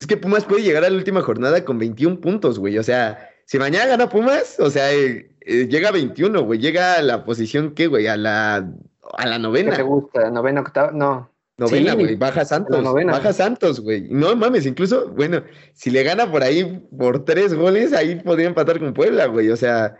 Es 0.00 0.06
que 0.06 0.16
Pumas 0.16 0.44
puede 0.44 0.62
llegar 0.62 0.84
a 0.84 0.90
la 0.90 0.96
última 0.96 1.22
jornada 1.22 1.64
con 1.64 1.78
21 1.78 2.20
puntos, 2.20 2.58
güey. 2.58 2.78
O 2.78 2.82
sea, 2.82 3.28
si 3.46 3.58
mañana 3.58 3.86
gana 3.86 4.08
Pumas, 4.08 4.60
o 4.60 4.70
sea, 4.70 4.92
eh, 4.92 5.34
eh, 5.40 5.66
llega 5.68 5.88
a 5.88 5.92
21, 5.92 6.42
güey. 6.44 6.60
Llega 6.60 6.94
a 6.98 7.02
la 7.02 7.24
posición, 7.24 7.74
¿qué, 7.74 7.86
güey? 7.88 8.06
A 8.06 8.16
la, 8.16 8.56
a 8.56 9.26
la 9.26 9.36
¿Qué 9.36 9.42
novena. 9.42 9.74
te 9.76 9.82
gusta? 9.82 10.30
¿Novena, 10.30 10.60
octava? 10.60 10.92
No. 10.92 11.31
Novena, 11.62 11.92
Sí, 11.92 11.98
güey. 11.98 12.16
Baja 12.16 12.44
Santos. 12.44 12.82
Baja 12.84 13.32
Santos, 13.32 13.80
güey. 13.80 14.08
No 14.10 14.34
mames, 14.36 14.66
incluso, 14.66 15.08
bueno, 15.10 15.42
si 15.72 15.90
le 15.90 16.02
gana 16.02 16.30
por 16.30 16.42
ahí 16.42 16.64
por 16.98 17.24
tres 17.24 17.54
goles, 17.54 17.92
ahí 17.92 18.16
podría 18.16 18.48
empatar 18.48 18.78
con 18.78 18.92
Puebla, 18.92 19.26
güey. 19.26 19.50
O 19.50 19.56
sea, 19.56 19.96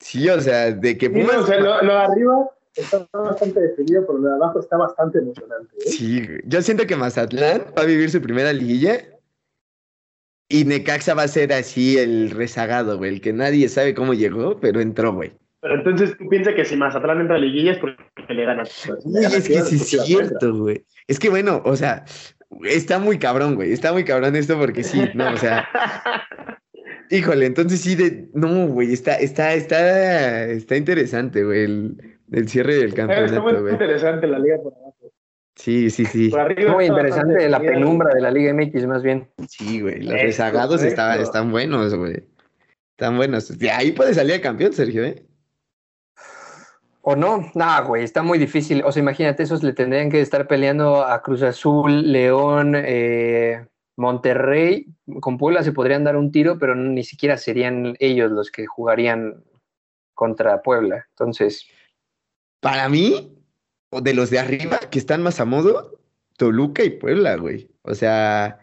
sí, 0.00 0.28
o 0.28 0.40
sea, 0.40 0.70
de 0.72 0.98
que 0.98 1.06
Sí, 1.06 1.12
Pumas. 1.12 1.36
o 1.36 1.46
sea, 1.46 1.58
lo, 1.60 1.82
lo 1.82 1.92
de 1.94 1.98
arriba 2.00 2.50
está 2.76 3.08
bastante 3.12 3.60
definido, 3.60 4.06
pero 4.06 4.18
lo 4.18 4.28
de 4.28 4.34
abajo 4.36 4.60
está 4.60 4.76
bastante 4.76 5.18
emocionante. 5.18 5.74
¿eh? 5.78 5.90
Sí, 5.90 6.26
güey. 6.26 6.40
yo 6.44 6.62
siento 6.62 6.86
que 6.86 6.96
Mazatlán 6.96 7.64
va 7.76 7.82
a 7.82 7.86
vivir 7.86 8.10
su 8.10 8.20
primera 8.22 8.52
liguilla 8.52 8.98
y 10.48 10.64
Necaxa 10.64 11.14
va 11.14 11.24
a 11.24 11.28
ser 11.28 11.52
así 11.52 11.98
el 11.98 12.30
rezagado, 12.30 12.96
güey, 12.98 13.14
el 13.14 13.20
que 13.20 13.32
nadie 13.32 13.68
sabe 13.68 13.94
cómo 13.94 14.14
llegó, 14.14 14.58
pero 14.60 14.80
entró, 14.80 15.12
güey. 15.12 15.32
Pero 15.60 15.74
entonces 15.74 16.16
tú 16.16 16.28
piensas 16.28 16.54
que 16.54 16.64
si 16.64 16.76
Mazatlán 16.76 17.20
entra 17.20 17.36
a 17.36 17.38
liguilla 17.38 17.72
es 17.72 17.78
porque 17.78 17.98
le 18.28 18.44
ganan. 18.44 18.66
Uy, 19.04 19.24
es 19.24 19.48
que 19.48 19.60
sí 19.62 19.76
es 19.76 20.04
cierto, 20.04 20.54
güey. 20.54 20.84
Es 21.08 21.18
que 21.18 21.28
bueno, 21.28 21.62
o 21.64 21.74
sea, 21.74 22.04
está 22.64 22.98
muy 22.98 23.18
cabrón, 23.18 23.56
güey. 23.56 23.72
Está 23.72 23.92
muy 23.92 24.04
cabrón 24.04 24.36
esto 24.36 24.58
porque 24.58 24.84
sí, 24.84 25.02
no, 25.14 25.32
o 25.32 25.36
sea, 25.36 25.68
híjole, 27.10 27.46
entonces 27.46 27.80
sí 27.80 27.96
de, 27.96 28.28
no, 28.34 28.68
güey, 28.68 28.92
está, 28.92 29.16
está, 29.16 29.54
está, 29.54 30.44
está 30.44 30.76
interesante, 30.76 31.44
güey, 31.44 31.64
el, 31.64 32.18
el 32.32 32.48
cierre 32.48 32.74
del 32.76 32.90
Está 32.90 33.06
muy 33.06 33.14
campeonato, 33.16 33.60
güey. 33.60 33.72
interesante 33.72 34.26
la 34.26 34.38
liga 34.38 34.56
por 34.62 34.74
abajo. 34.74 34.94
Sí, 35.56 35.90
sí, 35.90 36.04
sí. 36.04 36.28
Por 36.28 36.38
arriba 36.38 36.72
Muy 36.72 36.86
interesante 36.86 37.48
la 37.48 37.58
penumbra 37.58 38.14
de 38.14 38.20
la 38.20 38.30
Liga 38.30 38.54
MX, 38.54 38.86
más 38.86 39.02
bien. 39.02 39.28
Sí, 39.48 39.80
güey, 39.80 40.02
los 40.02 40.14
rezagados 40.14 40.84
están 40.84 41.50
buenos, 41.50 41.96
güey. 41.96 42.22
Están 42.92 43.16
buenos. 43.16 43.58
De 43.58 43.70
ahí 43.70 43.90
puede 43.90 44.14
salir 44.14 44.36
el 44.36 44.40
campeón, 44.40 44.72
Sergio, 44.72 45.04
¿eh? 45.04 45.24
¿O 47.10 47.16
no? 47.16 47.50
No, 47.54 47.86
güey, 47.86 48.04
está 48.04 48.22
muy 48.22 48.36
difícil. 48.36 48.82
O 48.84 48.92
sea, 48.92 49.00
imagínate, 49.00 49.42
esos 49.42 49.62
le 49.62 49.72
tendrían 49.72 50.10
que 50.10 50.20
estar 50.20 50.46
peleando 50.46 51.02
a 51.02 51.22
Cruz 51.22 51.40
Azul, 51.40 52.12
León, 52.12 52.74
eh, 52.76 53.66
Monterrey. 53.96 54.88
Con 55.20 55.38
Puebla 55.38 55.62
se 55.62 55.72
podrían 55.72 56.04
dar 56.04 56.18
un 56.18 56.30
tiro, 56.30 56.58
pero 56.58 56.74
ni 56.74 57.02
siquiera 57.04 57.38
serían 57.38 57.96
ellos 57.98 58.30
los 58.30 58.50
que 58.50 58.66
jugarían 58.66 59.42
contra 60.12 60.60
Puebla. 60.60 61.06
Entonces, 61.12 61.66
Para 62.60 62.90
mí, 62.90 63.34
o 63.88 64.02
de 64.02 64.12
los 64.12 64.28
de 64.28 64.40
arriba 64.40 64.78
que 64.90 64.98
están 64.98 65.22
más 65.22 65.40
a 65.40 65.46
modo, 65.46 65.98
Toluca 66.36 66.84
y 66.84 66.90
Puebla, 66.90 67.36
güey. 67.36 67.70
O 67.84 67.94
sea, 67.94 68.58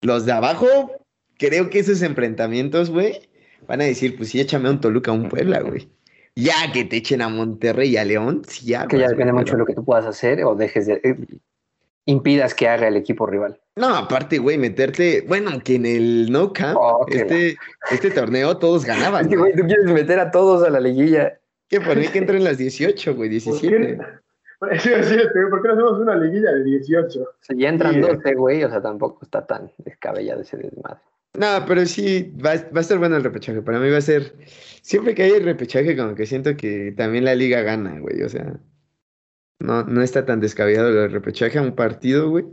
los 0.00 0.24
de 0.24 0.32
abajo, 0.32 0.90
creo 1.36 1.68
que 1.68 1.80
esos 1.80 2.00
enfrentamientos, 2.00 2.88
güey, 2.88 3.28
van 3.68 3.82
a 3.82 3.84
decir, 3.84 4.16
pues 4.16 4.30
sí, 4.30 4.40
échame 4.40 4.68
a 4.68 4.70
un 4.70 4.80
Toluca, 4.80 5.10
a 5.10 5.14
un 5.14 5.28
Puebla, 5.28 5.60
güey. 5.60 5.90
Ya 6.36 6.72
que 6.72 6.84
te 6.84 6.96
echen 6.96 7.22
a 7.22 7.28
Monterrey 7.28 7.90
y 7.90 7.96
a 7.96 8.04
León, 8.04 8.42
sí, 8.48 8.66
ya. 8.66 8.86
que 8.86 8.98
ya 8.98 9.08
depende 9.08 9.32
mucho 9.32 9.52
de 9.52 9.58
lo 9.58 9.66
que 9.66 9.74
tú 9.74 9.84
puedas 9.84 10.04
hacer 10.04 10.44
o 10.44 10.54
dejes 10.54 10.86
de. 10.86 11.00
eh, 11.04 11.16
impidas 12.06 12.54
que 12.54 12.68
haga 12.68 12.88
el 12.88 12.96
equipo 12.96 13.24
rival. 13.26 13.58
No, 13.76 13.94
aparte, 13.96 14.38
güey, 14.38 14.58
meterte, 14.58 15.24
bueno, 15.26 15.52
que 15.64 15.76
en 15.76 15.86
el 15.86 16.30
No 16.30 16.52
Camp, 16.52 16.76
Oh, 16.78 17.06
este, 17.08 17.56
este 17.90 18.10
torneo 18.10 18.58
todos 18.58 18.84
ganaban. 18.84 19.22
Es 19.24 19.28
que, 19.30 19.36
güey. 19.36 19.54
tú 19.54 19.62
quieres 19.66 19.86
meter 19.86 20.18
a 20.20 20.30
todos 20.30 20.66
a 20.66 20.70
la 20.70 20.80
liguilla. 20.80 21.38
Que 21.68 21.80
poner 21.80 22.10
que 22.12 22.18
entren 22.18 22.44
las 22.44 22.58
18, 22.58 23.14
güey, 23.14 23.28
¿Por 23.40 23.58
17. 23.60 23.98
qué, 23.98 23.98
sí, 24.80 24.90
sí, 25.02 25.16
¿por 25.50 25.62
qué 25.62 25.68
no 25.68 25.74
hacemos 25.74 25.98
una 26.00 26.16
liguilla 26.16 26.52
de 26.52 26.64
18? 26.64 27.20
O 27.22 27.26
sea, 27.40 27.56
ya 27.56 27.68
entran 27.70 27.94
Sí. 27.94 28.00
12, 28.00 28.34
güey, 28.34 28.64
o 28.64 28.68
sea, 28.70 28.82
tampoco 28.82 29.20
está 29.22 29.46
tan 29.46 29.70
descabellado 29.78 30.42
ese 30.42 30.56
desmadre. 30.58 31.00
No, 31.38 31.64
pero 31.66 31.84
sí, 31.86 32.32
va, 32.44 32.52
a- 32.52 32.70
va 32.70 32.78
a 32.78 32.80
estar 32.80 32.98
bueno 32.98 33.16
el 33.16 33.24
repechaje. 33.24 33.60
Para 33.62 33.80
mí 33.80 33.90
va 33.90 33.98
a 33.98 34.02
ser. 34.02 34.34
Siempre 34.82 35.14
que 35.14 35.24
hay 35.24 35.38
repechaje, 35.40 35.96
como 35.96 36.14
que 36.14 36.26
siento 36.26 36.56
que 36.56 36.92
también 36.96 37.24
la 37.24 37.34
liga 37.34 37.62
gana, 37.62 37.98
güey. 37.98 38.22
O 38.22 38.28
sea, 38.28 38.60
no, 39.58 39.82
no 39.84 40.02
está 40.02 40.24
tan 40.26 40.40
descabellado 40.40 41.04
el 41.04 41.10
repechaje 41.10 41.58
a 41.58 41.62
un 41.62 41.74
partido, 41.74 42.30
güey. 42.30 42.44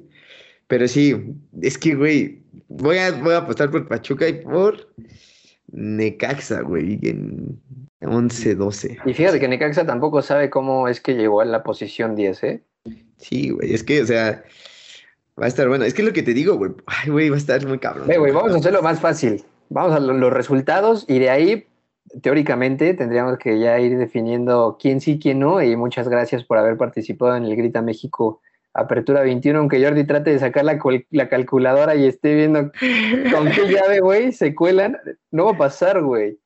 Pero 0.67 0.87
sí, 0.87 1.35
es 1.61 1.77
que, 1.77 1.95
güey, 1.95 2.43
voy 2.69 2.97
a, 2.97 3.11
voy 3.11 3.33
a 3.33 3.39
apostar 3.39 3.69
por 3.69 3.87
Pachuca 3.87 4.27
y 4.29 4.33
por 4.41 4.93
Necaxa, 5.71 6.61
güey, 6.61 6.97
en 7.03 7.59
11-12. 8.01 8.97
Y 9.05 9.13
fíjate 9.13 9.39
que 9.39 9.47
Necaxa 9.47 9.85
tampoco 9.85 10.21
sabe 10.21 10.49
cómo 10.49 10.87
es 10.87 11.01
que 11.01 11.13
llegó 11.15 11.41
a 11.41 11.45
la 11.45 11.63
posición 11.63 12.15
10, 12.15 12.43
¿eh? 12.43 12.63
Sí, 13.17 13.49
güey, 13.49 13.73
es 13.73 13.83
que, 13.83 14.01
o 14.01 14.05
sea, 14.05 14.43
va 15.41 15.45
a 15.45 15.49
estar 15.49 15.67
bueno. 15.67 15.83
Es 15.83 15.93
que 15.95 16.03
lo 16.03 16.13
que 16.13 16.21
te 16.23 16.33
digo, 16.33 16.55
güey, 16.55 16.71
ay, 16.85 17.09
güey, 17.09 17.29
va 17.29 17.35
a 17.35 17.39
estar 17.39 17.65
muy 17.65 17.79
cabrón. 17.79 18.07
Ve, 18.07 18.17
güey, 18.17 18.31
vamos 18.31 18.53
a 18.53 18.57
hacerlo 18.57 18.81
más 18.81 18.99
fácil. 18.99 19.43
Vamos 19.69 19.93
a 19.93 19.99
lo- 19.99 20.13
los 20.13 20.31
resultados 20.31 21.05
y 21.07 21.19
de 21.19 21.29
ahí, 21.29 21.67
teóricamente, 22.21 22.93
tendríamos 22.93 23.37
que 23.37 23.59
ya 23.59 23.79
ir 23.79 23.97
definiendo 23.97 24.77
quién 24.79 25.01
sí, 25.01 25.19
quién 25.19 25.39
no. 25.39 25.61
Y 25.61 25.75
muchas 25.75 26.07
gracias 26.07 26.43
por 26.43 26.57
haber 26.57 26.77
participado 26.77 27.35
en 27.35 27.45
el 27.45 27.55
Grita 27.55 27.81
México 27.81 28.41
Apertura 28.73 29.21
21, 29.21 29.59
aunque 29.59 29.83
Jordi 29.83 30.05
trate 30.05 30.29
de 30.31 30.39
sacar 30.39 30.63
la, 30.63 31.27
calculadora 31.27 31.95
y 31.95 32.05
esté 32.05 32.35
viendo 32.35 32.71
con 33.33 33.51
qué 33.51 33.67
llave, 33.69 33.99
güey, 33.99 34.31
se 34.31 34.55
cuelan. 34.55 34.97
No 35.29 35.45
va 35.45 35.51
a 35.51 35.57
pasar, 35.57 36.01
güey. 36.01 36.39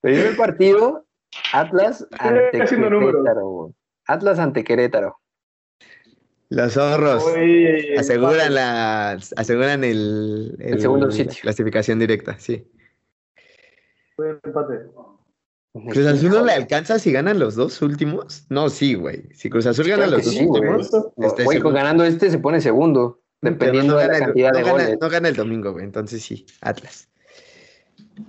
Primer 0.00 0.36
partido, 0.36 1.04
Atlas 1.52 2.06
ante. 2.18 2.64
Querétaro, 2.64 3.48
güey. 3.48 3.72
Atlas 4.06 4.38
ante 4.38 4.62
Querétaro. 4.62 5.16
Los 6.50 6.72
zorros 6.72 7.24
aseguran 7.98 8.54
la, 8.54 9.18
aseguran 9.36 9.84
el, 9.84 10.56
El 10.58 10.80
segundo 10.80 11.06
la 11.06 11.12
sitio. 11.12 11.38
clasificación 11.42 11.98
directa, 11.98 12.38
sí. 12.38 12.66
Empate. 14.44 14.80
¿Cruz 15.90 16.06
Azul 16.06 16.30
no 16.30 16.44
le 16.44 16.52
alcanza 16.52 16.98
si 16.98 17.12
ganan 17.12 17.38
los 17.38 17.54
dos 17.54 17.80
últimos? 17.82 18.46
No, 18.48 18.68
sí, 18.70 18.94
güey. 18.94 19.28
Si 19.34 19.48
Cruz 19.50 19.66
Azul 19.66 19.86
gana 19.86 20.04
Claro 20.06 20.16
los 20.16 20.24
dos 20.24 20.34
sí, 20.34 20.46
últimos, 20.46 20.90
Güey, 21.16 21.26
con 21.36 21.36
segundo. 21.46 21.70
ganando 21.72 22.04
este 22.04 22.30
se 22.30 22.38
pone 22.38 22.60
segundo, 22.60 23.20
dependiendo 23.42 23.92
no 23.94 23.98
de 24.00 24.06
la 24.06 24.12
gana 24.14 24.18
el- 24.18 24.24
cantidad 24.24 24.52
de 24.52 24.60
no 24.60 24.66
gana- 24.66 24.84
goles. 24.84 24.98
No 25.00 25.08
gana 25.10 25.28
el 25.28 25.36
domingo, 25.36 25.72
güey. 25.72 25.84
Entonces 25.84 26.22
sí, 26.22 26.46
Atlas. 26.62 27.08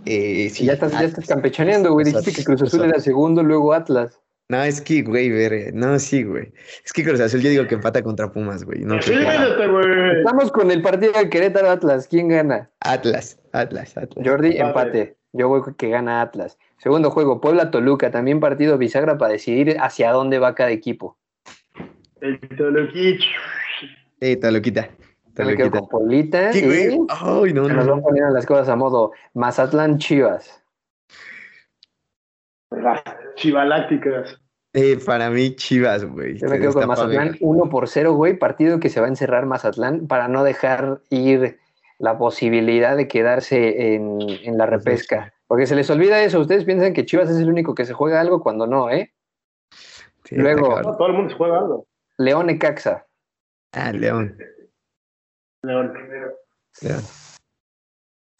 Eh, 0.06 0.52
sí, 0.54 0.66
ya 0.66 0.74
estás, 0.74 0.92
ya 0.92 0.98
Atlas. 1.00 1.12
estás 1.14 1.28
campechaneando, 1.28 1.94
güey. 1.94 2.06
Dijiste 2.06 2.34
que 2.34 2.44
Cruz 2.44 2.62
Azul 2.62 2.84
era 2.84 3.00
segundo, 3.00 3.42
luego 3.42 3.74
Atlas. 3.74 4.20
No, 4.50 4.64
es 4.64 4.82
que, 4.82 5.04
güey, 5.04 5.30
verga. 5.30 5.70
No, 5.74 6.00
sí, 6.00 6.24
güey. 6.24 6.52
Es 6.84 6.91
que 6.91 7.04
Cruz 7.04 7.20
Azul 7.20 7.39
yo 7.41 7.52
digo 7.52 7.68
que 7.68 7.76
empata 7.76 8.02
contra 8.02 8.32
Pumas, 8.32 8.64
güey. 8.64 8.80
No 8.80 9.00
Sí, 9.00 9.14
güey. 9.14 10.18
Estamos 10.18 10.52
con 10.52 10.72
el 10.72 10.82
partido 10.82 11.14
de 11.14 11.30
Querétaro 11.30 11.70
Atlas. 11.70 12.08
¿Quién 12.08 12.30
gana? 12.30 12.68
Atlas, 12.80 13.39
Atlas, 13.54 13.95
Atlas. 13.95 14.28
Jordi, 14.28 14.58
Empate. 14.58 14.62
empate. 15.02 15.16
Yo 15.34 15.50
voy 15.50 15.62
que 15.78 15.89
gana 15.89 16.22
Atlas. 16.22 16.58
Segundo 16.80 17.12
juego, 17.12 17.39
Puebla 17.39 17.70
Toluca. 17.70 18.10
También 18.10 18.39
partido 18.39 18.80
bisagra 18.80 19.20
para 19.20 19.34
decidir 19.34 19.78
hacia 19.80 20.12
dónde 20.12 20.39
va 20.39 20.56
cada 20.56 20.72
equipo. 20.72 21.16
El 22.20 22.39
Toluquich. 22.58 23.24
Sí, 24.20 24.36
Toluquita. 24.38 24.89
Me 25.38 25.56
quedo 25.56 25.70
Toluquita. 25.70 25.80
con 25.80 25.89
Pueblita 25.89 26.54
Sí, 26.54 26.66
güey. 26.66 26.97
Ay, 27.10 27.54
no, 27.54 27.68
se 27.68 27.74
nos 27.74 27.86
no. 27.86 27.91
van 27.91 28.02
poniendo 28.02 28.34
las 28.34 28.47
cosas 28.47 28.68
a 28.68 28.76
modo 28.76 29.12
Mazatlán 29.36 30.00
Chivas. 30.00 30.60
Las 32.72 32.99
chivalácticas. 33.40 34.40
Eh, 34.74 35.00
para 35.04 35.32
mí, 35.32 35.56
Chivas, 35.56 36.06
güey. 36.06 36.38
Yo 36.38 36.48
me 36.48 36.60
quedo 36.60 36.74
con 36.74 36.88
Mazatlán 36.88 37.32
Vega. 37.32 37.38
1 37.42 37.70
por 37.70 37.88
0, 37.88 38.14
güey. 38.14 38.38
Partido 38.38 38.80
que 38.80 38.90
se 38.90 39.00
va 39.00 39.08
a 39.08 39.10
encerrar 39.10 39.46
Mazatlán 39.48 40.08
para 40.08 40.28
no 40.28 40.44
dejar 40.44 41.02
ir 41.10 41.58
la 41.98 42.18
posibilidad 42.18 42.96
de 42.96 43.08
quedarse 43.08 43.96
en, 43.96 44.20
en 44.22 44.58
la 44.58 44.68
repesca. 44.68 45.34
Porque 45.48 45.66
se 45.66 45.76
les 45.76 45.90
olvida 45.90 46.22
eso. 46.22 46.40
Ustedes 46.40 46.66
piensan 46.66 46.94
que 46.94 47.06
Chivas 47.06 47.30
es 47.30 47.38
el 47.38 47.50
único 47.50 47.74
que 47.74 47.86
se 47.86 47.94
juega 47.94 48.22
algo 48.22 48.44
cuando 48.44 48.68
no, 48.68 48.92
¿eh? 48.92 49.12
Sí, 50.26 50.36
Luego-. 50.36 50.82
No, 50.82 50.96
todo 50.96 51.08
el 51.08 51.14
mundo 51.14 51.32
se 51.32 51.38
juega 51.38 51.58
algo. 51.58 51.88
León 52.20 52.46
Necaxa. 52.46 53.08
Ah, 53.72 53.92
León. 53.92 54.38
León. 55.64 55.94
León. 56.82 57.02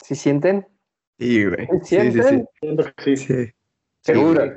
¿Sí 0.04 0.14
sienten? 0.14 0.66
Sí, 1.18 1.44
güey. 1.44 1.66
¿Sí 1.82 1.96
Sí, 1.96 2.00
sí, 2.00 2.12
sí. 2.12 2.22
sienten? 2.22 2.48
Siento 2.60 2.84
que 2.84 2.92
sí. 3.04 3.16
Sí. 3.16 3.46
Sí, 3.46 3.52
Seguro. 4.00 4.54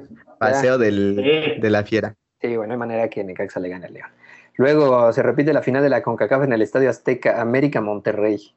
Paseo 0.51 0.77
del, 0.77 1.15
Sí. 1.55 1.61
de 1.61 1.69
la 1.69 1.83
fiera. 1.83 2.15
Sí, 2.41 2.47
bueno, 2.57 2.67
no 2.67 2.73
hay 2.73 2.79
manera 2.79 3.09
que 3.09 3.23
Necaxa 3.23 3.59
le 3.59 3.69
gane 3.69 3.85
al 3.87 3.93
León. 3.93 4.09
Luego 4.55 5.11
se 5.13 5.23
repite 5.23 5.53
la 5.53 5.61
final 5.61 5.81
de 5.81 5.89
la 5.89 6.03
CONCACAF 6.03 6.43
en 6.43 6.53
el 6.53 6.61
Estadio 6.61 6.89
Azteca, 6.89 7.41
América 7.41 7.81
Monterrey. 7.81 8.55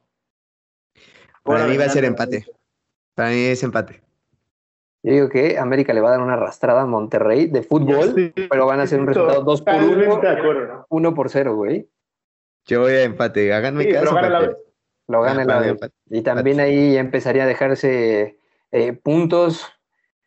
Para 1.43 1.59
Bueno, 1.59 1.67
mí 1.71 1.77
va 1.77 1.85
a 1.85 1.89
ser 1.89 2.05
empate. 2.05 2.45
Para 3.15 3.29
mí 3.29 3.45
es 3.45 3.63
empate. 3.63 4.01
Yo 5.03 5.13
digo 5.13 5.29
que 5.29 5.57
América 5.57 5.93
le 5.93 6.01
va 6.01 6.09
a 6.09 6.11
dar 6.11 6.21
una 6.21 6.33
arrastrada 6.33 6.81
a 6.81 6.85
Monterrey 6.85 7.47
de 7.47 7.61
fútbol, 7.63 8.13
Sí. 8.15 8.33
pero 8.49 8.65
van 8.65 8.79
a 8.81 8.87
ser 8.87 8.99
un 8.99 9.07
resultado 9.07 9.41
2 9.43 9.61
por 9.61 9.73
1, 9.75 9.85
Totalmente 9.87 10.27
de 10.27 10.33
acuerdo. 10.33 10.85
1 10.89 11.13
por 11.13 11.29
0, 11.29 11.55
güey. 11.55 11.87
Yo 12.65 12.81
voy 12.81 12.91
a 12.93 13.03
empate. 13.03 13.53
Háganme 13.53 13.85
Sí, 13.85 13.91
caso. 13.93 14.13
gana 14.13 14.29
la 14.29 14.39
porque- 14.39 14.53
vez. 14.55 14.63
Lo 15.09 15.21
gana 15.21 15.45
Ah, 15.47 15.63
el 15.63 15.69
empate. 15.69 15.95
Y 16.09 16.21
también 16.21 16.59
ahí 16.59 16.95
ya 16.95 16.99
empezaría 16.99 17.43
a 17.43 17.47
dejarse 17.47 18.37
eh, 18.73 18.91
puntos. 18.93 19.65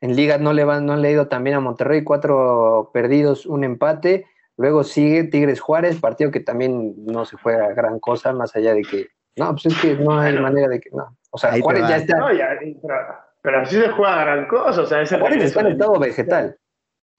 En 0.00 0.16
ligas 0.16 0.40
no 0.40 0.52
le 0.52 0.64
van, 0.64 0.86
no 0.86 0.96
le 0.96 1.08
ha 1.08 1.10
ido 1.10 1.28
también 1.28 1.56
a 1.56 1.60
Monterrey, 1.60 2.02
cuatro 2.04 2.90
perdidos, 2.94 3.44
un 3.46 3.64
empate. 3.64 4.26
Luego 4.56 4.82
sigue 4.84 5.24
Tigres 5.24 5.60
Juárez, 5.60 6.00
partido 6.00 6.30
que 6.30 6.40
también 6.40 6.94
no 7.04 7.24
se 7.24 7.36
juega 7.36 7.68
gran 7.74 7.98
cosa, 8.00 8.32
más 8.32 8.54
allá 8.56 8.74
de 8.74 8.82
que. 8.82 9.08
No, 9.36 9.50
pues 9.52 9.66
es 9.66 9.80
que 9.80 9.94
no 9.96 10.18
hay 10.18 10.38
manera 10.38 10.68
de 10.68 10.80
que. 10.80 10.90
No. 10.90 11.16
O 11.30 11.38
sea, 11.38 11.52
Juárez 11.60 11.88
ya 11.88 11.96
está. 11.98 12.18
No, 12.18 12.32
ya, 12.32 12.48
pero, 12.82 12.94
pero 13.42 13.60
así 13.60 13.76
se 13.80 13.88
juega 13.90 14.24
gran 14.24 14.48
cosa. 14.48 14.82
O 14.82 14.86
sea, 14.86 15.02
es 15.02 15.12
el 15.12 15.20
Juárez 15.20 15.44
está 15.44 15.60
en 15.60 15.64
del- 15.66 15.72
estado 15.74 15.98
vegetal. 15.98 16.56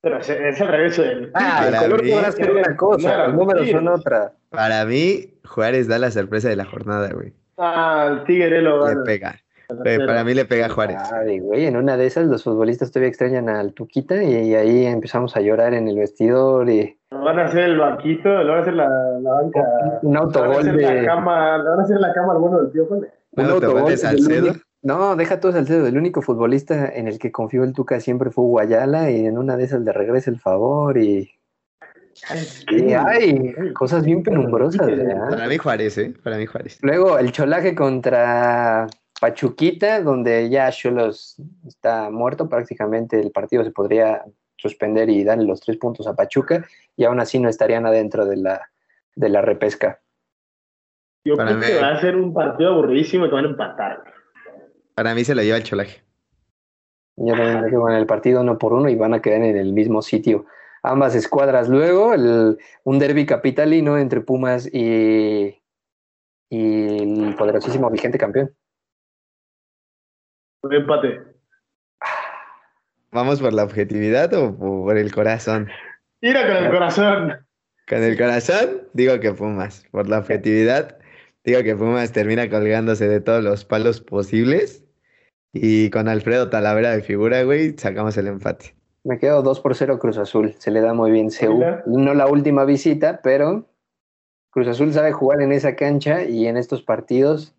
Pero 0.03 0.17
es, 0.19 0.29
el 0.29 0.67
regreso 0.67 1.03
del. 1.03 1.31
Ah, 1.35 1.61
el 1.65 1.71
Para 1.73 1.83
color 1.83 2.03
mí- 2.03 2.11
podrá 2.11 2.31
ser 2.31 2.51
una 2.51 2.75
cosa, 2.75 3.27
los 3.27 3.35
números 3.35 3.69
son 3.69 3.87
otra. 3.87 4.33
Para 4.49 4.83
mí, 4.85 5.35
Juárez 5.45 5.87
da 5.87 5.99
la 5.99 6.09
sorpresa 6.11 6.49
de 6.49 6.55
la 6.55 6.65
jornada, 6.65 7.09
güey. 7.13 7.33
Ah, 7.57 8.07
el 8.11 8.23
Tigre 8.25 8.61
lo 8.61 8.85
Le 8.87 8.93
gana. 8.93 9.03
pega. 9.05 9.39
Para 10.05 10.23
mí 10.23 10.33
le 10.33 10.45
pega 10.45 10.67
a 10.67 10.69
Juárez. 10.69 10.97
Ay, 11.13 11.39
güey, 11.39 11.65
en 11.65 11.77
una 11.77 11.97
de 11.97 12.05
esas 12.05 12.25
los 12.27 12.43
futbolistas 12.43 12.91
todavía 12.91 13.09
extrañan 13.09 13.49
al 13.49 13.73
Tuquita 13.73 14.21
y 14.23 14.55
ahí 14.55 14.85
empezamos 14.85 15.35
a 15.35 15.41
llorar 15.41 15.73
en 15.73 15.87
el 15.87 15.97
vestidor 15.97 16.69
y 16.69 16.97
Lo 17.11 17.23
van 17.23 17.39
a 17.39 17.45
hacer 17.45 17.63
el 17.63 17.77
banquito, 17.79 18.29
lo 18.29 18.49
van 18.49 18.59
a 18.59 18.61
hacer 18.61 18.73
la, 18.73 18.89
la 19.21 19.31
banca. 19.31 19.63
un 20.01 20.13
Le 20.13 20.17
van 20.17 20.17
a 20.17 20.19
autogol 20.19 20.57
hacer 20.59 20.75
de. 20.75 21.01
la 21.01 21.05
cama, 21.05 21.57
le 21.57 21.69
van 21.69 21.79
a 21.79 21.83
hacer 21.83 21.99
la 21.99 22.13
cama 22.13 22.33
al 22.33 22.39
bueno 22.39 22.61
del 22.61 22.71
tío. 22.71 22.87
Un 22.89 23.07
¿Un 23.33 23.45
autogol 23.45 23.85
de 23.85 23.97
Salcedo? 23.97 24.53
No, 24.83 25.15
deja 25.15 25.39
todo 25.39 25.51
Salcedo. 25.51 25.87
El 25.87 25.97
único 25.97 26.21
futbolista 26.21 26.89
en 26.89 27.07
el 27.07 27.19
que 27.19 27.31
confió 27.31 27.63
el 27.63 27.73
Tuca 27.73 27.99
siempre 27.99 28.31
fue 28.31 28.45
Guayala 28.45 29.11
y 29.11 29.25
en 29.25 29.37
una 29.37 29.55
de 29.55 29.65
esas 29.65 29.81
le 29.81 29.91
regresa 29.93 30.31
el 30.31 30.39
favor 30.39 30.97
y, 30.97 31.29
y 32.69 32.93
hay 32.93 33.73
cosas 33.73 34.03
bien 34.03 34.23
penumbrosas, 34.23 34.85
¿verdad? 34.87 35.29
Para 35.29 35.47
mí 35.47 35.57
Juárez, 35.57 35.97
¿eh? 35.97 36.13
Para 36.23 36.37
mí 36.37 36.45
Juárez. 36.45 36.79
Luego 36.81 37.19
el 37.19 37.31
cholaje 37.31 37.75
contra 37.75 38.87
Pachuquita, 39.21 40.01
donde 40.01 40.49
ya 40.49 40.71
Cholos 40.71 41.35
está 41.67 42.09
muerto 42.09 42.49
prácticamente. 42.49 43.19
El 43.19 43.29
partido 43.31 43.63
se 43.63 43.69
podría 43.69 44.25
suspender 44.57 45.11
y 45.11 45.23
darle 45.23 45.45
los 45.45 45.59
tres 45.61 45.77
puntos 45.77 46.07
a 46.07 46.15
Pachuca 46.15 46.65
y 46.97 47.03
aún 47.03 47.19
así 47.19 47.37
no 47.37 47.47
estarían 47.47 47.85
adentro 47.85 48.25
de 48.25 48.37
la, 48.37 48.71
de 49.15 49.29
la 49.29 49.43
repesca. 49.43 50.01
Yo 51.23 51.35
Para 51.37 51.51
creo 51.51 51.61
que 51.61 51.75
mí- 51.75 51.81
va 51.81 51.89
a 51.91 52.01
ser 52.01 52.15
un 52.15 52.33
partido 52.33 52.71
aburridísimo 52.71 53.27
y 53.27 53.29
que 53.29 53.35
van 53.35 53.45
a 53.45 53.49
empatar. 53.49 54.03
Para 54.95 55.13
mí 55.13 55.23
se 55.23 55.35
lo 55.35 55.43
lleva 55.43 55.57
el 55.57 55.63
cholaje. 55.63 56.01
Yo 57.15 57.35
también 57.35 57.69
quedo 57.69 57.81
con 57.81 57.93
el 57.93 58.07
partido 58.07 58.41
uno 58.41 58.57
por 58.57 58.73
uno 58.73 58.89
y 58.89 58.95
van 58.95 59.13
a 59.13 59.21
quedar 59.21 59.43
en 59.43 59.55
el 59.55 59.71
mismo 59.71 60.01
sitio. 60.01 60.45
Ambas 60.81 61.13
escuadras. 61.13 61.69
Luego, 61.69 62.15
el- 62.15 62.57
un 62.85 62.97
derby 62.97 63.27
capitalino 63.27 63.99
entre 63.99 64.21
Pumas 64.21 64.67
y, 64.73 65.61
y 66.49 67.03
el 67.27 67.35
poderosísimo 67.35 67.87
vigente 67.91 68.17
campeón. 68.17 68.49
Un 70.63 70.73
empate. 70.73 71.21
¿Vamos 73.11 73.41
por 73.41 73.51
la 73.51 73.63
objetividad 73.63 74.33
o 74.33 74.55
por 74.57 74.97
el 74.97 75.11
corazón? 75.11 75.69
Mira 76.21 76.47
con 76.47 76.63
el 76.63 76.71
corazón. 76.71 77.47
Con 77.89 78.03
el 78.03 78.17
corazón, 78.17 78.87
digo 78.93 79.19
que 79.19 79.33
Pumas. 79.33 79.83
Por 79.91 80.07
la 80.07 80.19
objetividad, 80.19 80.97
digo 81.43 81.63
que 81.63 81.75
Pumas 81.75 82.11
termina 82.11 82.49
colgándose 82.49 83.07
de 83.07 83.19
todos 83.19 83.43
los 83.43 83.65
palos 83.65 84.01
posibles. 84.01 84.83
Y 85.51 85.89
con 85.89 86.07
Alfredo 86.07 86.49
Talavera 86.49 86.91
de 86.91 87.01
figura, 87.01 87.43
güey, 87.43 87.75
sacamos 87.77 88.15
el 88.17 88.27
empate. 88.27 88.75
Me 89.03 89.17
quedo 89.17 89.41
2 89.41 89.59
por 89.61 89.75
0 89.75 89.97
Cruz 89.99 90.17
Azul. 90.17 90.53
Se 90.59 90.69
le 90.69 90.79
da 90.79 90.93
muy 90.93 91.11
bien 91.11 91.29
CU. 91.29 91.63
No 91.87 92.13
la 92.13 92.27
última 92.27 92.65
visita, 92.65 93.19
pero 93.23 93.67
Cruz 94.51 94.67
Azul 94.67 94.93
sabe 94.93 95.11
jugar 95.11 95.41
en 95.41 95.51
esa 95.51 95.75
cancha 95.75 96.23
y 96.23 96.45
en 96.45 96.55
estos 96.55 96.83
partidos. 96.83 97.55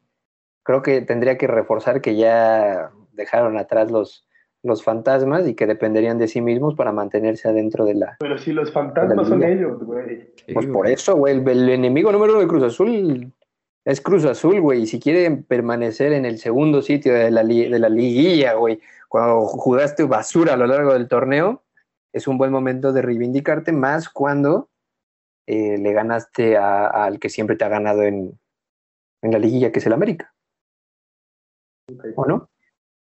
Creo 0.65 0.83
que 0.83 1.01
tendría 1.03 1.37
que 1.39 1.47
reforzar 1.47 2.01
que 2.01 2.17
ya 2.17 2.91
dejaron 3.13 3.59
atrás 3.59 3.91
los, 3.91 4.27
los 4.63 4.83
fantasmas 4.85 5.47
y 5.49 5.55
que 5.55 5.67
dependerían 5.67 6.19
de 6.19 6.29
sí 6.29 6.41
mismos 6.41 6.75
para 6.75 6.93
mantenerse 6.93 7.49
adentro 7.49 7.85
de 7.85 7.95
la, 7.95 8.17
Pero 8.21 8.39
si 8.39 8.53
los 8.53 8.73
fantasmas 8.73 9.29
son 9.29 9.43
ellos, 9.43 9.83
güey. 9.85 10.33
Sí, 10.47 10.55
Pues 10.55 10.67
güey. 10.67 10.73
por 10.73 10.87
eso, 10.87 11.17
güey, 11.17 11.35
el, 11.37 11.49
el 11.49 11.69
enemigo 11.69 12.13
número 12.13 12.33
uno 12.35 12.43
de 12.43 12.49
Cruz 12.49 12.63
Azul 12.63 13.33
es 13.85 14.01
Cruz 14.01 14.25
Azul, 14.25 14.61
güey. 14.61 14.83
Y 14.83 14.87
si 14.87 15.01
quieren 15.01 15.43
permanecer 15.43 16.13
en 16.13 16.25
el 16.25 16.39
segundo 16.39 16.81
sitio 16.83 17.13
de 17.13 17.31
la, 17.33 17.43
li- 17.43 17.69
de 17.69 17.79
la 17.81 17.89
liguilla, 17.89 18.55
güey, 18.55 18.81
cuando 19.09 19.41
jugaste 19.47 20.05
basura 20.05 20.55
a 20.55 20.57
lo 20.57 20.67
largo 20.69 20.93
del 20.93 21.09
torneo, 21.09 21.65
es 22.13 22.29
un 22.29 22.39
buen 22.39 22.53
momento 22.53 22.93
de 22.93 23.03
reivindicarte, 23.03 23.73
más 23.73 24.09
cuando 24.09 24.69
eh, 25.49 25.77
le 25.79 25.93
ganaste 25.93 26.57
a- 26.57 26.87
al 26.87 27.19
que 27.19 27.29
siempre 27.31 27.57
te 27.57 27.65
ha 27.65 27.69
ganado 27.69 28.03
en, 28.05 28.39
en 29.23 29.31
la 29.33 29.39
liguilla 29.41 29.73
que 29.73 29.81
es 29.81 29.87
el 29.87 29.93
América. 29.93 30.33
¿O 32.17 32.27
no? 32.27 32.51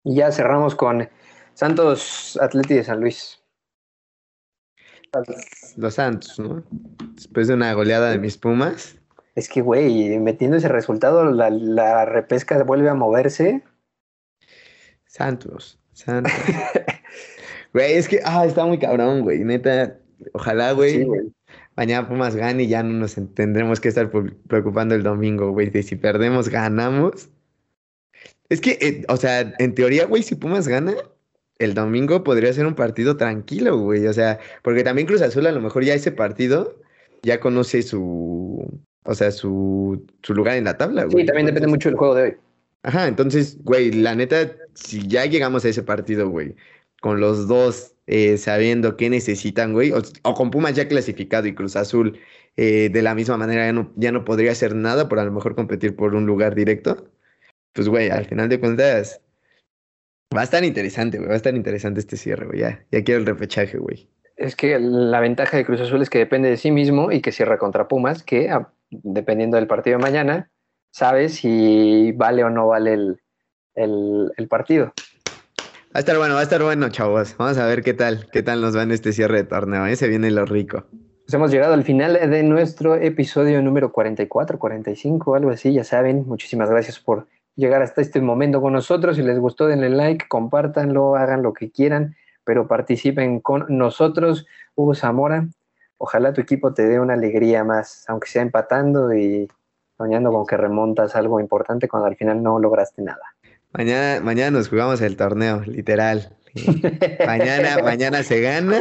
Y 0.03 0.15
ya 0.15 0.31
cerramos 0.31 0.75
con 0.75 1.09
Santos 1.53 2.37
Atleti 2.41 2.75
de 2.75 2.83
San 2.83 2.99
Luis. 2.99 3.41
Los 5.77 5.95
Santos, 5.95 6.37
¿no? 6.39 6.63
Después 7.13 7.47
de 7.47 7.53
una 7.53 7.73
goleada 7.73 8.11
de 8.11 8.19
mis 8.19 8.37
Pumas. 8.37 8.97
Es 9.35 9.49
que, 9.49 9.61
güey, 9.61 10.17
metiendo 10.19 10.57
ese 10.57 10.67
resultado, 10.67 11.25
la, 11.31 11.49
la 11.49 12.05
repesca 12.05 12.61
vuelve 12.63 12.89
a 12.89 12.93
moverse. 12.93 13.63
Santos, 15.05 15.79
Santos. 15.93 16.33
güey, 17.73 17.93
es 17.93 18.07
que, 18.07 18.19
ah, 18.25 18.45
está 18.45 18.65
muy 18.65 18.79
cabrón, 18.79 19.21
güey. 19.21 19.39
Neta, 19.43 19.97
ojalá, 20.33 20.73
güey. 20.73 21.03
Sí. 21.03 21.07
Mañana 21.75 22.07
Pumas 22.07 22.35
gane 22.35 22.63
y 22.63 22.67
ya 22.67 22.83
no 22.83 22.93
nos 22.93 23.15
tendremos 23.33 23.81
que 23.81 23.89
estar 23.89 24.09
preocupando 24.47 24.95
el 24.95 25.03
domingo, 25.03 25.51
güey. 25.51 25.69
De 25.69 25.83
si 25.83 25.97
perdemos, 25.97 26.47
ganamos. 26.47 27.29
Es 28.49 28.61
que, 28.61 28.77
eh, 28.81 29.03
o 29.07 29.17
sea, 29.17 29.53
en 29.59 29.75
teoría, 29.75 30.05
güey, 30.05 30.23
si 30.23 30.35
Pumas 30.35 30.67
gana, 30.67 30.93
el 31.59 31.73
domingo 31.73 32.23
podría 32.23 32.53
ser 32.53 32.65
un 32.65 32.75
partido 32.75 33.17
tranquilo, 33.17 33.77
güey. 33.77 34.05
O 34.07 34.13
sea, 34.13 34.39
porque 34.63 34.83
también 34.83 35.07
Cruz 35.07 35.21
Azul 35.21 35.47
a 35.47 35.51
lo 35.51 35.61
mejor 35.61 35.83
ya 35.83 35.93
ese 35.93 36.11
partido 36.11 36.79
ya 37.23 37.39
conoce 37.39 37.81
su, 37.81 38.81
o 39.03 39.15
sea, 39.15 39.31
su, 39.31 40.05
su 40.21 40.33
lugar 40.33 40.57
en 40.57 40.65
la 40.65 40.77
tabla, 40.77 41.05
güey. 41.05 41.23
Sí, 41.23 41.25
también 41.25 41.47
depende 41.47 41.67
mucho 41.67 41.89
del 41.89 41.97
juego 41.97 42.15
de 42.15 42.23
hoy. 42.23 42.33
Ajá, 42.83 43.07
entonces, 43.07 43.57
güey, 43.63 43.91
la 43.91 44.13
neta, 44.15 44.55
si 44.75 45.07
ya 45.07 45.25
llegamos 45.25 45.65
a 45.65 45.69
ese 45.69 45.81
partido, 45.81 46.29
güey, 46.29 46.55
con 47.01 47.19
los 47.19 47.47
dos 47.47 47.95
eh, 48.05 48.37
sabiendo 48.37 48.95
qué 48.95 49.09
necesitan, 49.09 49.73
güey, 49.73 49.91
o, 49.91 50.01
o 50.21 50.33
con 50.35 50.51
Pumas 50.51 50.75
ya 50.75 50.87
clasificado 50.87 51.47
y 51.47 51.55
Cruz 51.55 51.75
Azul 51.75 52.19
eh, 52.57 52.89
de 52.91 53.01
la 53.01 53.15
misma 53.15 53.37
manera 53.37 53.65
ya 53.65 53.73
no, 53.73 53.91
ya 53.95 54.11
no 54.11 54.23
podría 54.23 54.51
hacer 54.51 54.75
nada 54.75 55.09
por 55.09 55.19
a 55.19 55.25
lo 55.25 55.31
mejor 55.31 55.55
competir 55.55 55.95
por 55.95 56.15
un 56.15 56.25
lugar 56.25 56.55
directo, 56.55 57.09
pues, 57.75 57.89
güey, 57.89 58.09
al 58.09 58.25
final 58.25 58.49
de 58.49 58.59
cuentas, 58.59 59.21
va 60.35 60.41
a 60.41 60.43
estar 60.45 60.63
interesante, 60.63 61.17
güey, 61.17 61.27
va 61.27 61.33
a 61.33 61.37
estar 61.37 61.53
interesante 61.55 61.99
este 61.99 62.17
cierre, 62.17 62.45
güey, 62.47 62.59
ya, 62.61 62.83
ya 62.91 63.03
quiero 63.03 63.19
el 63.19 63.25
repechaje, 63.27 63.77
güey. 63.77 64.09
Es 64.37 64.55
que 64.55 64.79
la 64.79 65.19
ventaja 65.19 65.57
de 65.57 65.65
Cruz 65.65 65.81
Azul 65.81 66.01
es 66.01 66.09
que 66.09 66.17
depende 66.17 66.49
de 66.49 66.57
sí 66.57 66.71
mismo 66.71 67.11
y 67.11 67.21
que 67.21 67.31
cierra 67.31 67.57
contra 67.57 67.87
Pumas, 67.87 68.23
que 68.23 68.49
a- 68.49 68.69
dependiendo 68.89 69.57
del 69.57 69.67
partido 69.67 69.97
de 69.97 70.03
mañana, 70.03 70.49
sabe 70.91 71.29
si 71.29 72.11
vale 72.13 72.43
o 72.43 72.49
no 72.49 72.67
vale 72.67 72.93
el, 72.93 73.21
el- 73.75 74.31
el 74.37 74.47
partido. 74.47 74.93
Va 75.93 75.99
a 75.99 75.99
estar 75.99 76.17
bueno, 76.17 76.33
va 76.33 76.41
a 76.41 76.43
estar 76.43 76.61
bueno, 76.61 76.89
chavos. 76.89 77.35
Vamos 77.37 77.57
a 77.57 77.65
ver 77.67 77.81
qué 77.81 77.93
tal, 77.93 78.27
qué 78.31 78.43
tal 78.43 78.59
nos 78.61 78.75
va 78.75 78.83
en 78.83 78.91
este 78.91 79.13
cierre 79.13 79.37
de 79.37 79.43
torneo, 79.45 79.85
¿eh? 79.85 79.95
Se 79.95 80.07
viene 80.09 80.29
lo 80.31 80.45
rico. 80.45 80.85
Pues 80.91 81.33
hemos 81.33 81.51
llegado 81.51 81.73
al 81.73 81.83
final 81.83 82.13
de 82.29 82.43
nuestro 82.43 82.95
episodio 82.95 83.61
número 83.61 83.91
44, 83.93 84.59
45, 84.59 85.35
algo 85.35 85.49
así, 85.51 85.71
ya 85.73 85.83
saben. 85.85 86.25
Muchísimas 86.27 86.69
gracias 86.69 86.99
por 86.99 87.27
llegar 87.55 87.81
hasta 87.81 88.01
este 88.01 88.21
momento 88.21 88.61
con 88.61 88.73
nosotros. 88.73 89.15
Si 89.15 89.21
les 89.21 89.39
gustó, 89.39 89.67
denle 89.67 89.89
like, 89.89 90.27
compártanlo, 90.27 91.15
hagan 91.15 91.43
lo 91.43 91.53
que 91.53 91.71
quieran, 91.71 92.15
pero 92.43 92.67
participen 92.67 93.39
con 93.39 93.65
nosotros. 93.69 94.45
Hugo 94.75 94.93
Zamora, 94.95 95.47
ojalá 95.97 96.33
tu 96.33 96.41
equipo 96.41 96.73
te 96.73 96.85
dé 96.85 96.99
una 96.99 97.13
alegría 97.13 97.63
más, 97.63 98.05
aunque 98.07 98.29
sea 98.29 98.41
empatando 98.41 99.13
y 99.13 99.47
soñando 99.97 100.31
con 100.31 100.45
que 100.45 100.57
remontas 100.57 101.15
algo 101.15 101.39
importante 101.39 101.87
cuando 101.87 102.07
al 102.07 102.15
final 102.15 102.43
no 102.43 102.59
lograste 102.59 103.01
nada. 103.01 103.35
Mañana, 103.71 104.21
mañana 104.21 104.51
nos 104.57 104.69
jugamos 104.69 105.01
el 105.01 105.17
torneo, 105.17 105.61
literal. 105.65 106.35
Mañana, 107.25 107.77
mañana 107.83 108.23
se 108.23 108.41
gana 108.41 108.79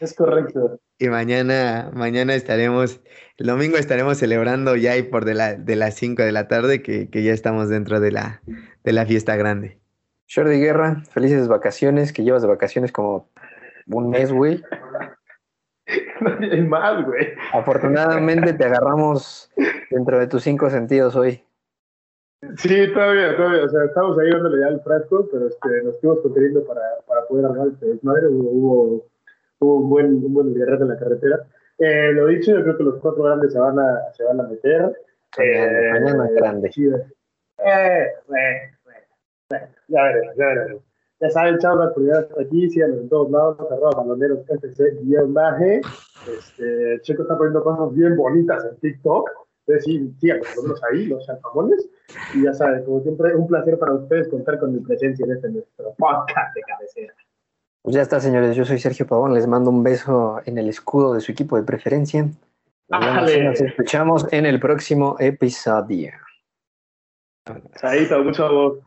Es 0.00 0.14
correcto. 0.14 0.80
y 0.98 1.08
mañana, 1.08 1.90
mañana 1.94 2.34
estaremos, 2.34 3.00
el 3.38 3.46
domingo 3.46 3.76
estaremos 3.76 4.18
celebrando 4.18 4.76
ya 4.76 4.96
y 4.96 5.02
por 5.02 5.24
de, 5.24 5.34
la, 5.34 5.54
de 5.54 5.76
las 5.76 5.94
5 5.94 6.22
de 6.22 6.32
la 6.32 6.48
tarde 6.48 6.82
que, 6.82 7.08
que 7.10 7.22
ya 7.22 7.32
estamos 7.32 7.68
dentro 7.68 8.00
de 8.00 8.12
la, 8.12 8.42
de 8.84 8.92
la 8.92 9.06
fiesta 9.06 9.36
grande. 9.36 9.78
Jordi 10.34 10.58
Guerra, 10.60 11.02
felices 11.10 11.46
vacaciones, 11.48 12.12
que 12.12 12.22
llevas 12.24 12.42
de 12.42 12.48
vacaciones 12.48 12.90
como 12.90 13.30
un 13.86 14.10
mes, 14.10 14.32
güey. 14.32 14.62
No 16.20 16.38
hay 16.40 16.62
más, 16.62 17.04
güey. 17.04 17.34
Afortunadamente 17.52 18.52
te 18.52 18.64
agarramos 18.64 19.50
dentro 19.90 20.20
de 20.20 20.28
tus 20.28 20.44
cinco 20.44 20.70
sentidos 20.70 21.16
hoy. 21.16 21.44
Sí, 22.56 22.92
todavía, 22.92 23.36
todavía. 23.36 23.64
O 23.64 23.68
sea, 23.68 23.84
estamos 23.84 24.18
ahí 24.18 24.30
dándole 24.30 24.60
ya 24.60 24.68
el 24.68 24.80
frasco, 24.80 25.28
pero 25.30 25.46
este, 25.46 25.82
nos 25.84 26.00
fuimos 26.00 26.20
conteniendo 26.20 26.64
para, 26.64 26.82
para 27.06 27.26
poder 27.26 27.46
armar 27.46 27.68
este 27.68 27.86
desmadre. 27.86 28.26
Hubo, 28.26 28.50
hubo, 28.50 29.06
hubo 29.60 29.76
un 29.76 29.90
buen, 29.90 30.06
un 30.24 30.34
buen 30.34 30.48
en 30.48 30.88
la 30.88 30.98
carretera. 30.98 31.46
Eh, 31.78 32.12
lo 32.12 32.26
dicho, 32.26 32.52
yo 32.52 32.62
creo 32.62 32.76
que 32.76 32.84
los 32.84 33.00
cuatro 33.00 33.22
grandes 33.22 33.52
se 33.52 33.58
van 33.58 33.78
a, 33.78 34.12
se 34.16 34.24
van 34.24 34.40
a 34.40 34.44
meter. 34.44 34.92
Mañana, 35.38 36.00
mañana 36.00 36.26
es 36.26 36.34
grande. 36.34 36.70
Eh, 36.76 38.06
bueno, 38.26 38.60
bueno, 38.84 39.06
bueno, 39.48 39.66
ya 39.88 40.02
veremos, 40.02 40.36
ya 40.36 40.46
veremos. 40.46 40.82
Ya 41.20 41.30
saben, 41.30 41.58
chavos, 41.58 41.96
llegar 41.96 42.24
hasta 42.24 42.42
aquí, 42.42 42.68
síganos 42.70 42.98
en 42.98 43.08
todos 43.08 43.30
lados, 43.30 43.56
arroba 43.70 44.02
baloneros 44.02 44.40
FC, 44.50 44.98
guion 45.02 45.32
baje. 45.32 45.80
Este, 46.28 47.00
Checo 47.02 47.22
está 47.22 47.38
poniendo 47.38 47.62
cosas 47.62 47.94
bien 47.94 48.16
bonitas 48.16 48.64
en 48.64 48.76
TikTok. 48.78 49.30
Entonces, 49.66 49.84
sí, 49.84 50.14
síganos, 50.20 50.46
por 50.56 50.90
ahí, 50.90 51.06
los 51.06 51.24
chapamones. 51.24 51.88
Y 52.34 52.44
ya 52.44 52.52
saben, 52.52 52.84
como 52.84 53.00
siempre, 53.00 53.34
un 53.34 53.46
placer 53.46 53.78
para 53.78 53.94
ustedes 53.94 54.28
contar 54.28 54.58
con 54.58 54.72
mi 54.72 54.80
presencia 54.80 55.24
en 55.24 55.32
este 55.32 55.48
nuestro 55.48 55.94
podcast 55.98 56.54
de 56.54 56.60
cabecera. 56.62 57.14
Pues 57.82 57.96
ya 57.96 58.02
está, 58.02 58.20
señores. 58.20 58.54
Yo 58.54 58.64
soy 58.64 58.78
Sergio 58.78 59.06
Pavón. 59.06 59.34
Les 59.34 59.46
mando 59.46 59.70
un 59.70 59.82
beso 59.82 60.40
en 60.44 60.58
el 60.58 60.68
escudo 60.68 61.14
de 61.14 61.20
su 61.20 61.32
equipo 61.32 61.56
de 61.56 61.64
preferencia. 61.64 62.28
Vemos 62.88 63.36
nos 63.44 63.60
escuchamos 63.60 64.32
en 64.32 64.46
el 64.46 64.60
próximo 64.60 65.16
episodio. 65.18 66.12
Chaito, 67.80 68.22
mucho 68.22 68.46
amor. 68.46 68.80